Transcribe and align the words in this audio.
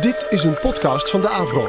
Dit 0.00 0.26
is 0.30 0.44
een 0.44 0.54
podcast 0.60 1.10
van 1.10 1.20
de 1.20 1.28
Avro. 1.28 1.60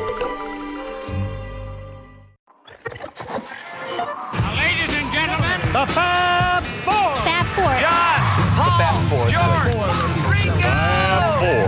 Ladies 4.55 5.01
and 5.01 5.15
gentlemen, 5.15 5.59
The 5.71 5.85
Fab 5.87 6.63
Four. 6.83 7.15
Fab 7.15 7.45
Four. 7.55 7.79
John, 7.79 8.21
Paul, 8.55 8.71
Fab 8.77 8.95
Four. 9.09 9.29
George, 9.29 9.71
Ringo. 10.29 10.69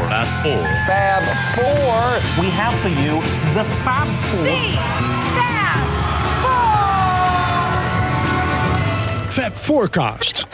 Fab 0.09 0.25
Four. 0.43 0.67
Fab 0.85 1.23
Four. 1.53 2.43
We 2.43 2.49
have 2.51 2.75
for 2.75 2.89
you 2.89 3.21
the 3.53 3.63
Fab 3.83 4.07
Four. 4.07 4.45
Fab 9.29 9.53
Forecast. 9.53 10.45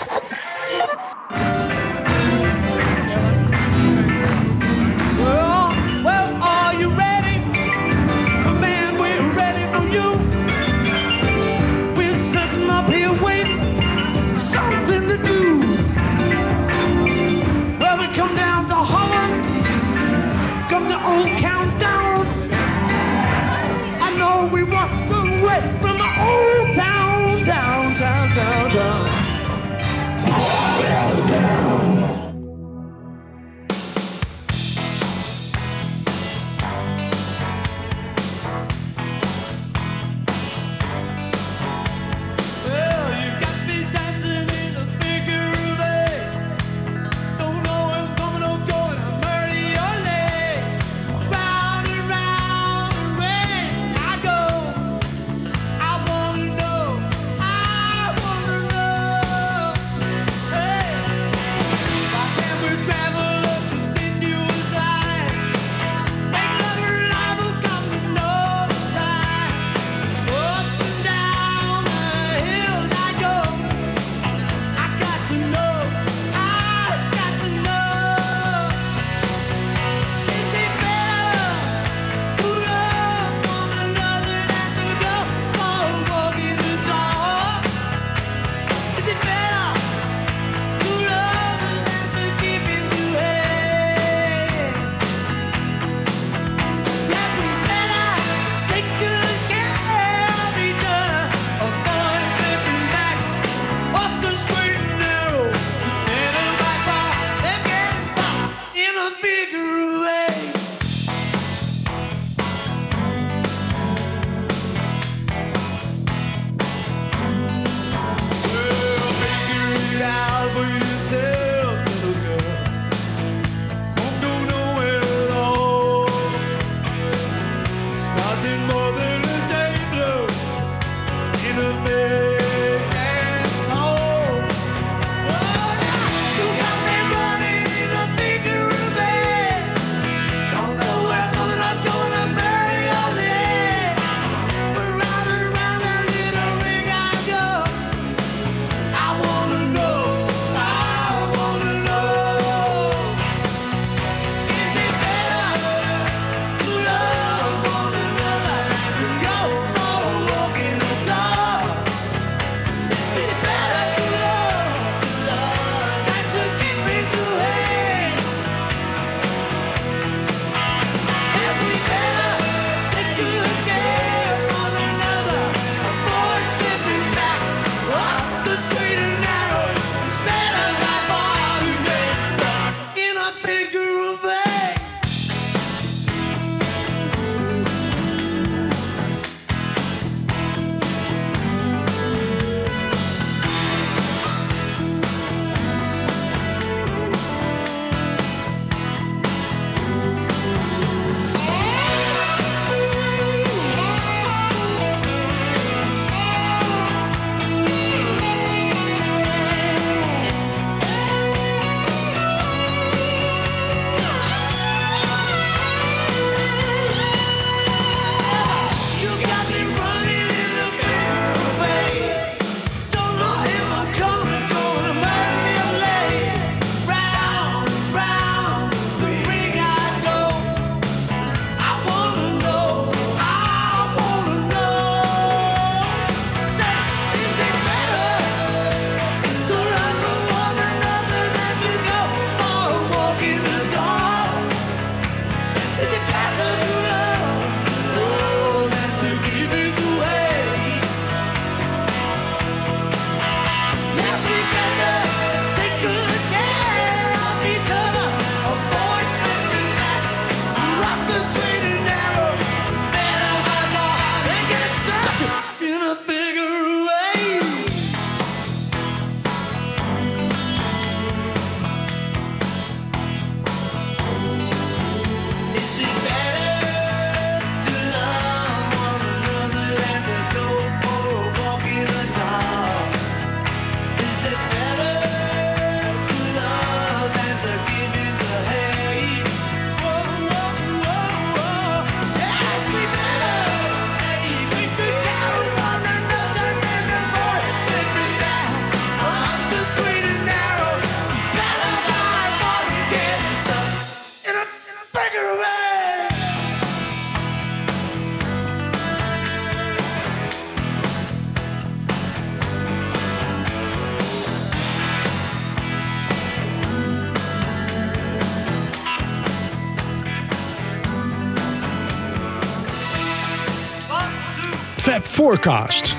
Forecast. 325.21 325.95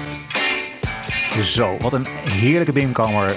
Zo, 1.42 1.76
wat 1.80 1.92
een 1.92 2.06
heerlijke 2.28 2.72
binnenkomer. 2.72 3.36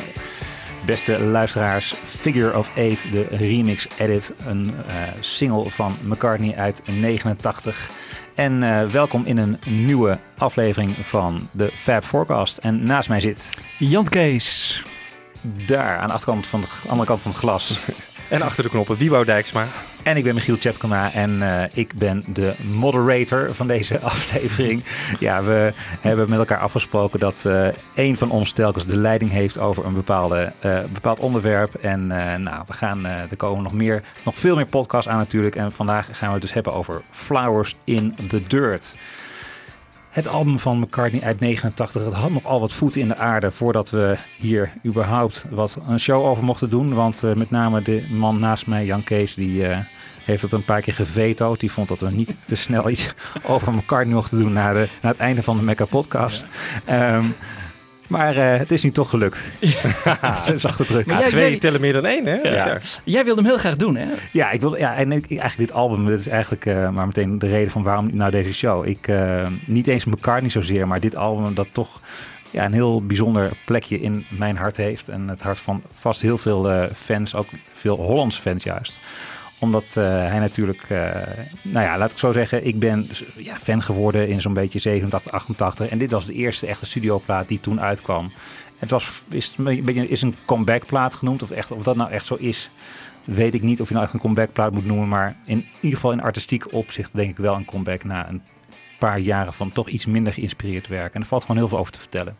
Beste 0.86 1.24
luisteraars, 1.24 1.94
Figure 2.06 2.58
of 2.58 2.76
Eight, 2.76 3.12
de 3.12 3.28
remix 3.30 3.88
edit. 3.98 4.34
Een 4.46 4.74
eh, 4.88 4.96
single 5.20 5.70
van 5.70 5.96
McCartney 6.04 6.56
uit 6.56 6.82
89. 6.86 7.90
En 8.36 8.64
eh, 8.64 8.88
welkom 8.88 9.26
in 9.26 9.38
een 9.38 9.60
nieuwe 9.66 10.20
aflevering 10.38 10.92
van 10.92 11.50
de 11.52 11.72
Fab 11.76 12.04
Forecast. 12.04 12.58
En 12.58 12.84
naast 12.84 13.10
mij 13.10 13.20
zit 13.20 13.50
Jan 13.80 14.06
Kees. 14.06 14.84
daar 15.68 15.98
aan 15.98 16.08
de 16.08 16.14
achterkant 16.14 16.48
van 16.48 16.62
de 16.62 16.68
andere 16.88 17.08
kant 17.08 17.22
van 17.22 17.32
het 17.32 17.40
glas. 17.40 17.72
En 18.30 18.42
achter 18.42 18.64
de 18.64 18.70
knoppen, 18.70 18.98
Wiebo 18.98 19.24
Dijksma. 19.24 19.68
En 20.06 20.18
ik 20.18 20.24
ben 20.24 20.34
Michiel 20.34 20.58
Tjepkema 20.58 21.14
en 21.14 21.42
eh, 21.42 21.64
ik 21.74 21.94
ben 21.96 22.24
de 22.28 22.54
moderator 22.72 23.54
van 23.54 23.68
deze 23.68 24.00
aflevering. 24.12 24.84
Ja, 25.20 25.44
we 25.44 25.74
hebben 26.02 26.30
met 26.30 26.40
elkaar 26.40 26.60
afgesproken 26.60 27.20
dat 27.20 27.46
eh 27.46 27.68
een 27.96 28.18
van 28.18 28.32
ons 28.32 28.52
telkens 28.52 28.86
de 28.86 28.98
leiding 28.98 29.32
heeft 29.32 29.58
over 29.58 29.86
een 29.86 29.94
bepaalde, 29.94 30.52
eh, 30.60 30.80
bepaald 30.94 31.20
onderwerp. 31.20 31.74
En 31.74 32.08
nou, 32.08 32.64
we 32.68 32.74
gaan, 32.74 33.06
er 33.06 33.38
komen 33.38 33.64
nog, 33.64 33.74
meer, 33.74 34.04
nog 34.24 34.38
veel 34.38 34.56
meer 34.56 34.66
podcasts 34.66 35.10
aan 35.10 35.18
natuurlijk. 35.18 35.56
En 35.56 35.72
vandaag 35.72 36.06
gaan 36.12 36.28
we 36.28 36.34
het 36.34 36.42
dus 36.42 36.54
hebben 36.54 36.74
over 36.74 37.02
Flowers 37.12 37.76
in 37.84 38.16
the 38.28 38.42
Dirt. 38.48 38.96
Het 40.10 40.28
album 40.28 40.60
van 40.60 40.80
McCartney 40.80 41.22
uit 41.22 41.40
89, 41.40 42.06
het 42.06 42.14
had 42.14 42.32
nog 42.32 42.46
al 42.46 42.60
wat 42.60 42.74
voeten 42.74 43.02
in 43.02 43.08
de 43.08 43.18
aarde 43.18 43.52
voordat 43.52 43.90
we 43.90 44.16
hier 44.38 44.74
überhaupt 44.86 45.46
wat 45.50 45.78
een 45.88 46.00
show 46.00 46.26
over 46.26 46.44
mochten 46.44 46.70
doen. 46.70 46.94
Want 46.94 47.22
met 47.22 47.50
name 47.50 47.82
de 47.82 48.06
man 48.12 48.40
naast 48.40 48.68
mij, 48.68 48.86
Jan 48.86 49.04
Kees, 49.04 49.34
die 49.34 49.66
heeft 50.26 50.42
het 50.42 50.52
een 50.52 50.64
paar 50.66 50.82
keer 50.82 50.94
gevetood. 50.94 51.60
Die 51.60 51.72
vond 51.72 51.88
dat 51.88 52.00
we 52.00 52.08
niet 52.16 52.38
te 52.48 52.56
snel 52.56 52.90
iets 52.90 53.14
over 53.44 53.74
McCartney 53.74 54.14
mochten 54.16 54.38
doen 54.38 54.54
na, 54.54 54.74
de, 54.74 54.88
na 55.02 55.10
het 55.10 55.18
einde 55.18 55.44
van 55.44 55.58
de 55.58 55.64
Mecca 55.64 55.86
podcast. 55.86 56.46
Ehm, 56.86 57.24
maar 58.08 58.36
eh, 58.38 58.58
het 58.60 58.72
is 58.72 58.84
nu 58.84 58.92
toch 58.92 59.10
gelukt. 59.10 59.40
Zag 60.58 60.76
druk. 60.86 61.06
Maar 61.06 61.16
Ja, 61.16 61.20
jij- 61.22 61.30
twee 61.30 61.50
jij- 61.50 61.60
tellen 61.60 61.82
meer 61.82 61.94
dan 61.94 62.06
één, 62.06 62.26
hè? 62.26 62.34
Ja. 62.36 62.66
Ja. 62.68 62.78
Jij 63.04 63.24
wilde 63.26 63.42
hem 63.42 63.50
heel 63.50 63.60
graag 63.60 63.76
doen, 63.76 63.96
hè? 63.96 64.06
Ja, 64.32 64.52
ik 64.52 64.62
wil, 64.62 64.78
ja, 64.78 64.96
en 64.96 65.12
ik, 65.12 65.26
eigenlijk 65.30 65.58
dit 65.58 65.72
album, 65.72 66.06
dat 66.10 66.20
is 66.20 66.28
eigenlijk 66.28 66.66
eh, 66.66 66.90
maar 66.90 67.06
meteen 67.06 67.40
de 67.40 67.48
reden 67.48 67.72
van 67.72 67.84
waarom 67.84 68.10
nou 68.14 68.32
deze 68.32 68.54
show. 68.54 68.88
Ik, 68.88 69.08
eh, 69.08 69.48
niet 69.66 69.88
eens 69.88 70.06
McCartney 70.06 70.50
zozeer, 70.52 70.88
maar 70.88 71.00
dit 71.00 71.16
album 71.16 71.54
dat 71.54 71.68
toch 71.72 72.00
ja, 72.52 72.66
een 72.66 72.74
heel 72.74 73.06
bijzonder 73.06 73.50
plekje 73.66 74.02
in 74.02 74.26
mijn 74.30 74.58
hart 74.58 74.78
heeft. 74.78 75.08
En 75.10 75.28
het 75.28 75.42
hart 75.42 75.58
van 75.60 75.82
vast 75.94 76.22
heel 76.22 76.38
veel 76.38 76.72
eh, 76.72 76.84
fans, 76.96 77.36
ook 77.36 77.48
veel 77.74 77.96
Hollandse 77.96 78.42
fans 78.42 78.64
juist. 78.64 79.00
Omdat 79.66 79.96
eh, 79.96 80.04
hij 80.04 80.40
natuurlijk, 80.40 80.86
eh, 80.90 81.10
nou 81.62 81.86
ja, 81.86 81.98
laat 81.98 82.12
ik 82.12 82.18
zo 82.18 82.32
zeggen, 82.32 82.66
ik 82.66 82.80
ben 82.80 83.10
ja, 83.36 83.56
fan 83.58 83.82
geworden 83.82 84.28
in 84.28 84.42
zo'n 84.42 84.54
beetje 84.54 84.80
87, 84.80 85.32
88. 85.32 85.90
En 85.90 85.98
dit 85.98 86.12
was 86.12 86.26
de 86.26 86.34
eerste 86.34 86.68
echte 86.68 86.86
studioplaat 86.86 87.48
die 87.48 87.60
toen 87.60 87.82
uitkwam. 87.82 88.32
Het 88.80 88.90
was, 88.90 89.12
is, 89.30 89.54
een 89.58 89.84
beetje, 89.84 90.10
is 90.10 90.22
een 90.22 90.36
comebackplaat 90.46 91.14
genoemd, 91.14 91.44
of, 91.44 91.52
echt, 91.52 91.72
of 91.72 91.84
dat 91.84 91.96
nou 91.96 92.12
echt 92.12 92.26
zo 92.26 92.36
is 92.36 92.70
weet 93.24 93.54
ik 93.54 93.62
niet 93.62 93.82
of 93.82 93.88
je 93.88 93.94
nou 93.94 94.06
echt 94.06 94.14
een 94.14 94.20
comebackplaat 94.20 94.72
moet 94.72 94.86
noemen. 94.86 95.08
Maar 95.08 95.36
in 95.46 95.66
ieder 95.76 95.98
geval 95.98 96.12
in 96.12 96.22
artistiek 96.22 96.74
opzicht 96.74 97.10
denk 97.14 97.30
ik 97.30 97.38
wel 97.38 97.56
een 97.56 97.66
comeback 97.66 98.04
na 98.04 98.30
een 98.30 98.42
paar 99.00 99.20
jaren 99.20 99.54
van 99.54 99.72
toch 99.72 99.88
iets 99.88 100.06
minder 100.06 100.34
geïnspireerd 100.34 100.88
werk. 100.88 101.14
En 101.14 101.22
er 101.22 101.28
valt 101.28 101.42
gewoon 101.42 101.58
heel 101.58 101.68
veel 101.68 101.78
over 101.78 101.92
te 101.92 102.00
vertellen. 102.00 102.36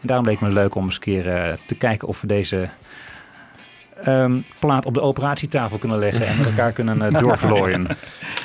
En 0.00 0.06
daarom 0.06 0.26
leek 0.26 0.40
me 0.40 0.48
leuk 0.48 0.74
om 0.74 0.84
eens 0.84 0.94
een 0.94 1.00
keer 1.00 1.28
eh, 1.28 1.56
te 1.66 1.74
kijken 1.74 2.08
of 2.08 2.20
we 2.20 2.26
deze 2.26 2.68
ehm, 4.02 4.38
plaat 4.58 4.86
op 4.86 4.94
de 4.94 5.00
operatietafel 5.00 5.78
kunnen 5.78 5.98
leggen 5.98 6.26
en 6.26 6.36
met 6.36 6.46
elkaar 6.46 6.72
kunnen 6.72 7.02
uh, 7.12 7.18
doorvlooien. 7.18 7.86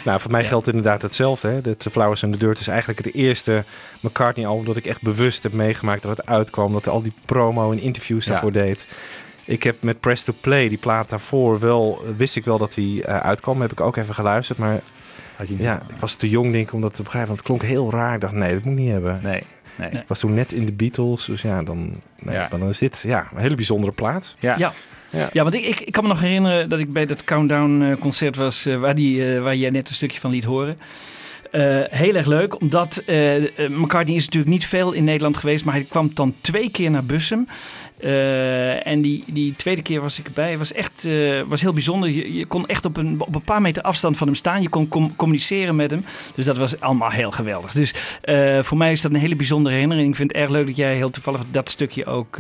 Nou, 0.06 0.20
voor 0.20 0.32
mij 0.32 0.44
geldt 0.44 0.68
inderdaad 0.68 1.02
hetzelfde. 1.02 1.48
Hè? 1.48 1.62
Dat 1.62 1.88
Flowers 1.92 2.24
in 2.24 2.32
the 2.32 2.38
Dirt 2.38 2.60
is 2.60 2.68
eigenlijk 2.68 3.06
het 3.06 3.14
eerste 3.14 3.64
McCartney-album 4.00 4.66
dat 4.66 4.76
ik 4.78 4.86
echt 4.86 5.02
bewust 5.02 5.44
heb 5.44 5.54
meegemaakt 5.54 6.02
dat 6.02 6.18
het 6.18 6.26
uitkwam. 6.26 6.74
Dat 6.74 6.86
hij 6.86 6.94
al 6.94 7.02
die 7.02 7.14
promo 7.26 7.72
en 7.72 7.80
interviews 7.80 8.26
Ja. 8.26 8.32
daarvoor 8.32 8.52
deed. 8.52 8.86
Ik 9.46 9.64
heb 9.64 9.84
met 9.84 10.00
Press 10.00 10.24
to 10.24 10.34
Play, 10.42 10.70
die 10.70 10.78
plaat 10.78 11.10
daarvoor, 11.10 11.60
wel, 11.60 12.02
wist 12.18 12.36
ik 12.36 12.46
wel 12.46 12.58
dat 12.58 12.76
hij 12.76 13.02
eh, 13.06 13.18
uitkwam. 13.20 13.62
Heb 13.62 13.72
ik 13.72 13.82
ook 13.82 13.96
even 13.98 14.14
geluisterd. 14.16 14.58
Maar 14.58 14.80
Had 15.36 15.48
je 15.48 15.54
niet- 15.54 15.64
ja, 15.64 15.76
ik 15.90 16.00
was 16.00 16.14
te 16.16 16.30
jong 16.30 16.52
denk 16.52 16.68
ik 16.68 16.74
om 16.74 16.82
dat 16.82 16.94
te 16.94 17.04
begrijpen. 17.04 17.36
Want 17.36 17.48
het 17.48 17.58
klonk 17.58 17.72
heel 17.72 17.92
raar. 17.92 18.14
Ik 18.16 18.22
dacht, 18.22 18.34
nee, 18.34 18.54
dat 18.54 18.64
moet 18.64 18.74
ik 18.74 18.80
niet 18.80 18.92
hebben. 18.92 19.20
Nee, 19.24 19.44
nee. 19.76 19.90
Nee. 19.92 20.02
Ik 20.02 20.08
was 20.08 20.20
toen 20.20 20.34
net 20.34 20.52
in 20.52 20.66
de 20.66 20.72
Beatles. 20.74 21.26
Dus 21.26 21.42
ja, 21.42 21.64
dan, 21.64 21.94
nee, 22.20 22.36
Ja. 22.36 22.48
dan 22.50 22.70
is 22.70 22.78
dit 22.78 23.04
ja, 23.08 23.28
een 23.36 23.42
hele 23.42 23.56
bijzondere 23.56 23.92
plaat. 23.94 24.36
Ja. 24.40 24.56
Ja. 24.58 24.74
Ja. 25.12 25.30
Ja, 25.34 25.44
want 25.44 25.56
ik, 25.56 25.64
ik, 25.66 25.80
ik 25.80 25.92
kan 25.92 26.04
me 26.04 26.10
nog 26.10 26.20
herinneren 26.22 26.70
dat 26.70 26.80
ik 26.80 26.94
bij 26.94 27.06
dat 27.06 27.24
Countdown 27.24 27.82
eh, 27.82 27.96
concert 28.00 28.36
was, 28.36 28.66
eh, 28.66 28.80
waar, 28.80 28.96
die, 28.96 29.36
eh, 29.36 29.42
waar 29.42 29.56
jij 29.56 29.70
net 29.70 29.90
een 29.90 29.96
stukje 29.96 30.20
van 30.20 30.32
liet 30.32 30.44
horen. 30.44 30.78
Heel 31.90 32.16
erg 32.16 32.26
leuk, 32.26 32.62
omdat 32.62 32.98
eh, 33.06 33.16
McCartney 33.70 34.16
is 34.16 34.26
natuurlijk 34.26 34.52
niet 34.52 34.66
veel 34.66 34.92
in 34.92 35.04
Nederland 35.04 35.38
geweest, 35.38 35.66
maar 35.66 35.74
hij 35.74 35.84
kwam 35.90 36.12
dan 36.14 36.36
twee 36.42 36.70
keer 36.72 36.92
naar 36.92 37.04
Bussum. 37.04 37.48
Eh, 38.00 38.88
en 38.88 39.02
die, 39.02 39.24
die 39.28 39.54
tweede 39.56 39.82
keer 39.82 40.02
was 40.02 40.20
ik 40.20 40.26
erbij. 40.26 40.58
was 40.58 40.74
echt 40.74 41.08
was 41.48 41.62
heel 41.62 41.74
bijzonder. 41.74 42.10
Je, 42.10 42.34
je 42.34 42.46
kon 42.46 42.68
echt 42.68 42.86
op 42.86 42.98
een, 42.98 43.16
op 43.20 43.36
een 43.36 43.42
paar 43.42 43.62
meter 43.62 43.84
afstand 43.84 44.18
van 44.18 44.28
hem 44.28 44.36
staan. 44.36 44.62
Je 44.62 44.70
kon 44.70 44.88
com- 44.88 45.16
communiceren 45.16 45.76
met 45.76 45.92
hem. 45.92 46.06
Dus 46.36 46.46
dat 46.46 46.58
was 46.58 46.80
allemaal 46.80 47.10
heel 47.12 47.32
geweldig. 47.32 47.72
Dus 47.72 47.94
voor 48.62 48.78
mij 48.78 48.92
is 48.92 49.02
dat 49.02 49.14
een 49.14 49.20
hele 49.20 49.36
bijzondere 49.36 49.74
herinnering. 49.76 50.10
Ik 50.10 50.16
vind 50.16 50.32
het 50.32 50.42
erg 50.42 50.50
leuk 50.52 50.68
dat 50.68 50.76
jij 50.76 50.96
heel 50.96 51.10
toevallig 51.10 51.42
dat 51.52 51.70
stukje 51.70 52.06
ook 52.06 52.38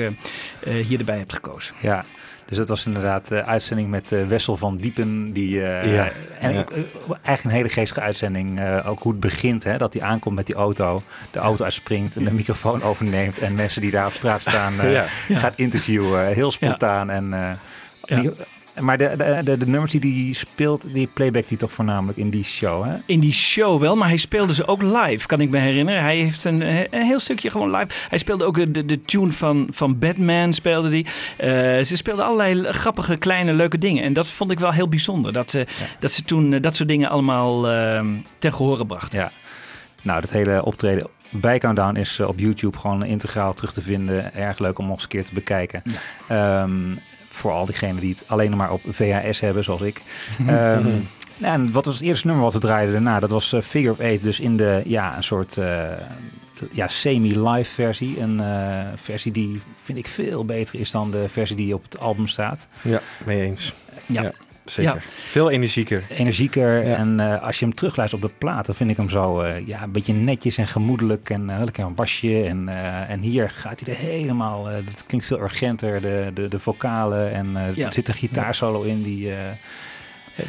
hier 0.88 1.00
erbij 1.00 1.18
hebt 1.18 1.34
gekozen. 1.34 1.74
Ja, 1.82 2.06
dus 2.50 2.58
dat 2.58 2.68
was 2.68 2.86
inderdaad 2.86 3.27
de 3.27 3.44
uitzending 3.46 3.89
met 3.89 4.12
eh, 4.12 4.27
Wessel 4.27 4.58
van 4.58 4.77
Diepen. 4.77 5.32
Die, 5.34 5.63
eh, 5.65 5.94
Ja, 5.96 6.10
en 6.39 6.53
ja. 6.53 6.60
ook, 6.60 6.72
eh, 6.72 6.77
eigenlijk 7.08 7.44
een 7.44 7.50
hele 7.50 7.70
geestige 7.70 8.01
uitzending. 8.01 8.60
eh, 8.60 8.89
ook 8.89 9.00
hoe 9.01 9.12
het 9.12 9.22
begint, 9.22 9.63
hè, 9.63 9.77
dat 9.77 9.94
hij 9.94 10.01
aankomt 10.01 10.36
met 10.36 10.46
die 10.46 10.56
auto. 10.56 11.01
De 11.32 11.39
auto 11.39 11.63
uitspringt 11.63 12.15
en 12.15 12.24
de 12.25 12.34
microfoon 12.34 12.84
overneemt. 12.84 13.39
En 13.39 13.56
mensen 13.56 13.82
die 13.82 13.91
daar 13.91 14.06
op 14.06 14.13
straat 14.13 14.41
staan 14.41 14.79
eh, 14.82 14.91
Ja. 14.94 15.06
gaat 15.29 15.53
interviewen. 15.56 16.27
Heel 16.27 16.51
spontaan. 16.51 17.10
En, 17.10 17.34
eh, 17.34 18.20
die- 18.22 18.32
maar 18.80 18.98
de, 18.98 19.14
de, 19.18 19.42
de, 19.44 19.58
de 19.58 19.68
nummers 19.68 19.92
die 19.92 20.24
hij 20.26 20.34
speelt, 20.34 20.84
die 20.94 21.10
playbackt 21.14 21.50
hij 21.50 21.58
toch 21.58 21.72
voornamelijk 21.72 22.18
in 22.18 22.30
die 22.30 22.44
show. 22.44 22.86
Hè? 22.86 22.96
In 23.06 23.20
die 23.20 23.34
show 23.34 23.82
wel, 23.82 23.96
maar 23.96 24.08
hij 24.08 24.18
speelde 24.18 24.54
ze 24.54 24.68
ook 24.68 24.82
live, 24.82 25.28
kan 25.28 25.42
ik 25.42 25.50
me 25.50 25.58
herinneren. 25.58 26.02
Hij 26.02 26.18
heeft 26.18 26.44
een, 26.44 26.62
een 26.62 27.06
heel 27.06 27.20
stukje 27.20 27.52
gewoon 27.52 27.72
live. 27.72 27.88
Hij 28.10 28.18
speelde 28.18 28.46
ook 28.46 28.74
de, 28.74 28.86
de 28.86 29.02
tune 29.02 29.32
van, 29.32 29.68
van 29.72 30.00
Batman, 30.00 30.54
speelde 30.54 30.90
die. 30.90 31.06
Eh, 31.38 31.50
ze 31.84 31.96
speelden 31.96 32.26
allerlei 32.26 32.74
grappige, 32.74 33.18
kleine, 33.18 33.54
leuke 33.54 33.78
dingen. 33.78 34.04
En 34.04 34.14
dat 34.14 34.28
vond 34.28 34.52
ik 34.52 34.60
wel 34.60 34.72
heel 34.72 34.90
bijzonder. 34.90 35.34
Dat, 35.34 35.50
ze 35.52 35.66
dat 36.00 36.12
ze 36.12 36.24
toen 36.24 36.54
eh, 36.54 36.62
dat 36.62 36.76
soort 36.76 36.90
dingen 36.90 37.10
allemaal 37.10 37.70
eh, 37.70 38.06
ten 38.38 38.54
gehore 38.54 38.86
brachten. 38.86 39.20
Ja. 39.20 39.32
Nou, 40.02 40.22
dat 40.22 40.30
hele 40.30 40.66
optreden 40.66 41.08
bij 41.30 41.60
Countdown 41.60 41.96
is 41.96 42.20
eh, 42.20 42.28
op 42.28 42.40
YouTube 42.40 42.78
gewoon 42.78 43.06
integraal 43.06 43.54
terug 43.54 43.74
te 43.74 43.82
vinden. 43.82 44.34
Erg 44.34 44.60
leuk 44.60 44.80
om 44.80 44.86
nog 44.86 44.94
eens 44.94 45.04
een 45.04 45.10
keer 45.10 45.26
te 45.26 45.34
bekijken. 45.34 45.84
Ehm, 46.28 46.96
voor 47.39 47.51
al 47.51 47.65
diegenen 47.65 48.01
die 48.01 48.10
het 48.10 48.24
alleen 48.27 48.58
maar 48.58 48.72
op 48.72 48.81
VHS 48.89 49.39
hebben, 49.39 49.63
zoals 49.63 49.81
ik. 49.81 50.01
Ehm, 50.48 50.88
en 51.39 51.72
wat 51.72 51.86
was 51.86 51.93
het 51.93 52.03
eerste 52.03 52.27
nummer 52.27 52.43
wat 52.43 52.53
we 52.53 52.60
draaiden 52.60 52.93
daarna? 52.93 53.19
Dat 53.19 53.29
was 53.29 53.53
eh, 53.53 53.62
Figure 53.62 53.91
of 53.91 54.00
Eight, 54.00 54.24
dus 54.24 54.39
in 54.39 54.58
de, 54.58 54.81
ja, 54.86 55.17
een 55.17 55.24
soort 55.24 55.58
eh, 55.58 55.91
ja, 56.72 56.88
semi-live 56.88 57.74
versie. 57.74 58.19
Een 58.19 58.39
eh, 58.39 58.88
versie 58.96 59.31
die, 59.31 59.62
vind 59.84 59.98
ik, 59.98 60.08
veel 60.08 60.46
beter 60.46 60.79
is 60.79 60.91
dan 60.91 61.12
de 61.12 61.29
versie 61.29 61.55
die 61.55 61.74
op 61.74 61.84
het 61.84 62.00
album 62.00 62.27
staat. 62.27 62.67
Ja, 62.81 63.01
mee 63.25 63.41
eens. 63.41 63.74
Ja. 64.05 64.22
Ja. 64.22 64.31
Zeker. 64.72 64.94
Ja. 64.94 65.02
Veel 65.12 65.50
energieker. 65.50 66.04
energieker. 66.10 66.88
Ja. 66.88 66.96
En 66.96 67.20
eh, 67.20 67.44
als 67.44 67.60
je 67.60 67.66
hem 67.66 67.74
terugluistert 67.76 68.24
op 68.24 68.30
de 68.30 68.36
plaat, 68.38 68.66
dan 68.66 68.76
vind 68.76 68.90
ik 68.90 68.98
hem 68.98 69.10
zo 69.10 69.40
eh, 69.40 69.68
ja, 69.68 69.84
een 69.84 69.92
beetje 69.92 70.14
netjes 70.14 70.58
en 70.58 70.68
gemoedelijk. 70.68 71.30
En 71.30 71.50
uh, 71.50 71.60
lekker 71.64 71.84
een 71.86 71.96
basje. 71.96 72.44
En, 72.44 72.70
en 73.08 73.20
hier 73.22 73.50
gaat 73.50 73.80
hij 73.86 73.94
er 73.94 74.00
helemaal. 74.00 74.66
het 74.66 75.04
klinkt 75.06 75.26
veel 75.26 75.40
urgenter, 75.42 76.02
de, 76.02 76.32
de, 76.34 76.48
de 76.48 76.60
vocalen. 76.60 77.32
En 77.32 77.58
Ja. 77.76 77.86
er 77.86 77.94
zit 77.94 78.08
een 78.08 78.14
gitaarsolo 78.14 78.82
in 78.82 79.04
die. 79.04 79.32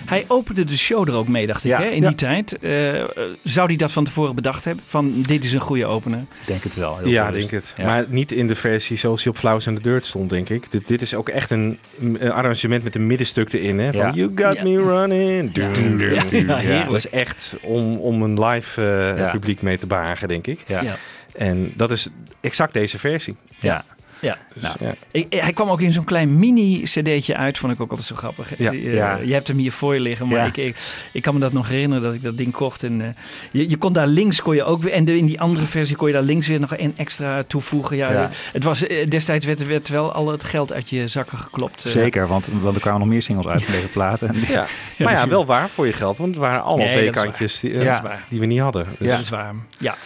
Hij 0.07 0.25
opende 0.29 0.65
de 0.65 0.77
show 0.77 1.09
er 1.09 1.15
ook 1.15 1.29
mee, 1.29 1.47
dacht 1.47 1.65
ik, 1.65 1.71
Ja, 1.71 1.79
hè, 1.79 1.87
in 1.89 2.01
ja. 2.03 2.07
die 2.09 2.17
tijd. 2.17 2.59
Eh, 2.59 3.05
zou 3.45 3.67
hij 3.67 3.77
dat 3.77 3.93
van 3.93 4.05
tevoren 4.05 4.35
bedacht 4.35 4.65
hebben? 4.65 4.85
Van 4.87 5.23
dit 5.23 5.45
is 5.45 5.53
een 5.53 5.61
goede 5.61 5.87
opener. 5.87 6.19
ik 6.19 6.47
denk 6.47 6.63
het 6.63 6.75
wel. 6.75 6.99
heel 6.99 7.09
Ja, 7.09 7.31
denk 7.31 7.51
het. 7.51 7.75
Ja. 7.77 7.85
Maar 7.87 8.05
niet 8.09 8.33
in 8.33 8.47
de 8.47 8.55
versie 8.55 8.97
zoals 8.99 9.23
hij 9.25 9.33
op 9.33 9.39
Flowers 9.39 9.67
in 9.67 9.75
the 9.75 9.81
Dirt 9.83 10.05
stond, 10.07 10.31
denk 10.31 10.49
ik. 10.49 10.71
Dit, 10.71 10.87
dit 10.87 11.03
is 11.03 11.15
ook 11.15 11.29
echt 11.29 11.51
een, 11.51 11.79
een 12.01 12.33
arrangement 12.33 12.85
met 12.85 12.95
een 12.95 13.07
middenstuk 13.07 13.53
erin. 13.53 13.79
Hè? 13.79 13.93
Van 13.93 14.01
Ja. 14.07 14.13
You 14.13 14.31
got 14.35 14.57
Ja. 14.57 14.63
me 14.63 14.83
running. 14.83 15.51
Ja. 15.53 15.73
Dun, 15.73 15.99
dun, 15.99 16.15
Ja, 16.15 16.25
dun. 16.25 16.47
ja, 16.47 16.53
Ja, 16.53 16.57
heerlijk. 16.59 16.85
dat 16.87 16.95
is 16.95 17.09
echt 17.11 17.55
om, 17.63 17.97
om 17.97 18.23
een 18.23 18.45
live 18.45 18.81
eh, 18.83 19.19
Ja. 19.19 19.31
publiek 19.31 19.63
mee 19.63 19.79
te 19.79 19.87
behagen, 19.87 20.29
denk 20.29 20.47
ik. 20.47 20.61
Ja. 20.67 20.83
Ja. 20.83 20.97
En 21.37 21.73
dat 21.77 21.91
is 21.91 22.09
exact 22.41 22.73
deze 22.73 22.99
versie. 22.99 23.37
Ja. 23.59 23.85
Ja. 24.21 24.39
Dus, 24.55 24.63
Nou, 24.63 24.75
ja. 24.81 24.95
Ik- 25.11 25.27
hij 25.33 25.53
kwam 25.53 25.69
ook 25.69 25.81
in 25.81 25.93
zo'n 25.93 26.05
klein 26.05 26.39
mini-cd'tje 26.39 27.37
uit, 27.37 27.59
vond 27.59 27.73
ik 27.73 27.81
ook 27.81 27.91
altijd 27.91 28.09
zo 28.09 28.15
grappig. 28.15 28.59
Ja. 28.59 28.71
Eh, 28.73 28.95
Ja. 28.95 29.17
Je 29.25 29.33
hebt 29.33 29.49
hem 29.49 29.57
hier 29.57 29.73
voor 29.73 29.95
je 29.95 30.01
liggen, 30.01 30.29
maar 30.29 30.39
Ja. 30.39 30.45
ik, 30.45 30.57
ik, 30.57 30.77
ik 31.13 31.23
kan 31.23 31.35
me 31.35 31.41
dat 31.41 31.53
nog 31.53 31.69
herinneren 31.69 32.03
dat 32.03 32.15
ik 32.15 32.23
dat 32.23 32.37
ding 32.37 32.53
kocht. 32.53 32.83
En, 32.85 33.01
eh, 33.01 33.09
je, 33.51 33.71
je 33.71 33.77
kon 33.77 33.93
daar 33.93 34.07
links 34.07 34.43
kon 34.43 34.55
je 34.55 34.65
ook 34.65 34.83
weer, 34.83 34.93
en 34.93 35.05
de- 35.05 35.17
in 35.17 35.27
die 35.27 35.41
andere 35.41 35.67
versie 35.67 35.97
kon 35.97 36.07
je 36.09 36.13
daar 36.15 36.23
links 36.23 36.47
weer 36.47 36.61
nog 36.61 36.79
een 36.79 36.93
extra 36.97 37.43
toevoegen. 37.47 37.97
Ja, 37.97 38.13
Ja. 38.13 38.31
Het 38.53 38.65
was, 38.65 38.87
eh, 38.87 39.09
destijds 39.09 39.47
werd, 39.47 39.67
werd 39.67 39.89
wel 39.89 40.13
al 40.13 40.29
het 40.29 40.45
geld 40.45 40.73
uit 40.73 40.91
je 40.91 41.09
zakken 41.09 41.39
geklopt. 41.39 41.85
Zeker, 41.89 42.27
want, 42.27 42.47
want 42.61 42.75
er 42.75 42.81
kwamen 42.81 43.01
nog 43.01 43.09
meer 43.09 43.23
singles 43.23 43.47
uit 43.47 43.63
van 43.63 43.75
deze 43.75 43.89
platen. 43.89 44.35
Ja. 44.49 44.67
maar 44.99 45.13
ja, 45.13 45.29
wel 45.29 45.47
waar 45.47 45.69
voor 45.69 45.87
je 45.87 45.93
geld, 45.93 46.19
want 46.19 46.31
het 46.31 46.39
waren 46.39 46.63
allemaal 46.63 46.87
Nee, 46.87 47.13
die, 47.13 47.73
Ja. 47.83 48.19
die 48.29 48.41
we 48.41 48.47
niet 48.47 48.61
hadden. 48.61 48.87
Dus- 48.99 49.09
Dat 49.09 49.19
is 49.21 49.29
waar. 49.29 49.55
Ja. 49.79 49.97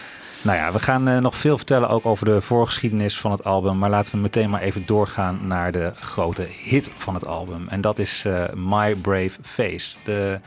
Nou 0.45 0.57
ja, 0.57 0.71
we 0.71 0.79
gaan 0.79 1.07
eh, 1.07 1.17
nog 1.17 1.35
veel 1.35 1.57
vertellen 1.57 1.89
ook 1.89 2.05
over 2.05 2.25
de 2.25 2.41
voorgeschiedenis 2.41 3.19
van 3.19 3.31
het 3.31 3.43
album. 3.43 3.77
Maar 3.77 3.89
laten 3.89 4.11
we 4.11 4.17
meteen 4.17 4.49
maar 4.49 4.61
even 4.61 4.85
doorgaan 4.85 5.39
naar 5.47 5.71
de 5.71 5.91
grote 5.95 6.47
hit 6.63 6.89
van 6.95 7.13
het 7.13 7.25
album. 7.25 7.67
En 7.67 7.81
dat 7.81 7.99
is 7.99 8.25
eh, 8.25 8.43
My 8.55 8.95
Brave 8.95 9.31
Face. 9.41 9.95
De 10.03 10.39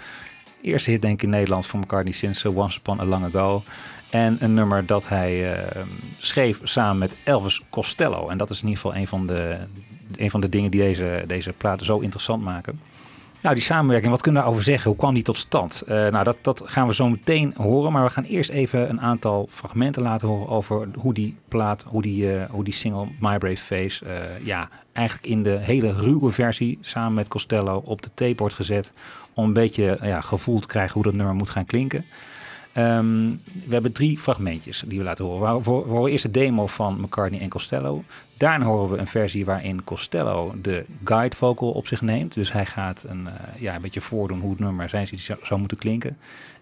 eerste 0.61 0.91
hit 0.91 1.03
denk 1.03 1.15
ik 1.15 1.23
in 1.23 1.31
Nederland 1.31 1.67
van 1.67 1.81
McCartney 1.81 2.13
sinds 2.13 2.45
eh, 2.45 2.57
Once 2.57 2.79
Upon 2.79 3.01
a 3.01 3.05
Long 3.05 3.25
Ago. 3.25 3.63
En 4.11 4.37
een 4.41 4.55
nummer 4.55 4.87
dat 4.87 5.09
hij 5.09 5.57
schreef 6.19 6.61
samen 6.63 6.99
met 6.99 7.15
Elvis 7.25 7.63
Costello. 7.71 8.29
En 8.29 8.39
dat 8.39 8.51
is 8.51 8.63
in 8.63 8.69
ieder 8.69 8.83
geval 8.83 9.01
een 9.01 9.07
van 9.07 9.27
de, 9.27 9.57
een 10.17 10.31
van 10.31 10.41
de 10.41 10.49
dingen 10.49 10.71
die 10.71 10.81
deze, 10.81 11.25
deze 11.27 11.53
platen 11.53 11.87
zo 11.87 11.99
interessant 11.99 12.43
maken. 12.43 12.81
Nou, 13.43 13.55
die 13.55 13.65
samenwerking, 13.65 14.11
wat 14.11 14.23
kunnen 14.23 14.41
we 14.41 14.47
daarover 14.47 14.71
zeggen? 14.71 14.91
Hoe 14.91 14.99
kwam 14.99 15.15
die 15.15 15.23
tot 15.23 15.37
stand? 15.37 15.81
Eh, 15.81 15.95
nou, 15.97 16.25
dat, 16.25 16.37
dat 16.43 16.63
gaan 16.65 16.87
we 16.87 16.95
zo 16.95 17.09
meteen 17.09 17.55
horen. 17.57 17.93
Maar 17.93 18.05
we 18.05 18.11
gaan 18.11 18.25
eerst 18.25 18.51
even 18.51 18.89
een 18.89 19.01
aantal 19.01 19.49
fragmenten 19.51 20.03
laten 20.03 20.29
horen 20.29 20.49
over 20.49 20.89
hoe 20.99 21.15
die 21.15 21.37
plaat, 21.49 21.85
hoe 21.87 22.03
die, 22.03 22.33
eh, 22.33 22.51
hoe 22.51 22.65
die 22.65 22.73
single 22.73 23.07
My 23.21 23.39
Brave 23.39 23.57
Face, 23.57 24.05
eh, 24.05 24.47
ja, 24.47 24.69
eigenlijk 24.93 25.27
in 25.27 25.43
de 25.43 25.59
hele 25.61 25.93
ruwe 25.93 26.33
versie 26.33 26.79
samen 26.81 27.15
met 27.15 27.29
Costello 27.29 27.83
op 27.85 28.03
de 28.03 28.11
tape 28.15 28.37
wordt 28.37 28.55
gezet. 28.55 28.93
Om 29.35 29.45
een 29.45 29.53
beetje 29.53 29.99
ja, 30.03 30.21
gevoel 30.21 30.61
te 30.61 30.67
krijgen 30.67 30.95
hoe 30.95 31.03
dat 31.03 31.15
nummer 31.15 31.35
moet 31.35 31.51
gaan 31.51 31.67
klinken. 31.67 32.05
Ehm, 32.79 33.31
we 33.67 33.73
hebben 33.73 33.93
drie 33.93 34.19
fragmentjes 34.19 34.83
die 34.87 34.99
we 34.99 35.05
laten 35.05 35.25
horen. 35.25 35.63
We 35.63 35.71
horen- 35.71 36.11
eerst 36.13 36.25
de 36.25 36.31
demo 36.31 36.67
van 36.67 37.01
McCartney 37.01 37.41
en 37.41 37.49
Costello. 37.49 38.03
Daarna 38.37 38.65
horen 38.65 38.91
we 38.91 38.99
een 38.99 39.07
versie 39.07 39.45
waarin 39.45 39.85
Costello 39.85 40.55
de 40.63 40.85
guide 41.05 41.37
vocal 41.37 41.71
op 41.71 41.87
zich 41.87 42.01
neemt. 42.01 42.35
Dus 42.35 42.53
hij 42.53 42.67
gaat 42.67 43.05
een, 43.09 43.27
eh, 43.27 43.61
ja, 43.61 43.75
een 43.75 43.81
beetje 43.83 44.01
voordoen 44.01 44.41
hoe 44.41 44.51
het 44.51 44.59
nummer 44.59 44.89
zijn 44.89 45.07
zou, 45.19 45.39
zou 45.43 45.61
moeten 45.61 45.79
klinken. 45.79 46.17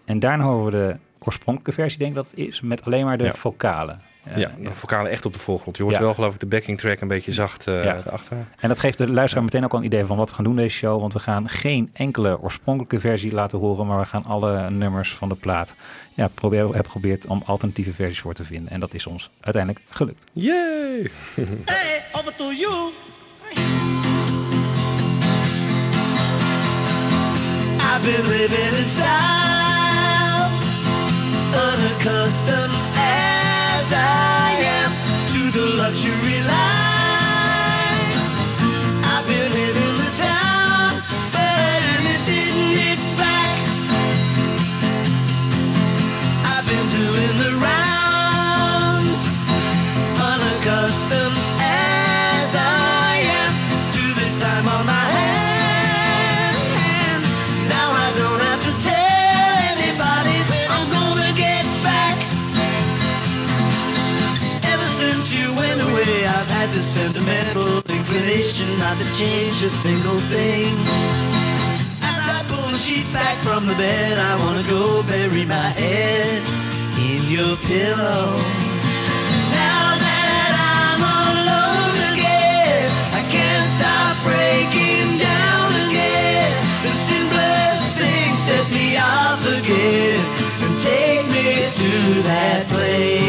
En 0.05 0.19
daarna 0.19 0.43
horen 0.43 0.65
we 0.65 0.71
de 0.71 0.95
oorspronkelijke 1.19 1.81
versie, 1.81 1.97
denk 1.99 2.09
ik 2.11 2.17
dat 2.17 2.29
het 2.29 2.39
is, 2.39 2.61
met 2.61 2.85
alleen 2.85 3.05
maar 3.05 3.17
de 3.17 3.23
Ja. 3.23 3.33
vocalen. 3.33 4.01
Eh, 4.31 4.37
Ja, 4.37 4.51
de 4.59 4.69
vocalen 4.73 5.11
echt 5.11 5.25
op 5.25 5.33
de 5.33 5.39
voorgrond. 5.39 5.77
Je 5.77 5.83
hoort 5.83 5.95
Ja. 5.95 6.01
wel 6.01 6.13
geloof 6.13 6.33
ik 6.33 6.39
de 6.39 6.45
backing 6.45 6.77
track 6.79 6.99
een 7.01 7.07
beetje 7.07 7.33
zacht 7.33 7.67
eh 7.67 7.83
Ja. 7.83 7.95
erachter. 8.05 8.37
En 8.59 8.67
dat 8.69 8.79
geeft 8.79 8.97
de 8.97 9.11
luisteraar 9.11 9.43
meteen 9.43 9.63
ook 9.63 9.71
al 9.71 9.79
een 9.79 9.85
idee 9.85 10.05
van 10.05 10.17
wat 10.17 10.29
we 10.29 10.35
gaan 10.35 10.43
doen 10.43 10.55
deze 10.55 10.75
show. 10.77 10.99
Want 10.99 11.13
we 11.13 11.19
gaan 11.19 11.49
geen 11.49 11.89
enkele 11.93 12.41
oorspronkelijke 12.41 12.99
versie 12.99 13.31
laten 13.33 13.59
horen. 13.59 13.87
Maar 13.87 13.99
we 13.99 14.05
gaan 14.05 14.25
alle 14.25 14.69
nummers 14.69 15.13
van 15.13 15.29
de 15.29 15.35
plaat 15.35 15.75
ja, 16.13 16.27
proberen, 16.33 16.65
hebben 16.65 16.85
geprobeerd 16.91 17.25
om 17.25 17.41
alternatieve 17.45 17.93
versies 17.93 18.19
voor 18.21 18.33
te 18.33 18.43
vinden. 18.43 18.71
En 18.71 18.79
dat 18.79 18.93
is 18.93 19.05
ons 19.07 19.29
uiteindelijk 19.39 19.85
gelukt. 19.89 20.25
Yay! 20.33 21.09
Hey, 21.65 22.01
over 22.11 22.35
to 22.35 22.51
you. 22.51 22.91
I've 27.89 28.03
been 28.05 28.27
living 28.27 28.73
in 28.79 28.85
style, 28.85 30.49
unaccustomed 31.53 32.96
I 33.93 34.51
am 34.79 34.91
to 35.31 35.51
the 35.57 35.65
luxury 35.77 36.26
not 68.87 69.03
to 69.03 69.17
change 69.17 69.61
a 69.63 69.69
single 69.69 70.19
thing. 70.31 70.73
As 72.11 72.23
I 72.35 72.39
pull 72.47 72.69
the 72.71 72.77
sheets 72.77 73.11
back 73.11 73.35
from 73.43 73.67
the 73.67 73.75
bed, 73.75 74.17
I 74.17 74.33
wanna 74.41 74.63
go 74.75 75.03
bury 75.03 75.43
my 75.43 75.69
head 75.81 76.41
in 76.97 77.19
your 77.35 77.57
pillow. 77.71 78.27
Now 79.59 79.87
that 80.05 80.51
I'm 80.79 81.01
alone 81.19 81.99
again, 82.13 82.87
I 83.19 83.21
can't 83.35 83.69
stop 83.77 84.13
breaking 84.27 85.07
down 85.29 85.69
again. 85.87 86.51
The 86.87 86.93
simplest 87.09 87.87
thing 87.99 88.29
set 88.47 88.65
me 88.77 88.87
off 88.95 89.41
again 89.59 90.19
and 90.63 90.73
take 90.91 91.25
me 91.35 91.47
to 91.81 91.91
that 92.29 92.61
place 92.69 93.26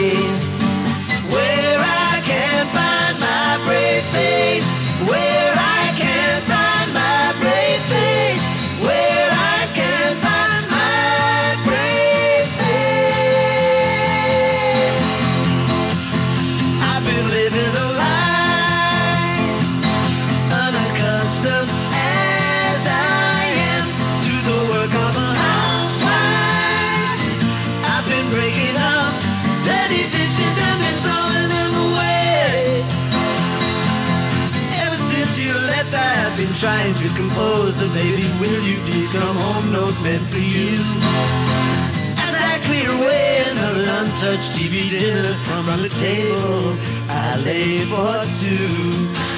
meant 40.02 40.26
for 40.28 40.38
you. 40.38 40.78
As 42.24 42.34
I 42.34 42.60
clear 42.66 42.90
away 42.90 43.44
another 43.50 43.86
untouched 44.00 44.52
TV 44.52 44.90
dinner 44.90 45.34
from 45.44 45.66
the 45.82 45.88
table, 45.88 46.76
I 47.08 47.36
lay 47.44 47.78
for 47.90 48.22
two. 48.40 49.37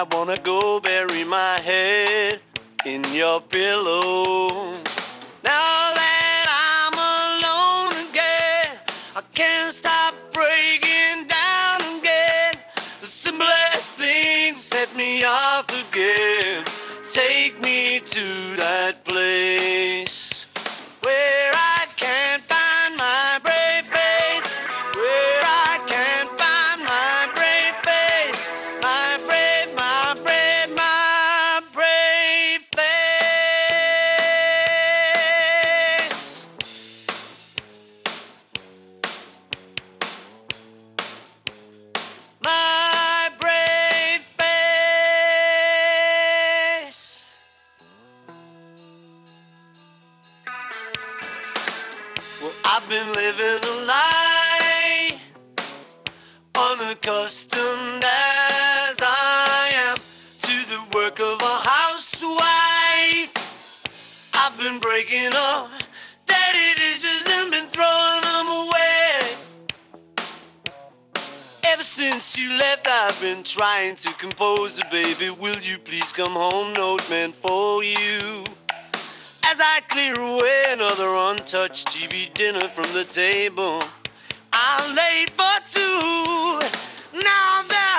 I 0.00 0.04
wanna 0.16 0.38
go 0.38 0.80
bury 0.80 1.24
my 1.24 1.60
head 1.60 2.40
in 2.86 3.04
your 3.12 3.38
pillow. 3.38 4.48
Now 5.44 5.92
that 6.00 6.46
I'm 6.48 6.96
alone 7.20 8.08
again, 8.08 8.78
I 9.14 9.20
can't 9.34 9.70
stop 9.70 10.14
breaking 10.32 11.28
down 11.28 11.80
again. 11.98 12.54
The 13.02 13.10
simplest 13.24 13.98
things 14.00 14.62
set 14.64 14.88
me 14.96 15.22
off 15.24 15.68
again. 15.68 16.64
Take 17.12 17.60
me 17.60 18.00
to 18.00 18.56
that 18.56 19.04
place 19.04 20.19
living 53.36 53.62
a 53.62 53.86
lie, 53.86 55.20
unaccustomed 56.56 58.02
as 58.04 58.98
I 59.00 59.70
am 59.72 59.96
to 59.96 60.56
the 60.68 60.80
work 60.96 61.20
of 61.20 61.40
a 61.40 61.56
housewife. 61.68 63.32
I've 64.34 64.58
been 64.58 64.80
breaking 64.80 65.30
up 65.34 65.70
dirty 66.26 66.74
dishes 66.74 67.24
and 67.30 67.52
been 67.52 67.66
throwing 67.66 68.22
them 68.22 68.48
away. 68.48 69.20
Ever 71.66 71.84
since 71.84 72.36
you 72.36 72.58
left, 72.58 72.88
I've 72.88 73.20
been 73.20 73.44
trying 73.44 73.94
to 73.96 74.12
compose 74.14 74.80
a 74.80 74.84
baby. 74.90 75.30
Will 75.30 75.60
you 75.60 75.78
please 75.78 76.10
come 76.10 76.32
home? 76.32 76.72
Note 76.72 77.08
meant 77.08 77.36
for 77.36 77.84
you. 77.84 78.44
As 79.52 79.60
I 79.60 79.80
clear 79.88 80.14
away 80.14 80.64
another 80.68 81.10
untouched 81.12 81.88
TV 81.88 82.32
dinner 82.34 82.68
from 82.68 82.84
the 82.94 83.02
table, 83.02 83.82
I'm 84.52 84.94
late 84.94 85.30
for 85.30 85.58
two. 85.66 86.60
Now 87.18 87.62
that 87.66 87.89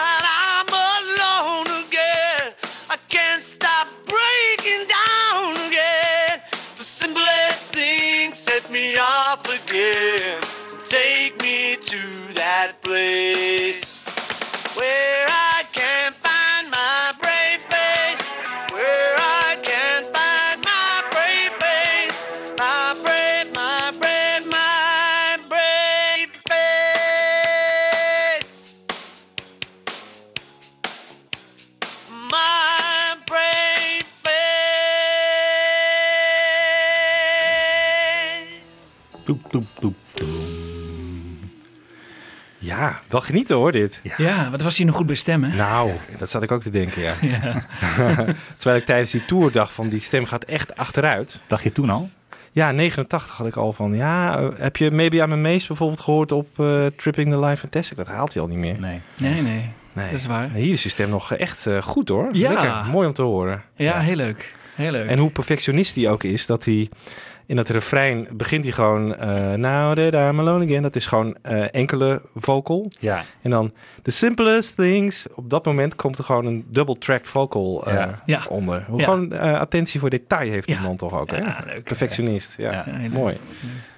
wel 43.12 43.22
genieten 43.22 43.56
hoor 43.56 43.72
dit. 43.72 44.02
Ja, 44.18 44.50
wat 44.50 44.62
was 44.62 44.78
hij 44.78 44.86
nog 44.86 44.96
goed 44.96 45.06
bij 45.06 45.16
stemmen? 45.16 45.56
Nou, 45.56 45.92
dat 46.20 46.30
zat 46.30 46.44
ik 46.44 46.52
ook 46.52 46.62
te 46.62 46.70
denken, 46.70 47.02
ja. 47.02 47.14
Terwijl 48.58 48.80
ik 48.80 48.86
tijdens 48.86 49.12
die 49.12 49.26
tour 49.26 49.52
dacht 49.52 49.74
van 49.74 49.90
die 49.90 50.00
stem 50.00 50.26
gaat 50.26 50.44
echt 50.44 50.78
achteruit. 50.78 51.42
Dacht 51.48 51.64
je 51.64 51.72
toen 51.72 51.90
al? 51.90 52.10
Ja, 52.52 52.72
89 52.72 53.38
had 53.38 53.48
ik 53.48 53.56
al 53.56 53.74
van. 53.74 53.96
Ja, 53.96 54.40
eh, 54.40 54.48
heb 54.58 54.78
je 54.78 54.92
Maybe 54.92 55.18
I'm 55.18 55.32
a 55.32 55.36
Maze 55.36 55.68
bijvoorbeeld 55.68 56.00
gehoord 56.00 56.32
op 56.32 56.60
eh, 56.60 56.86
Tripping 56.86 57.30
the 57.30 57.40
Life 57.40 57.58
Fantastic? 57.58 57.98
Dat 57.98 58.08
haalt 58.08 58.34
hij 58.34 58.42
al 58.42 58.48
niet 58.48 58.58
meer. 58.58 58.80
Nee. 58.80 59.02
Nee, 59.18 59.42
nee. 59.42 59.70
Nee. 59.94 60.10
Dat 60.10 60.20
is 60.20 60.26
waar. 60.26 60.52
Hier 60.52 60.74
is 60.74 60.84
je 60.84 60.90
stem 60.90 61.10
nog 61.10 61.34
echt 61.34 61.66
eh, 61.66 61.82
goed 61.82 62.10
hoor. 62.10 62.30
Ja. 62.32 62.50
Lekker, 62.54 62.92
mooi 62.92 63.08
om 63.08 63.14
te 63.14 63.22
horen. 63.22 63.64
Ja, 63.76 64.00
heel 64.00 64.16
leuk. 64.16 64.56
Heel 64.76 64.92
leuk. 64.92 65.10
En 65.10 65.20
hoe 65.20 65.30
perfectionist 65.30 65.96
hij 65.96 66.10
ook 66.10 66.24
is, 66.24 66.46
dat 66.46 66.66
hij 66.66 66.90
in 67.52 67.58
dat 67.58 67.70
refrein 67.70 68.28
begint 68.34 68.64
hij 68.64 68.74
gewoon 68.74 69.16
eh 69.16 69.54
Now 69.54 69.96
that 69.96 70.14
I'm 70.14 70.40
alone 70.40 70.66
again. 70.66 70.82
Dat 70.82 70.96
is 70.96 71.06
gewoon 71.06 71.36
eh, 71.42 71.74
enkele 71.74 72.22
vocal. 72.36 72.92
Ja. 73.00 73.24
En 73.42 73.50
dan 73.50 73.74
the 74.02 74.12
simplest 74.12 74.76
things. 74.76 75.26
Op 75.36 75.50
dat 75.50 75.66
moment 75.66 75.96
komt 75.96 76.18
er 76.18 76.24
gewoon 76.24 76.46
een 76.46 76.66
double 76.68 76.98
tracked 76.98 77.28
vocal 77.28 77.86
eh, 77.86 77.94
Ja. 77.94 78.22
Ja. 78.26 78.42
onder. 78.50 78.84
Hoe 78.88 79.00
Ja. 79.00 79.04
gewoon 79.06 79.32
eh, 79.34 79.60
attentie 79.60 80.00
voor 80.00 80.10
detail 80.10 80.50
heeft 80.50 80.68
die 80.68 80.76
Ja. 80.76 80.82
man 80.82 80.96
toch 80.98 81.20
ook. 81.20 81.32
Hè? 81.32 81.38
Ja, 81.38 81.64
leuk. 81.68 81.84
Perfectionist. 81.84 82.54
Ja, 82.58 82.86
mooi. 83.12 83.38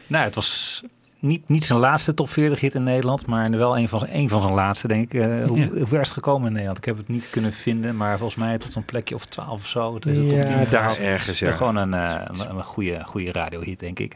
Nou, 0.08 0.24
het 0.26 0.36
was 0.36 0.84
niet, 1.24 1.50
niet 1.50 1.66
zijn 1.66 1.80
laatste 1.80 2.14
top 2.14 2.30
40 2.30 2.60
hit 2.60 2.76
in 2.76 2.84
Nederland, 2.84 3.26
maar 3.26 3.50
wel 3.52 3.78
een 3.78 3.88
van, 3.90 4.00
zijn- 4.00 4.16
een 4.16 4.30
van 4.30 4.42
zijn 4.42 4.54
laatste, 4.54 4.88
denk 4.88 5.14
ik. 5.14 5.22
Eh, 5.22 5.48
hoe, 5.48 5.60
Ja. 5.60 5.68
hoe 5.68 5.86
ver 5.88 6.00
is 6.00 6.06
het 6.08 6.12
gekomen 6.16 6.46
in 6.48 6.52
Nederland? 6.52 6.78
Ik 6.78 6.86
heb 6.86 6.98
het 6.98 7.08
niet 7.08 7.30
kunnen 7.30 7.54
vinden, 7.54 7.98
maar 7.98 8.18
volgens 8.18 8.40
mij 8.44 8.58
tot 8.58 8.76
een 8.76 8.86
plekje 8.86 9.16
of 9.16 9.26
12 9.26 9.60
of 9.60 9.68
zo. 9.68 9.94
Het 9.96 10.06
is 10.06 10.18
een 10.18 10.30
top 10.30 10.42
10 10.42 10.52
Ja, 10.52 10.58
daar 10.58 10.66
gehaald. 10.66 10.98
ergens, 11.00 11.40
ja. 11.40 11.52
Gewoon 11.52 11.76
een, 11.76 11.94
eh, 11.94 12.22
een, 12.26 12.50
een 12.58 12.64
goede, 12.64 13.02
goede 13.06 13.32
radiohit, 13.32 13.80
denk 13.80 14.00
ik. 14.00 14.16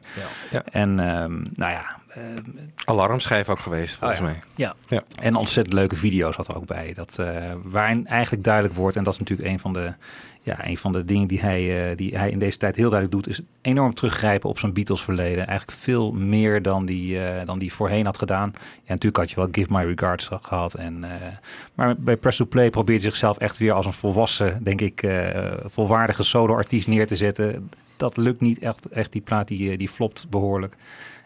Ja. 0.51 0.61
En 0.71 0.99
ehm, 0.99 1.33
nou 1.55 1.71
ja, 1.71 1.95
eh, 2.07 2.21
Alarmschijf 2.85 3.49
ook 3.49 3.59
geweest, 3.59 3.95
volgens 3.95 4.19
Oh 4.19 4.25
ja. 4.25 4.31
mij. 4.55 4.73
Ja. 4.89 5.01
En 5.21 5.35
ontzettend 5.35 5.75
leuke 5.75 5.95
video's 5.95 6.35
had 6.35 6.47
er 6.47 6.55
ook 6.55 6.65
bij. 6.65 6.93
Dat, 6.95 7.19
eh, 7.19 7.35
waarin 7.63 8.07
eigenlijk 8.07 8.43
duidelijk 8.43 8.75
wordt, 8.75 8.95
en 8.97 9.03
dat 9.03 9.13
is 9.13 9.19
natuurlijk 9.19 9.49
een 9.49 9.59
van 9.59 9.73
de, 9.73 9.93
ja, 10.47 10.67
een 10.67 10.77
van 10.77 10.91
de 10.91 11.05
dingen 11.05 11.27
die 11.27 11.39
hij, 11.39 11.89
eh, 11.89 11.97
die 11.97 12.17
hij 12.17 12.29
in 12.29 12.39
deze 12.39 12.57
tijd 12.57 12.75
heel 12.75 12.89
duidelijk 12.89 13.23
doet, 13.23 13.37
is 13.37 13.41
enorm 13.61 13.93
teruggrijpen 13.93 14.49
op 14.49 14.59
zijn 14.59 14.73
Beatles 14.73 15.01
verleden. 15.01 15.47
Eigenlijk 15.47 15.77
veel 15.77 16.11
meer 16.11 16.61
dan 16.61 16.85
die, 16.85 17.25
eh, 17.25 17.45
dan 17.45 17.59
die 17.59 17.73
voorheen 17.73 18.05
had 18.05 18.17
gedaan. 18.17 18.51
Ja, 18.55 18.61
natuurlijk 18.93 19.17
had 19.17 19.29
je 19.29 19.35
wel 19.35 19.47
Give 19.51 19.73
My 19.73 19.83
Regards 19.83 20.29
gehad. 20.41 20.73
En, 20.73 21.03
eh, 21.03 21.11
maar 21.73 21.95
bij 21.97 22.17
Press 22.17 22.37
to 22.37 22.45
Play 22.45 22.69
probeert 22.69 23.01
hij 23.01 23.09
zichzelf 23.09 23.37
echt 23.37 23.57
weer 23.57 23.73
als 23.73 23.85
een 23.85 23.93
volwassen, 23.93 24.63
denk 24.63 24.81
ik, 24.81 25.07
volwaardige 25.65 26.23
solo-artiest 26.23 26.87
neer 26.87 27.07
te 27.07 27.15
zetten. 27.15 27.69
Dat 27.97 28.17
lukt 28.17 28.41
niet 28.41 28.59
echt. 28.59 28.89
Echt 28.89 29.11
die 29.11 29.21
plaat 29.21 29.47
die, 29.47 29.77
die 29.77 29.89
flopt 29.89 30.25
behoorlijk. 30.29 30.75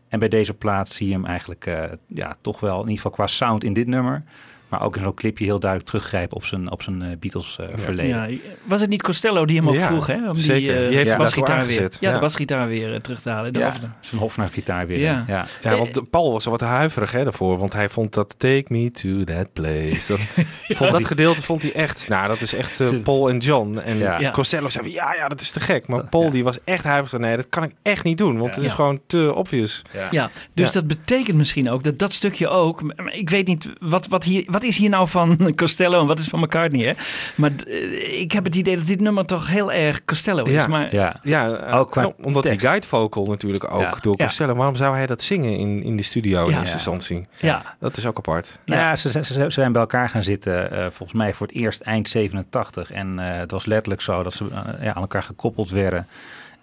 En 0.08 0.20
bij 0.20 0.28
deze 0.28 0.54
plaat 0.54 0.90
zie 0.90 1.08
je 1.08 1.14
hem 1.14 1.26
eigenlijk 1.26 1.66
ja, 2.08 2.36
toch 2.42 2.60
wel, 2.60 2.74
in 2.74 2.80
ieder 2.80 2.96
geval 2.96 3.12
qua 3.12 3.28
sound 3.28 3.64
in 3.64 3.74
dit 3.74 3.88
nummer, 3.88 4.24
Maar 4.72 4.82
ook 4.82 4.96
in 4.96 5.02
zo'n 5.04 5.14
clipje 5.14 5.44
heel 5.46 5.60
duidelijk 5.60 5.90
teruggrijpen 5.90 6.36
op 6.38 6.46
zijn, 6.46 6.72
op 6.72 6.82
zijn 6.82 7.02
eh, 7.02 7.08
Beatles 7.20 7.58
eh, 7.60 7.66
verleden. 7.76 8.30
Ja, 8.32 8.38
was 8.64 8.82
het 8.82 8.90
niet 8.90 9.02
Costello 9.02 9.46
die 9.46 9.58
hem 9.58 9.68
ook 9.68 9.74
Ja, 9.76 9.86
vroeg, 9.86 10.08
hè? 10.08 10.30
Om 10.30 10.36
zeker. 10.36 10.74
die, 10.74 10.82
eh, 10.82 10.88
Die 10.88 10.98
heeft 10.98 11.18
basgitaar 11.18 11.66
weer, 11.66 11.92
ja, 12.00 12.14
de 12.14 12.20
basgitaar 12.20 12.68
weer 12.68 12.94
eh, 12.94 13.00
terug 13.00 13.22
te 13.22 13.30
halen. 13.30 13.54
De 13.54 13.60
Ja, 13.60 13.66
Hofner. 13.66 13.90
zijn 14.00 14.22
Hofnar 14.22 14.50
gitaar 14.50 14.88
weer. 14.88 15.00
Ja. 15.00 15.24
Ja. 15.28 15.46
Ja, 15.62 15.76
want 15.78 15.94
de- 15.94 16.04
Paul 16.04 16.32
was 16.32 16.46
er 16.46 16.52
wat 16.52 16.62
huiverig 16.62 17.12
hè, 17.12 17.24
daarvoor. 17.24 17.58
Want 17.58 17.74
hij 17.74 17.90
vond 17.90 18.14
dat 18.14 18.36
Take 18.40 18.66
Me 18.68 18.92
To 18.92 19.24
That 19.24 19.54
Place. 19.54 20.02
Dat, 20.08 20.20
vond, 20.78 20.92
dat 20.92 21.06
gedeelte 21.06 21.42
vond 21.42 21.62
hij 21.62 21.74
echt... 21.74 22.08
Nou, 22.08 22.28
dat 22.28 22.42
is 22.42 22.56
echt 22.56 22.80
eh, 22.80 22.90
Paul 23.04 23.30
en 23.30 23.38
John. 23.38 23.78
En 23.78 23.98
Ja. 23.98 24.20
Ja. 24.20 24.32
Costello 24.32 24.70
zei 24.70 24.84
van, 24.84 24.94
ja, 24.94 25.14
ja, 25.14 25.28
dat 25.28 25.42
is 25.42 25.52
te 25.52 25.60
gek. 25.60 25.88
Maar 25.88 26.04
Paul 26.04 26.24
ja. 26.24 26.30
die 26.30 26.44
was 26.44 26.58
echt 26.64 26.84
huiverig. 26.84 27.10
van, 27.10 27.22
Nee, 27.22 27.36
dat 27.36 27.50
kan 27.50 27.64
ik 27.64 27.72
echt 27.82 28.04
niet 28.04 28.18
doen. 28.18 28.38
Want 28.38 28.56
het 28.56 28.64
is 28.64 28.70
Ja. 28.70 28.76
gewoon 28.76 29.00
te 29.08 29.34
obvious. 29.36 29.82
Ja, 30.12 30.30
dus 30.54 30.68
Ja. 30.68 30.74
dat 30.74 30.88
betekent 30.88 31.38
misschien 31.38 31.70
ook 31.70 31.84
dat 31.84 32.00
dat 32.00 32.14
stukje 32.14 32.48
ook. 32.48 32.82
Ik 33.12 33.30
weet 33.30 33.48
niet, 33.48 33.70
wat, 33.80 34.08
wat, 34.08 34.24
hier, 34.24 34.44
wat 34.46 34.61
is 34.64 34.78
hier 34.78 34.90
nou 34.90 35.08
van 35.08 35.38
Costello 35.56 36.02
en 36.02 36.08
wat 36.08 36.20
is 36.20 36.28
van 36.28 36.40
McCartney? 36.40 36.86
Hè? 36.86 36.94
Maar 37.36 37.52
eh, 37.68 38.20
ik 38.22 38.32
heb 38.32 38.44
het 38.44 38.56
idee 38.56 38.76
dat 38.78 38.86
dit 38.88 39.00
nummer 39.00 39.26
toch 39.26 39.48
heel 39.48 39.72
erg 39.72 40.06
Costello 40.06 40.44
is. 40.44 40.52
Ja. 40.52 40.68
Maar 40.68 40.96
Ja. 40.96 41.20
Ja, 41.24 41.56
eh, 41.56 41.80
Ook 41.80 41.92
qua 41.92 42.02
nou, 42.02 42.14
omdat 42.22 42.44
die 42.44 42.60
guide 42.60 42.88
vocal 42.88 43.26
natuurlijk 43.26 43.74
ook 43.74 43.82
Ja. 43.82 43.96
door 44.02 44.14
Ja. 44.18 44.26
Costello. 44.26 44.54
Waarom 44.56 44.76
zou 44.76 44.96
hij 44.96 45.06
dat 45.06 45.22
zingen 45.22 45.58
in, 45.58 45.84
in 45.84 45.96
de 45.96 46.04
studio 46.04 46.44
in 46.46 46.52
Ja. 46.52 46.60
eerste 46.60 46.68
Ja. 46.68 46.74
instantie? 46.74 47.28
ja, 47.38 47.76
Dat 47.80 47.98
is 47.98 48.06
ook 48.06 48.18
apart. 48.18 48.60
Nou 48.66 48.82
ja, 48.82 48.96
ze, 48.96 49.12
ze, 49.12 49.24
ze 49.24 49.46
zijn 49.50 49.72
bij 49.72 49.82
elkaar 49.82 50.10
gaan 50.10 50.24
zitten, 50.24 50.72
eh, 50.72 50.86
volgens 50.92 51.14
mij 51.18 51.34
voor 51.34 51.48
het 51.48 51.56
eerst 51.56 51.82
eind 51.82 52.10
87. 52.10 52.92
En 52.92 53.20
eh, 53.20 53.40
het 53.40 53.52
was 53.52 53.66
letterlijk 53.66 54.02
zo 54.02 54.24
dat 54.24 54.34
ze 54.34 54.46
eh, 54.52 54.84
ja, 54.84 54.94
aan 54.94 55.02
elkaar 55.02 55.24
gekoppeld 55.24 55.70
werden. 55.70 56.08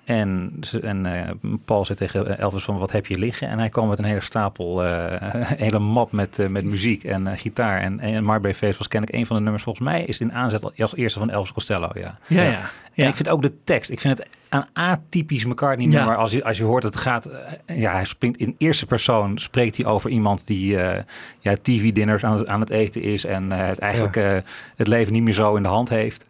En, 0.08 0.60
en 0.82 1.06
eh, 1.06 1.30
Paul 1.64 1.84
zei 1.84 1.98
tegen 1.98 2.38
Elvis 2.38 2.64
van, 2.64 2.78
wat 2.78 2.92
heb 2.92 3.06
je 3.06 3.18
liggen? 3.18 3.48
En 3.48 3.58
hij 3.58 3.68
kwam 3.68 3.88
met 3.88 3.98
een 3.98 4.04
hele 4.04 4.20
stapel, 4.20 4.84
eh, 4.84 5.32
een 5.32 5.42
hele 5.64 5.78
map 5.78 6.12
met, 6.12 6.38
eh, 6.38 6.46
met 6.46 6.64
muziek 6.64 7.04
en 7.04 7.26
eh, 7.26 7.38
gitaar. 7.38 7.80
En, 7.80 8.00
en 8.00 8.24
Marbury 8.24 8.54
Face 8.54 8.78
was 8.78 8.88
kennelijk 8.88 9.18
een 9.18 9.26
van 9.26 9.36
de 9.36 9.42
nummers, 9.42 9.62
volgens 9.64 9.84
mij 9.88 10.04
is 10.04 10.18
het 10.18 10.28
in 10.28 10.34
aanzet 10.34 10.64
als 10.78 10.96
eerste 10.96 11.18
van 11.18 11.30
Elvis 11.30 11.52
Costello, 11.52 11.88
ja. 11.94 12.18
ja, 12.26 12.42
ja. 12.42 12.60
En 12.94 13.08
ik 13.08 13.16
vind 13.16 13.28
ook 13.28 13.42
de 13.42 13.52
tekst. 13.64 13.90
Ik 13.90 14.00
vind 14.00 14.18
het 14.18 14.28
een 14.48 14.64
atypisch 14.72 15.44
McCartney 15.44 15.86
nummer. 15.86 16.12
Ja. 16.12 16.18
Als, 16.18 16.32
je, 16.32 16.44
als 16.44 16.56
je 16.58 16.64
hoort 16.64 16.82
dat 16.82 16.94
het 16.94 17.02
gaat. 17.02 17.24
eh, 17.66 17.78
Ja, 17.80 17.92
hij 17.92 18.04
springt 18.04 18.38
in 18.38 18.54
eerste 18.58 18.86
persoon. 18.86 19.38
Spreekt 19.38 19.76
hij 19.76 19.86
over 19.86 20.10
iemand 20.10 20.46
die 20.46 20.80
eh, 20.80 21.02
ja, 21.38 21.56
TV-dinners 21.62 22.24
aan, 22.24 22.36
het- 22.38 22.48
aan 22.48 22.60
het 22.60 22.70
eten 22.70 23.02
is. 23.02 23.24
En 23.24 23.52
eh, 23.52 23.66
het 23.66 23.78
eigenlijk 23.78 24.16
eh, 24.16 24.36
het 24.76 24.86
leven 24.88 25.12
niet 25.12 25.22
meer 25.22 25.32
zo 25.34 25.54
in 25.56 25.62
de 25.62 25.68
hand 25.68 25.88
heeft. 25.88 26.26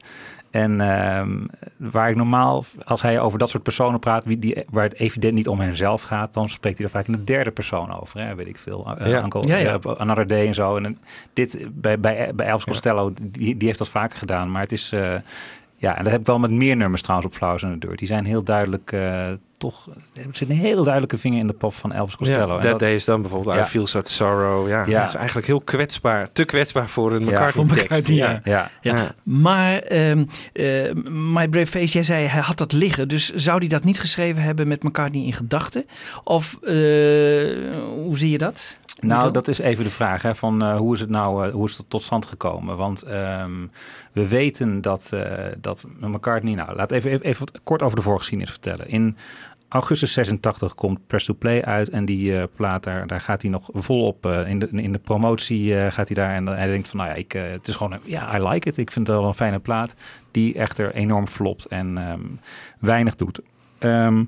En 0.50 0.80
ehm, 0.80 1.38
waar 1.76 2.10
ik 2.10 2.16
normaal, 2.16 2.64
als 2.84 3.02
hij 3.02 3.20
over 3.20 3.38
dat 3.38 3.50
soort 3.50 3.62
personen 3.62 3.98
praat, 4.00 4.24
wie 4.24 4.38
die, 4.38 4.64
waar 4.70 4.84
het 4.84 4.94
evident 4.94 5.34
niet 5.34 5.48
om 5.48 5.60
henzelf 5.60 6.02
gaat, 6.02 6.34
dan 6.34 6.48
spreekt 6.48 6.76
hij 6.78 6.86
er 6.86 6.92
vaak 6.92 7.06
in 7.06 7.12
de 7.12 7.24
derde 7.24 7.50
persoon 7.50 8.00
over. 8.00 8.24
Hè? 8.24 8.34
Weet 8.34 8.46
ik 8.48 8.58
veel. 8.58 8.96
Uh, 9.00 9.06
Ja. 9.06 9.22
Uncle, 9.22 9.46
Ja, 9.46 9.56
ja. 9.56 9.78
eh, 9.82 9.96
Another 9.96 10.26
Day 10.26 10.46
en 10.46 10.54
zo. 10.54 10.76
En 10.76 10.86
eh, 10.86 10.92
dit 11.32 11.58
bij, 11.70 12.00
bij, 12.00 12.30
bij 12.34 12.46
Elvis 12.46 12.64
Costello, 12.64 13.12
die, 13.22 13.56
die 13.56 13.66
heeft 13.66 13.78
dat 13.78 13.88
vaker 13.88 14.18
gedaan. 14.18 14.50
Maar 14.50 14.62
het 14.62 14.72
is. 14.72 14.94
Ja, 15.80 15.96
en 15.96 16.02
dat 16.02 16.12
heb 16.12 16.20
ik 16.20 16.26
wel 16.26 16.38
met 16.38 16.50
meer 16.50 16.76
nummers 16.76 17.02
trouwens 17.02 17.30
op 17.30 17.36
Flowers 17.36 17.62
in 17.62 17.72
the 17.80 17.86
Dirt. 17.86 17.98
Die 17.98 18.08
zijn 18.08 18.24
heel 18.24 18.42
duidelijk, 18.42 18.92
eh, 18.92 19.26
toch, 19.58 19.88
er 20.14 20.24
zit 20.32 20.50
een 20.50 20.56
heel 20.56 20.82
duidelijke 20.82 21.18
vinger 21.18 21.38
in 21.38 21.46
de 21.46 21.52
pop 21.52 21.74
van 21.74 21.92
Elvis 21.92 22.16
Costello. 22.16 22.54
Ja, 22.56 22.60
En 22.62 22.70
dat- 22.70 22.78
Day 22.78 22.94
is 22.94 23.04
dan 23.04 23.20
bijvoorbeeld 23.22 23.54
Ja. 23.56 23.62
I 23.62 23.64
Feel 23.64 23.86
Such 23.86 24.08
Sorrow. 24.08 24.68
Ja, 24.68 24.84
Ja. 24.86 24.98
dat 25.00 25.08
is 25.08 25.14
eigenlijk 25.14 25.46
heel 25.46 25.60
kwetsbaar. 25.60 26.32
Te 26.32 26.44
kwetsbaar 26.44 26.88
voor 26.88 27.12
een 27.12 27.20
Ja, 27.24 27.26
McCartney 27.26 27.66
voor 27.66 27.74
tekst. 27.76 27.90
McCartney, 27.90 28.16
ja. 28.16 28.40
ja, 28.44 28.70
Ja. 28.80 28.96
Ja. 28.96 29.14
Maar 29.22 29.78
ehm 29.78 30.24
eh, 30.52 30.92
My 31.10 31.48
Brave 31.48 31.66
Face, 31.66 31.92
jij 31.92 32.02
zei 32.02 32.26
hij 32.26 32.40
had 32.42 32.58
dat 32.58 32.72
liggen. 32.72 33.08
Dus 33.08 33.34
zou 33.34 33.58
hij 33.58 33.68
dat 33.68 33.84
niet 33.84 34.00
geschreven 34.00 34.42
hebben 34.42 34.68
met 34.68 34.82
McCartney 34.82 35.22
in 35.24 35.32
gedachten? 35.32 35.84
Of 36.24 36.58
eh, 36.62 36.72
hoe 37.94 38.18
zie 38.18 38.30
je 38.30 38.38
dat? 38.38 38.76
Nou, 39.00 39.32
dat 39.32 39.48
is 39.48 39.58
even 39.58 39.84
de 39.84 39.90
vraag 39.90 40.22
hè, 40.22 40.34
van 40.34 40.62
eh, 40.62 40.76
hoe 40.76 40.94
is 40.94 41.00
het 41.00 41.10
nou 41.10 41.46
eh, 41.46 41.52
hoe 41.52 41.66
is 41.68 41.76
het 41.76 41.90
tot 41.90 42.02
stand 42.02 42.26
gekomen? 42.26 42.76
Want 42.76 43.02
ehm, 43.02 43.66
we 44.12 44.28
weten 44.28 44.80
dat, 44.80 45.12
eh 45.12 45.46
dat 45.60 45.84
McCartney, 46.00 46.54
nou 46.54 46.74
laat 46.76 46.90
even, 46.90 47.10
even, 47.10 47.26
even 47.26 47.38
wat 47.46 47.60
kort 47.62 47.82
over 47.82 47.96
de 47.96 48.02
voorgeschiedenis 48.02 48.50
vertellen. 48.52 48.88
In 48.88 49.16
augustus 49.68 50.12
86 50.12 50.74
komt 50.74 51.06
Press 51.06 51.24
to 51.26 51.34
Play 51.34 51.62
uit 51.62 51.88
en 51.88 52.04
die 52.04 52.46
plaat 52.46 52.84
daar, 52.84 53.06
daar 53.06 53.20
gaat 53.20 53.42
hij 53.42 53.50
nog 53.50 53.68
volop 53.72 54.26
in, 54.26 54.58
de, 54.58 54.68
in 54.70 54.92
de 54.92 54.98
promotie 54.98 55.90
gaat 55.90 56.06
hij 56.08 56.16
daar 56.16 56.34
en 56.34 56.46
hij 56.46 56.66
denkt 56.66 56.88
van 56.88 56.98
nou 56.98 57.10
ja, 57.10 57.16
ik, 57.16 57.32
het 57.32 57.68
is 57.68 57.74
gewoon 57.74 57.92
een- 57.92 58.00
ja, 58.04 58.36
I 58.38 58.42
like 58.48 58.68
it. 58.68 58.76
Ik 58.78 58.90
vind 58.92 59.06
het 59.06 59.16
wel 59.16 59.26
een 59.26 59.34
fijne 59.34 59.58
plaat 59.58 59.94
die 60.30 60.54
echter 60.54 60.94
enorm 60.94 61.26
flopt 61.26 61.66
en 61.66 61.98
ehm, 61.98 62.20
weinig 62.78 63.14
doet. 63.14 63.40
Ehm, 63.78 64.24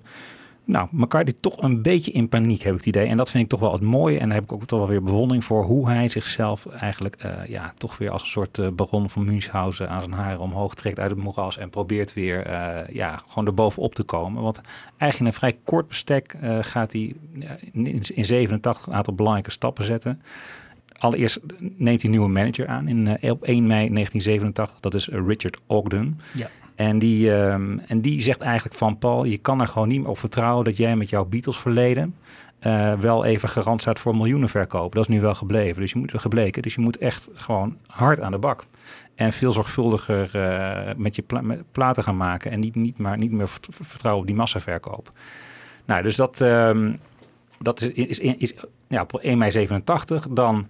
nou, 0.64 0.88
McCartney 0.90 1.35
toch 1.40 1.62
een 1.62 1.83
beetje 1.83 2.11
in 2.11 2.29
paniek, 2.29 2.62
heb 2.62 2.73
ik 2.73 2.79
het 2.79 2.87
idee. 2.87 3.07
En 3.07 3.16
dat 3.16 3.31
vind 3.31 3.44
ik 3.44 3.49
toch 3.49 3.61
wel 3.61 3.73
het 3.73 3.81
mooie. 3.81 4.18
En 4.18 4.27
daar 4.27 4.35
heb 4.35 4.44
ik 4.44 4.53
ook 4.53 4.64
toch 4.64 4.79
wel 4.79 4.88
weer 4.88 5.03
bewondering 5.03 5.44
voor 5.44 5.64
hoe 5.64 5.88
hij 5.88 6.09
zichzelf 6.09 6.66
eigenlijk 6.66 7.16
eh, 7.16 7.33
ja, 7.46 7.73
toch 7.79 7.99
weer 7.99 8.11
als 8.11 8.23
een 8.23 8.29
soort 8.29 8.59
eh, 8.59 8.68
baron 8.68 9.11
van 9.11 9.25
Münchhausen 9.25 9.88
aan 9.88 10.01
zijn 10.01 10.12
haren 10.12 10.40
omhoog 10.40 10.75
trekt 10.75 10.99
uit 10.99 11.11
het 11.11 11.23
moeras. 11.23 11.59
En 11.59 11.70
probeert 11.70 12.12
weer 12.12 12.46
eh, 12.46 12.94
ja, 12.94 13.23
gewoon 13.27 13.46
erbovenop 13.46 13.94
te 13.94 14.03
komen. 14.03 14.42
Want 14.42 14.61
eigenlijk 14.99 15.18
in 15.18 15.27
een 15.27 15.33
vrij 15.33 15.59
kort 15.64 15.88
bestek 15.88 16.37
gaat 16.61 16.92
hij 16.92 17.14
in, 17.73 18.03
in 18.14 18.25
87 18.25 18.87
een 18.87 18.94
aantal 18.94 19.14
belangrijke 19.14 19.51
stappen 19.51 19.85
zetten. 19.85 20.23
Allereerst 20.99 21.40
neemt 21.59 21.85
hij 21.85 21.99
een 22.03 22.11
nieuwe 22.11 22.29
manager 22.29 22.66
aan 22.66 22.88
in, 22.88 23.09
op 23.09 23.42
1 23.42 23.66
mei 23.66 23.88
1987. 23.92 24.81
Dat 24.81 24.94
is 24.94 25.09
Richard 25.09 25.59
Ogden. 25.66 26.20
Ja. 26.33 26.51
En 26.80 26.98
die, 26.98 27.34
ehm, 27.34 27.78
en 27.86 28.00
die 28.00 28.22
zegt 28.22 28.40
eigenlijk 28.40 28.74
van 28.74 28.98
Paul, 28.98 29.24
je 29.24 29.38
kan 29.38 29.60
er 29.60 29.68
gewoon 29.68 29.88
niet 29.88 30.00
meer 30.00 30.08
op 30.08 30.18
vertrouwen 30.18 30.64
dat 30.64 30.76
jij 30.76 30.96
met 30.96 31.08
jouw 31.08 31.24
Beatles 31.24 31.58
verleden 31.58 32.14
eh, 32.58 32.92
wel 32.92 33.24
even 33.24 33.48
garant 33.48 33.80
staat 33.80 33.98
voor 33.98 34.16
miljoenen 34.16 34.48
verkopen. 34.48 34.96
Dat 34.96 35.08
is 35.08 35.14
nu 35.14 35.20
wel 35.20 35.34
gebleven. 35.34 35.80
Dus 35.80 35.92
je 35.92 35.98
moet, 35.98 36.12
gebleken. 36.14 36.62
Dus 36.62 36.74
je 36.74 36.80
moet 36.80 36.98
echt 36.98 37.28
gewoon 37.34 37.76
hard 37.86 38.20
aan 38.20 38.32
de 38.32 38.38
bak. 38.38 38.64
En 39.14 39.32
veel 39.32 39.52
zorgvuldiger 39.52 40.34
eh, 40.34 40.94
met 40.96 41.16
je 41.16 41.24
platen 41.72 42.02
gaan 42.02 42.16
maken. 42.16 42.50
En 42.50 42.60
niet, 42.60 42.74
niet, 42.74 42.98
maar, 42.98 43.18
niet 43.18 43.32
meer 43.32 43.48
vert- 43.48 43.68
vertrouwen 43.70 44.22
op 44.22 44.28
die 44.28 44.36
massaverkoop. 44.36 45.12
Nou, 45.84 46.02
dus 46.02 46.16
dat, 46.16 46.40
ehm, 46.40 46.94
dat 47.58 47.80
is, 47.80 47.88
is, 47.88 48.18
is, 48.18 48.34
is 48.36 48.54
ja, 48.88 49.02
op 49.02 49.18
1 49.18 49.38
mei 49.38 49.50
87. 49.50 50.28
Dan 50.28 50.66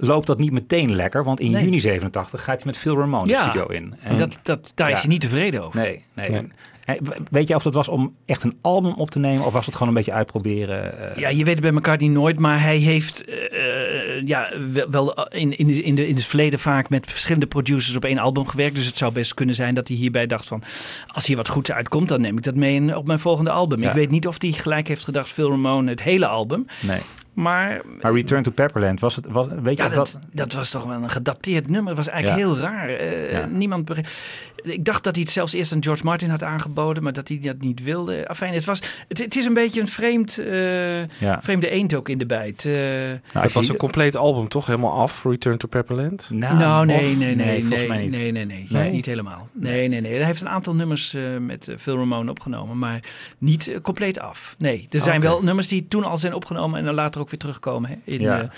loopt 0.00 0.26
dat 0.26 0.38
niet 0.38 0.52
meteen 0.52 0.94
lekker. 0.94 1.24
Want 1.24 1.40
in 1.40 1.50
Nee. 1.50 1.64
juni 1.64 1.80
87 1.80 2.44
gaat 2.44 2.56
hij 2.56 2.66
met 2.66 2.76
Phil 2.78 2.96
Ramone 2.98 3.24
de 3.26 3.30
Ja. 3.30 3.42
studio 3.42 3.66
in. 3.66 3.94
En 4.02 4.16
dat, 4.16 4.38
dat, 4.42 4.72
daar 4.74 4.90
is 4.90 5.00
hij 5.00 5.08
niet 5.08 5.20
tevreden 5.20 5.62
over. 5.62 5.80
Nee, 5.80 6.04
nee. 6.14 6.30
Nee. 6.30 6.42
Weet 7.30 7.48
je 7.48 7.54
of 7.54 7.62
dat 7.62 7.74
was 7.74 7.88
om 7.88 8.14
echt 8.26 8.42
een 8.42 8.58
album 8.60 8.92
op 8.92 9.10
te 9.10 9.18
nemen 9.18 9.44
of 9.44 9.52
was 9.52 9.64
het 9.66 9.74
gewoon 9.74 9.88
een 9.88 9.94
beetje 9.94 10.12
uitproberen? 10.12 11.10
eh? 11.14 11.16
Ja, 11.16 11.28
je 11.28 11.44
weet 11.44 11.54
het 11.54 11.60
bij 11.62 11.70
McCartney 11.72 12.08
nooit, 12.10 12.38
maar 12.38 12.62
hij 12.62 12.76
heeft 12.76 13.24
eh, 13.24 14.16
eh, 14.16 14.26
ja, 14.26 14.50
wel- 14.90 15.28
in, 15.28 15.58
in, 15.58 15.66
de- 15.66 15.82
in, 15.82 15.94
de, 15.94 16.08
in 16.08 16.14
het 16.14 16.24
verleden 16.24 16.58
vaak 16.58 16.88
met 16.90 17.06
verschillende 17.06 17.46
producers 17.46 17.96
op 17.96 18.04
één 18.04 18.18
album 18.18 18.46
gewerkt. 18.46 18.74
Dus 18.74 18.86
het 18.86 18.96
zou 18.98 19.12
best 19.12 19.34
kunnen 19.34 19.54
zijn 19.54 19.74
dat 19.74 19.88
hij 19.88 19.96
hierbij 19.96 20.26
dacht 20.26 20.46
van, 20.46 20.62
als 21.06 21.26
hier 21.26 21.36
wat 21.36 21.48
goeds 21.48 21.72
uitkomt, 21.72 22.08
dan 22.08 22.20
neem 22.20 22.36
ik 22.36 22.42
dat 22.44 22.54
mee 22.54 22.74
in, 22.74 22.96
op 22.96 23.06
mijn 23.06 23.18
volgende 23.18 23.50
album. 23.50 23.80
Ja. 23.80 23.88
Ik 23.88 23.94
weet 23.94 24.10
niet 24.10 24.26
of 24.26 24.36
hij 24.42 24.52
gelijk 24.52 24.88
heeft 24.88 25.04
gedacht, 25.04 25.28
Phil 25.32 25.50
Ramone, 25.50 25.90
het 25.90 26.02
hele 26.02 26.26
album. 26.26 26.66
Nee. 26.80 27.00
Maar 27.42 27.80
Maar 28.02 28.12
Return 28.12 28.42
to 28.42 28.50
Pepperland, 28.50 29.00
was 29.00 29.16
het, 29.16 29.26
was, 29.28 29.46
weet 29.62 29.76
je 29.76 29.82
ja, 29.82 29.88
of 29.88 29.94
dat, 29.94 30.12
dat... 30.12 30.20
dat 30.32 30.52
was 30.52 30.70
toch 30.70 30.84
wel 30.84 31.02
een 31.02 31.10
gedateerd 31.10 31.68
nummer. 31.70 31.88
Het 31.88 31.96
was 31.96 32.08
eigenlijk 32.08 32.42
heel 32.44 32.56
raar. 32.58 32.88
Eh, 32.88 33.32
Ja. 33.32 33.46
Niemand 33.46 33.84
begreep- 33.84 34.08
Ik 34.62 34.84
dacht 34.84 35.04
dat 35.04 35.14
hij 35.14 35.24
het 35.24 35.32
zelfs 35.32 35.52
eerst 35.52 35.72
aan 35.72 35.82
George 35.82 36.04
Martin 36.04 36.30
had 36.30 36.42
aangeboden, 36.42 37.02
maar 37.02 37.12
dat 37.12 37.28
hij 37.28 37.38
dat 37.42 37.60
niet 37.60 37.82
wilde. 37.82 38.28
Afijn, 38.28 38.54
het, 38.54 38.64
was, 38.64 38.82
het, 39.08 39.18
het 39.18 39.36
is 39.36 39.44
een 39.44 39.54
beetje 39.54 39.80
een 39.80 39.88
vreemd, 39.88 40.38
eh, 40.38 40.98
Ja. 41.06 41.38
vreemde 41.42 41.70
eend 41.70 41.94
ook 41.94 42.08
in 42.08 42.18
de 42.18 42.26
bijt. 42.26 42.64
Eh, 42.64 42.72
Nou, 42.72 43.18
Het 43.32 43.52
was 43.52 43.66
je- 43.66 43.72
een 43.72 43.78
compleet 43.78 44.16
album 44.16 44.48
toch? 44.48 44.66
Helemaal 44.66 44.92
af, 44.92 45.24
Return 45.24 45.58
to 45.58 45.68
Pepperland? 45.68 46.30
Nou, 46.32 46.56
nou, 46.58 46.80
of- 46.80 46.86
nee, 46.86 47.16
nee, 47.16 47.34
nee, 47.36 47.60
volgens 47.60 47.80
nee, 47.80 47.88
mij 47.88 48.02
niet. 48.02 48.10
nee, 48.16 48.32
nee, 48.32 48.44
nee, 48.46 48.66
Nee? 48.68 48.90
niet 48.90 49.06
helemaal. 49.06 49.48
Nee, 49.52 49.88
nee, 49.88 50.00
nee. 50.00 50.14
Hij 50.16 50.24
heeft 50.24 50.40
een 50.40 50.48
aantal 50.48 50.74
nummers 50.74 51.14
eh, 51.14 51.22
met 51.40 51.68
Phil 51.78 51.96
Ramone 51.96 52.30
opgenomen, 52.30 52.78
maar 52.78 53.00
niet 53.38 53.78
compleet 53.82 54.20
af. 54.20 54.54
Nee, 54.58 54.86
er 54.90 55.02
zijn 55.02 55.20
wel 55.20 55.42
nummers 55.42 55.68
die 55.68 55.86
toen 55.88 56.04
al 56.04 56.16
zijn 56.18 56.34
opgenomen 56.34 56.78
en 56.78 56.84
dan 56.84 56.94
later 56.94 57.20
ook 57.20 57.27
weer 57.30 57.38
terugkomen 57.38 57.90
hè, 57.90 57.96
in, 58.04 58.20
Ja. 58.20 58.40
eh, 58.40 58.48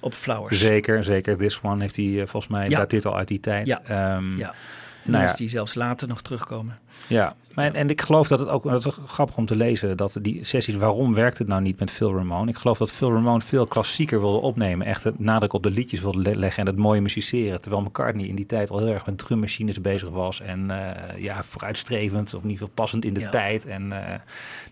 op 0.00 0.14
Flowers. 0.14 0.58
Zeker, 0.58 1.04
zeker. 1.04 1.36
This 1.36 1.60
One 1.62 1.82
heeft 1.82 1.96
hij 1.96 2.04
eh, 2.20 2.26
volgens 2.26 2.46
mij, 2.52 2.68
Ja. 2.68 2.76
dateert 2.78 3.06
al 3.06 3.16
uit 3.16 3.28
die 3.28 3.40
tijd. 3.40 3.66
Ja. 3.66 3.80
Ehm, 3.84 4.36
Ja. 4.38 4.54
Nou 5.02 5.24
ja. 5.24 5.32
die 5.34 5.48
zelfs 5.48 5.74
later 5.74 6.08
nog 6.08 6.22
terugkomen. 6.22 6.78
Ja, 7.06 7.36
maar, 7.56 7.72
en 7.72 7.90
ik 7.90 8.00
geloof 8.00 8.28
dat 8.28 8.38
het 8.38 8.48
ook, 8.48 8.62
dat 8.62 8.86
is 8.86 8.94
grappig 9.06 9.36
om 9.36 9.46
te 9.46 9.56
lezen, 9.56 9.96
dat 9.96 10.16
die 10.22 10.44
sessies, 10.44 10.74
waarom 10.74 11.14
werkt 11.14 11.38
het 11.38 11.48
nou 11.48 11.62
niet 11.62 11.78
met 11.78 11.90
Phil 11.90 12.14
Ramone? 12.14 12.50
Ik 12.50 12.56
geloof 12.56 12.78
dat 12.78 12.90
Phil 12.90 13.12
Ramone 13.12 13.40
veel 13.40 13.66
klassieker 13.66 14.20
wilde 14.20 14.38
opnemen, 14.38 14.86
echt 14.86 15.04
het 15.04 15.18
nadruk 15.18 15.52
op 15.52 15.62
de 15.62 15.70
liedjes 15.70 16.00
wilde 16.00 16.18
le- 16.18 16.34
leggen 16.38 16.60
en 16.62 16.66
het 16.68 16.76
mooie 16.78 17.00
musiceren. 17.00 17.60
Terwijl 17.60 17.82
McCartney 17.82 18.26
in 18.26 18.34
die 18.36 18.46
tijd 18.46 18.70
al 18.70 18.78
heel 18.78 18.88
erg 18.94 19.06
met 19.06 19.18
drummachines 19.18 19.80
bezig 19.80 20.08
was 20.08 20.40
en 20.40 20.70
eh, 20.70 21.22
ja, 21.22 21.42
vooruitstrevend, 21.44 22.34
of 22.34 22.42
in 22.42 22.48
ieder 22.50 22.58
geval 22.66 22.74
passend 22.84 23.04
in 23.04 23.14
de 23.14 23.20
Ja. 23.20 23.28
tijd. 23.30 23.66
En 23.66 23.92
eh, 23.92 24.14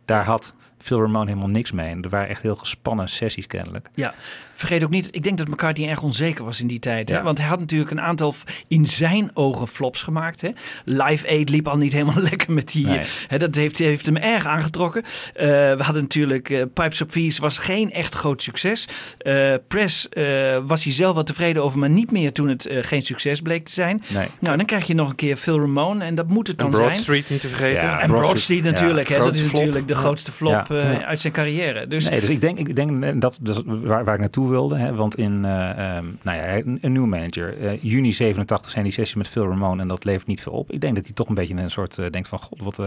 daar 0.04 0.24
had 0.24 0.54
Phil 0.78 1.00
Ramone 1.00 1.26
helemaal 1.26 1.48
niks 1.48 1.72
mee. 1.72 1.90
En 1.90 2.02
er 2.02 2.08
waren 2.08 2.28
echt 2.28 2.42
heel 2.42 2.54
gespannen 2.56 3.08
sessies 3.08 3.46
kennelijk. 3.46 3.88
Ja, 3.94 4.14
vergeet 4.54 4.84
ook 4.84 4.90
niet, 4.90 5.08
ik 5.10 5.22
denk 5.22 5.38
dat 5.38 5.48
McCartney 5.48 5.88
erg 5.88 6.02
onzeker 6.02 6.44
was 6.44 6.60
in 6.60 6.66
die 6.66 6.78
tijd. 6.78 7.08
Hè? 7.08 7.22
Want 7.22 7.38
hij 7.38 7.46
had 7.48 7.58
natuurlijk 7.58 7.90
een 7.90 8.00
aantal 8.00 8.34
in 8.68 8.86
zijn 8.86 9.30
ogen 9.34 9.68
flops 9.68 10.02
gemaakt. 10.02 10.40
Hè? 10.40 10.50
Live 10.84 11.28
Aid 11.28 11.48
liep 11.50 11.68
al 11.68 11.76
niet 11.76 11.92
helemaal 11.92 12.22
lekker 12.30 12.52
met 12.52 12.72
Nee. 12.82 13.00
hè, 13.26 13.38
dat 13.38 13.54
heeft, 13.54 13.78
heeft 13.78 14.06
hem 14.06 14.16
erg 14.16 14.46
aangetrokken. 14.46 15.02
Eh, 15.34 15.46
we 15.48 15.76
hadden 15.82 16.02
natuurlijk 16.02 16.50
eh, 16.50 16.62
Pipes 16.74 17.02
of 17.02 17.08
Peace 17.12 17.40
was 17.40 17.58
geen 17.58 17.92
echt 17.92 18.14
groot 18.14 18.42
succes. 18.42 18.88
Eh, 19.18 19.54
Press 19.68 20.08
eh, 20.08 20.24
was 20.66 20.84
hij 20.84 20.92
zelf 20.92 21.14
wel 21.14 21.22
tevreden 21.24 21.62
over, 21.62 21.78
maar 21.78 21.90
niet 21.90 22.10
meer 22.10 22.32
toen 22.32 22.48
het 22.48 22.66
eh, 22.66 22.78
geen 22.82 23.02
succes 23.02 23.40
bleek 23.40 23.64
te 23.64 23.72
zijn. 23.72 24.02
Nee. 24.08 24.26
Nou, 24.40 24.56
dan 24.56 24.66
krijg 24.66 24.86
je 24.86 24.94
nog 24.94 25.08
een 25.08 25.14
keer 25.14 25.36
Phil 25.36 25.58
Ramone 25.60 26.04
en 26.04 26.14
dat 26.14 26.28
moet 26.28 26.46
het 26.46 26.56
En 26.56 26.62
dan 26.62 26.74
Broad 26.74 26.90
zijn. 26.90 27.02
Street 27.02 27.30
niet 27.30 27.40
te 27.40 27.48
vergeten. 27.48 27.86
Ja, 27.86 28.00
En 28.00 28.06
Broad 28.08 28.20
Broad 28.22 28.38
Street, 28.38 28.58
Street 28.58 28.74
natuurlijk, 28.74 29.08
hè, 29.08 29.18
dat 29.18 29.34
is 29.34 29.40
flop. 29.40 29.52
natuurlijk 29.52 29.88
de 29.88 29.94
grootste 29.94 30.32
flop 30.32 30.66
Ja. 30.68 31.04
uit 31.04 31.20
zijn 31.20 31.32
carrière. 31.32 31.86
Dus 31.88 32.08
Nee, 32.08 32.20
dus 32.20 32.28
ik 32.28 32.40
denk, 32.40 32.58
ik 32.58 32.76
denk 32.76 33.20
dat, 33.20 33.38
dat 33.40 33.62
waar, 33.66 34.04
waar 34.04 34.14
ik 34.14 34.20
naartoe 34.20 34.50
wilde. 34.50 34.76
Hè, 34.76 34.94
want 34.94 35.16
in 35.16 35.44
eh, 35.44 35.70
ehm, 35.70 36.04
nou 36.22 36.36
ja, 36.38 36.54
een, 36.56 36.78
een 36.80 36.92
nieuwe 36.92 37.08
manager. 37.08 37.78
juni 37.80 38.12
87 38.12 38.70
zijn 38.70 38.84
die 38.84 38.92
sessies 38.92 39.14
met 39.14 39.28
Phil 39.28 39.48
Ramone 39.48 39.82
en 39.82 39.88
dat 39.88 40.04
levert 40.04 40.26
niet 40.26 40.40
veel 40.42 40.52
op. 40.52 40.70
Ik 40.72 40.80
denk 40.80 40.94
dat 40.94 41.04
hij 41.04 41.14
toch 41.14 41.28
een 41.28 41.34
beetje 41.34 41.54
een 41.54 41.70
soort 41.70 41.96
denkt 42.10 42.28
van 42.28 42.38
god, 42.38 42.60
wat, 42.64 42.78
eh, 42.78 42.86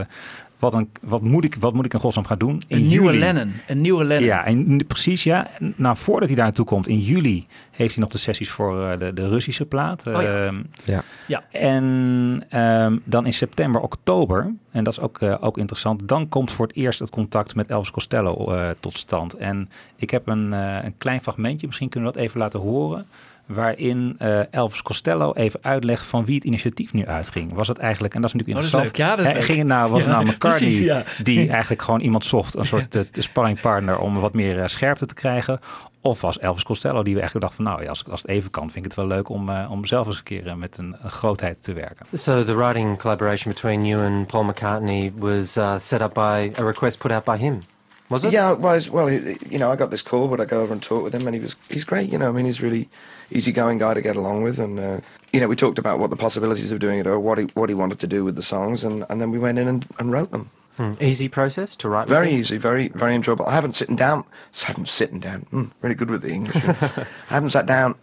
wat, 0.60 0.74
een, 0.74 0.90
wat, 1.02 1.22
moet 1.22 1.44
ik, 1.44 1.56
wat 1.60 1.74
moet 1.74 1.86
ik 1.86 1.94
in 1.94 2.00
godsnaam 2.00 2.26
gaan 2.26 2.38
doen? 2.38 2.62
In 2.68 2.78
een 2.78 2.88
nieuwe 2.88 3.06
juli- 3.06 3.20
Lennon. 3.20 3.54
Een 3.68 3.82
nieuwe 3.82 4.04
Lennon. 4.04 4.26
Ja, 4.28 4.46
en 4.46 4.86
precies 4.88 5.24
ja. 5.24 5.50
Nou, 5.76 5.98
voordat 5.98 6.28
hij 6.28 6.36
daar 6.36 6.46
naartoe 6.46 6.66
komt, 6.66 6.88
in 6.88 7.00
juli 7.00 7.46
heeft 7.72 7.94
hij 7.96 8.04
nog 8.04 8.12
de 8.12 8.18
sessies 8.18 8.50
voor 8.50 8.84
eh, 8.90 9.00
de, 9.00 9.14
de 9.14 9.28
Russische 9.28 9.66
plaat. 9.66 10.08
Oh 10.08 10.22
ja. 10.22 10.46
Ehm, 10.46 10.56
Ja. 10.84 11.04
Ja. 11.28 11.44
En 11.52 12.44
ehm, 12.50 12.98
dan 13.04 13.26
in 13.26 13.34
september, 13.34 13.82
oktober, 13.82 14.54
en 14.72 14.84
dat 14.84 14.94
is 14.94 15.00
ook, 15.00 15.22
eh, 15.22 15.36
ook 15.40 15.58
interessant, 15.58 16.08
dan 16.08 16.30
komt 16.30 16.52
voor 16.52 16.68
het 16.68 16.76
eerst 16.76 17.00
het 17.00 17.10
contact 17.10 17.56
met 17.56 17.70
Elvis 17.70 17.92
Costello 17.92 18.52
eh, 18.52 18.70
tot 18.80 18.98
stand. 18.98 19.34
En 19.34 19.70
ik 19.96 20.10
heb 20.10 20.28
een, 20.28 20.54
eh, 20.54 20.78
een 20.84 20.98
klein 20.98 21.22
fragmentje, 21.22 21.68
misschien 21.68 21.90
kunnen 21.90 22.10
we 22.12 22.16
dat 22.16 22.26
even 22.26 22.40
laten 22.40 22.60
horen, 22.60 23.06
waarin 23.48 24.16
eh, 24.18 24.54
Elvis 24.54 24.82
Costello 24.82 25.34
even 25.34 25.60
uitlegt 25.64 26.08
van 26.08 26.26
wie 26.26 26.36
het 26.36 26.44
initiatief 26.44 26.94
nu 26.94 27.06
uitging. 27.06 27.54
Was 27.54 27.68
het 27.68 27.78
eigenlijk, 27.78 28.14
en 28.14 28.22
dat 28.22 28.30
is 28.30 28.36
natuurlijk 28.36 28.66
Oh, 28.66 28.72
dat 28.72 28.82
is 28.82 28.88
interessant, 28.88 29.18
leuk. 29.18 29.26
Ja, 29.26 29.34
dat 29.34 29.44
is 29.44 29.46
ging 29.46 29.58
het 29.58 29.68
nou, 29.68 29.92
was 29.92 30.00
het 30.00 30.10
nou 30.10 30.26
McCartney 30.30 30.70
precies, 30.70 30.86
ja. 30.86 31.04
die 31.24 31.50
eigenlijk 31.50 31.82
gewoon 31.82 32.00
iemand 32.00 32.26
zocht, 32.26 32.56
een 32.56 32.66
soort 32.66 32.96
eh, 32.96 33.04
sparringpartner 33.12 34.00
om 34.00 34.20
wat 34.20 34.34
meer 34.34 34.62
eh, 34.62 34.68
scherpte 34.68 35.06
te 35.06 35.14
krijgen? 35.14 35.60
Of 36.02 36.22
was 36.22 36.40
Elvis 36.40 36.64
Costello 36.64 37.04
die 37.04 37.14
we 37.14 37.20
eigenlijk 37.20 37.48
dacht 37.48 37.56
van 37.56 37.66
nou 37.66 37.84
ja, 37.84 37.90
als, 37.90 38.04
als 38.10 38.22
het 38.22 38.32
even 38.32 38.50
kan, 38.50 38.64
vind 38.64 38.76
ik 38.76 38.84
het 38.84 38.96
wel 38.96 39.08
leuk 39.08 39.30
om, 39.30 39.50
eh, 39.50 39.72
om 39.72 39.86
zelf 39.86 40.08
eens 40.08 40.18
een 40.18 40.24
keer 40.24 40.58
met 40.58 40.78
een, 40.78 40.96
een 41.02 41.10
grootheid 41.10 41.64
te 41.64 41.74
werken. 41.74 42.06
So 42.14 42.44
the 42.44 42.56
writing 42.56 42.98
collaboration 42.98 43.54
between 43.54 43.86
you 43.86 44.06
and 44.06 44.28
Paul 44.28 44.44
McCartney 44.44 45.12
was 45.16 45.58
uh, 45.58 45.74
set 45.78 46.02
up 46.02 46.14
by 46.14 46.52
a 46.60 46.64
request 46.64 46.98
put 46.98 47.12
out 47.12 47.24
by 47.24 47.38
him, 47.38 47.62
was 48.08 48.24
it? 48.24 48.32
Yeah, 48.32 48.52
it 48.52 48.60
was. 48.60 48.90
Well, 48.90 49.12
you 49.12 49.58
know, 49.58 49.74
I 49.74 49.76
got 49.76 49.90
this 49.90 50.04
call, 50.04 50.28
but 50.28 50.40
I 50.40 50.46
go 50.46 50.62
over 50.62 50.74
and 50.74 50.82
talk 50.82 51.04
with 51.04 51.14
him, 51.14 51.26
and 51.26 51.36
he 51.36 51.42
was 51.42 51.56
he's 51.70 51.86
great. 51.86 52.10
You 52.12 52.18
know, 52.18 52.30
I 52.30 52.32
mean, 52.32 52.46
he's 52.46 52.62
really 52.62 52.88
easygoing 53.30 53.80
guy 53.80 53.94
to 53.94 54.02
get 54.02 54.16
along 54.16 54.44
with, 54.44 54.60
and 54.60 54.80
uh, 54.80 55.00
you 55.32 55.40
know, 55.40 55.48
we 55.50 55.56
talked 55.56 55.80
about 55.80 56.00
what 56.00 56.10
the 56.10 56.16
possibilities 56.16 56.72
of 56.72 56.80
doing 56.80 57.00
it 57.00 57.08
are, 57.08 57.20
what 57.20 57.38
he 57.38 57.46
what 57.54 57.70
he 57.70 57.76
wanted 57.76 58.00
to 58.00 58.08
do 58.08 58.24
with 58.26 58.36
the 58.36 58.42
songs, 58.44 58.84
and, 58.84 59.04
and 59.10 59.20
then 59.20 59.32
we 59.32 59.40
went 59.40 59.58
in 59.60 59.68
and, 59.68 59.86
and 59.98 60.12
wrote 60.12 60.30
them. 60.32 60.50
Hmm. 60.78 60.94
Easy 61.00 61.28
process 61.30 61.76
to 61.78 61.90
write. 61.90 62.08
Very 62.08 62.32
easy, 62.32 62.58
very 62.60 62.90
very 62.96 63.14
enjoyable. 63.16 63.46
I 63.46 63.54
haven't 63.54 63.76
sitting 63.76 63.98
down. 63.98 64.24
I 64.64 64.68
haven't 64.68 64.88
sitting 64.88 65.20
down. 65.20 65.46
Mm, 65.52 65.72
really 65.82 65.96
good 65.96 66.10
with 66.10 66.22
the 66.22 66.32
English. 66.32 66.56
I 67.30 67.34
haven't 67.34 67.52
sat 67.52 67.66
down 67.66 67.96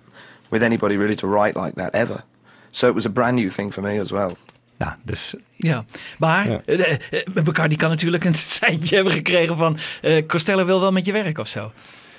with 0.51 0.63
anybody 0.63 0.97
really 0.97 1.17
to 1.17 1.27
write 1.27 1.57
like 1.65 1.75
that 1.77 1.95
ever. 1.95 2.23
So 2.73 2.89
it 2.89 2.95
was 2.95 3.07
a 3.07 3.11
brand 3.11 3.37
new 3.37 3.51
thing 3.51 3.73
for 3.73 3.83
me 3.83 4.01
as 4.01 4.11
well. 4.11 4.33
Nou, 4.79 4.93
dus 5.05 5.35
Ja, 5.57 5.85
maar 6.19 6.51
Ja. 6.51 6.63
eh, 6.65 7.45
kan 7.77 7.89
natuurlijk 7.89 8.25
een 8.25 8.35
seintje 8.59 8.95
hebben 8.95 9.13
gekregen 9.13 9.57
van 9.57 9.77
eh, 10.03 10.27
Costello 10.27 10.65
wil 10.65 10.81
wel 10.81 10.93
met 10.93 11.05
je 11.05 11.13
werk 11.13 11.39
of 11.39 11.47
zo. 11.49 11.73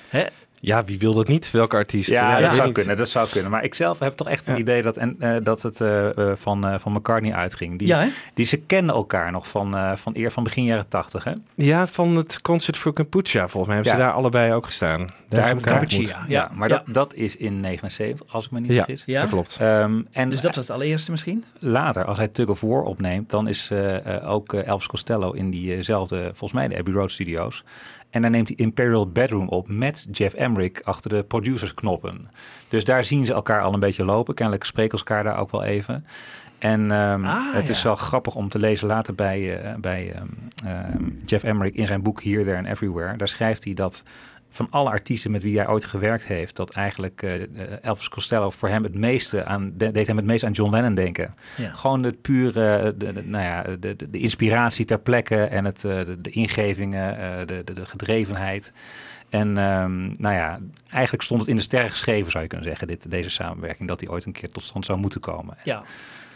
Hè? 0.08 0.24
Ja, 0.66 0.84
wie 0.84 0.98
wil 0.98 1.12
dat 1.14 1.28
niet? 1.28 1.50
Welke 1.50 1.76
artiest? 1.76 2.10
Ja, 2.10 2.40
dat 2.40 2.52
zou 2.52 2.66
niet. 2.66 2.74
kunnen, 2.74 2.96
dat 2.96 3.08
zou 3.08 3.28
kunnen. 3.28 3.50
Maar 3.50 3.64
ik 3.64 3.74
zelf 3.74 3.98
heb 3.98 4.12
toch 4.16 4.28
echt 4.28 4.46
een 4.46 4.54
Ja. 4.54 4.60
idee 4.60 4.82
dat, 4.82 4.96
en, 4.96 5.16
eh, 5.18 5.34
dat 5.42 5.62
het 5.62 5.80
eh, 5.80 6.18
eh, 6.30 6.36
van, 6.36 6.66
eh, 6.66 6.78
van 6.78 6.92
McCartney 6.92 7.32
uitging. 7.34 7.78
Die, 7.78 7.88
Ja, 7.88 8.06
die 8.34 8.44
ze 8.46 8.56
kennen 8.56 8.94
elkaar 8.94 9.30
nog 9.32 9.48
van, 9.48 9.76
eh, 9.76 9.96
van 9.96 10.12
eer 10.16 10.30
van 10.32 10.42
begin 10.44 10.64
jaren 10.64 10.88
tachtig. 10.88 11.24
Hè? 11.24 11.32
Ja, 11.54 11.86
van 11.86 12.16
het 12.16 12.40
Concert 12.42 12.76
for 12.76 12.92
Kampuchea. 12.92 13.48
Volgens 13.48 13.66
mij 13.66 13.74
hebben 13.74 13.92
Ja. 13.92 13.98
ze 13.98 14.04
daar 14.04 14.14
allebei 14.14 14.52
ook 14.52 14.66
gestaan. 14.66 14.98
Daar, 14.98 15.08
Daar 15.28 15.46
hebben 15.46 15.80
ontmoet. 15.80 16.14
Ja, 16.28 16.50
maar 16.54 16.68
ja. 16.68 16.74
Dat, 16.84 16.94
dat 16.94 17.14
is 17.14 17.36
in 17.36 17.60
79, 17.60 18.26
als 18.32 18.44
ik 18.44 18.50
me 18.50 18.60
niet 18.60 18.70
Ja, 18.72 18.76
vergis. 18.84 19.02
Ja? 19.06 19.20
dat 19.20 19.30
klopt. 19.30 19.56
Ehm, 19.60 20.00
en 20.12 20.28
Dus 20.30 20.40
dat 20.40 20.54
was 20.54 20.66
het 20.66 20.74
allereerste 20.76 21.10
misschien? 21.10 21.44
later, 21.58 22.04
als 22.04 22.18
hij 22.18 22.28
Tug 22.28 22.46
of 22.48 22.60
War 22.60 22.82
opneemt, 22.82 23.30
dan 23.30 23.48
is 23.48 23.68
eh, 23.72 24.14
eh, 24.16 24.30
ook 24.30 24.52
Elvis 24.52 24.86
Costello 24.86 25.32
in 25.32 25.50
diezelfde, 25.50 26.22
volgens 26.24 26.52
mij 26.52 26.68
de 26.68 26.76
Abbey 26.78 26.94
Road 26.94 27.10
Studios. 27.10 27.64
En 28.10 28.22
dan 28.22 28.30
neemt 28.30 28.48
hij 28.48 28.56
Imperial 28.56 29.08
Bedroom 29.08 29.48
op 29.48 29.68
met 29.68 30.06
Jeff 30.10 30.34
Emmerich 30.34 30.82
achter 30.82 31.10
de 31.10 31.22
producersknoppen. 31.22 32.30
Dus 32.68 32.84
daar 32.84 33.04
zien 33.04 33.26
ze 33.26 33.32
elkaar 33.32 33.62
al 33.62 33.74
een 33.74 33.80
beetje 33.80 34.04
lopen. 34.04 34.34
Kennelijk 34.34 34.64
spreken 34.64 34.98
ze 34.98 35.04
elkaar 35.04 35.24
daar 35.24 35.38
ook 35.38 35.50
wel 35.50 35.62
even. 35.62 36.06
En 36.58 36.90
ehm, 36.90 37.24
Ah, 37.24 37.54
het 37.54 37.68
is 37.68 37.82
wel 37.82 37.96
grappig 37.96 38.34
om 38.34 38.48
te 38.48 38.58
lezen 38.58 38.86
later 38.86 39.14
bij, 39.14 39.60
eh, 39.62 39.74
bij 39.74 40.12
ehm, 40.12 40.26
ehm, 40.64 41.04
Jeff 41.24 41.44
Emmerich 41.44 41.74
in 41.74 41.86
zijn 41.86 42.02
boek 42.02 42.22
Here, 42.22 42.44
There 42.44 42.56
and 42.56 42.66
Everywhere. 42.66 43.16
Daar 43.16 43.28
schrijft 43.28 43.64
hij 43.64 43.74
dat 43.74 44.02
van 44.56 44.66
alle 44.70 44.90
artiesten 44.90 45.30
met 45.30 45.42
wie 45.42 45.56
hij 45.58 45.68
ooit 45.68 45.84
gewerkt 45.84 46.24
heeft, 46.24 46.56
dat 46.56 46.70
eigenlijk 46.70 47.22
eh, 47.22 47.42
eh, 47.42 47.48
Elvis 47.82 48.08
Costello 48.08 48.50
voor 48.50 48.68
hem 48.68 48.82
het 48.82 48.94
meeste 48.94 49.44
aan, 49.44 49.72
de- 49.76 49.90
deed 49.90 50.06
hem 50.06 50.16
het 50.16 50.26
meest 50.26 50.44
aan 50.44 50.52
John 50.52 50.70
Lennon 50.70 50.94
denken. 50.94 51.34
Ja. 51.56 51.70
Gewoon 51.70 52.02
het 52.02 52.20
pure, 52.22 52.94
de, 52.96 53.12
de- 53.12 53.22
nou 53.24 53.44
ja, 53.44 53.62
de, 53.80 53.96
de, 54.10 54.18
inspiratie 54.18 54.84
ter 54.84 54.98
plekke 54.98 55.42
en 55.42 55.64
het, 55.64 55.84
eh, 55.84 55.98
de, 55.98 56.20
de 56.20 56.30
ingevingen, 56.30 57.18
eh, 57.18 57.46
de, 57.46 57.64
de, 57.64 57.72
de 57.72 57.86
gedrevenheid. 57.86 58.72
En 59.28 59.58
ehm, 59.58 60.04
nou 60.22 60.34
ja, 60.34 60.58
eigenlijk 60.90 61.22
stond 61.22 61.40
het 61.40 61.50
in 61.50 61.56
de 61.56 61.62
sterren 61.62 61.90
geschreven, 61.90 62.30
zou 62.30 62.42
je 62.42 62.48
kunnen 62.48 62.66
zeggen, 62.68 62.86
dit, 62.86 63.10
deze 63.10 63.30
samenwerking, 63.30 63.88
dat 63.88 63.98
die 63.98 64.10
ooit 64.10 64.24
een 64.24 64.32
keer 64.32 64.50
tot 64.50 64.62
stand 64.62 64.84
zou 64.84 64.98
moeten 64.98 65.20
komen. 65.20 65.56
Ja. 65.62 65.82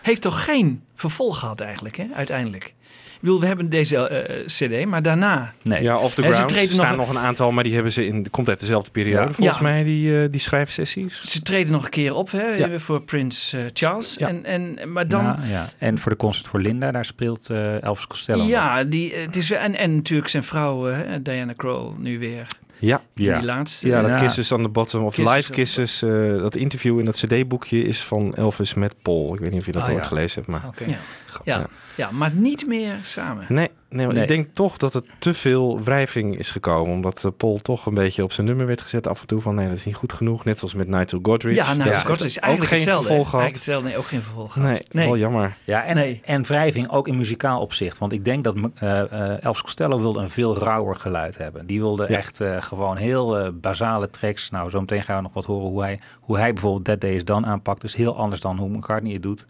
Heeft 0.02 0.20
toch 0.22 0.44
geen 0.44 0.82
vervolg 0.94 1.38
gehad 1.38 1.60
eigenlijk, 1.60 1.96
hè? 1.96 2.06
uiteindelijk? 2.14 2.74
Ik 3.20 3.26
bedoel, 3.26 3.40
we 3.40 3.46
hebben 3.46 3.68
deze 3.70 4.08
eh, 4.08 4.46
cd, 4.46 4.84
maar 4.86 5.02
daarna... 5.02 5.52
Nee. 5.62 5.82
Ja, 5.82 5.96
Off 5.98 6.14
the 6.14 6.22
En 6.22 6.28
ze 6.28 6.34
Ground. 6.34 6.50
Er 6.50 6.56
treden 6.56 6.74
staan 6.74 6.96
nog- 6.96 7.06
nog 7.06 7.16
een 7.16 7.22
aantal, 7.22 7.52
maar 7.52 7.64
die 7.64 7.74
hebben 7.74 7.92
ze 7.92 8.06
in... 8.06 8.30
komt 8.30 8.48
uit 8.48 8.60
dezelfde 8.60 8.90
periode, 8.90 9.26
Ja. 9.28 9.32
volgens 9.32 9.58
Ja. 9.58 9.62
mij, 9.62 9.84
die, 9.84 10.22
eh, 10.22 10.28
die 10.30 10.40
schrijfsessies. 10.40 11.22
Ze 11.24 11.42
treden 11.42 11.72
nog 11.72 11.84
een 11.84 11.90
keer 11.90 12.14
op 12.14 12.30
hè, 12.30 12.42
Ja. 12.46 12.78
voor 12.78 13.02
Prins 13.02 13.52
eh, 13.52 13.60
Charles. 13.72 14.14
Ja. 14.18 14.28
En, 14.28 14.44
en, 14.44 14.92
maar 14.92 15.08
dan... 15.08 15.36
Ja. 15.42 15.66
En 15.78 15.98
voor 15.98 16.10
de 16.10 16.16
concert 16.18 16.46
voor 16.48 16.60
Linda, 16.60 16.90
daar 16.90 17.04
speelt 17.04 17.50
eh, 17.50 17.82
Elvis 17.82 18.06
Costello. 18.06 18.44
Ja, 18.44 18.84
die, 18.84 19.14
het 19.14 19.36
is, 19.36 19.50
en, 19.50 19.74
en 19.76 19.94
natuurlijk 19.94 20.28
zijn 20.30 20.44
vrouw, 20.44 20.90
Diana 21.22 21.52
Krall, 21.56 21.90
nu 21.98 22.18
weer. 22.18 22.46
Ja, 22.80 23.00
Ja. 23.14 23.36
Die 23.38 23.46
laatste. 23.46 23.86
ja 23.88 24.02
dat 24.02 24.10
Ja. 24.10 24.18
Kisses 24.18 24.52
on 24.52 24.62
the 24.62 24.68
Bottom 24.68 25.04
of 25.04 25.14
Kisses 25.14 25.34
Live 25.34 25.50
Kisses. 25.52 26.02
eh, 26.02 26.10
dat 26.40 26.56
interview 26.56 26.98
in 26.98 27.04
dat 27.04 27.16
cd-boekje 27.16 27.82
is 27.82 28.02
van 28.04 28.34
Elvis 28.34 28.74
met 28.74 28.94
Paul. 29.02 29.34
Ik 29.34 29.40
weet 29.40 29.50
niet 29.50 29.60
of 29.60 29.66
je 29.66 29.72
dat 29.72 29.82
Ah, 29.82 29.88
ooit 29.88 29.98
ja. 30.02 30.08
gelezen 30.08 30.42
hebt, 30.44 30.46
maar... 30.62 30.72
Ja. 30.86 30.96
Ja. 31.44 31.66
Ja. 31.94 32.10
maar 32.12 32.30
niet 32.34 32.66
meer 32.66 32.98
samen. 33.02 33.44
Nee, 33.48 33.70
nee, 33.90 34.04
maar 34.06 34.14
Nee. 34.14 34.22
ik 34.22 34.28
denk 34.28 34.48
toch 34.54 34.76
dat 34.76 34.94
er 34.94 35.02
te 35.18 35.34
veel 35.34 35.82
wrijving 35.82 36.38
is 36.38 36.50
gekomen. 36.50 36.92
Omdat 36.94 37.24
eh, 37.24 37.30
Paul 37.36 37.58
toch 37.58 37.86
een 37.86 37.94
beetje 37.94 38.22
op 38.22 38.32
zijn 38.32 38.46
nummer 38.46 38.66
werd 38.66 38.80
gezet 38.80 39.06
af 39.06 39.20
en 39.20 39.26
toe. 39.26 39.40
Van 39.40 39.54
nee, 39.54 39.68
dat 39.68 39.76
is 39.76 39.84
niet 39.84 39.94
goed 39.94 40.12
genoeg. 40.12 40.44
Net 40.44 40.62
als 40.62 40.74
met 40.74 40.88
Nigel 40.88 41.18
Godrich. 41.22 41.56
Ja, 41.56 41.74
nou, 41.74 41.90
Dat 41.90 41.98
Scott 41.98 42.18
heeft 42.22 42.30
is 42.30 42.36
ook 42.38 42.42
eigenlijk 42.44 42.70
geen 42.72 42.80
hetzelfde. 42.80 43.06
vervolg 43.06 43.28
gehad. 43.30 43.44
Eigenlijk 43.44 43.54
hetzelfde, 43.54 43.88
nee, 43.88 43.98
ook 43.98 44.06
geen 44.06 44.22
vervolg 44.22 44.52
gehad. 44.52 44.82
Nee, 44.92 45.06
wel 45.06 45.16
jammer. 45.16 45.56
Ja, 45.64 45.84
en, 45.84 45.94
Nee. 45.94 46.20
en 46.24 46.42
wrijving 46.42 46.90
ook 46.90 47.08
in 47.08 47.16
muzikaal 47.16 47.60
opzicht. 47.60 47.98
Want 47.98 48.12
ik 48.12 48.24
denk 48.24 48.44
dat 48.44 48.56
eh 48.74 49.00
eh, 49.00 49.44
Elvis 49.44 49.62
Costello 49.62 50.00
wilde 50.00 50.20
een 50.20 50.30
veel 50.30 50.58
rauwer 50.58 50.96
geluid 50.96 51.38
hebben. 51.38 51.66
Die 51.66 51.80
wilde 51.80 52.06
Ja. 52.08 52.16
echt 52.16 52.40
eh, 52.40 52.62
gewoon 52.62 52.96
heel 52.96 53.52
basale 53.52 54.10
tracks. 54.10 54.50
Nou, 54.50 54.70
zo 54.70 54.80
meteen 54.80 55.02
gaan 55.02 55.16
we 55.16 55.22
nog 55.22 55.32
wat 55.32 55.44
horen 55.44 55.68
hoe 55.68 55.82
hij, 55.82 56.00
hoe 56.20 56.38
hij 56.38 56.52
bijvoorbeeld 56.52 56.84
That 56.84 57.00
Day 57.00 57.14
Is 57.14 57.24
Done 57.24 57.46
aanpakt. 57.46 57.80
Dus 57.80 57.94
heel 57.94 58.16
anders 58.16 58.40
dan 58.40 58.58
hoe 58.58 58.68
McCartney 58.68 59.12
het 59.12 59.22
doet. 59.22 59.46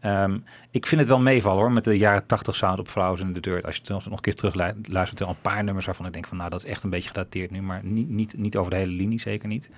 Ehm, 0.00 0.38
ik 0.70 0.86
vind 0.86 1.00
het 1.00 1.10
wel 1.10 1.20
meevallen 1.20 1.60
hoor, 1.60 1.72
met 1.72 1.84
de 1.84 1.98
jaren 1.98 2.26
80 2.26 2.56
sound 2.56 2.78
op 2.78 2.88
Flowers 2.88 3.20
in 3.20 3.32
the 3.32 3.40
Dirt. 3.40 3.64
Als 3.64 3.74
je 3.74 3.80
het 3.80 4.04
nog 4.04 4.06
een 4.06 4.20
keer 4.20 4.34
terug 4.34 4.54
luistert, 4.88 5.18
wel 5.18 5.28
een 5.28 5.40
paar 5.42 5.64
nummers 5.64 5.86
waarvan 5.86 6.06
ik 6.06 6.12
denk 6.12 6.26
van 6.26 6.36
nou, 6.36 6.50
dat 6.50 6.64
is 6.64 6.70
echt 6.70 6.82
een 6.82 6.90
beetje 6.90 7.08
gedateerd 7.08 7.50
nu. 7.50 7.62
Maar 7.62 7.80
niet, 7.84 8.08
niet, 8.08 8.38
niet 8.38 8.56
over 8.56 8.70
de 8.70 8.76
hele 8.76 8.92
linie, 8.92 9.20
zeker 9.20 9.48
niet. 9.48 9.70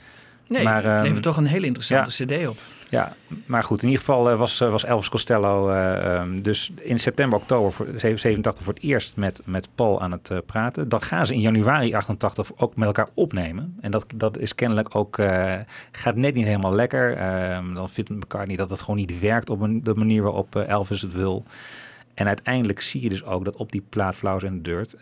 Nee, 0.51 0.65
Maar, 0.65 0.85
het 0.85 0.85
ehm, 0.85 1.03
levert 1.03 1.23
toch 1.23 1.37
een 1.37 1.47
hele 1.47 1.67
interessante 1.67 2.25
cd 2.25 2.49
op. 2.49 2.59
Ja, 2.89 3.13
maar 3.47 3.65
goed, 3.65 3.83
in 3.83 3.89
ieder 3.89 4.05
geval 4.05 4.31
eh, 4.31 4.39
was, 4.39 4.61
eh, 4.61 4.71
was 4.71 4.85
Elvis 4.85 5.09
Costello 5.09 5.69
eh, 5.69 6.17
ehm, 6.17 6.43
dus 6.43 6.73
in 6.81 6.99
september, 6.99 7.39
oktober 7.39 7.73
voor 7.73 7.87
87 7.97 8.65
voor 8.65 8.75
het 8.75 8.83
eerst 8.83 9.17
met, 9.17 9.41
met 9.45 9.69
Paul 9.75 10.01
aan 10.01 10.13
het 10.13 10.33
praten. 10.47 10.89
Dan 10.89 11.03
gaan 11.03 11.27
ze 11.27 11.35
in 11.35 11.41
januari 11.41 11.95
88 11.95 12.53
ook 12.57 12.77
met 12.77 12.87
elkaar 12.87 13.09
opnemen. 13.15 13.77
En 13.81 13.91
dat, 13.91 14.07
dat 14.15 14.39
is 14.39 14.55
kennelijk 14.55 14.95
ook, 14.95 15.19
gaat 15.93 16.17
net 16.17 16.35
niet 16.35 16.47
helemaal 16.47 16.75
lekker. 16.75 17.17
Ehm, 17.17 17.75
dan 17.75 17.91
vindt 17.91 18.11
McCartney 18.11 18.57
dat 18.57 18.71
het 18.71 18.81
gewoon 18.81 18.97
niet 18.97 19.21
werkt 19.21 19.51
op 19.51 19.61
een, 19.61 19.83
de 19.83 19.95
manier 19.95 20.23
waarop 20.23 20.57
Elvis 20.57 21.03
het 21.03 21.13
wil. 21.13 21.45
En 22.15 22.27
uiteindelijk 22.27 22.81
zie 22.81 23.03
je 23.03 23.09
dus 23.09 23.25
ook 23.25 23.45
dat 23.45 23.57
op 23.57 23.73
die 23.73 23.85
plaat 23.89 24.15
Flowers 24.15 24.45
in 24.45 24.63
the 24.63 24.71
Dirt... 24.71 24.97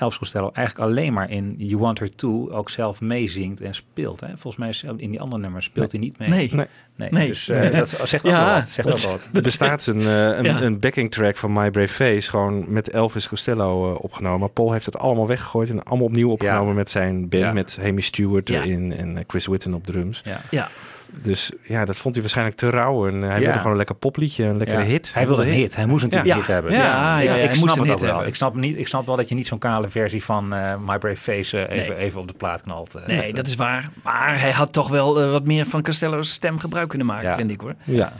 Elvis 0.00 0.18
Costello 0.18 0.50
eigenlijk 0.52 0.88
alleen 0.90 1.12
maar 1.12 1.30
in 1.30 1.54
You 1.58 1.80
Want 1.80 1.98
Her 1.98 2.14
To 2.14 2.50
ook 2.50 2.70
zelf 2.70 3.00
meezingt 3.00 3.60
en 3.60 3.74
speelt. 3.74 4.20
Hè? 4.20 4.26
Volgens 4.28 4.56
mij 4.56 4.68
is 4.68 4.82
in 4.96 5.10
die 5.10 5.20
andere 5.20 5.42
nummers 5.42 5.64
speelt 5.64 5.90
hij 5.92 6.00
niet 6.00 6.18
mee. 6.18 6.28
Nee. 6.28 6.50
Nee. 6.54 6.66
Nee, 6.96 7.08
Nee. 7.10 7.28
dus 7.28 7.48
eh, 7.48 7.72
dat 7.78 7.88
zegt 8.04 8.24
ook 8.26 8.32
Ja, 8.32 8.44
wel 8.44 8.54
wat. 8.54 8.68
Zegt 8.68 8.88
ook 9.06 9.12
wat. 9.12 9.28
Er 9.32 9.42
bestaat 9.42 9.86
een, 9.86 10.00
eh, 10.00 10.06
een, 10.36 10.44
Ja. 10.44 10.62
een 10.62 10.80
backing 10.80 11.10
track 11.10 11.36
van 11.36 11.52
My 11.52 11.70
Brave 11.70 11.88
Face. 11.94 12.30
Gewoon 12.30 12.64
met 12.72 12.90
Elvis 12.90 13.28
Costello 13.28 13.94
eh, 13.94 14.04
opgenomen. 14.04 14.40
Maar 14.40 14.48
Paul 14.48 14.72
heeft 14.72 14.86
het 14.86 14.98
allemaal 14.98 15.26
weggegooid. 15.26 15.70
En 15.70 15.82
allemaal 15.82 16.06
opnieuw 16.06 16.30
opgenomen 16.30 16.74
met 16.74 16.90
zijn 16.90 17.28
band. 17.28 17.42
Ja. 17.42 17.52
Met 17.52 17.78
Hamish 17.82 18.06
Stewart 18.06 18.48
Ja. 18.48 18.62
erin. 18.62 18.92
En 18.96 19.24
Chris 19.26 19.46
Whitten 19.46 19.74
op 19.74 19.86
drums. 19.86 20.22
Ja. 20.50 20.68
Dus 21.12 21.52
ja, 21.62 21.84
dat 21.84 21.96
vond 21.96 22.14
hij 22.14 22.22
waarschijnlijk 22.22 22.56
te 22.58 22.70
rauw. 22.70 23.08
En 23.08 23.22
hij 23.22 23.40
wilde 23.40 23.56
gewoon 23.56 23.70
een 23.70 23.76
lekker 23.76 23.94
popliedje, 23.94 24.44
een 24.44 24.58
lekkere 24.58 24.82
hit. 24.82 25.14
Hij 25.14 25.26
wilde 25.26 25.42
een 25.42 25.52
hit. 25.52 25.76
Hij 25.76 25.86
moest 25.86 26.04
natuurlijk 26.04 26.30
een 26.30 26.36
hit 26.36 26.46
hebben. 26.46 26.72
Ja, 26.72 27.20
ik, 27.20 27.54
snap 27.54 27.76
het 27.76 27.90
ook 27.90 27.98
wel. 27.98 28.26
Ik 28.26 28.34
snap, 28.34 28.54
niet, 28.54 28.76
ik 28.76 28.88
snap 28.88 29.06
wel 29.06 29.16
dat 29.16 29.28
je 29.28 29.34
niet 29.34 29.46
zo'n 29.46 29.58
kale 29.58 29.88
versie 29.88 30.24
van 30.24 30.54
eh, 30.54 30.74
My 30.86 30.98
Brave 30.98 31.16
Face 31.16 31.66
eh, 31.66 31.98
even, 31.98 32.20
op 32.20 32.28
de 32.28 32.34
plaat 32.34 32.62
knalt. 32.62 32.94
eh. 32.94 33.06
Nee, 33.06 33.34
dat 33.34 33.46
is 33.46 33.54
waar. 33.54 33.90
Maar 34.02 34.40
hij 34.40 34.50
had 34.50 34.72
toch 34.72 34.88
wel 34.88 35.30
wat 35.30 35.44
meer 35.44 35.66
van 35.66 35.82
Costello's 35.82 36.30
stem 36.30 36.58
gebruik 36.58 36.88
kunnen 36.88 37.06
maken, 37.06 37.34
vind 37.34 37.50
ik 37.50 37.60
hoor. 37.60 37.74
Ja. 37.84 38.12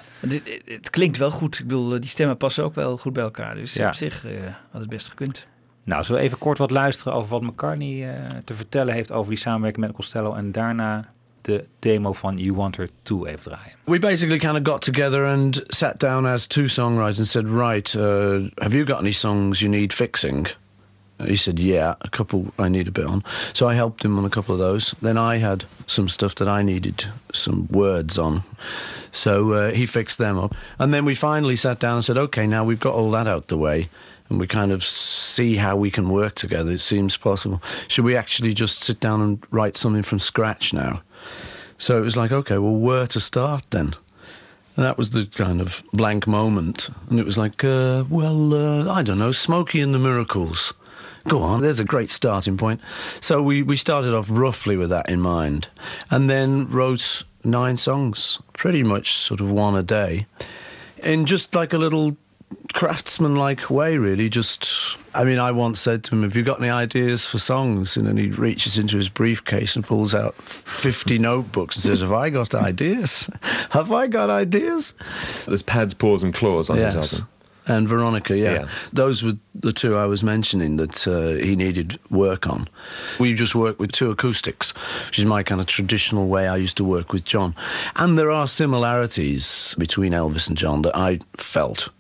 Het, 0.65 0.91
klinkt 0.91 1.17
wel 1.17 1.31
goed. 1.31 1.59
Ik 1.59 1.67
bedoel, 1.67 2.01
die 2.01 2.11
stemmen 2.11 2.37
passen 2.37 2.65
ook 2.65 2.75
wel 2.75 2.97
goed 2.97 3.13
bij 3.13 3.23
elkaar. 3.23 3.55
Dus 3.55 3.81
op 3.81 3.95
zich 3.95 4.25
had 4.71 4.81
het 4.81 4.91
best 4.91 5.09
gekund. 5.09 5.47
Nou, 5.85 6.05
zullen 6.05 6.21
we 6.21 6.27
even 6.27 6.39
kort 6.39 6.59
wat 6.59 6.71
luisteren 6.71 7.13
over 7.13 7.29
wat 7.29 7.43
McCartney 7.43 8.15
te 8.45 8.55
vertellen 8.55 8.95
heeft 8.95 9.13
over 9.13 9.29
die 9.31 9.39
samenwerking 9.39 9.87
met 9.87 9.95
Costello 9.95 10.35
en 10.35 10.53
daarna 10.53 11.05
de 11.49 11.65
demo 11.81 12.13
van 12.13 12.39
You 12.39 12.55
Want 12.55 12.77
Her 12.77 12.89
To 13.05 13.27
even 13.27 13.41
draaien. 13.41 13.75
We 13.87 13.99
basically 13.99 14.39
kind 14.39 14.57
of 14.57 14.63
got 14.63 14.83
together 14.83 15.25
and 15.25 15.65
sat 15.71 15.99
down 15.99 16.27
as 16.27 16.47
two 16.47 16.65
songwriters 16.65 17.19
and 17.19 17.27
said, 17.27 17.49
Right, 17.49 17.97
uh, 17.97 18.51
have 18.61 18.75
you 18.75 18.85
got 18.85 19.01
any 19.01 19.13
songs 19.13 19.61
you 19.63 19.69
need 19.69 19.93
fixing? 19.93 20.47
He 21.27 21.37
said, 21.37 21.59
Yeah, 21.59 21.95
a 22.03 22.09
couple 22.09 22.53
I 22.59 22.69
need 22.69 22.87
a 22.87 22.93
bit 22.93 23.07
on. 23.07 23.25
So 23.53 23.67
I 23.67 23.75
helped 23.75 24.05
him 24.05 24.19
on 24.19 24.25
a 24.25 24.31
couple 24.31 24.55
of 24.55 24.59
those. 24.59 24.95
Then 25.01 25.17
I 25.17 25.39
had 25.39 25.65
some 25.87 26.09
stuff 26.09 26.35
that 26.35 26.49
I 26.49 26.63
needed 26.63 27.07
some 27.33 27.67
words 27.69 28.19
on. 28.19 28.43
So 29.11 29.53
uh, 29.53 29.73
he 29.73 29.87
fixed 29.87 30.19
them 30.19 30.39
up. 30.39 30.55
And 30.79 30.93
then 30.93 31.05
we 31.05 31.15
finally 31.15 31.57
sat 31.57 31.79
down 31.79 31.95
and 31.95 32.05
said, 32.05 32.19
Okay, 32.19 32.47
now 32.47 32.63
we've 32.63 32.81
got 32.81 32.95
all 32.95 33.11
that 33.13 33.27
out 33.27 33.49
the 33.49 33.59
way. 33.59 33.89
And 34.29 34.39
we 34.39 34.47
kind 34.47 34.73
of 34.73 34.85
see 34.85 35.57
how 35.57 35.77
we 35.77 35.91
can 35.91 36.11
work 36.11 36.35
together. 36.35 36.73
It 36.73 36.81
seems 36.81 37.17
possible. 37.17 37.63
Should 37.89 38.05
we 38.05 38.15
actually 38.15 38.53
just 38.53 38.83
sit 38.83 39.01
down 39.01 39.23
and 39.23 39.43
write 39.51 39.79
something 39.79 40.03
from 40.03 40.19
scratch 40.19 40.75
now? 40.75 41.01
So 41.79 41.97
it 41.97 42.03
was 42.03 42.17
like, 42.17 42.33
okay, 42.33 42.59
well, 42.59 42.75
where 42.75 43.07
to 43.07 43.21
start 43.21 43.65
then? 43.71 43.95
And 44.77 44.85
that 44.85 44.99
was 44.99 45.11
the 45.11 45.27
kind 45.27 45.61
of 45.61 45.83
blank 45.93 46.27
moment. 46.27 46.91
And 47.09 47.19
it 47.19 47.27
was 47.27 47.39
like, 47.39 47.65
uh, 47.65 48.05
well, 48.09 48.55
uh, 48.55 48.93
I 48.93 49.03
don't 49.03 49.19
know, 49.19 49.33
Smokey 49.33 49.81
and 49.81 49.95
the 49.95 49.99
Miracles. 49.99 50.75
Go 51.27 51.43
on, 51.43 51.61
there's 51.61 51.81
a 51.81 51.85
great 51.85 52.11
starting 52.11 52.57
point. 52.57 52.81
So 53.21 53.43
we, 53.43 53.63
we 53.63 53.77
started 53.77 54.15
off 54.15 54.27
roughly 54.31 54.77
with 54.77 54.91
that 54.91 55.09
in 55.09 55.21
mind. 55.21 55.69
And 56.11 56.29
then 56.29 56.69
wrote 56.71 57.23
nine 57.45 57.77
songs, 57.77 58.39
pretty 58.53 58.83
much 58.83 59.17
sort 59.17 59.41
of 59.41 59.51
one 59.51 59.77
a 59.77 59.83
day. 59.83 60.27
In 61.03 61.27
just 61.27 61.55
like 61.55 61.73
a 61.73 61.79
little 61.79 62.17
craftsman 62.73 63.37
like 63.37 63.71
way, 63.71 63.97
really. 63.99 64.29
Just, 64.29 64.97
I 65.15 65.25
mean, 65.25 65.39
I 65.39 65.53
once 65.53 65.81
said 65.81 66.05
to 66.05 66.15
him, 66.15 66.23
Have 66.23 66.37
you 66.37 66.43
got 66.43 66.61
any 66.61 66.71
ideas 66.71 67.27
for 67.27 67.39
songs? 67.39 67.97
And 67.97 68.07
then 68.07 68.17
he 68.17 68.29
reaches 68.29 68.79
into 68.79 68.97
his 68.97 69.09
briefcase 69.09 69.77
and 69.77 69.85
pulls 69.85 70.15
out 70.15 70.35
50 70.37 71.19
notebooks 71.19 71.77
and 71.77 71.83
says, 71.83 72.01
Have 72.01 72.13
I 72.13 72.31
got 72.31 72.55
ideas? 72.55 73.29
Have 73.71 73.93
I 73.93 74.07
got 74.07 74.31
ideas? 74.31 74.95
There's 75.47 75.63
pads, 75.63 75.95
paws, 75.95 76.23
and 76.23 76.35
claws 76.35 76.71
on 76.71 76.77
his 76.79 76.95
album. 76.95 77.29
And 77.69 77.87
Veronica, 77.87 78.37
yeah. 78.37 78.53
Yeah. 78.53 78.69
Those 78.95 79.23
were 79.23 79.35
the 79.55 79.73
two 79.73 79.95
I 79.95 80.07
was 80.07 80.25
mentioning 80.25 80.79
that 80.79 81.07
uh, 81.07 81.45
he 81.45 81.55
needed 81.55 81.99
work 82.11 82.47
on. 82.47 82.67
We 83.21 83.35
just 83.35 83.55
work 83.55 83.79
with 83.79 83.93
two 83.93 84.11
acoustics, 84.11 84.71
which 85.07 85.19
is 85.19 85.27
my 85.27 85.43
kind 85.43 85.61
of 85.61 85.67
traditional 85.67 86.29
way 86.29 86.49
I 86.49 86.57
used 86.57 86.79
to 86.79 86.85
work 86.85 87.13
with 87.13 87.27
John. 87.27 87.55
And 87.97 88.19
there 88.19 88.31
are 88.31 88.47
similarities 88.47 89.75
between 89.77 90.13
Elvis 90.15 90.49
and 90.49 90.57
John 90.57 90.81
that 90.83 90.97
I 90.97 91.21
felt, 91.37 91.91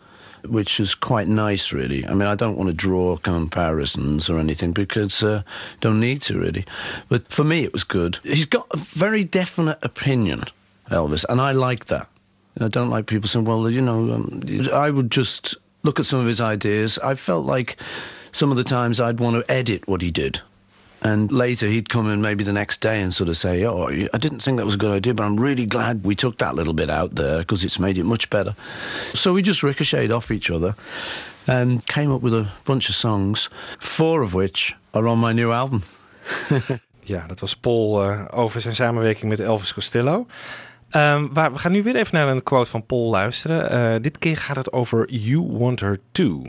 which 0.46 0.80
is 0.80 0.94
quite 0.94 1.28
nice, 1.28 1.72
really. 1.72 2.06
I 2.06 2.14
mean, 2.14 2.28
I 2.28 2.34
don't 2.34 2.56
want 2.56 2.68
to 2.68 2.74
draw 2.74 3.16
comparisons 3.16 4.28
or 4.28 4.38
anything 4.38 4.72
because 4.72 5.22
uh, 5.22 5.42
don't 5.80 6.00
need 6.00 6.22
to, 6.22 6.38
really. 6.38 6.64
But 7.08 7.32
for 7.32 7.44
me, 7.44 7.64
it 7.64 7.72
was 7.72 7.84
good. 7.84 8.18
He's 8.22 8.46
got 8.46 8.66
a 8.70 8.76
very 8.76 9.24
definite 9.24 9.78
opinion, 9.82 10.44
Elvis, 10.90 11.24
and 11.28 11.40
I 11.40 11.52
like 11.52 11.86
that. 11.86 12.08
I 12.60 12.68
don't 12.68 12.90
like 12.90 13.06
people 13.06 13.28
saying, 13.28 13.44
well, 13.44 13.70
you 13.70 13.80
know, 13.80 14.12
um, 14.12 14.42
I 14.72 14.90
would 14.90 15.10
just 15.10 15.54
look 15.82 16.00
at 16.00 16.06
some 16.06 16.20
of 16.20 16.26
his 16.26 16.40
ideas. 16.40 16.98
I 16.98 17.14
felt 17.14 17.46
like 17.46 17.76
some 18.32 18.50
of 18.50 18.56
the 18.56 18.64
times 18.64 19.00
I'd 19.00 19.20
want 19.20 19.36
to 19.36 19.50
edit 19.50 19.86
what 19.86 20.02
he 20.02 20.10
did. 20.10 20.40
And 21.00 21.30
later 21.30 21.68
he'd 21.68 21.88
come 21.88 22.12
in 22.12 22.20
maybe 22.20 22.44
the 22.44 22.52
next 22.52 22.80
day 22.80 23.02
and 23.02 23.14
sort 23.14 23.28
of 23.28 23.36
say, 23.36 23.64
oh, 23.64 23.88
I 23.88 24.18
didn't 24.18 24.42
think 24.42 24.56
that 24.56 24.64
was 24.64 24.74
a 24.74 24.78
good 24.78 24.90
idea, 24.90 25.14
but 25.14 25.24
I'm 25.24 25.36
really 25.36 25.66
glad 25.66 26.04
we 26.04 26.14
took 26.14 26.38
that 26.38 26.54
little 26.54 26.74
bit 26.74 26.90
out 26.90 27.14
there 27.14 27.38
because 27.38 27.64
it's 27.64 27.78
made 27.78 27.98
it 27.98 28.04
much 28.04 28.28
better. 28.30 28.54
So 29.14 29.32
we 29.32 29.42
just 29.42 29.62
ricocheted 29.62 30.10
off 30.10 30.30
each 30.30 30.50
other 30.50 30.74
and 31.46 31.86
came 31.86 32.12
up 32.14 32.22
with 32.22 32.34
a 32.34 32.48
bunch 32.64 32.88
of 32.88 32.94
songs, 32.94 33.48
four 33.78 34.22
of 34.22 34.34
which 34.34 34.74
are 34.92 35.06
on 35.06 35.18
my 35.18 35.32
new 35.32 35.52
album. 35.52 35.82
Ja, 37.08 37.26
dat 37.26 37.40
was 37.40 37.56
Paul 37.56 38.02
eh, 38.02 38.24
over 38.30 38.60
zijn 38.60 38.74
samenwerking 38.74 39.30
met 39.30 39.40
Elvis 39.40 39.74
Costello. 39.74 40.26
Ehm, 40.90 41.26
waar, 41.32 41.52
we 41.52 41.58
gaan 41.58 41.72
nu 41.72 41.82
weer 41.82 41.96
even 41.96 42.14
naar 42.14 42.28
een 42.28 42.42
quote 42.42 42.70
van 42.70 42.86
Paul 42.86 43.10
luisteren. 43.10 43.70
Eh, 43.70 44.02
dit 44.02 44.18
keer 44.18 44.36
gaat 44.36 44.56
het 44.56 44.72
over 44.72 45.10
You 45.10 45.46
Want 45.50 45.80
Her 45.80 45.98
Too. 46.12 46.42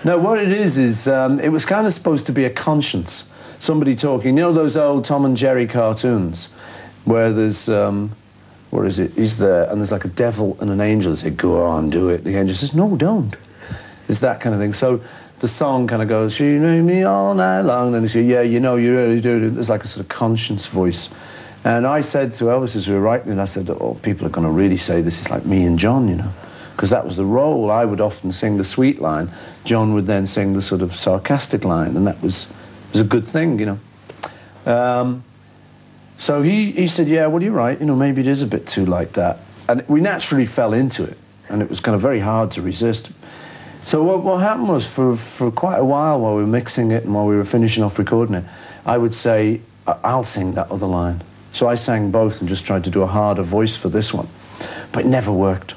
No, 0.00 0.20
what 0.20 0.40
it 0.40 0.58
is 0.58 0.76
is 0.76 1.06
um, 1.06 1.38
it 1.38 1.50
was 1.50 1.64
kind 1.64 1.86
of 1.86 1.92
supposed 1.92 2.26
to 2.26 2.32
be 2.32 2.44
a 2.44 2.62
conscience. 2.64 3.24
Somebody 3.60 3.94
talking. 3.94 4.36
You 4.36 4.42
know 4.42 4.52
those 4.54 4.74
old 4.74 5.04
Tom 5.04 5.26
and 5.26 5.36
Jerry 5.36 5.66
cartoons 5.66 6.46
where 7.04 7.30
there's 7.30 7.68
um, 7.68 8.16
what 8.70 8.86
is 8.86 8.98
it? 8.98 9.12
He's 9.12 9.36
there 9.36 9.70
and 9.70 9.78
there's 9.78 9.92
like 9.92 10.06
a 10.06 10.08
devil 10.08 10.56
and 10.60 10.70
an 10.70 10.80
angel. 10.80 11.12
They 11.12 11.16
say, 11.16 11.30
"Go 11.30 11.62
on, 11.66 11.90
do 11.90 12.08
it." 12.08 12.24
The 12.24 12.36
angel 12.36 12.56
says, 12.56 12.74
"No, 12.74 12.96
don't." 12.96 13.36
It's 14.08 14.20
that 14.20 14.40
kind 14.40 14.54
of 14.54 14.60
thing. 14.62 14.72
So 14.72 15.02
the 15.40 15.46
song 15.46 15.86
kind 15.86 16.00
of 16.00 16.08
goes, 16.08 16.32
"She 16.32 16.58
knew 16.58 16.82
me 16.82 17.02
all 17.02 17.34
night 17.34 17.60
long." 17.60 17.92
Then 17.92 18.00
they 18.00 18.08
say, 18.08 18.22
"Yeah, 18.22 18.40
you 18.40 18.60
know, 18.60 18.76
you 18.76 18.96
really 18.96 19.20
do." 19.20 19.50
There's 19.50 19.68
like 19.68 19.84
a 19.84 19.88
sort 19.88 20.04
of 20.04 20.08
conscience 20.08 20.66
voice. 20.66 21.10
And 21.62 21.86
I 21.86 22.00
said 22.00 22.32
to 22.34 22.44
Elvis 22.44 22.74
as 22.74 22.88
we 22.88 22.94
were 22.94 23.00
writing 23.00 23.30
it, 23.30 23.38
I 23.38 23.44
said, 23.44 23.68
"Oh, 23.68 23.98
people 24.02 24.26
are 24.26 24.30
going 24.30 24.46
to 24.46 24.52
really 24.52 24.78
say 24.78 25.02
this 25.02 25.20
is 25.20 25.28
like 25.28 25.44
me 25.44 25.64
and 25.64 25.78
John, 25.78 26.08
you 26.08 26.16
know." 26.16 26.32
because 26.80 26.88
that 26.88 27.04
was 27.04 27.16
the 27.16 27.26
role. 27.26 27.70
I 27.70 27.84
would 27.84 28.00
often 28.00 28.32
sing 28.32 28.56
the 28.56 28.64
sweet 28.64 29.02
line. 29.02 29.30
John 29.66 29.92
would 29.92 30.06
then 30.06 30.24
sing 30.24 30.54
the 30.54 30.62
sort 30.62 30.80
of 30.80 30.96
sarcastic 30.96 31.62
line, 31.62 31.94
and 31.94 32.06
that 32.06 32.22
was 32.22 32.50
was 32.92 33.00
a 33.00 33.04
good 33.04 33.24
thing, 33.24 33.58
you 33.58 33.66
know. 33.66 33.78
Um, 34.72 35.24
so 36.18 36.42
he, 36.42 36.72
he 36.72 36.88
said, 36.88 37.08
"Yeah, 37.08 37.26
well, 37.28 37.42
you're 37.42 37.52
right. 37.52 37.78
You 37.78 37.86
know, 37.86 37.96
maybe 37.96 38.20
it 38.20 38.26
is 38.26 38.42
a 38.42 38.46
bit 38.46 38.66
too 38.66 38.84
like 38.84 39.12
that." 39.14 39.38
And 39.68 39.86
we 39.88 40.00
naturally 40.00 40.46
fell 40.46 40.72
into 40.72 41.04
it, 41.04 41.16
and 41.48 41.62
it 41.62 41.70
was 41.70 41.80
kind 41.80 41.94
of 41.94 42.00
very 42.00 42.20
hard 42.20 42.50
to 42.52 42.62
resist. 42.62 43.10
So 43.84 44.02
what, 44.02 44.22
what 44.22 44.40
happened 44.40 44.68
was 44.68 44.86
for, 44.86 45.16
for 45.16 45.50
quite 45.50 45.78
a 45.78 45.84
while 45.84 46.20
while 46.20 46.34
we 46.34 46.42
were 46.42 46.46
mixing 46.46 46.90
it 46.90 47.04
and 47.04 47.14
while 47.14 47.26
we 47.26 47.34
were 47.36 47.46
finishing 47.46 47.82
off 47.82 47.98
recording 47.98 48.34
it, 48.34 48.44
I 48.84 48.98
would 48.98 49.14
say, 49.14 49.60
"I- 49.86 49.96
"I'll 50.04 50.24
sing 50.24 50.52
that 50.52 50.70
other 50.70 50.86
line." 50.86 51.22
So 51.52 51.66
I 51.66 51.74
sang 51.76 52.10
both 52.10 52.40
and 52.40 52.48
just 52.48 52.66
tried 52.66 52.84
to 52.84 52.90
do 52.90 53.02
a 53.02 53.06
harder 53.06 53.42
voice 53.42 53.76
for 53.76 53.88
this 53.88 54.12
one, 54.14 54.28
but 54.92 55.04
it 55.04 55.08
never 55.08 55.32
worked. 55.32 55.74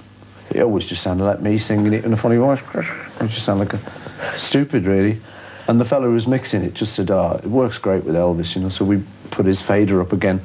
It 0.52 0.62
always 0.62 0.88
just 0.88 1.02
sounded 1.02 1.24
like 1.24 1.42
me 1.42 1.58
singing 1.58 1.94
it 1.94 2.04
in 2.06 2.14
a 2.14 2.18
funny 2.18 2.36
voice. 2.36 2.62
It 2.76 3.28
just 3.28 3.44
sounded 3.46 3.72
like 3.74 3.82
a, 3.82 4.38
stupid, 4.38 4.86
really. 4.86 5.20
And 5.68 5.80
the 5.80 5.86
fellow 5.86 6.08
who 6.08 6.14
was 6.14 6.28
mixing 6.28 6.64
it 6.64 6.74
just 6.74 6.94
said, 6.94 7.10
"Ah, 7.10 7.36
it 7.36 7.46
works 7.46 7.78
great 7.78 8.04
with 8.04 8.16
Elvis," 8.16 8.56
you 8.56 8.62
know. 8.62 8.70
So 8.70 8.84
we 8.86 9.04
put 9.32 9.46
his 9.46 9.62
fader 9.62 10.02
up 10.02 10.12
again, 10.12 10.42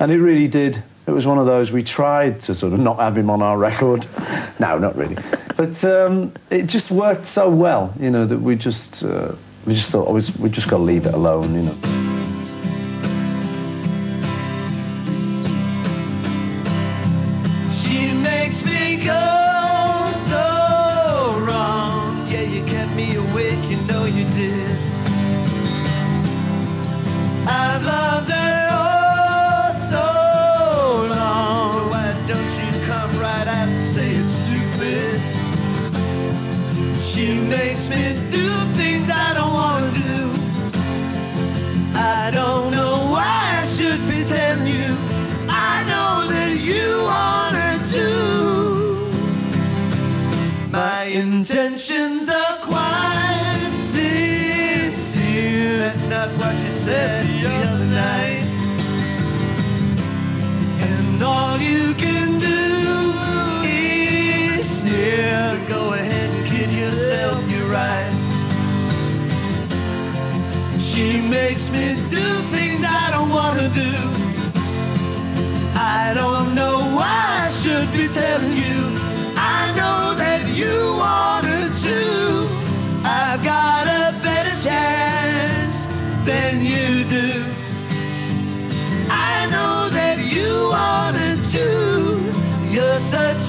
and 0.00 0.10
it 0.10 0.18
really 0.18 0.48
did. 0.48 0.82
It 1.06 1.10
was 1.10 1.26
one 1.26 1.38
of 1.38 1.44
those 1.46 1.70
we 1.70 1.82
tried 1.82 2.40
to 2.42 2.54
sort 2.54 2.72
of 2.72 2.80
not 2.80 2.98
have 2.98 3.18
him 3.18 3.28
on 3.28 3.42
our 3.42 3.58
record. 3.58 4.06
no, 4.58 4.78
not 4.78 4.96
really, 4.96 5.18
but 5.56 5.84
um, 5.84 6.32
it 6.50 6.66
just 6.66 6.90
worked 6.90 7.26
so 7.26 7.50
well, 7.50 7.92
you 8.00 8.10
know, 8.10 8.24
that 8.24 8.38
we 8.38 8.56
just 8.56 9.04
uh, 9.04 9.32
we 9.66 9.74
just 9.74 9.90
thought, 9.90 10.08
oh, 10.08 10.14
we 10.38 10.48
just 10.48 10.68
got 10.68 10.78
to 10.78 10.82
leave 10.82 11.06
it 11.06 11.14
alone, 11.14 11.54
you 11.54 11.62
know. 11.62 12.03
Said 56.84 57.26
the 57.26 57.46
other 57.48 57.86
night. 57.86 58.44
And 60.86 61.22
all 61.22 61.58
you 61.58 61.94
can 61.94 62.38
do 62.38 62.60
is 63.64 64.80
sneer. 64.80 65.58
Go 65.66 65.94
ahead 65.94 66.28
and 66.28 66.46
kid 66.46 66.70
yourself, 66.70 67.40
you're 67.50 67.70
right. 67.70 68.12
She 70.78 71.22
makes 71.22 71.70
me 71.70 71.94
do 72.10 72.26
things 72.52 72.84
I 72.84 73.08
don't 73.14 73.30
want 73.30 73.58
to 73.60 73.68
do. 73.70 73.92
I 75.74 76.12
don't 76.14 76.54
know 76.54 76.76
why 76.98 77.46
I 77.46 77.50
should 77.50 77.90
be 77.92 78.08
telling 78.12 78.56
you. 78.64 78.80
I 79.56 79.72
know 79.78 80.14
that 80.22 80.42
you 80.60 80.76
wanted 81.04 81.72
to. 81.86 82.00
I've 83.06 83.42
got 83.42 83.73
You're 92.94 93.00
such 93.00 93.43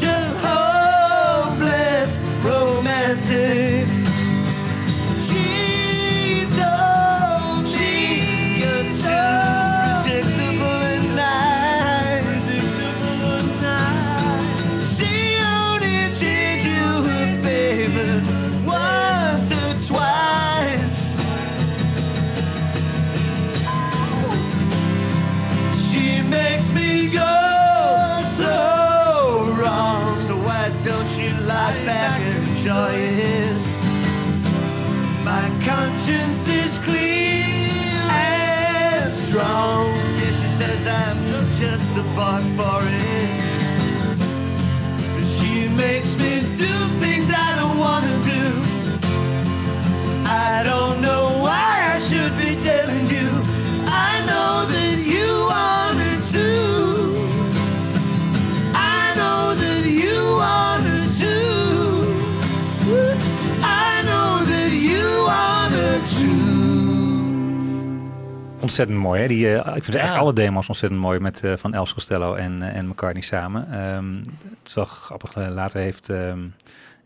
Ontzettend 68.75 69.03
mooi, 69.05 69.21
hè? 69.21 69.27
Die, 69.27 69.47
eh, 69.47 69.75
ik 69.75 69.83
vind 69.83 69.95
eigenlijk 69.95 70.25
alle 70.25 70.33
demos 70.33 70.67
ontzettend 70.67 71.01
mooi 71.01 71.19
met, 71.19 71.43
eh, 71.43 71.53
van 71.57 71.73
Els 71.73 71.93
Costello 71.93 72.33
en, 72.33 72.61
eh, 72.61 72.75
en 72.75 72.87
McCartney 72.87 73.23
samen. 73.23 73.71
Ehm, 73.71 74.15
het 74.59 74.67
is 74.67 74.73
wel 74.73 74.85
grappig, 74.85 75.35
later 75.35 75.79
heeft 75.79 76.09
ehm, 76.09 76.39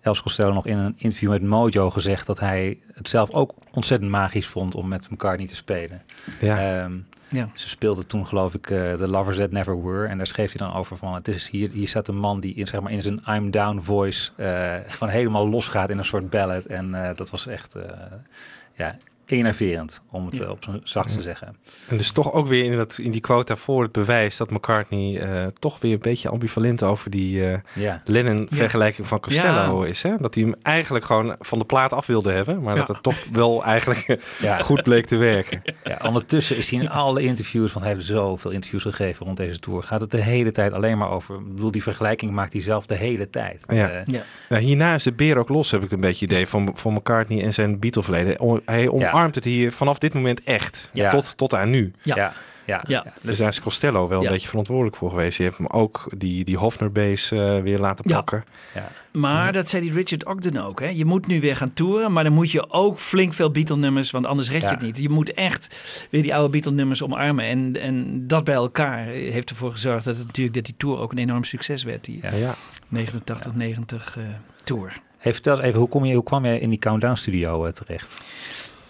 Els 0.02 0.22
Costello 0.22 0.54
nog 0.54 0.66
in 0.66 0.78
een 0.78 0.94
interview 0.98 1.30
met 1.30 1.44
Mojo 1.44 1.90
gezegd 1.90 2.26
dat 2.26 2.40
hij 2.40 2.80
het 2.94 3.10
zelf 3.10 3.32
ook 3.32 3.54
ontzettend 3.72 4.12
magisch 4.12 4.48
vond 4.48 4.76
om 4.76 4.88
met 4.88 5.10
McCartney 5.10 5.48
te 5.48 5.56
spelen. 5.56 6.02
Ja. 6.40 6.82
Ehm, 6.82 6.94
Ja. 7.32 7.50
Ze 7.54 7.70
speelde 7.70 8.06
toen 8.06 8.28
geloof 8.28 8.54
ik 8.54 8.70
eh, 8.70 8.94
The 8.94 9.08
Lovers 9.08 9.38
That 9.38 9.52
Never 9.52 9.84
Were 9.84 10.08
en 10.08 10.18
daar 10.18 10.28
schreef 10.28 10.52
hij 10.58 10.68
dan 10.68 10.78
over 10.78 10.98
van 10.98 11.14
het 11.14 11.28
is 11.28 11.50
hier, 11.50 11.72
hier 11.72 11.88
staat 11.88 12.08
een 12.08 12.18
man 12.18 12.40
die 12.40 12.54
in, 12.54 12.68
zeg 12.68 12.82
maar, 12.82 12.92
in 12.92 13.02
zijn 13.02 13.22
I'm 13.28 13.52
Down 13.52 13.80
voice 13.80 14.32
eh, 14.36 14.74
gewoon 14.88 15.14
helemaal 15.14 15.50
losgaat 15.50 15.90
in 15.90 15.98
een 15.98 16.06
soort 16.06 16.30
ballad 16.30 16.66
en 16.66 17.04
eh, 17.04 17.16
dat 17.16 17.30
was 17.30 17.48
echt 17.48 17.76
eh, 17.76 17.84
ja, 18.74 18.96
enerverend 19.32 20.02
om 20.12 20.26
het 20.26 20.38
Ja. 20.38 20.44
eh, 20.44 20.50
op 20.50 20.64
zijn 20.64 20.82
zacht 20.84 21.14
te 21.14 21.22
zeggen. 21.22 21.56
En 21.88 21.98
dus 21.98 22.12
toch 22.12 22.34
ook 22.34 22.48
weer 22.48 22.64
in, 22.64 22.76
dat, 22.78 22.98
in 23.02 23.12
die 23.12 23.22
quote 23.22 23.46
daarvoor 23.46 23.84
het 23.84 23.92
bewijs 23.92 24.38
dat 24.38 24.50
McCartney 24.52 25.20
eh, 25.20 25.46
toch 25.60 25.80
weer 25.80 25.94
een 25.94 26.00
beetje 26.00 26.30
ambivalent 26.30 26.84
over 26.84 27.10
die 27.10 27.46
eh 27.46 27.58
Ja. 27.74 28.02
Lennon-vergelijking 28.06 29.08
van 29.08 29.20
Costello 29.20 29.84
Ja. 29.84 29.90
is. 29.90 30.02
Hè? 30.04 30.16
Dat 30.18 30.36
hij 30.36 30.44
hem 30.44 30.56
eigenlijk 30.62 31.06
gewoon 31.06 31.36
van 31.40 31.60
de 31.60 31.66
plaat 31.66 31.94
af 31.94 32.06
wilde 32.06 32.32
hebben, 32.32 32.64
maar 32.64 32.74
Ja. 32.74 32.80
dat 32.80 32.88
het 32.88 33.04
toch 33.04 33.26
wel 33.32 33.64
eigenlijk 33.74 34.20
Ja. 34.42 34.58
goed 34.58 34.84
bleek 34.84 35.06
te 35.06 35.16
werken. 35.16 35.62
Ja, 35.84 36.00
ondertussen 36.06 36.58
is 36.58 36.70
hij 36.70 36.80
in 36.80 36.90
alle 36.90 37.22
interviews, 37.22 37.74
want 37.74 37.86
hij 37.86 37.94
heeft 37.94 38.06
zoveel 38.06 38.52
interviews 38.52 38.84
gegeven 38.84 39.26
rond 39.26 39.38
deze 39.38 39.60
tour, 39.60 39.84
gaat 39.84 40.02
het 40.02 40.12
de 40.12 40.22
hele 40.22 40.52
tijd 40.52 40.74
alleen 40.74 40.98
maar 40.98 41.10
over. 41.12 41.36
Ik 41.36 41.56
bedoel, 41.56 41.72
die 41.72 41.84
vergelijking 41.84 42.32
maakt 42.32 42.54
hij 42.54 42.62
zelf 42.62 42.86
de 42.86 42.96
hele 42.96 43.30
tijd. 43.30 43.62
Ja. 43.68 43.90
Eh, 43.90 44.02
Ja. 44.06 44.22
Nou, 44.50 44.62
hierna 44.64 44.94
is 44.94 45.04
de 45.04 45.12
beer 45.12 45.38
ook 45.38 45.50
los, 45.50 45.72
heb 45.72 45.84
ik 45.84 45.92
een 45.92 46.00
beetje 46.00 46.26
idee 46.26 46.48
van, 46.48 46.72
van 46.74 46.94
McCartney 46.94 47.44
en 47.44 47.54
zijn 47.54 47.80
Beatle-verleden. 47.80 48.62
Hij 48.66 48.90
omarmt 48.90 49.18
het 49.28 49.44
hier 49.44 49.72
vanaf 49.72 49.98
dit 50.00 50.14
moment 50.14 50.44
echt, 50.44 50.90
Ja. 50.94 51.10
tot, 51.10 51.38
tot 51.38 51.54
aan 51.54 51.70
nu. 51.70 51.92
ja. 52.04 52.16
ja. 52.16 52.34
Ja. 52.66 52.84
Ja. 52.88 53.06
Dus 53.22 53.38
daar 53.38 53.48
is 53.50 53.62
Costello 53.62 54.08
wel 54.08 54.20
Ja. 54.22 54.26
een 54.28 54.32
beetje 54.34 54.48
verantwoordelijk 54.48 54.96
voor 54.96 55.10
geweest. 55.10 55.38
Je 55.38 55.44
hebt 55.44 55.58
hem 55.58 55.68
ook 55.68 56.12
die, 56.18 56.44
die 56.46 56.58
Hofner-base 56.58 57.36
eh, 57.56 57.62
weer 57.62 57.80
laten 57.80 58.06
pakken. 58.12 58.44
Ja. 58.76 58.88
Maar 59.12 59.54
dat 59.54 59.70
zei 59.70 59.82
die 59.82 59.92
Richard 59.94 60.26
Ogden 60.26 60.66
ook. 60.66 60.80
Hè? 60.80 60.88
Je 60.88 61.06
moet 61.06 61.28
nu 61.28 61.40
weer 61.42 61.56
gaan 61.56 61.74
toeren, 61.74 62.12
maar 62.14 62.24
dan 62.24 62.34
moet 62.34 62.52
je 62.52 62.70
ook 62.70 63.00
flink 63.00 63.34
veel 63.34 63.52
Beatle-nummers, 63.52 64.12
want 64.12 64.26
anders 64.26 64.50
red 64.52 64.62
je 64.62 64.68
Ja. 64.68 64.74
het 64.74 64.82
niet. 64.82 64.98
Je 64.98 65.10
moet 65.10 65.34
echt 65.34 65.76
weer 66.10 66.22
die 66.22 66.36
oude 66.36 66.50
Beatle-nummers 66.50 67.04
omarmen. 67.04 67.46
En, 67.46 67.78
en 67.82 68.28
dat 68.28 68.44
bij 68.44 68.56
elkaar 68.56 69.06
heeft 69.06 69.50
ervoor 69.50 69.72
gezorgd 69.72 70.06
dat, 70.06 70.18
het 70.18 70.26
natuurlijk, 70.26 70.56
dat 70.56 70.66
die 70.66 70.76
tour 70.78 71.00
ook 71.00 71.12
een 71.12 71.18
enorm 71.18 71.44
succes 71.44 71.84
werd. 71.84 72.06
Die 72.06 72.20
Ja. 72.22 72.34
Ja. 72.34 72.56
89, 72.88 73.56
90 73.56 74.18
eh, 74.18 74.24
tour. 74.64 74.94
Hey, 75.18 75.34
vertel 75.34 75.56
eens 75.58 75.66
even, 75.66 75.80
hoe, 75.80 75.90
kom 75.90 76.06
je, 76.06 76.14
hoe 76.14 76.24
kwam 76.24 76.46
je 76.46 76.60
in 76.60 76.70
die 76.70 76.80
Countdown 76.80 77.16
Studio 77.16 77.66
eh, 77.66 77.72
terecht? 77.72 78.22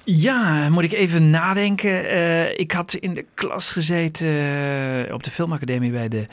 Ja, 0.04 0.70
moet 0.70 0.84
ik 0.84 0.92
even 0.92 1.30
nadenken. 1.30 2.10
Eh, 2.10 2.60
ik 2.60 2.72
had 2.72 2.94
in 2.94 3.14
de 3.14 3.26
klas 3.34 3.72
gezeten 3.72 4.28
eh, 4.28 5.14
op 5.14 5.24
de 5.24 5.32
filmacademie 5.32 5.92
bij 5.92 6.08
de 6.08 6.28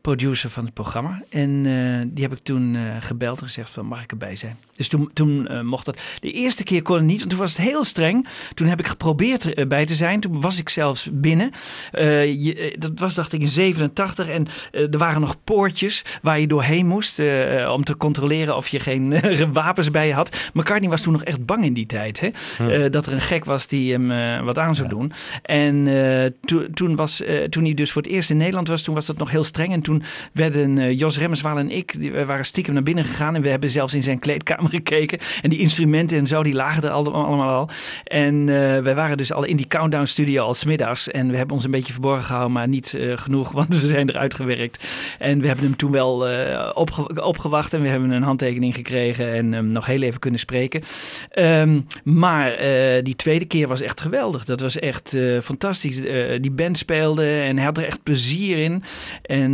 producer 0.00 0.50
van 0.50 0.64
het 0.64 0.74
programma. 0.74 1.22
En 1.28 1.66
eh, 1.66 2.08
die 2.14 2.24
heb 2.24 2.32
ik 2.32 2.42
toen 2.42 2.76
gebeld 3.00 3.40
en 3.40 3.46
gezegd 3.46 3.70
van 3.70 3.86
mag 3.86 4.02
ik 4.02 4.10
erbij 4.10 4.36
zijn. 4.36 4.56
Dus 4.78 4.88
toen, 4.88 5.10
toen 5.12 5.48
eh, 5.48 5.60
mocht 5.60 5.84
dat. 5.84 6.00
De 6.20 6.32
eerste 6.32 6.64
keer 6.64 6.82
kon 6.82 6.96
het 6.96 7.04
niet, 7.04 7.18
want 7.18 7.30
toen 7.30 7.38
was 7.38 7.56
het 7.56 7.66
heel 7.66 7.84
streng. 7.84 8.26
Toen 8.54 8.66
heb 8.66 8.78
ik 8.78 8.86
geprobeerd 8.86 9.54
erbij 9.54 9.86
te 9.86 9.94
zijn. 9.94 10.20
Toen 10.20 10.40
was 10.40 10.58
ik 10.58 10.68
zelfs 10.68 11.08
binnen. 11.12 11.50
Eh, 11.92 12.44
je, 12.44 12.54
eh, 12.54 12.74
dat 12.78 12.90
was 12.94 13.14
dacht 13.14 13.32
ik 13.32 13.40
in 13.40 13.48
87 13.48 14.28
en 14.28 14.46
eh, 14.72 14.82
er 14.92 14.98
waren 14.98 15.20
nog 15.20 15.36
poortjes 15.44 16.04
waar 16.22 16.40
je 16.40 16.46
doorheen 16.46 16.86
moest 16.86 17.18
eh, 17.18 17.70
om 17.72 17.84
te 17.84 17.96
controleren 17.96 18.56
of 18.56 18.68
je 18.68 18.80
geen 18.80 19.12
eh, 19.12 19.46
wapens 19.52 19.90
bij 19.90 20.06
je 20.06 20.12
had. 20.12 20.50
McCartney 20.52 20.90
was 20.90 21.02
toen 21.02 21.12
nog 21.12 21.24
echt 21.24 21.46
bang 21.46 21.64
in 21.64 21.72
die 21.72 21.86
tijd. 21.86 22.20
Hè? 22.20 22.28
Eh, 22.68 22.90
dat 22.90 23.06
er 23.06 23.12
een 23.12 23.20
gek 23.20 23.44
was 23.44 23.66
die 23.66 23.92
hem 23.92 24.10
eh, 24.10 24.44
wat 24.44 24.58
aan 24.58 24.74
zou 24.74 24.88
doen. 24.88 25.12
En 25.42 25.88
eh, 25.88 26.58
toen, 26.74 26.96
was, 26.96 27.22
eh, 27.22 27.44
toen 27.44 27.64
hij 27.64 27.74
dus 27.74 27.92
voor 27.92 28.02
het 28.02 28.10
eerst 28.10 28.30
in 28.30 28.36
Nederland 28.36 28.68
was, 28.68 28.82
toen 28.82 28.94
was 28.94 29.06
dat 29.06 29.18
nog 29.18 29.30
heel 29.30 29.44
streng. 29.44 29.72
En 29.72 29.82
toen 29.82 30.02
werden 30.32 30.78
eh, 30.78 30.98
Jos 30.98 31.18
Remmenswaal 31.18 31.58
en 31.58 31.70
ik, 31.70 32.00
die, 32.00 32.12
we 32.12 32.24
waren 32.24 32.44
stiekem 32.44 32.74
naar 32.74 32.82
binnen 32.82 33.04
gegaan. 33.04 33.34
En 33.34 33.42
we 33.42 33.50
hebben 33.50 33.70
zelfs 33.70 33.94
in 33.94 34.02
zijn 34.02 34.18
kleedkamer 34.18 34.67
gekeken. 34.76 35.18
En 35.42 35.50
die 35.50 35.58
instrumenten 35.58 36.18
en 36.18 36.26
zo, 36.26 36.42
die 36.42 36.54
lagen 36.54 36.82
er 36.82 36.90
al- 36.90 37.12
allemaal 37.12 37.48
al. 37.48 37.68
En 38.04 38.40
eh, 38.48 38.78
wij 38.82 38.94
waren 38.94 39.16
dus 39.16 39.32
al 39.32 39.44
in 39.44 39.56
die 39.56 39.66
countdown 39.66 40.04
studio 40.04 40.44
al 40.44 40.54
middags. 40.66 41.08
En 41.10 41.30
we 41.30 41.36
hebben 41.36 41.54
ons 41.56 41.64
een 41.64 41.70
beetje 41.70 41.92
verborgen 41.92 42.24
gehouden, 42.24 42.52
maar 42.52 42.68
niet 42.68 42.94
eh, 42.94 43.16
genoeg, 43.16 43.52
want 43.58 43.80
we 43.80 43.86
zijn 43.86 44.08
eruit 44.08 44.34
gewerkt. 44.34 44.84
En 45.18 45.40
we 45.40 45.46
hebben 45.46 45.64
hem 45.64 45.76
toen 45.76 45.90
wel 45.90 46.28
eh, 46.28 46.70
opge- 46.74 47.24
opgewacht 47.24 47.74
en 47.74 47.82
we 47.82 47.88
hebben 47.88 48.10
een 48.10 48.22
handtekening 48.22 48.74
gekregen 48.74 49.32
en 49.32 49.72
nog 49.72 49.86
heel 49.86 50.02
even 50.02 50.20
kunnen 50.20 50.40
spreken. 50.40 50.82
Ehm, 51.30 51.80
maar 52.04 52.56
die 53.02 53.16
tweede 53.16 53.44
keer 53.44 53.68
was 53.68 53.80
echt 53.80 54.00
geweldig. 54.00 54.44
Dat 54.44 54.60
was 54.60 54.78
echt 54.78 55.16
fantastisch. 55.42 56.00
Die 56.40 56.50
band 56.50 56.78
speelde 56.78 57.40
en 57.40 57.56
hij 57.56 57.64
had 57.64 57.78
er 57.78 57.84
echt 57.84 58.02
plezier 58.02 58.58
in. 58.58 58.82
En 59.22 59.50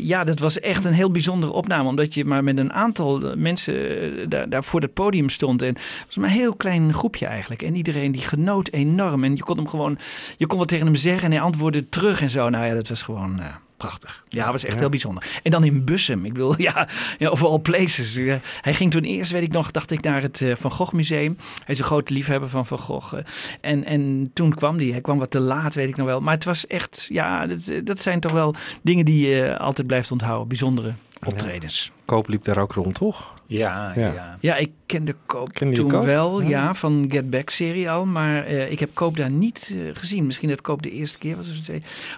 ja, 0.00 0.24
dat 0.24 0.38
was 0.38 0.60
echt 0.60 0.84
een 0.84 0.92
heel 0.92 1.10
bijzondere 1.10 1.52
opname. 1.52 1.88
Omdat 1.88 2.14
je 2.14 2.24
maar 2.24 2.44
met 2.44 2.58
een 2.58 2.72
aantal 2.72 3.32
mensen 3.36 3.74
daar, 4.34 4.48
daar 4.48 4.64
voor 4.64 4.80
het 4.80 4.92
podium 4.94 5.28
stond. 5.28 5.62
En 5.62 5.68
het 5.68 5.80
was 6.06 6.16
maar 6.16 6.28
een 6.28 6.34
heel 6.34 6.54
klein 6.56 6.92
groepje 6.94 7.26
eigenlijk. 7.26 7.62
En 7.62 7.74
iedereen 7.76 8.12
die 8.12 8.22
genoot 8.22 8.68
enorm. 8.68 9.24
En 9.24 9.36
je 9.36 9.42
kon 9.42 9.56
hem 9.56 9.68
gewoon, 9.68 9.98
je 10.36 10.46
kon 10.46 10.58
wat 10.58 10.68
tegen 10.68 10.86
hem 10.86 10.96
zeggen 10.96 11.24
en 11.24 11.30
hij 11.30 11.40
antwoordde 11.40 11.88
terug 11.88 12.22
en 12.22 12.30
zo. 12.30 12.48
Nou 12.48 12.66
ja, 12.66 12.74
dat 12.74 12.88
was 12.88 13.02
gewoon... 13.02 13.40
eh, 13.40 13.46
Prachtig. 13.76 14.24
Ja, 14.28 14.52
was 14.52 14.64
echt 14.64 14.72
Ja. 14.74 14.80
heel 14.80 14.88
bijzonder. 14.88 15.24
En 15.42 15.50
dan 15.50 15.64
in 15.64 15.84
Bussum. 15.84 16.24
Ik 16.24 16.32
bedoel, 16.32 16.60
ja, 16.68 16.88
ja 17.18 17.30
of 17.30 17.42
all 17.44 17.58
places. 17.58 18.14
Ja. 18.14 18.38
Hij 18.60 18.74
ging 18.74 18.90
toen 18.90 19.02
eerst, 19.02 19.30
weet 19.30 19.42
ik 19.42 19.52
nog, 19.52 19.70
dacht 19.70 19.90
ik, 19.90 20.00
naar 20.02 20.22
het 20.22 20.40
eh, 20.40 20.54
Van 20.56 20.70
Gogh 20.70 20.92
Museum. 20.92 21.36
Hij 21.64 21.74
is 21.74 21.78
een 21.78 21.84
grote 21.84 22.12
liefhebber 22.12 22.48
van 22.48 22.66
Van 22.66 22.78
Gogh. 22.78 23.14
eh. 23.14 23.24
En, 23.60 23.84
en 23.84 24.30
toen 24.34 24.54
kwam 24.54 24.76
hij. 24.76 24.86
Hij 24.86 25.00
kwam 25.00 25.18
wat 25.18 25.30
te 25.30 25.40
laat, 25.40 25.74
weet 25.74 25.88
ik 25.88 25.96
nog 25.96 26.06
wel. 26.06 26.20
Maar 26.20 26.34
het 26.34 26.44
was 26.44 26.66
echt, 26.66 27.06
ja, 27.08 27.46
dat, 27.46 27.70
dat 27.84 27.98
zijn 27.98 28.20
toch 28.20 28.32
wel 28.32 28.54
dingen 28.82 29.04
die 29.04 29.28
je 29.28 29.58
altijd 29.58 29.86
blijft 29.86 30.12
onthouden. 30.12 30.48
Bijzondere 30.48 30.92
optredens. 31.26 31.92
Koop 32.04 32.28
liep 32.28 32.44
daar 32.44 32.58
ook 32.58 32.72
rond, 32.72 32.94
toch? 32.94 33.32
Ja, 33.46 33.92
Ja. 33.94 34.12
ja. 34.12 34.36
Ja, 34.40 34.56
ik 34.56 34.70
kende 34.86 35.14
Koop 35.26 35.52
Kende 35.52 35.76
toen 35.76 35.90
Koop? 35.90 36.04
wel, 36.04 36.42
Ja. 36.42 36.48
ja, 36.48 36.74
van 36.74 37.06
Get 37.10 37.30
Back 37.30 37.50
serie 37.50 37.90
al. 37.90 38.06
Maar 38.06 38.44
eh, 38.44 38.70
ik 38.70 38.80
heb 38.80 38.90
Koop 38.94 39.16
daar 39.16 39.30
niet 39.30 39.72
eh, 39.74 39.78
gezien. 39.94 40.26
Misschien 40.26 40.48
dat 40.48 40.60
Koop 40.60 40.82
de 40.82 40.90
eerste 40.90 41.18
keer 41.18 41.36
was. 41.36 41.46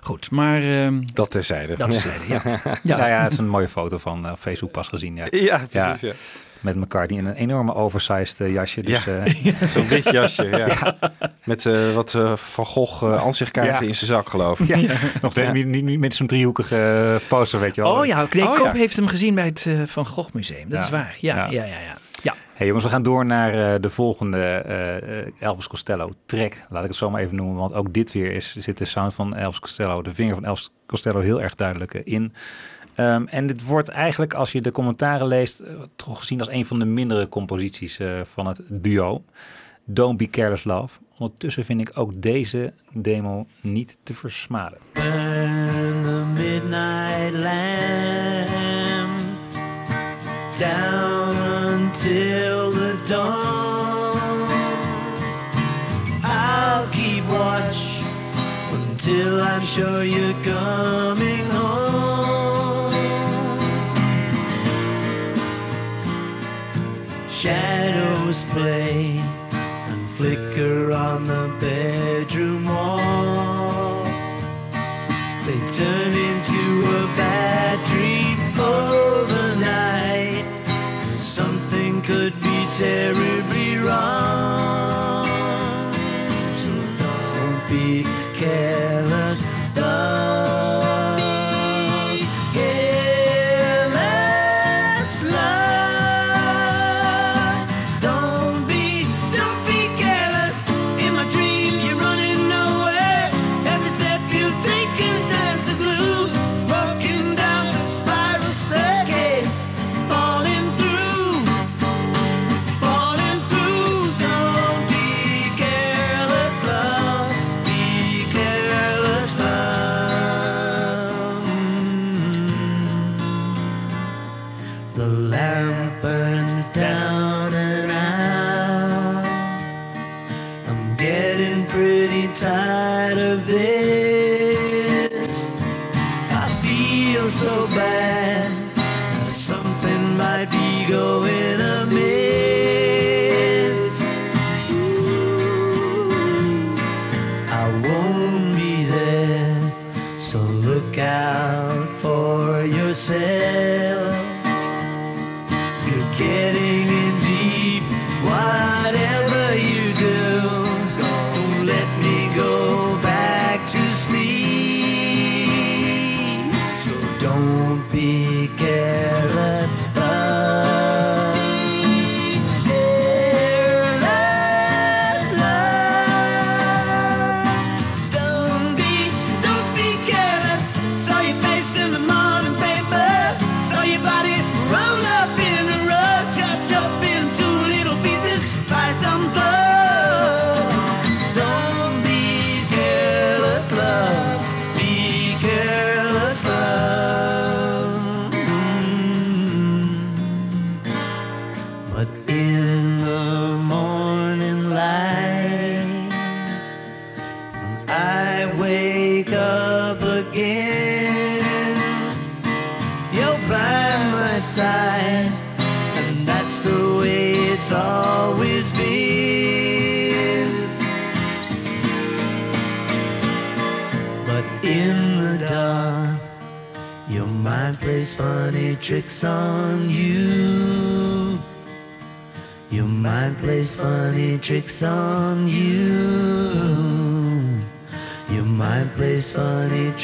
Goed, 0.03 0.31
maar... 0.31 0.63
ehm, 0.63 1.03
Dat 1.13 1.31
terzijde. 1.31 1.77
dat 1.77 1.95
is 1.95 2.03
ja. 2.05 2.11
Ja. 2.29 2.43
ja. 2.83 2.97
Nou 2.97 3.09
ja, 3.11 3.23
het 3.23 3.33
is 3.33 3.39
een 3.39 3.49
mooie 3.49 3.69
foto 3.69 3.99
van 3.99 4.27
eh, 4.27 4.33
op 4.33 4.39
Facebook 4.39 4.71
pas 4.71 4.89
gezien. 4.89 5.17
Ja. 5.17 5.27
Ja, 5.31 5.63
precies. 5.71 6.17
Met 6.67 6.77
McCartney 6.77 7.19
in 7.19 7.27
een 7.27 7.35
enorme 7.35 7.75
oversized 7.75 8.41
eh, 8.41 8.53
jasje. 8.53 8.81
Dus, 8.81 9.05
Ja. 9.05 9.25
eh, 9.25 9.69
Zo'n 9.75 9.89
wit 9.89 10.11
jasje, 10.11 10.45
ja. 10.67 10.97
Met 11.45 11.67
eh, 11.67 11.95
wat 11.95 12.15
eh, 12.15 12.37
Van 12.37 12.67
Gogh 12.67 13.03
eh 13.05 13.23
ansichtkaarten 13.23 13.83
Ja. 13.83 13.89
in 13.89 13.95
zijn 13.95 14.11
zak, 14.11 14.29
geloof 14.29 14.61
ik. 14.61 14.67
Ja, 14.77 14.95
nog 15.23 15.53
niet, 15.53 15.67
niet, 15.67 15.85
niet 15.85 15.99
met 15.99 16.15
zo'n 16.15 16.27
driehoekige 16.27 16.77
eh, 17.23 17.29
poster, 17.29 17.61
weet 17.61 17.75
je 17.75 17.81
wel. 17.83 17.93
Oh 17.99 18.07
ja, 18.07 18.27
nee, 18.31 18.45
Oh, 18.49 18.55
Koop 18.55 18.67
ja. 18.73 18.73
heeft 18.79 18.97
hem 18.97 19.07
gezien 19.07 19.35
bij 19.35 19.45
het 19.45 19.67
eh, 19.69 19.83
Van 19.87 20.07
Gogh 20.07 20.33
Museum. 20.35 20.69
Dat 20.69 20.79
Ja. 20.79 20.85
is 20.85 20.91
waar. 20.91 21.17
Ja, 21.21 21.37
Ja. 21.37 21.45
ja, 21.51 21.65
ja, 21.65 21.79
ja. 21.81 21.97
ja. 22.23 22.35
Hey 22.55 22.67
jongens, 22.67 22.85
we 22.85 22.91
gaan 22.91 23.03
door 23.03 23.25
naar 23.27 23.75
eh, 23.75 23.81
de 23.81 23.91
volgende 23.91 24.65
Elvis 25.41 25.67
Costello 25.67 26.11
track. 26.27 26.63
Laat 26.69 26.83
ik 26.83 26.89
het 26.89 26.97
zo 26.99 27.11
maar 27.11 27.21
even 27.23 27.37
noemen, 27.37 27.57
want 27.57 27.73
ook 27.75 27.93
dit 27.93 28.13
weer 28.13 28.33
is, 28.33 28.57
zit 28.59 28.79
de 28.79 28.85
sound 28.85 29.15
van 29.15 29.35
Elvis 29.35 29.61
Costello, 29.61 30.03
de 30.03 30.15
vinger 30.15 30.35
van 30.35 30.45
Elvis 30.45 30.71
Costello 30.87 31.21
heel 31.21 31.43
erg 31.43 31.55
duidelijk 31.55 31.95
in. 31.95 32.33
Ehm, 32.97 33.27
en 33.27 33.47
dit 33.47 33.65
wordt 33.65 33.89
eigenlijk, 33.89 34.35
als 34.35 34.53
je 34.53 34.61
de 34.61 34.73
commentaren 34.73 35.27
leest, 35.27 35.61
eh, 35.61 35.75
toch 35.97 36.19
gezien 36.19 36.39
als 36.39 36.49
een 36.49 36.67
van 36.67 36.79
de 36.79 36.85
mindere 36.85 37.29
composities 37.29 37.99
eh, 37.99 38.21
van 38.25 38.47
het 38.47 38.61
duo. 38.69 39.25
Don't 39.85 40.17
Be 40.17 40.31
Careless 40.31 40.65
Love. 40.65 40.99
Ondertussen 41.19 41.65
vind 41.65 41.81
ik 41.81 41.91
ook 41.95 42.23
deze 42.23 42.73
demo 42.93 43.47
niet 43.61 43.99
te 44.03 44.15
versmaden. 44.15 44.79
The 44.93 46.25
midnight 46.35 47.33
down 50.59 51.37
until 51.37 52.71
the 52.71 52.99
dawn. 53.07 54.17
I'll 56.25 56.89
keep 56.91 57.25
watch 57.29 58.01
until 58.73 59.41
I'm 59.41 59.63
sure 59.63 60.05
you're 60.05 60.35
coming. 60.43 61.47
Shadows 67.47 68.43
play 68.51 69.19
and 69.53 70.11
flicker 70.17 70.91
on 70.91 71.29
the 71.29 71.57
bedroom 71.61 72.06